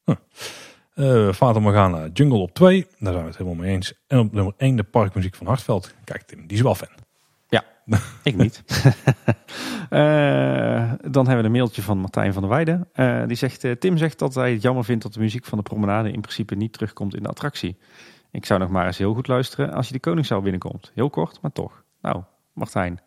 Huh. 0.05 0.17
Eh, 0.95 1.33
Fata 1.33 1.59
Morgana 1.59 2.09
Jungle 2.13 2.39
op 2.39 2.55
2. 2.55 2.87
Daar 2.99 3.13
zijn 3.13 3.25
we 3.25 3.29
het 3.29 3.39
helemaal 3.39 3.65
mee 3.65 3.75
eens. 3.75 3.95
En 4.07 4.19
op 4.19 4.33
nummer 4.33 4.55
1 4.57 4.77
de 4.77 4.83
parkmuziek 4.83 5.35
van 5.35 5.47
Hartveld. 5.47 5.95
Kijk 6.05 6.23
Tim, 6.23 6.47
die 6.47 6.57
is 6.57 6.63
wel 6.63 6.75
fan. 6.75 6.89
Ik 8.23 8.37
niet. 8.37 8.63
Eh, 9.91 10.93
dan 11.11 11.27
hebben 11.27 11.37
we 11.37 11.45
een 11.45 11.51
mailtje 11.51 11.83
van 11.83 11.99
Martijn 11.99 12.33
van 12.33 12.43
der 12.43 12.51
Weijden. 12.51 12.89
Eh, 12.93 13.27
die 13.27 13.37
zegt, 13.37 13.65
eh, 13.65 13.73
Tim 13.73 13.97
zegt 13.97 14.19
dat 14.19 14.35
hij 14.35 14.53
het 14.53 14.63
jammer 14.63 14.85
vindt 14.85 15.03
dat 15.03 15.13
de 15.13 15.21
muziek 15.21 15.45
van 15.45 15.59
de 15.59 15.65
promenade 15.65 16.11
in 16.11 16.21
principe 16.21 16.55
niet 16.55 16.73
terugkomt 16.73 17.15
in 17.15 17.23
de 17.23 17.29
attractie. 17.29 17.77
Ik 18.31 18.47
zou 18.47 18.61
nog 18.61 18.69
maar 18.69 18.87
eens 18.87 18.99
heel 18.99 19.15
goed 19.15 19.27
luisteren 19.27 19.73
als 19.73 19.87
je 19.87 19.93
de 19.93 20.01
Koningszaal 20.01 20.41
binnenkomt. 20.41 20.93
Heel 20.95 21.11
kort, 21.11 21.41
maar 21.41 21.53
toch. 21.53 21.85
Nou, 22.01 22.23
Martijn, 22.53 23.01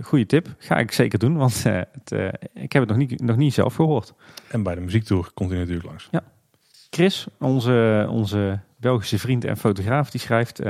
goede 0.00 0.26
tip. 0.26 0.54
Ga 0.58 0.76
ik 0.76 0.92
zeker 0.92 1.18
doen, 1.18 1.36
want 1.36 1.62
het, 1.62 2.12
ik 2.54 2.72
heb 2.72 2.82
het 2.82 2.88
nog 2.88 2.96
niet, 2.96 3.20
nog 3.20 3.36
niet 3.36 3.54
zelf 3.54 3.74
gehoord. 3.74 4.14
En 4.48 4.62
bij 4.62 4.74
de 4.74 4.80
muziektour 4.80 5.30
komt 5.34 5.50
hij 5.50 5.58
natuurlijk 5.58 5.86
langs. 5.86 6.10
Chris, 6.90 7.26
onze, 7.38 8.06
onze 8.10 8.60
Belgische 8.76 9.18
vriend 9.18 9.44
en 9.44 9.56
fotograaf, 9.56 10.10
die 10.10 10.20
schrijft 10.20 10.60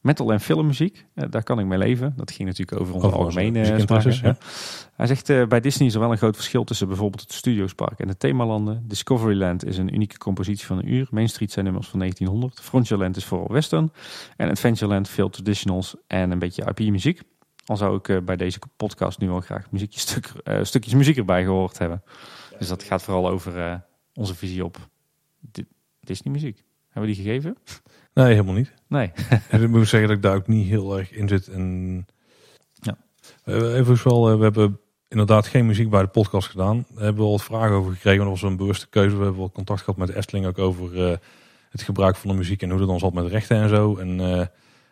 metal 0.00 0.32
en 0.32 0.40
filmmuziek. 0.40 1.06
Eh, 1.14 1.24
daar 1.30 1.42
kan 1.42 1.58
ik 1.58 1.66
mee 1.66 1.78
leven. 1.78 2.12
Dat 2.16 2.30
ging 2.30 2.48
natuurlijk 2.48 2.80
over 2.80 2.94
onze 2.94 3.06
Over 3.06 3.18
algemene 3.18 3.64
smaken, 3.80 4.18
ja. 4.22 4.36
Hij 4.96 5.06
zegt 5.06 5.28
eh, 5.30 5.46
bij 5.46 5.60
Disney 5.60 5.88
is 5.88 5.94
er 5.94 6.00
wel 6.00 6.10
een 6.10 6.18
groot 6.18 6.34
verschil 6.36 6.64
tussen 6.64 6.86
bijvoorbeeld 6.88 7.20
het 7.20 7.32
Studiospark 7.32 7.98
en 7.98 8.06
de 8.08 8.16
themalanden. 8.16 8.84
Discoveryland 8.88 9.64
is 9.64 9.78
een 9.78 9.94
unieke 9.94 10.18
compositie 10.18 10.66
van 10.66 10.78
een 10.78 10.92
uur. 10.92 11.08
Main 11.10 11.28
Street 11.28 11.52
zijn 11.52 11.64
nummers 11.64 11.88
van 11.88 11.98
1900. 11.98 12.60
Frontierland 12.60 13.16
is 13.16 13.24
vooral 13.24 13.48
western. 13.52 13.92
En 14.36 14.50
Adventureland 14.50 15.08
veel 15.08 15.28
traditionals 15.30 15.94
en 16.06 16.30
een 16.30 16.38
beetje 16.38 16.72
IP-muziek. 16.74 17.20
Al 17.66 17.76
zou 17.76 17.96
ik 17.96 18.08
eh, 18.08 18.18
bij 18.24 18.36
deze 18.36 18.58
podcast 18.76 19.18
nu 19.18 19.28
wel 19.28 19.40
graag 19.40 19.70
muziekjes, 19.70 20.02
stuk, 20.02 20.32
stukjes 20.62 20.94
muziek 20.94 21.16
erbij 21.16 21.44
gehoord 21.44 21.78
hebben. 21.78 22.02
Dus 22.58 22.68
dat 22.68 22.82
gaat 22.82 23.02
vooral 23.02 23.28
over 23.28 23.82
onze 24.14 24.34
visie 24.34 24.64
op 24.64 24.76
Di- 25.40 25.66
Disney-muziek. 26.00 26.64
Hebben 26.88 27.10
we 27.10 27.16
die 27.16 27.24
gegeven? 27.24 27.56
Nee, 28.14 28.26
helemaal 28.26 28.54
niet. 28.54 28.72
Nee. 28.86 29.12
En 29.50 29.62
ik 29.62 29.68
moet 29.68 29.88
zeggen 29.88 30.08
dat 30.08 30.16
ik 30.16 30.22
daar 30.22 30.36
ook 30.36 30.46
niet 30.46 30.68
heel 30.68 30.98
erg 30.98 31.12
in 31.12 31.28
zit. 31.28 31.48
En... 31.48 32.06
Ja. 32.72 32.96
Eh, 33.44 33.74
Even 33.74 34.08
wel, 34.08 34.30
eh, 34.30 34.36
we 34.36 34.42
hebben 34.42 34.80
inderdaad 35.08 35.46
geen 35.46 35.66
muziek 35.66 35.90
bij 35.90 36.02
de 36.02 36.08
podcast 36.08 36.48
gedaan. 36.48 36.86
Daar 36.88 37.04
hebben 37.04 37.22
we 37.22 37.28
al 37.28 37.36
wat 37.36 37.42
vragen 37.42 37.76
over 37.76 37.92
gekregen. 37.92 38.20
Dat 38.20 38.28
was 38.28 38.42
een 38.42 38.56
bewuste 38.56 38.88
keuze. 38.88 39.16
We 39.16 39.22
hebben 39.22 39.40
wel 39.40 39.52
contact 39.52 39.80
gehad 39.80 39.96
met 39.96 40.08
de 40.08 40.16
Efteling 40.16 40.46
ook 40.46 40.58
over 40.58 41.06
eh, 41.06 41.16
het 41.70 41.82
gebruik 41.82 42.16
van 42.16 42.30
de 42.30 42.36
muziek 42.36 42.62
en 42.62 42.70
hoe 42.70 42.78
dat 42.78 42.88
dan 42.88 42.98
zat 42.98 43.12
met 43.12 43.26
rechten 43.26 43.56
en 43.56 43.68
zo. 43.68 43.96
En 43.96 44.18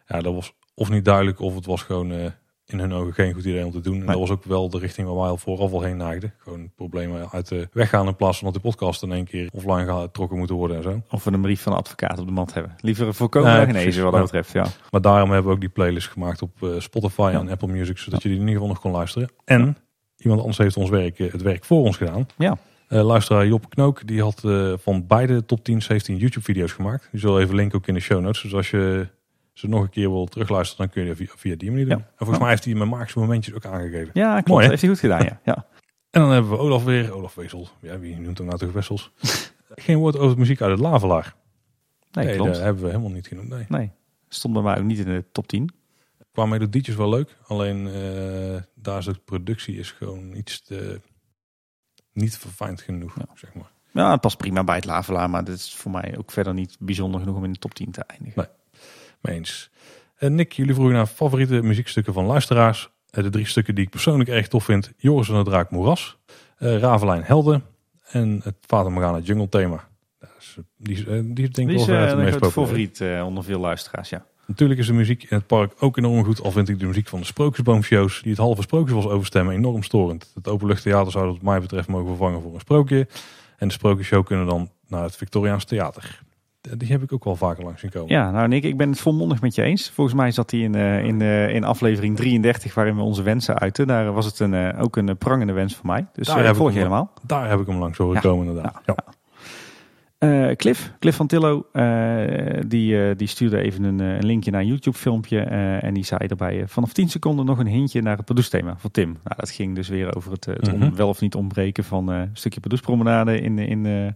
ja, 0.07 0.21
dat 0.21 0.35
was 0.35 0.53
of 0.75 0.91
niet 0.91 1.05
duidelijk 1.05 1.41
of 1.41 1.55
het 1.55 1.67
was 1.67 1.83
gewoon 1.83 2.33
in 2.73 2.79
hun 2.79 2.93
ogen 2.93 3.13
geen 3.15 3.35
goed 3.35 3.45
idee 3.45 3.65
om 3.65 3.73
te 3.73 3.81
doen. 3.81 3.93
En 3.93 3.99
Nee. 3.99 4.09
dat 4.09 4.19
was 4.19 4.31
ook 4.31 4.45
wel 4.45 4.71
de 4.71 4.79
richting 4.79 5.07
waar 5.07 5.17
wij 5.17 5.27
al 5.29 5.37
vooraf 5.37 5.73
al 5.73 5.83
heen 5.83 5.97
neigden. 5.97 6.35
Gewoon 6.39 6.71
problemen 6.77 7.29
uit 7.33 7.49
de 7.49 7.69
weg 7.73 7.89
gaan 7.89 8.07
in 8.07 8.17
plaats 8.17 8.37
van 8.39 8.47
dat 8.47 8.55
de 8.63 8.69
podcast 8.69 9.03
in 9.03 9.13
één 9.13 9.25
keer 9.25 9.49
offline 9.53 10.01
getrokken 10.01 10.39
moeten 10.39 10.57
worden 10.57 10.77
en 10.77 10.83
zo. 10.83 11.03
Of 11.11 11.25
we 11.25 11.33
een 11.33 11.41
brief 11.41 11.63
van 11.63 11.73
een 11.73 11.79
advocaat 11.79 12.19
op 12.19 12.27
de 12.27 12.33
mat 12.33 12.55
hebben. 12.55 12.77
Liever 12.81 13.15
voorkomen 13.15 13.49
Nee, 13.53 13.67
dan 13.67 13.75
genezen 13.75 14.03
wat 14.05 14.13
dat 14.13 14.23
betreft. 14.23 14.53
Ja. 14.53 14.67
Maar 14.91 15.01
daarom 15.01 15.31
hebben 15.31 15.49
we 15.49 15.55
ook 15.55 15.61
die 15.61 15.69
playlist 15.69 16.09
gemaakt 16.09 16.43
op 16.43 16.63
eh, 16.63 16.69
Spotify 16.79 17.31
Ja. 17.33 17.41
en 17.41 17.49
Apple 17.49 17.69
Music, 17.69 17.99
zodat 17.99 18.23
je 18.23 18.29
die 18.29 18.37
in 18.39 18.43
ieder 18.47 18.55
geval 18.61 18.73
nog 18.75 18.81
kon 18.83 18.93
luisteren. 18.93 19.29
En 19.45 19.77
iemand 20.17 20.41
anders 20.41 20.59
heeft 20.59 20.77
ons 20.77 20.91
werk, 20.91 21.19
eh, 21.19 21.33
het 21.33 21.43
werk 21.43 21.65
voor 21.65 21.83
ons 21.85 21.97
gedaan. 21.97 22.27
Ja. 22.39 22.59
Eh, 22.89 23.05
luisteraar 23.07 23.47
Job 23.47 23.69
Knook, 23.71 24.07
die 24.07 24.23
had 24.23 24.41
van 24.83 25.07
beide 25.07 25.45
top 25.45 25.65
10 25.65 25.83
17 25.83 26.17
YouTube 26.17 26.45
video's 26.45 26.73
gemaakt. 26.73 27.09
Die 27.11 27.21
zullen 27.21 27.43
even 27.43 27.55
linken 27.55 27.79
ook 27.79 27.87
in 27.87 27.95
de 27.95 28.01
show 28.01 28.21
notes. 28.21 28.43
Dus 28.43 28.55
als 28.55 28.71
je 28.71 29.09
ze 29.59 29.69
nog 29.69 29.83
een 29.83 29.91
keer 29.91 30.11
wil 30.11 30.27
terugluisteren, 30.27 30.85
dan 30.85 30.95
kun 30.95 31.03
je 31.03 31.09
dat 31.09 31.17
via, 31.17 31.27
via 31.37 31.57
die 31.57 31.71
manier 31.71 31.89
doen. 31.89 31.99
Ja. 31.99 32.05
En 32.05 32.13
volgens 32.17 32.39
mij 32.39 32.49
heeft 32.49 32.65
hij 32.65 32.75
mijn 32.75 32.89
magische 32.89 33.19
momentjes 33.19 33.55
ook 33.55 33.65
aangegeven. 33.67 34.11
Ja, 34.13 34.33
klopt. 34.33 34.49
Mooi, 34.49 34.63
hè? 34.65 34.69
heeft 34.71 34.83
hij 34.83 34.91
goed 34.91 35.01
gedaan, 35.01 35.25
ja. 35.25 35.41
ja. 35.45 35.67
En 36.11 36.21
dan 36.21 36.31
hebben 36.31 36.51
we 36.51 36.59
Olaf 36.59 36.85
weer. 36.85 37.13
Olaf 37.13 37.35
Wessel. 37.35 37.69
Ja, 37.81 37.99
wie 37.99 38.19
noemt 38.19 38.39
hem 38.39 38.47
nou 38.47 38.59
toch 38.59 38.73
Wessels? 38.73 39.13
Geen 39.75 39.97
woord 39.99 40.17
over 40.17 40.35
de 40.35 40.41
muziek 40.41 40.61
uit 40.61 40.71
het 40.71 40.81
Lavelaar. 40.81 41.35
Nee, 42.13 42.25
Nee, 42.25 42.35
klopt. 42.37 42.53
dat 42.53 42.61
hebben 42.63 42.83
we 42.83 42.89
helemaal 42.89 43.11
niet 43.11 43.27
genoemd. 43.27 43.49
Nee. 43.49 43.65
Nee, 43.69 43.91
stond 44.29 44.55
bij 44.55 44.63
mij 44.63 44.79
ook 44.79 44.85
niet 44.85 44.99
in 44.99 45.05
de 45.05 45.25
top 45.33 45.47
10. 45.47 45.71
Qua 46.33 46.47
melodietjes 46.47 46.95
wel 46.95 47.09
leuk. 47.09 47.37
Alleen 47.47 47.87
eh, 47.87 48.63
daar 48.75 48.99
is 48.99 49.05
de 49.05 49.15
productie 49.25 49.77
is 49.79 49.91
gewoon 49.91 50.35
iets 50.35 50.63
te, 50.63 51.01
niet 52.13 52.37
verfijnd 52.39 52.81
genoeg, 52.81 53.15
Ja. 53.19 53.27
zeg 53.35 53.55
maar. 53.55 53.71
Ja, 53.93 54.11
het 54.11 54.21
past 54.21 54.37
prima 54.37 54.65
bij 54.65 54.77
het 54.77 54.85
Lavelaar, 54.85 55.31
maar 55.31 55.45
dit 55.45 55.55
is 55.57 55.75
voor 55.75 55.91
mij 55.91 56.15
ook 56.19 56.31
verder 56.31 56.55
niet 56.55 56.77
bijzonder 56.81 57.21
genoeg 57.21 57.37
om 57.37 57.45
in 57.45 57.53
de 57.53 57.59
top 57.59 57.75
10 57.75 57.91
te 57.91 58.03
eindigen. 58.07 58.43
Nee. 58.43 58.57
Mee 59.21 59.35
eens. 59.37 59.71
En 60.17 60.35
Nick, 60.35 60.53
jullie 60.53 60.75
vroegen 60.75 60.97
naar 60.97 61.07
favoriete 61.07 61.63
muziekstukken 61.63 62.13
van 62.13 62.25
luisteraars. 62.25 62.91
Eh, 63.11 63.23
de 63.23 63.31
drie 63.31 63.47
stukken 63.47 63.75
die 63.75 63.85
ik 63.85 63.91
persoonlijk 63.91 64.31
erg 64.31 64.49
tof 64.49 64.65
vind. 64.65 64.93
Joris 64.97 65.29
en 65.29 65.35
de 65.35 65.43
Draak 65.43 65.71
Moeras. 65.71 66.19
eh 66.59 66.79
Ravelijn 66.79 67.23
Helden. 67.23 67.65
En 68.11 68.41
het 68.45 68.57
Vader 68.67 68.93
Morgana 68.93 69.19
Jungle 69.19 69.49
thema. 69.49 69.89
Die, 70.77 70.97
is, 70.97 71.05
eh, 71.05 71.21
die 71.25 71.45
is 71.49 71.53
denk 71.53 71.71
ik 71.71 71.77
wel 71.77 71.97
eh, 71.97 72.09
een 72.09 72.17
meest 72.17 72.37
grote 72.37 72.39
populaire. 72.39 72.51
favoriet 72.51 73.01
eh, 73.01 73.27
onder 73.27 73.45
veel 73.45 73.61
luisteraars, 73.61 74.09
ja. 74.09 74.27
Natuurlijk 74.47 74.81
is 74.81 74.87
de 74.87 74.93
muziek 74.93 75.23
in 75.23 75.37
het 75.37 75.47
park 75.47 75.73
ook 75.79 75.97
enorm 75.97 76.25
goed. 76.25 76.43
Al 76.43 76.51
vind 76.51 76.69
ik 76.69 76.79
de 76.79 76.87
muziek 76.87 77.09
van 77.09 77.21
de 77.21 77.27
Sprookjesboomshows, 77.27 78.23
die 78.23 78.31
het 78.31 78.41
halve 78.41 78.63
Sprookjesbos 78.63 79.07
overstemmen, 79.07 79.55
enorm 79.55 79.83
storend. 79.83 80.31
Het 80.35 80.49
openluchttheater 80.49 81.13
zou 81.13 81.25
dat 81.25 81.35
wat 81.35 81.43
mij 81.43 81.61
betreft 81.61 81.89
mogen 81.89 82.07
vervangen 82.07 82.41
voor 82.43 82.55
een 82.55 82.61
sprookje. 82.61 83.07
En 83.57 83.69
de 83.69 83.75
Sprookjesshow 83.75 84.27
kunnen 84.27 84.47
dan 84.47 84.71
naar 84.87 85.03
het 85.03 85.17
Victoriaans 85.17 85.65
Theater. 85.65 86.21
Die 86.61 86.89
heb 86.89 87.03
ik 87.03 87.13
ook 87.13 87.25
wel 87.25 87.37
vaker 87.37 87.65
langs 87.65 87.81
zien 87.81 87.91
komen. 87.91 88.09
Ja, 88.15 88.31
nou 88.31 88.49
Nick, 88.49 88.65
ik 88.65 88.77
ben 88.77 88.89
het 88.91 89.01
volmondig 89.01 89.41
met 89.41 89.55
je 89.55 89.63
eens. 89.63 89.91
Volgens 89.91 90.17
mij 90.17 90.31
zat 90.31 90.51
hij 90.51 90.61
in, 90.61 90.75
eh, 90.75 91.05
in, 91.05 91.21
eh, 91.21 91.55
in 91.55 91.65
aflevering 91.65 92.17
33, 92.17 92.75
waarin 92.75 92.97
we 92.97 93.03
onze 93.03 93.23
wensen 93.23 93.59
uiten. 93.59 93.87
Daar 93.87 94.13
was 94.13 94.25
het 94.27 94.39
een, 94.39 94.55
eh, 94.55 94.83
ook 94.83 94.97
een 94.97 95.17
prangende 95.19 95.53
wens 95.53 95.77
voor 95.77 95.87
mij. 95.87 96.07
Dus 96.13 96.27
Daar 96.27 96.39
heb 96.41 96.51
ik 96.51 96.55
volg 96.57 96.71
je 96.71 96.77
helemaal. 96.77 97.13
Daar 97.27 97.49
heb 97.49 97.61
ik 97.61 97.67
hem 97.67 97.79
langs 97.79 97.99
horen 97.99 98.15
Ja. 98.15 98.21
komen 98.21 98.47
inderdaad. 98.47 98.81
Ja. 98.87 98.95
Cliff, 100.57 100.93
Cliff 100.99 101.17
van 101.17 101.27
Tillo, 101.27 101.67
die, 102.67 103.15
die 103.17 103.27
stuurde 103.27 103.59
even 103.61 103.85
een, 103.85 103.99
een 103.99 104.27
linkje 104.27 104.51
naar 104.51 104.61
een 104.61 104.67
YouTube 104.67 104.97
filmpje. 104.97 105.41
eh, 105.41 105.83
en 105.85 105.95
die 105.95 106.05
zei 106.05 106.27
erbij, 106.27 106.61
eh, 106.61 106.67
vanaf 106.67 106.93
10 106.93 107.09
seconden 107.09 107.45
nog 107.47 107.59
een 107.59 107.67
hintje 107.67 108.03
naar 108.03 108.17
het 108.17 108.25
Pardoes-thema 108.25 108.75
van 108.79 108.91
Tim. 108.91 109.09
Nou, 109.09 109.37
dat 109.37 109.51
ging 109.51 109.75
dus 109.75 109.89
weer 109.89 110.17
over 110.17 110.33
het, 110.33 110.45
het 110.45 110.77
Mhm. 110.79 110.95
wel 110.95 111.09
of 111.09 111.21
niet 111.21 111.35
ontbreken 111.35 111.85
van 111.85 112.09
een 112.09 112.31
stukje 112.33 112.61
Pardoespromenade 112.61 113.41
in, 113.41 113.59
in, 113.59 114.15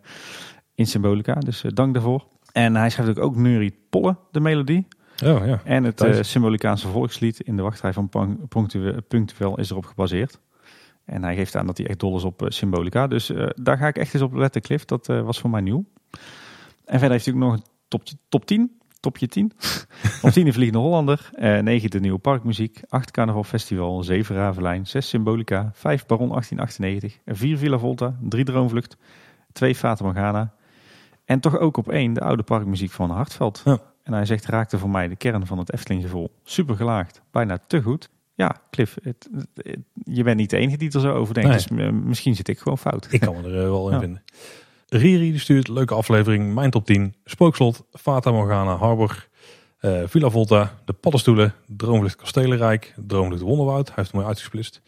in 0.82 0.88
Symbolica. 0.88 1.34
Dus 1.34 1.64
eh, 1.64 1.70
dank 1.74 1.94
daarvoor. 1.94 2.26
En 2.52 2.76
hij 2.76 2.90
schrijft 2.90 3.18
ook, 3.18 3.24
ook 3.24 3.36
Neurie 3.36 3.74
Polle, 3.90 4.16
de 4.30 4.40
melodie. 4.40 4.86
Oh, 5.24 5.46
ja. 5.46 5.60
En 5.64 5.84
het 5.84 6.00
eh, 6.00 6.22
Symbolicaanse 6.22 6.88
volkslied 6.88 7.40
in 7.40 7.56
de 7.56 7.62
wachtrij 7.62 7.92
van 7.92 8.08
Punctueel 9.08 9.58
is 9.58 9.70
erop 9.70 9.86
gebaseerd. 9.86 10.40
En 11.04 11.22
hij 11.22 11.34
geeft 11.34 11.56
aan 11.56 11.66
dat 11.66 11.78
hij 11.78 11.86
echt 11.86 11.98
dol 12.00 12.16
is 12.16 12.24
op 12.24 12.42
eh, 12.42 12.50
Symbolica. 12.50 13.06
Dus 13.06 13.30
eh, 13.30 13.46
daar 13.54 13.76
ga 13.76 13.86
ik 13.86 13.96
echt 13.96 14.14
eens 14.14 14.22
op 14.22 14.34
letten, 14.34 14.62
Cliff. 14.62 14.84
Dat 14.84 15.06
was 15.06 15.40
voor 15.40 15.50
mij 15.50 15.60
nieuw. 15.60 15.84
En 16.84 16.98
verder 16.98 17.10
heeft 17.10 17.24
hij 17.24 17.34
ook 17.34 17.40
nog 17.40 17.52
een 17.52 17.62
top, 17.88 18.02
top 18.28 18.46
10. 18.46 18.76
Topje 19.00 19.28
10. 19.28 19.52
op 20.22 20.30
10 20.30 20.44
de 20.44 20.52
Vliegende 20.52 20.78
Hollander. 20.78 21.30
eh 21.34 21.58
9 21.58 21.90
de 21.90 22.00
Nieuwe 22.00 22.18
Parkmuziek. 22.18 22.80
8 22.88 23.10
Carnaval 23.10 23.44
Festival. 23.44 24.02
7 24.02 24.36
Ravelijn. 24.36 24.86
6 24.86 25.08
Symbolica. 25.08 25.70
5 25.72 26.06
Baron 26.06 26.28
1898. 26.28 27.18
4 27.26 27.58
Villa 27.58 27.78
Volta. 27.78 28.16
3 28.20 28.44
Droomvlucht. 28.44 28.96
2 29.52 29.74
Fata 29.74 30.04
Morgana. 30.04 30.54
En 31.32 31.40
toch 31.40 31.58
ook 31.58 31.76
op 31.76 31.88
1 31.88 32.12
de 32.12 32.20
oude 32.20 32.42
parkmuziek 32.42 32.90
van 32.90 33.10
Hartveld. 33.10 33.62
Ja. 33.64 33.78
En 34.02 34.12
hij 34.12 34.24
zegt, 34.24 34.46
raakte 34.46 34.78
voor 34.78 34.90
mij 34.90 35.08
de 35.08 35.16
kern 35.16 35.46
van 35.46 35.58
het 35.58 35.72
Efteling 35.72 36.02
gevoel. 36.02 36.30
Super 36.44 36.76
gelaagd, 36.76 37.22
bijna 37.30 37.58
te 37.66 37.82
goed. 37.82 38.08
Ja, 38.34 38.56
Cliff, 38.70 38.96
het, 39.02 39.28
het- 39.34 39.48
het- 39.54 39.78
je 39.94 40.22
bent 40.22 40.36
niet 40.36 40.50
de 40.50 40.56
enige 40.56 40.76
die 40.76 40.90
er 40.92 41.00
zo 41.00 41.12
over 41.14 41.34
denkt. 41.34 41.48
Nee. 41.70 41.78
Dus 41.78 41.86
eh, 41.86 41.92
misschien 41.92 42.34
zit 42.34 42.48
ik 42.48 42.58
gewoon 42.58 42.78
fout. 42.78 43.06
Ik 43.10 43.20
kan 43.20 43.34
me 43.36 43.42
er 43.48 43.58
eh, 43.58 43.62
wel 43.70 43.86
in 43.88 43.94
Ja. 43.94 44.00
vinden. 44.00 44.22
Riri 44.88 45.38
stuurt, 45.38 45.68
leuke 45.68 45.94
aflevering, 45.94 46.54
mijn 46.54 46.70
top 46.70 46.86
10. 46.86 47.14
Spookslot, 47.24 47.84
Fata 47.92 48.30
Morgana, 48.30 48.76
Harbor, 48.76 49.28
eh, 49.78 50.02
Villa 50.06 50.30
Volta, 50.30 50.78
De 50.84 50.92
Paddenstoelen, 50.92 51.54
Droomvlucht 51.66 52.16
Kastelenrijk, 52.16 52.94
Droomvlucht 53.06 53.42
Wonderwoud, 53.42 53.86
hij 53.86 53.94
heeft 53.96 54.06
het 54.08 54.16
mooi 54.16 54.26
uitgesplitst. 54.26 54.82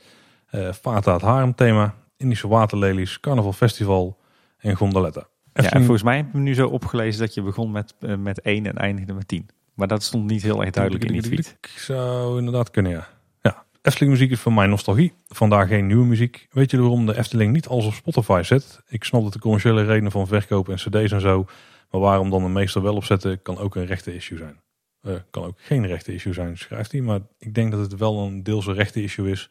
Eh 0.47 0.73
Fata 0.73 1.13
het 1.13 1.23
Harem 1.23 1.55
thema, 1.55 1.95
Indische 2.17 2.49
Waterlelies, 2.49 3.21
Carnaval 3.21 3.53
Festival 3.53 4.19
en 4.59 4.75
Gondoletta. 4.77 5.27
Ja, 5.63 5.71
en 5.71 5.81
volgens 5.81 6.03
mij 6.03 6.17
heb 6.17 6.27
ik 6.27 6.33
me 6.33 6.41
nu 6.41 6.55
zo 6.55 6.69
opgelezen 6.69 7.21
dat 7.21 7.35
je 7.35 7.43
begon 7.43 7.71
met, 7.71 7.95
eh, 8.01 8.17
met 8.17 8.41
1 8.43 8.67
en 8.67 8.77
eindigde 8.77 9.13
met 9.13 9.29
10. 9.29 9.49
Maar 9.75 9.89
dat 9.89 10.03
stond 10.03 10.31
niet 10.31 10.43
heel 10.43 10.61
erg 10.61 10.71
duidelijk 10.71 11.05
in 11.05 11.13
die 11.13 11.23
tweet. 11.23 11.57
Ik 11.61 11.69
zou 11.69 12.39
inderdaad 12.39 12.71
kunnen, 12.71 12.93
ja. 12.93 13.09
ja. 13.43 13.65
Efteling 13.83 14.13
muziek 14.13 14.31
is 14.31 14.41
voor 14.41 14.53
mij 14.53 14.67
nostalgie. 14.67 15.13
Vandaar 15.27 15.67
geen 15.67 15.87
nieuwe 15.87 16.07
muziek. 16.07 16.49
Weet 16.51 16.71
je 16.71 16.79
waarom 16.79 17.07
de 17.07 17.17
Efteling 17.17 17.53
niet 17.53 17.69
alles 17.69 17.87
op 17.87 17.93
Spotify 17.93 18.41
zet? 18.45 18.83
Ik 18.89 19.05
snap 19.05 19.23
dat 19.23 19.33
de 19.33 19.39
commerciële 19.39 19.85
redenen 19.85 20.11
van 20.11 20.27
verkopen 20.27 20.73
en 20.73 20.79
cd's 20.79 21.13
en 21.13 21.21
zo. 21.21 21.47
Maar 21.91 22.01
waarom 22.01 22.31
dan 22.31 22.43
de 22.43 22.49
meester 22.49 22.83
wel 22.83 22.95
opzetten, 22.95 23.43
kan 23.43 23.59
ook 23.59 23.77
een 23.77 23.87
rechte 23.87 24.15
issue 24.15 24.39
zijn. 24.39 24.61
Eh, 25.01 25.15
kan 25.31 25.45
ook 25.45 25.61
geen 25.61 25.87
rechte 25.87 26.15
issue 26.15 26.33
zijn, 26.33 26.59
schrijft 26.59 26.93
hij. 26.93 27.01
Maar 27.01 27.21
ik 27.39 27.55
denk 27.55 27.71
dat 27.73 27.81
het 27.81 27.99
wel 28.01 28.27
een 28.27 28.43
deels 28.43 28.67
een 28.67 28.75
rechte 28.75 29.03
issue 29.03 29.31
is. 29.31 29.51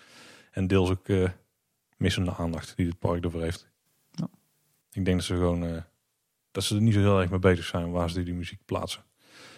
En 0.51 0.67
deels 0.67 0.89
ook 0.89 1.07
eh, 1.07 1.30
missende 1.97 2.34
aandacht 2.35 2.73
die 2.75 2.88
het 2.88 2.99
park 2.99 3.23
ervoor 3.23 3.41
heeft. 3.41 3.69
Ja. 4.11 4.27
Ik 4.91 5.05
denk 5.05 5.17
dat 5.17 5.25
ze 5.25 5.34
gewoon... 5.35 5.65
eh, 5.65 5.81
dat 6.53 6.63
ze 6.63 6.75
er 6.75 6.81
niet 6.81 6.93
zo 6.93 6.99
heel 6.99 7.21
erg 7.21 7.30
mee 7.30 7.39
bezig 7.39 7.65
zijn 7.65 7.91
waar 7.91 8.09
ze 8.09 8.23
die 8.23 8.34
muziek 8.34 8.59
plaatsen. 8.65 9.01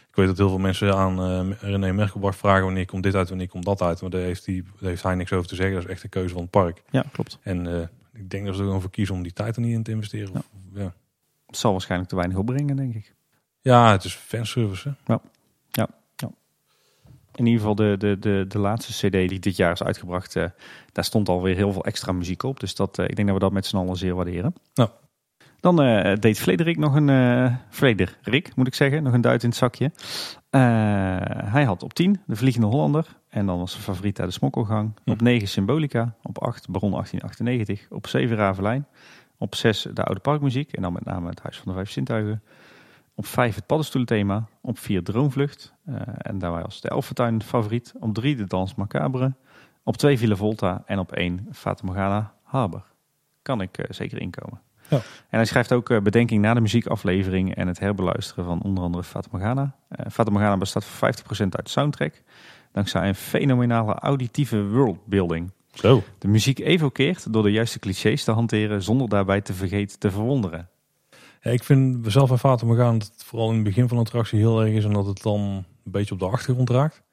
Ik 0.09 0.15
weet 0.22 0.27
dat 0.27 0.38
heel 0.38 0.49
veel 0.49 0.57
mensen 0.57 0.95
aan 0.95 1.19
eh, 1.51 1.57
René 1.69 1.91
Merkelbach 1.93 2.35
vragen 2.35 2.63
wanneer 2.63 2.85
komt 2.85 3.03
dit 3.03 3.15
uit, 3.15 3.30
wanneer 3.30 3.47
komt 3.49 3.65
dat 3.65 3.81
uit. 3.81 4.01
Maar 4.01 4.09
daar 4.09 4.22
heeft, 4.22 4.45
daar 4.45 4.63
heeft 4.89 5.03
hij 5.03 5.15
niks 5.15 5.34
over 5.34 5.47
te 5.47 5.55
zeggen. 5.55 5.76
Dat 5.76 5.84
is 5.84 5.89
echt 5.91 6.03
een 6.03 6.09
keuze 6.09 6.34
van 6.34 6.41
het 6.41 6.51
park. 6.51 6.84
Ja, 6.89 7.03
klopt. 7.11 7.39
En 7.41 7.67
eh, 7.81 7.88
ik 8.13 8.30
denk 8.30 8.45
dat 8.45 8.53
ze 8.55 8.59
er 8.59 8.65
gewoon 8.65 8.81
voor 8.81 8.89
kiezen 8.91 9.15
om 9.15 9.23
die 9.23 9.34
tijd 9.34 9.55
er 9.55 9.61
niet 9.61 9.73
in 9.73 9.84
te 9.84 9.91
investeren. 9.91 10.30
Ja. 10.34 10.39
Of- 10.39 10.45
Ja, 10.81 10.93
Het 11.47 11.57
zal 11.57 11.72
waarschijnlijk 11.72 12.09
te 12.09 12.15
weinig 12.15 12.38
opbrengen, 12.38 12.76
denk 12.76 12.95
ik. 12.95 13.13
ja 13.61 13.91
het 13.91 14.03
is 14.03 14.13
fanservice. 14.13 14.93
hè. 15.05 15.13
In 17.38 17.45
ieder 17.45 17.59
geval 17.59 17.76
de, 17.76 17.95
de, 17.97 18.17
de, 18.19 18.45
de 18.47 18.59
laatste 18.59 19.07
cd 19.07 19.11
die 19.30 19.39
dit 19.39 19.55
jaar 19.55 19.72
is 19.72 19.84
uitgebracht, 19.84 20.35
eh, 20.35 20.45
daar 20.91 21.03
stond 21.03 21.30
alweer 21.30 21.55
heel 21.55 21.72
veel 21.73 21.84
extra 21.85 22.11
muziek 22.11 22.43
op. 22.43 22.59
Dus 22.59 22.76
dat, 22.76 22.97
ik 22.97 23.15
denk 23.15 23.27
dat 23.27 23.38
we 23.38 23.43
dat 23.43 23.51
met 23.51 23.65
z'n 23.65 23.77
allen 23.77 23.95
zeer 23.95 24.15
waarderen. 24.15 24.53
Ja. 24.73 24.91
Dan 25.65 25.81
eh, 25.81 26.15
deed 26.19 26.39
Frederik 26.39 26.77
nog 26.77 26.95
een, 26.95 27.09
eh 27.09 27.55
Frederik 27.69 28.55
moet 28.55 28.67
ik 28.67 28.73
zeggen, 28.73 29.03
nog 29.03 29.13
een 29.13 29.21
duit 29.21 29.43
in 29.43 29.49
het 29.49 29.57
zakje. 29.57 29.91
Eh, 30.49 30.61
hij 31.51 31.63
had 31.63 31.83
op 31.83 31.93
10 31.93 32.21
de 32.25 32.35
Vliegende 32.35 32.67
Hollander. 32.67 33.07
En 33.29 33.45
dan 33.45 33.57
was 33.57 33.71
zijn 33.71 33.83
favoriet 33.83 34.15
de 34.15 34.31
Smokkelgang. 34.31 34.91
Hm. 35.03 35.11
Op 35.11 35.21
9 35.21 35.47
Symbolica. 35.47 36.15
Op 36.23 36.41
8 36.41 36.69
Baron 36.69 36.91
1898. 36.91 37.87
Op 37.89 38.07
7 38.07 38.37
Ravelijn. 38.37 38.87
Op 39.37 39.55
6 39.55 39.87
de 39.93 40.03
Oude 40.03 40.21
Parkmuziek. 40.21 40.71
En 40.73 40.81
dan 40.81 40.93
met 40.93 41.05
name 41.05 41.29
het 41.29 41.41
Huis 41.41 41.57
van 41.57 41.67
de 41.67 41.73
Vijf 41.73 41.89
Zintuigen. 41.89 42.43
Op 43.15 43.25
5 43.25 43.55
het 43.55 43.65
paddenstoelenthema. 43.65 44.47
Op 44.61 44.79
4 44.79 45.03
Droomvlucht. 45.03 45.73
Eh, 45.85 45.95
en 46.17 46.37
daarbij 46.39 46.61
was 46.61 46.81
de 46.81 46.89
Elfentuin 46.89 47.43
favoriet. 47.43 47.93
Op 47.99 48.13
3 48.13 48.35
de 48.35 48.45
Dans 48.45 48.75
Macabre. 48.75 49.33
Op 49.83 49.97
2 49.97 50.17
Villa 50.17 50.35
Volta. 50.35 50.83
En 50.85 50.99
op 50.99 51.11
1 51.11 51.47
Fata 51.51 51.85
Morgana 51.85 52.33
Harbor. 52.43 52.83
Kan 53.41 53.61
ik 53.61 53.77
eh, 53.77 53.85
zeker 53.89 54.21
inkomen. 54.21 54.64
Ja. 54.89 54.97
En 55.29 55.41
hij 55.41 55.45
schrijft 55.45 55.73
ook 55.73 55.89
eh, 55.89 56.01
bedenking 56.01 56.41
na 56.41 56.53
de 56.53 56.61
muziekaflevering 56.61 57.55
en 57.55 57.67
het 57.67 57.79
herbeluisteren 57.79 58.45
van 58.45 58.61
onder 58.61 58.83
andere 58.83 59.03
Fata 59.03 59.27
Morgana. 59.31 59.75
Eh 59.89 60.05
Fata 60.11 60.31
Morgana 60.31 60.57
bestaat 60.57 60.85
voor 60.85 61.13
50% 61.13 61.47
uit 61.49 61.69
soundtrack. 61.69 62.21
Dankzij 62.71 63.07
een 63.07 63.15
fenomenale 63.15 63.93
auditieve 63.93 64.67
worldbuilding. 64.67 65.51
Zo. 65.73 66.03
De 66.19 66.27
muziek 66.27 66.59
evokeert 66.59 67.33
door 67.33 67.43
de 67.43 67.51
juiste 67.51 67.79
clichés 67.79 68.23
te 68.23 68.31
hanteren 68.31 68.83
zonder 68.83 69.09
daarbij 69.09 69.41
te 69.41 69.53
vergeten 69.53 69.99
te 69.99 70.11
verwonderen. 70.11 70.69
Ja, 71.41 71.51
ik 71.51 71.63
vind 71.63 72.11
zelf 72.11 72.31
en 72.31 72.39
Fata 72.39 72.65
Morgana 72.65 72.91
dat 72.91 73.11
het 73.13 73.23
vooral 73.23 73.49
in 73.49 73.55
het 73.55 73.63
begin 73.63 73.87
van 73.87 73.97
de 73.97 74.03
attractie 74.03 74.39
heel 74.39 74.61
erg 74.61 74.73
is. 74.73 74.85
En 74.85 74.93
dat 74.93 75.05
het 75.05 75.21
dan 75.21 75.41
een 75.41 75.91
beetje 75.91 76.13
op 76.13 76.19
de 76.19 76.27
achtergrond 76.27 76.69
raakt. 76.69 77.03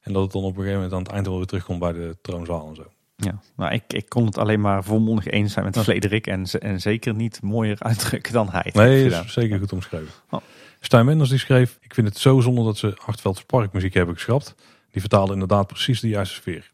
En 0.00 0.12
dat 0.12 0.22
het 0.22 0.32
dan 0.32 0.42
op 0.42 0.48
een 0.48 0.62
gegeven 0.62 0.74
moment 0.74 0.92
aan 0.92 1.02
het 1.02 1.12
eind 1.12 1.26
wel 1.26 1.36
weer 1.36 1.46
terugkomt 1.46 1.78
bij 1.78 1.92
de 1.92 2.16
troonzaal 2.22 2.68
en 2.68 2.74
zo. 2.74 2.84
Ja, 3.16 3.40
nou, 3.56 3.72
ik, 3.72 3.82
ik 3.92 4.08
kon 4.08 4.26
het 4.26 4.38
alleen 4.38 4.60
maar 4.60 4.84
volmondig 4.84 5.26
eens 5.26 5.52
zijn 5.52 5.64
met. 5.64 5.78
Frederik 5.78 6.26
en, 6.26 6.44
en 6.58 6.80
zeker 6.80 7.14
niet 7.14 7.42
mooier 7.42 7.76
uitdrukken 7.88 8.32
dan 8.32 8.48
hij 8.50 8.70
Nee, 8.74 9.04
is 9.04 9.32
zeker 9.32 9.58
goed 9.58 9.72
omschreven. 9.72 10.08
Oh. 10.30 10.40
Stijn 10.80 11.04
Menders 11.04 11.30
die 11.30 11.38
schreef, 11.38 11.78
ik 11.80 11.94
vind 11.94 12.08
het 12.08 12.18
zo 12.18 12.40
zonde 12.40 12.64
dat 12.64 12.76
ze 12.76 12.94
Hartveldse 12.98 13.44
parkmuziek 13.46 13.94
hebben 13.94 14.14
geschrapt. 14.14 14.54
Die 14.90 15.00
vertaalde 15.00 15.32
inderdaad 15.32 15.66
precies 15.66 16.00
de 16.00 16.08
juiste 16.08 16.34
sfeer. 16.34 16.72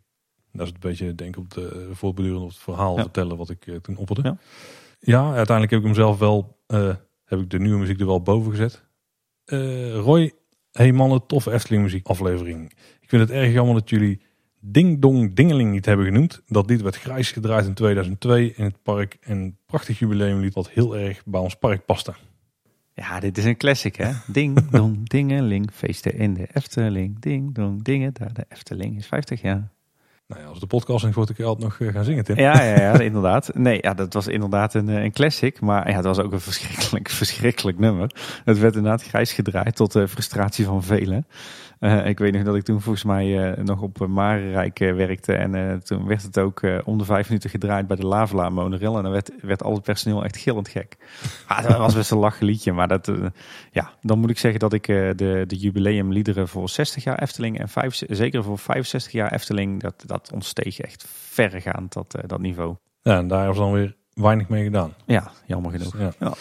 Dat 0.52 0.66
is 0.66 0.72
een 0.72 0.80
beetje, 0.80 1.14
denk 1.14 1.36
ik, 1.36 1.42
op 1.42 1.50
de 1.50 1.88
voortbedurend 1.92 2.42
op 2.42 2.48
het 2.48 2.58
verhaal 2.58 2.96
Ja. 2.96 3.02
vertellen 3.02 3.36
wat 3.36 3.50
ik 3.50 3.66
eh, 3.66 3.76
toen 3.76 3.96
opperde. 3.96 4.22
Ja. 4.22 4.36
Ja. 5.00 5.22
uiteindelijk 5.24 5.70
heb 5.70 5.80
ik 5.80 5.86
hem 5.86 5.94
zelf 5.94 6.18
wel, 6.18 6.58
eh, 6.66 6.94
heb 7.24 7.40
ik 7.40 7.50
de 7.50 7.58
nieuwe 7.58 7.78
muziek 7.78 8.00
er 8.00 8.06
wel 8.06 8.22
boven 8.22 8.50
gezet. 8.50 8.84
Eh, 9.44 9.94
Roy, 9.94 10.32
hey 10.72 10.92
mannen, 10.92 11.26
toffe 11.26 11.52
Efteling 11.52 11.82
muziek 11.82 12.06
aflevering. 12.06 12.72
Ik 13.00 13.08
vind 13.08 13.22
het 13.22 13.30
erg 13.30 13.52
jammer 13.52 13.74
dat 13.74 13.90
jullie 13.90 14.22
Ding 14.64 15.00
Dong 15.00 15.34
Dingeling 15.34 15.70
niet 15.70 15.86
hebben 15.86 16.06
genoemd. 16.06 16.42
Dat 16.46 16.68
lied 16.68 16.82
werd 16.82 16.96
grijs 16.96 17.32
gedraaid 17.32 17.66
in 17.66 17.74
2002 17.74 18.54
in 18.56 18.64
het 18.64 18.82
park. 18.82 19.16
En 19.20 19.38
een 19.38 19.56
prachtig 19.66 19.98
jubileumlied 19.98 20.54
wat 20.54 20.70
heel 20.70 20.96
erg 20.96 21.24
bij 21.24 21.40
ons 21.40 21.54
park 21.54 21.84
paste. 21.84 22.14
Ja, 22.94 23.20
dit 23.20 23.38
is 23.38 23.44
een 23.44 23.56
classic 23.56 23.96
hè. 23.96 24.12
Ding 24.26 24.60
dong 24.70 25.08
dingeling, 25.08 25.70
feesten 25.72 26.14
in 26.14 26.34
de 26.34 26.48
Efteling. 26.52 27.20
Ding 27.20 27.54
dong 27.54 27.82
dingen, 27.82 28.12
daar 28.14 28.32
de 28.32 28.44
Efteling 28.48 28.96
is 28.96 29.06
50 29.06 29.40
jaar. 29.40 29.71
Nou 30.32 30.44
ja, 30.44 30.50
als 30.50 30.60
de 30.60 30.66
podcast 30.66 31.04
in 31.04 31.12
wordt 31.12 31.30
ik 31.30 31.40
altijd 31.40 31.68
nog 31.68 31.88
eh, 31.88 31.94
gaan 31.94 32.04
zingen, 32.04 32.24
Tim. 32.24 32.38
Ja, 32.38 32.62
ja, 32.62 32.80
ja, 32.80 33.00
inderdaad. 33.10 33.50
Nee, 33.54 33.78
ja, 33.80 33.94
dat 33.94 34.12
was 34.12 34.26
inderdaad 34.26 34.74
een, 34.74 34.88
eh, 34.88 35.02
een 35.02 35.12
classic. 35.12 35.60
Maar 35.60 35.88
ja, 35.88 35.96
het 35.96 36.04
was 36.04 36.18
ook 36.18 36.32
een 36.32 36.40
verschrikkelijk, 36.40 37.10
verschrikkelijk 37.22 37.78
nummer. 37.78 38.10
Het 38.44 38.58
werd 38.58 38.74
inderdaad 38.74 39.02
grijs 39.02 39.32
gedraaid 39.32 39.76
tot 39.76 39.92
de 39.92 40.08
frustratie 40.08 40.64
van 40.64 40.82
velen. 40.82 41.26
Eh, 41.82 42.06
ik 42.06 42.18
weet 42.18 42.32
nog 42.32 42.42
dat 42.42 42.56
ik 42.56 42.62
toen 42.62 42.80
volgens 42.80 43.04
mij 43.04 43.52
eh, 43.52 43.64
nog 43.64 43.80
op 43.80 44.00
eh, 44.00 44.08
Marenrijk 44.08 44.80
eh, 44.80 44.94
werkte. 44.94 45.32
En 45.34 45.54
eh, 45.54 45.76
toen 45.76 46.06
werd 46.06 46.22
het 46.22 46.38
ook 46.38 46.62
eh, 46.62 46.78
om 46.84 46.98
de 46.98 47.04
vijf 47.04 47.28
minuten 47.28 47.50
gedraaid 47.50 47.86
bij 47.86 47.96
de 47.96 48.06
Lavela 48.06 48.48
monorail. 48.48 48.96
En 48.96 49.02
dan 49.02 49.12
werd, 49.12 49.30
werd 49.40 49.62
al 49.62 49.74
het 49.74 49.82
personeel 49.82 50.24
echt 50.24 50.36
gillend 50.36 50.68
gek. 50.68 50.96
Ah, 51.46 51.62
dat 51.62 51.76
was 51.76 51.94
best 51.94 52.10
een 52.10 52.18
lachen 52.18 52.46
liedje. 52.46 52.72
Maar 52.72 52.88
dat, 52.88 53.08
eh, 53.08 53.16
ja, 53.70 53.90
dan 54.00 54.18
moet 54.18 54.30
ik 54.30 54.38
zeggen 54.38 54.60
dat 54.60 54.72
ik 54.72 54.88
eh, 54.88 54.96
de, 55.16 55.44
de 55.46 55.56
jubileumliederen 55.56 56.48
voor 56.48 56.68
60 56.68 57.04
jaar 57.04 57.22
Efteling... 57.22 57.58
en 57.58 57.68
vijf, 57.68 58.00
zeker 58.08 58.44
voor 58.44 58.58
65 58.58 59.12
jaar 59.12 59.32
Efteling, 59.32 59.80
dat, 59.80 60.04
dat 60.06 60.21
ontsteeg 60.32 60.78
echt 60.80 61.04
verregaand, 61.08 61.92
dat, 61.92 62.14
eh, 62.14 62.22
dat 62.26 62.40
niveau. 62.40 62.76
Ja, 63.02 63.16
en 63.18 63.28
daar 63.28 63.38
hebben 63.38 63.56
ze 63.56 63.62
dan 63.62 63.72
weer 63.72 63.96
weinig 64.12 64.48
mee 64.48 64.64
gedaan. 64.64 64.94
Ja, 65.06 65.30
jammer 65.46 65.70
genoeg. 65.70 65.98
Ja. 65.98 66.12
Ja. 66.18 66.32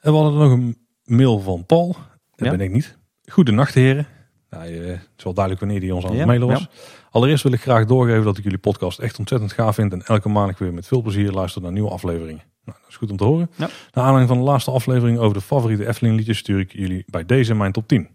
En 0.00 0.12
we 0.12 0.18
hadden 0.18 0.38
nog 0.40 0.52
een 0.52 0.76
mail 1.04 1.40
van 1.40 1.66
Paul. 1.66 1.92
Dat 2.36 2.46
Ja. 2.46 2.50
ben 2.50 2.60
ik 2.60 2.70
niet. 2.72 2.98
Goedenacht 3.24 3.74
heren. 3.74 4.06
Nou, 4.50 4.64
eh, 4.64 4.86
het 4.86 5.08
is 5.16 5.24
wel 5.24 5.34
duidelijk 5.34 5.64
wanneer 5.64 5.80
die 5.80 5.94
ons 5.94 6.06
aan 6.06 6.16
het 6.16 6.26
mailen 6.26 6.48
was. 6.48 6.68
Allereerst 7.10 7.42
wil 7.42 7.52
ik 7.52 7.60
graag 7.60 7.84
doorgeven 7.84 8.24
dat 8.24 8.38
ik 8.38 8.42
jullie 8.44 8.58
podcast 8.58 8.98
echt 8.98 9.18
ontzettend 9.18 9.52
gaaf 9.52 9.74
vind. 9.74 9.92
En 9.92 10.02
elke 10.02 10.28
maand 10.28 10.58
weer 10.58 10.72
met 10.72 10.86
veel 10.86 11.02
plezier 11.02 11.32
luister 11.32 11.62
naar 11.62 11.72
nieuwe 11.72 11.90
afleveringen. 11.90 12.42
Nou, 12.64 12.78
dat 12.80 12.88
is 12.88 12.96
goed 12.96 13.10
om 13.10 13.16
te 13.16 13.24
horen. 13.24 13.50
Ja. 13.56 13.68
Naar 13.92 14.04
aanleiding 14.04 14.28
van 14.28 14.38
de 14.38 14.44
laatste 14.50 14.70
aflevering 14.70 15.18
over 15.18 15.34
de 15.34 15.40
favoriete 15.40 15.86
Efteling 15.86 16.16
liedjes 16.16 16.38
stuur 16.38 16.58
ik 16.60 16.72
jullie 16.72 17.04
bij 17.06 17.24
deze 17.24 17.54
mijn 17.54 17.72
top 17.72 17.88
10. 17.88 18.08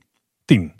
10. 0.45 0.73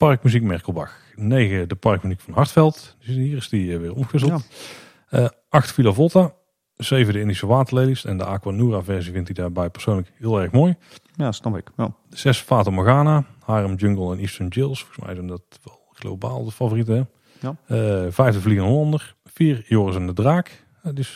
Parkmuziek 0.00 0.42
Merkelbach. 0.42 0.96
9. 1.14 1.68
De 1.68 1.74
parkmuziek 1.74 2.20
van 2.20 2.34
Hartveld. 2.34 2.96
Dus 2.98 3.14
hier 3.14 3.36
is 3.36 3.48
die 3.48 3.72
eh, 3.72 3.80
weer 3.80 3.94
omgewisseld. 3.94 4.46
Eh 5.08 5.28
8. 5.48 5.72
Villa 5.72 5.92
Volta. 5.92 6.32
7. 6.76 7.12
De 7.12 7.20
Indische 7.20 7.46
Waterlelies. 7.46 8.04
En 8.04 8.16
de 8.16 8.24
Aquanura 8.24 8.82
versie 8.82 9.12
vindt 9.12 9.28
hij 9.28 9.36
daarbij 9.36 9.70
persoonlijk 9.70 10.12
heel 10.18 10.40
erg 10.40 10.52
mooi. 10.52 10.76
Ja, 11.16 11.32
snap 11.32 11.56
ik. 11.56 11.70
Ja. 11.76 11.94
6 12.10 12.38
Fata 12.38 12.70
Morgana, 12.70 13.24
Harem 13.44 13.74
Jungle 13.74 14.12
en 14.12 14.18
Eastern 14.18 14.48
Jills. 14.48 14.80
Volgens 14.80 15.06
mij 15.06 15.14
zijn 15.14 15.26
dat 15.26 15.42
wel 15.64 15.80
globaal 15.92 16.44
de 16.44 16.50
favorieten. 16.50 16.94
hè? 16.96 17.02
Ja. 17.48 17.56
Eh, 17.66 18.12
vijf 18.12 18.34
de 18.34 18.40
Vliegende 18.40 18.70
Hollander. 18.70 19.14
4 19.24 19.64
Joris 19.68 19.96
en 19.96 20.06
de 20.06 20.12
Draak. 20.12 20.64
Uh, 20.84 20.94
dus, 20.94 21.10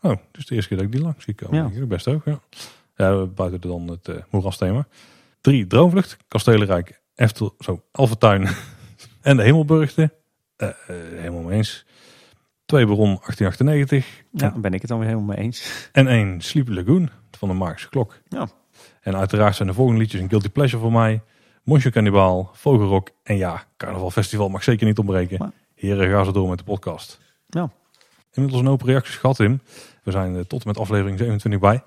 oh, 0.00 0.10
het 0.10 0.20
is 0.38 0.46
de 0.46 0.54
eerste 0.54 0.68
keer 0.68 0.78
dat 0.78 0.86
ik 0.86 0.92
die 0.92 1.02
langs 1.02 1.24
zie 1.24 1.34
komen. 1.34 1.56
Ja. 1.56 1.80
Ja. 1.80 1.86
Best 1.86 2.08
ook, 2.08 2.24
ja. 2.24 2.40
ja 2.96 3.26
buiten 3.26 3.60
dan 3.60 3.88
het 3.88 4.08
eh 4.08 4.16
moerasthema. 4.30 4.86
3 5.40 5.66
Droomvlucht, 5.66 6.16
Kastelenrijk, 6.28 7.02
Eftel, 7.14 7.54
zo, 7.58 7.82
Alphentuin 7.92 8.48
en 9.22 9.36
de 9.36 9.42
Hemelburgte. 9.42 10.14
Eh 10.56 10.68
eh, 10.68 10.74
helemaal 10.86 11.42
mee 11.42 11.56
eens. 11.56 11.86
2 12.64 12.86
Baron 12.86 13.06
1898. 13.06 14.22
ja, 14.32 14.50
daar 14.50 14.60
ben 14.60 14.72
ik 14.72 14.80
het 14.80 14.90
dan 14.90 14.98
weer 14.98 15.08
helemaal 15.08 15.34
mee 15.34 15.44
eens. 15.44 15.62
En 15.92 16.06
één 16.08 16.40
Sleepy 16.40 16.70
Lagoon 16.70 17.10
van 17.30 17.48
de 17.48 17.54
Magische 17.54 17.88
Klok. 17.88 18.20
Ja. 18.28 18.48
En 19.00 19.16
uiteraard 19.16 19.56
zijn 19.56 19.68
de 19.68 19.74
volgende 19.74 20.00
liedjes 20.00 20.20
een 20.20 20.28
guilty 20.28 20.48
pleasure 20.48 20.82
voor 20.82 20.92
mij. 20.92 21.22
Monsieur 21.62 21.92
Cannibal, 21.92 22.50
Vogelrok 22.52 23.10
en 23.22 23.36
ja, 23.36 23.64
Carnaval 23.76 24.10
Festival 24.10 24.48
mag 24.48 24.62
zeker 24.62 24.86
niet 24.86 24.98
ontbreken. 24.98 25.38
Maar- 25.38 25.52
Heren, 25.74 26.10
ga 26.10 26.24
zo 26.24 26.32
door 26.32 26.48
met 26.48 26.58
de 26.58 26.64
podcast. 26.64 27.20
Ja. 27.46 27.70
Inmiddels 28.32 28.62
een 28.62 28.68
hoop 28.68 28.82
reacties 28.82 29.16
gehad, 29.16 29.36
Tim. 29.36 29.60
We 30.02 30.10
zijn 30.10 30.36
eh, 30.36 30.40
tot 30.40 30.62
en 30.62 30.68
met 30.68 30.78
aflevering 30.78 31.18
27 31.18 31.60
bij. 31.60 31.82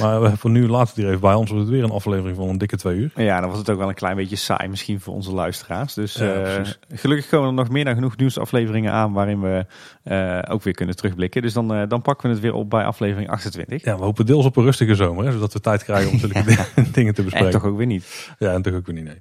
Maar 0.00 0.36
voor 0.36 0.50
nu 0.50 0.68
laat 0.68 0.86
het 0.88 0.96
hier 0.96 1.06
even 1.06 1.20
bij. 1.20 1.32
Anders 1.32 1.50
wordt 1.50 1.64
het 1.66 1.74
weer 1.74 1.84
een 1.84 1.90
aflevering 1.90 2.36
van 2.36 2.48
een 2.48 2.58
dikke 2.58 2.76
twee 2.76 2.96
uur. 2.96 3.10
Ja, 3.14 3.40
dan 3.40 3.48
was 3.50 3.58
het 3.58 3.70
ook 3.70 3.78
wel 3.78 3.88
een 3.88 3.94
klein 3.94 4.16
beetje 4.16 4.36
saai 4.36 4.68
misschien 4.68 5.00
voor 5.00 5.14
onze 5.14 5.32
luisteraars. 5.32 5.94
Dus 5.94 6.14
Ja, 6.14 6.44
eh, 6.44 6.70
gelukkig 6.94 7.28
komen 7.28 7.48
er 7.48 7.54
nog 7.54 7.68
meer 7.70 7.84
dan 7.84 7.94
genoeg 7.94 8.16
nieuwsafleveringen 8.16 8.92
aan 8.92 9.12
waarin 9.12 9.40
we 9.40 9.66
eh, 10.02 10.38
ook 10.48 10.62
weer 10.62 10.74
kunnen 10.74 10.96
terugblikken. 10.96 11.42
Dus 11.42 11.52
dan, 11.52 11.74
eh, 11.74 11.82
dan 11.88 12.02
pakken 12.02 12.28
we 12.28 12.34
het 12.34 12.42
weer 12.42 12.54
op 12.54 12.70
bij 12.70 12.84
aflevering 12.84 13.30
28. 13.30 13.84
Ja, 13.84 13.96
we 13.96 14.02
hopen 14.04 14.26
deels 14.26 14.44
op 14.44 14.56
een 14.56 14.64
rustige 14.64 14.94
zomer. 14.94 15.24
Hè, 15.24 15.32
zodat 15.32 15.52
we 15.52 15.60
tijd 15.60 15.84
krijgen 15.84 16.10
om 16.10 16.18
zulke 16.28 16.42
dingen 16.92 17.14
te 17.14 17.20
En 17.20 17.24
bespreken. 17.24 17.50
toch 17.50 17.64
ook 17.64 17.76
weer 17.76 17.86
niet. 17.86 18.30
Ja, 18.38 18.52
en 18.52 18.62
toch 18.62 18.74
ook 18.74 18.86
weer 18.86 18.94
niet, 18.94 19.04
nee. 19.04 19.20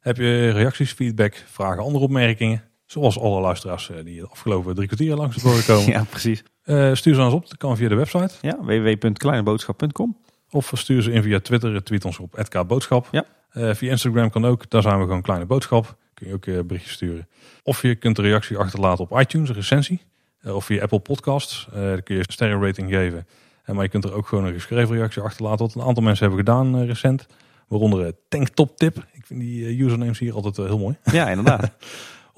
Heb 0.00 0.16
je 0.16 0.50
reacties, 0.50 0.92
feedback, 0.92 1.44
vragen, 1.46 1.82
andere 1.82 2.04
opmerkingen? 2.04 2.62
Zoals 2.88 3.18
alle 3.18 3.40
luisteraars 3.40 3.90
eh, 3.90 3.96
die 4.04 4.20
de 4.20 4.28
afgelopen 4.28 4.74
drie 4.74 4.86
kwartier 4.86 5.16
langs 5.16 5.34
de 5.34 5.40
voren 5.40 5.64
komen. 5.64 5.92
Ja, 5.96 6.04
precies. 6.10 6.42
Eh, 6.62 6.94
stuur 6.94 7.14
ze 7.14 7.22
ons 7.22 7.34
op. 7.34 7.48
Dat 7.48 7.56
kan 7.56 7.76
via 7.76 7.88
de 7.88 7.94
website. 7.94 8.34
Ja, 8.40 8.58
www.kleineboodschap.com. 8.60 10.16
Of 10.50 10.72
stuur 10.74 11.02
ze 11.02 11.12
in 11.12 11.22
via 11.22 11.40
Twitter. 11.40 11.84
Tweet 11.84 12.04
ons 12.04 12.18
op 12.18 12.44
@kboodschap. 12.48 13.08
Ja. 13.10 13.24
Eh, 13.50 13.74
via 13.74 13.90
Instagram 13.90 14.30
kan 14.30 14.46
ook. 14.46 14.70
Daar 14.70 14.82
zijn 14.82 14.98
we 14.98 15.04
gewoon 15.04 15.22
Kleine 15.22 15.46
Boodschap. 15.46 15.96
Kun 16.14 16.26
je 16.26 16.34
ook 16.34 16.46
eh, 16.46 16.58
berichtjes 16.64 16.92
sturen. 16.92 17.28
Of 17.62 17.82
je 17.82 17.94
kunt 17.94 18.18
een 18.18 18.24
reactie 18.24 18.56
achterlaten 18.56 19.10
op 19.10 19.20
iTunes, 19.20 19.48
een 19.48 19.54
recensie. 19.54 20.00
Of 20.44 20.64
via 20.64 20.82
Apple 20.82 20.98
Podcasts. 20.98 21.68
Daar 21.72 22.02
kun 22.02 22.14
je 22.14 22.20
een 22.20 22.32
sterrenrating 22.32 22.90
geven. 22.90 23.26
En 23.64 23.74
maar 23.74 23.84
je 23.84 23.90
kunt 23.90 24.04
er 24.04 24.12
ook 24.12 24.26
gewoon 24.26 24.44
een 24.44 24.52
geschreven 24.52 24.96
reactie 24.96 25.22
achterlaten. 25.22 25.66
Wat 25.66 25.74
een 25.74 25.82
aantal 25.82 26.02
mensen 26.02 26.26
hebben 26.26 26.44
gedaan 26.44 26.84
recent. 26.84 27.26
Waaronder 27.68 28.12
Tanktop 28.28 28.76
Tip. 28.76 28.96
Ik 29.12 29.26
vind 29.26 29.40
die 29.40 29.76
usernames 29.76 30.18
hier 30.18 30.34
altijd 30.34 30.56
heel 30.56 30.78
mooi. 30.78 30.96
Ja, 31.12 31.28
inderdaad. 31.28 31.70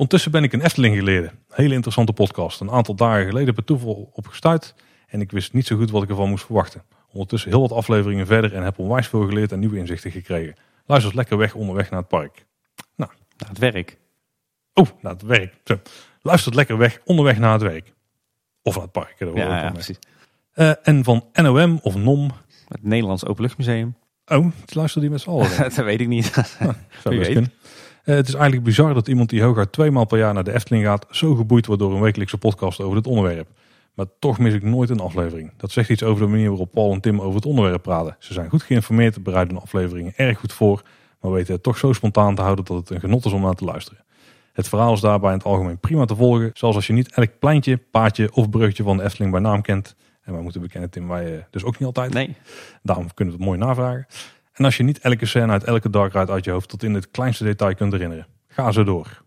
Ondertussen 0.00 0.30
ben 0.30 0.42
ik 0.42 0.52
een 0.52 0.60
Efteling 0.60 0.96
geleerde. 0.96 1.30
Hele 1.48 1.74
interessante 1.74 2.12
podcast. 2.12 2.60
Een 2.60 2.70
aantal 2.70 2.94
dagen 2.94 3.26
geleden 3.26 3.54
per 3.54 3.64
toeval 3.64 4.10
op 4.12 4.26
gestuurd. 4.26 4.74
En 5.06 5.20
ik 5.20 5.30
wist 5.30 5.52
niet 5.52 5.66
zo 5.66 5.76
goed 5.76 5.90
wat 5.90 6.02
ik 6.02 6.08
ervan 6.08 6.28
moest 6.28 6.44
verwachten. 6.44 6.82
Ondertussen 7.12 7.50
heel 7.50 7.60
wat 7.60 7.72
afleveringen 7.72 8.26
verder 8.26 8.54
en 8.54 8.62
heb 8.62 8.78
onwijs 8.78 9.08
veel 9.08 9.26
geleerd 9.26 9.52
en 9.52 9.58
nieuwe 9.58 9.78
inzichten 9.78 10.10
gekregen. 10.10 10.54
Luister 10.86 11.14
lekker 11.14 11.36
weg 11.36 11.54
onderweg 11.54 11.90
naar 11.90 11.98
het 11.98 12.08
park. 12.08 12.46
Nou, 12.96 13.10
het 13.46 13.58
werk. 13.58 13.98
Oh, 14.74 14.86
naar 15.00 15.12
het 15.12 15.22
werk. 15.22 15.54
Zo. 15.64 15.80
Luister 16.22 16.54
lekker 16.54 16.78
weg 16.78 17.00
onderweg 17.04 17.38
naar 17.38 17.52
het 17.52 17.62
werk. 17.62 17.92
Of 18.62 18.74
naar 18.74 18.82
het 18.82 18.92
park. 18.92 19.14
Ja, 19.18 19.62
ja, 19.62 19.70
precies. 19.70 19.98
Eh, 20.52 20.72
en 20.82 21.04
van 21.04 21.24
NOM 21.32 21.78
of 21.82 21.94
NOM. 21.94 22.30
Het 22.68 22.82
Nederlands 22.82 23.24
Openluchtmuseum. 23.24 23.96
Oh, 24.26 24.46
luister 24.66 25.00
die 25.00 25.10
met 25.10 25.20
z'n 25.20 25.30
allen. 25.30 25.58
dat 25.62 25.74
weet 25.74 26.00
ik 26.00 26.08
niet. 26.08 26.24
Zou 26.34 26.74
Wie 27.02 27.18
best 27.18 27.32
weet. 27.32 27.50
Eh, 28.10 28.16
het 28.16 28.28
is 28.28 28.34
eigenlijk 28.34 28.64
bizar 28.64 28.94
dat 28.94 29.08
iemand 29.08 29.30
die 29.30 29.42
hooguit 29.42 29.72
twee 29.72 29.90
maal 29.90 30.04
per 30.04 30.18
jaar 30.18 30.34
naar 30.34 30.44
de 30.44 30.52
Efteling 30.52 30.84
gaat, 30.84 31.06
zo 31.10 31.34
geboeid 31.34 31.66
wordt 31.66 31.82
door 31.82 31.94
een 31.94 32.00
wekelijkse 32.00 32.38
podcast 32.38 32.80
over 32.80 32.96
dit 32.96 33.06
onderwerp. 33.06 33.48
Maar 33.94 34.06
toch 34.18 34.38
mis 34.38 34.54
ik 34.54 34.62
nooit 34.62 34.90
een 34.90 35.00
aflevering. 35.00 35.52
Dat 35.56 35.70
zegt 35.70 35.88
iets 35.88 36.02
over 36.02 36.24
de 36.24 36.30
manier 36.30 36.48
waarop 36.48 36.72
Paul 36.72 36.92
en 36.92 37.00
Tim 37.00 37.20
over 37.20 37.34
het 37.34 37.46
onderwerp 37.46 37.82
praten. 37.82 38.16
Ze 38.18 38.32
zijn 38.32 38.48
goed 38.48 38.62
geïnformeerd, 38.62 39.22
bereiden 39.22 39.54
de 39.54 39.60
afleveringen 39.60 40.12
erg 40.16 40.38
goed 40.38 40.52
voor, 40.52 40.82
maar 41.20 41.32
weten 41.32 41.54
het 41.54 41.62
toch 41.62 41.78
zo 41.78 41.92
spontaan 41.92 42.34
te 42.34 42.42
houden 42.42 42.64
dat 42.64 42.76
het 42.76 42.90
een 42.90 43.00
genot 43.00 43.24
is 43.24 43.32
om 43.32 43.42
naar 43.42 43.54
te 43.54 43.64
luisteren. 43.64 44.04
Het 44.52 44.68
verhaal 44.68 44.92
is 44.92 45.00
daarbij 45.00 45.30
in 45.30 45.36
het 45.36 45.46
algemeen 45.46 45.78
prima 45.78 46.04
te 46.04 46.16
volgen, 46.16 46.50
zoals 46.54 46.74
als 46.74 46.86
je 46.86 46.92
niet 46.92 47.14
elk 47.14 47.38
pleintje, 47.38 47.76
paadje 47.76 48.32
of 48.32 48.50
bruggetje 48.50 48.82
van 48.82 48.96
de 48.96 49.02
Efteling 49.02 49.32
bij 49.32 49.40
naam 49.40 49.62
kent. 49.62 49.96
En 50.22 50.32
wij 50.32 50.42
moeten 50.42 50.60
bekennen, 50.60 50.90
Tim, 50.90 51.08
wij 51.08 51.36
eh, 51.36 51.42
dus 51.50 51.64
ook 51.64 51.78
niet 51.78 51.86
altijd. 51.86 52.12
Nee. 52.12 52.36
Daarom 52.82 53.14
kunnen 53.14 53.34
we 53.34 53.40
het 53.40 53.50
mooi 53.50 53.64
navragen. 53.66 54.06
En 54.60 54.66
als 54.66 54.76
je 54.76 54.82
niet 54.82 54.98
elke 54.98 55.26
scène 55.26 55.52
uit 55.52 55.64
elke 55.64 55.90
dark 55.90 56.12
ride 56.12 56.32
uit 56.32 56.44
je 56.44 56.50
hoofd 56.50 56.68
tot 56.68 56.82
in 56.82 56.94
het 56.94 57.10
kleinste 57.10 57.44
detail 57.44 57.74
kunt 57.74 57.92
herinneren, 57.92 58.26
ga 58.48 58.70
zo 58.72 58.84
door. 58.84 59.22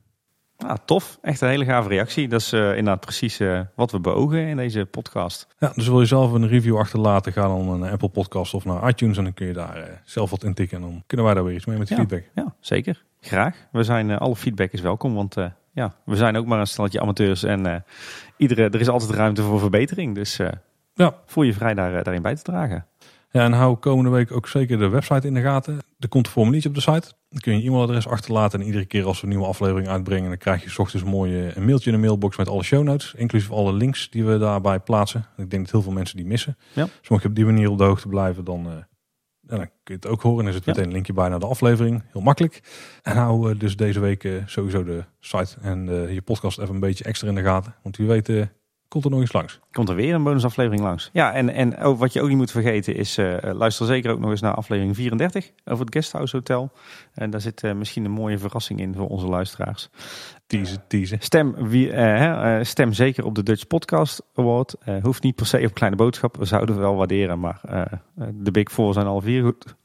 Ah, 0.57 0.75
tof. 0.85 1.17
Echt 1.21 1.41
een 1.41 1.49
hele 1.49 1.65
gave 1.65 1.89
reactie. 1.89 2.27
Dat 2.27 2.41
is 2.41 2.51
eh, 2.51 2.67
inderdaad 2.69 2.99
precies 2.99 3.39
eh, 3.39 3.59
wat 3.75 3.91
we 3.91 3.99
beogen 3.99 4.47
in 4.47 4.57
deze 4.57 4.85
podcast. 4.85 5.47
Ja, 5.59 5.71
dus 5.75 5.87
wil 5.87 5.99
je 5.99 6.05
zelf 6.05 6.31
een 6.31 6.47
review 6.47 6.77
achterlaten, 6.77 7.33
ga 7.33 7.41
dan 7.47 7.79
naar 7.79 7.91
Apple 7.91 8.09
Podcast 8.09 8.53
of 8.53 8.65
naar 8.65 8.87
iTunes 8.89 9.17
en 9.17 9.23
dan 9.23 9.33
kun 9.33 9.47
je 9.47 9.53
daar 9.53 9.75
eh, 9.75 9.93
zelf 10.03 10.29
wat 10.29 10.43
intikken. 10.43 10.77
En 10.77 10.83
dan 10.83 11.03
kunnen 11.07 11.25
wij 11.25 11.35
daar 11.35 11.43
weer 11.45 11.55
iets 11.55 11.65
mee 11.65 11.77
met 11.77 11.89
Ja. 11.89 11.95
feedback. 11.95 12.23
Ja, 12.35 12.55
zeker. 12.59 13.03
Graag. 13.21 13.55
We 13.71 13.83
zijn, 13.83 14.17
alle 14.17 14.35
feedback 14.35 14.71
is 14.71 14.81
welkom, 14.81 15.13
want 15.13 15.35
ja, 15.73 15.93
we 16.05 16.15
zijn 16.15 16.37
ook 16.37 16.45
maar 16.45 16.59
een 16.59 16.67
stelletje 16.67 17.01
amateurs 17.01 17.43
en 17.43 17.83
iedere, 18.37 18.63
er 18.69 18.79
is 18.79 18.89
altijd 18.89 19.11
ruimte 19.11 19.41
voor 19.41 19.59
verbetering. 19.59 20.15
Dus 20.15 20.39
Ja. 20.95 21.15
voel 21.25 21.43
je 21.43 21.53
vrij 21.53 21.73
daar, 21.73 22.03
daarin 22.03 22.21
bij 22.21 22.35
te 22.35 22.41
dragen. 22.43 22.85
Ja, 23.33 23.43
en 23.43 23.51
hou 23.51 23.75
komende 23.75 24.09
week 24.09 24.31
ook 24.31 24.47
zeker 24.47 24.79
de 24.79 24.87
website 24.87 25.27
in 25.27 25.33
de 25.33 25.41
gaten. 25.41 25.79
Er 25.99 26.07
komt 26.07 26.25
een 26.25 26.31
formuliertje 26.31 26.69
op 26.69 26.75
de 26.75 26.81
site. 26.81 27.13
Dan 27.29 27.39
kun 27.39 27.53
je 27.53 27.61
je 27.61 27.67
e-mailadres 27.67 28.07
achterlaten. 28.07 28.59
En 28.59 28.65
iedere 28.65 28.85
keer 28.85 29.05
als 29.05 29.17
we 29.17 29.23
een 29.23 29.29
nieuwe 29.29 29.47
aflevering 29.47 29.87
uitbrengen, 29.87 30.29
dan 30.29 30.37
krijg 30.37 30.63
je 30.63 30.69
's 30.69 30.77
ochtends 30.77 31.05
een 31.05 31.11
mooie 31.11 31.55
een 31.55 31.65
mailtje 31.65 31.91
in 31.91 31.95
de 31.95 32.01
mailbox 32.01 32.37
met 32.37 32.47
alle 32.47 32.63
show 32.63 32.83
notes. 32.83 33.13
Inclusief 33.17 33.51
alle 33.51 33.73
links 33.73 34.09
die 34.09 34.25
we 34.25 34.37
daarbij 34.37 34.79
plaatsen. 34.79 35.25
Ik 35.37 35.49
denk 35.49 35.63
dat 35.63 35.71
heel 35.71 35.81
veel 35.81 35.91
mensen 35.91 36.17
die 36.17 36.25
missen. 36.25 36.57
Ja. 36.73 36.87
Dus 36.99 37.09
mocht 37.09 37.21
je 37.21 37.29
op 37.29 37.35
die 37.35 37.45
manier 37.45 37.69
op 37.69 37.77
de 37.77 37.83
hoogte 37.83 38.07
blijven, 38.07 38.43
dan, 38.43 38.65
eh, 38.65 38.71
dan 39.41 39.59
kun 39.59 39.69
je 39.83 39.93
het 39.93 40.07
ook 40.07 40.21
horen. 40.21 40.43
En 40.43 40.49
is 40.49 40.55
het 40.55 40.65
meteen 40.65 40.85
een 40.85 40.91
linkje 40.91 41.13
bij 41.13 41.29
naar 41.29 41.39
de 41.39 41.45
aflevering. 41.45 42.03
Heel 42.11 42.21
makkelijk. 42.21 42.61
En 43.01 43.17
hou 43.17 43.51
eh, 43.51 43.59
dus 43.59 43.75
deze 43.75 43.99
week 43.99 44.23
eh, 44.23 44.31
sowieso 44.45 44.83
de 44.83 45.03
site 45.19 45.55
en 45.61 45.85
je 46.13 46.21
podcast 46.21 46.59
even 46.59 46.73
een 46.73 46.79
beetje 46.79 47.03
extra 47.03 47.27
in 47.27 47.35
de 47.35 47.43
gaten. 47.43 47.75
Want 47.83 47.97
wie 47.97 48.07
weet 48.07 48.27
komt 48.93 49.05
er 49.05 49.11
nog 49.11 49.19
eens 49.19 49.33
langs. 49.33 49.59
Komt 49.71 49.89
er 49.89 49.95
weer 49.95 50.13
een 50.13 50.23
bonusaflevering 50.23 50.81
langs. 50.83 51.09
Ja, 51.13 51.33
en, 51.33 51.49
en 51.49 51.77
ook, 51.77 51.99
wat 51.99 52.13
je 52.13 52.21
ook 52.21 52.27
niet 52.27 52.37
moet 52.37 52.51
vergeten 52.51 52.95
is, 52.95 53.17
eh, 53.17 53.35
luister 53.41 53.85
zeker 53.85 54.11
ook 54.11 54.19
nog 54.19 54.29
eens 54.29 54.41
naar 54.41 54.53
aflevering 54.53 54.95
34 54.95 55.51
over 55.65 55.85
het 55.85 55.93
Guesthouse 55.93 56.35
Hotel. 56.35 56.71
En 57.13 57.29
daar 57.29 57.41
zit 57.41 57.63
eh, 57.63 57.73
misschien 57.73 58.05
een 58.05 58.11
mooie 58.11 58.37
verrassing 58.37 58.79
in 58.79 58.95
voor 58.95 59.07
onze 59.07 59.27
luisteraars. 59.27 59.89
Teasen, 60.47 60.83
teasen. 60.87 61.17
Stem, 61.21 61.55
wie, 61.67 61.91
eh, 61.91 62.57
eh, 62.59 62.63
stem 62.65 62.93
zeker 62.93 63.25
op 63.25 63.35
de 63.35 63.43
Dutch 63.43 63.67
Podcast 63.67 64.21
Award. 64.35 64.75
Eh, 64.79 64.95
hoeft 65.03 65.23
niet 65.23 65.35
per 65.35 65.45
se 65.45 65.65
op 65.65 65.73
Kleine 65.73 65.97
Boodschap. 65.97 66.37
We 66.37 66.45
zouden 66.45 66.77
wel 66.79 66.95
waarderen, 66.95 67.39
maar 67.39 67.59
eh, 67.63 67.81
eh, 67.81 68.27
de 68.33 68.51
Big 68.51 68.71
Four 68.71 68.93
zijn 68.93 69.05
al 69.07 69.21
vier 69.21 69.43
goed. 69.43 69.75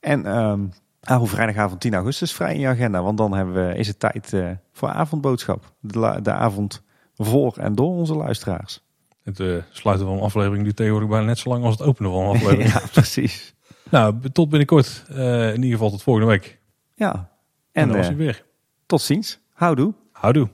En 0.00 0.26
ehm 0.26 0.60
hou 1.00 1.26
vrijdagavond 1.28 1.80
10 1.80 1.94
augustus 1.94 2.32
vrij 2.32 2.54
in 2.54 2.60
je 2.60 2.66
agenda. 2.66 3.02
Want 3.02 3.18
dan 3.18 3.32
hebben 3.32 3.68
we, 3.68 3.74
is 3.74 3.86
het 3.88 3.98
tijd 3.98 4.32
eh, 4.32 4.50
voor 4.72 4.88
avondboodschap. 4.88 5.72
De, 5.80 5.98
la- 5.98 6.20
de 6.20 6.32
avond 6.32 6.82
voor 7.16 7.56
en 7.56 7.74
door 7.74 7.90
onze 7.96 8.14
luisteraars. 8.14 8.80
Het 9.22 9.40
eh, 9.40 9.56
sluiten 9.70 10.06
van 10.06 10.16
een 10.16 10.22
aflevering 10.22 10.64
die 10.64 10.74
tegenwoordig 10.74 11.08
bijna 11.10 11.24
net 11.26 11.38
zo 11.38 11.48
lang 11.48 11.64
als 11.64 11.78
het 11.78 11.88
openen 11.88 12.10
van 12.10 12.20
een 12.22 12.28
aflevering. 12.36 12.72
ja, 12.72 12.82
precies. 12.92 13.54
Nou, 13.90 14.14
tot 14.32 14.48
binnenkort. 14.48 15.04
Eh, 15.08 15.48
in 15.48 15.54
ieder 15.54 15.70
geval 15.70 15.90
tot 15.90 16.02
volgende 16.02 16.28
week. 16.30 16.58
Ja, 16.94 17.12
En, 17.72 17.82
en 17.82 17.88
dan 17.88 17.96
was 17.96 18.06
eh, 18.06 18.12
hij 18.16 18.24
weer. 18.24 18.44
tot 18.86 19.00
ziens. 19.00 19.38
Houdoe. 19.52 19.94
Houdoe. 20.12 20.48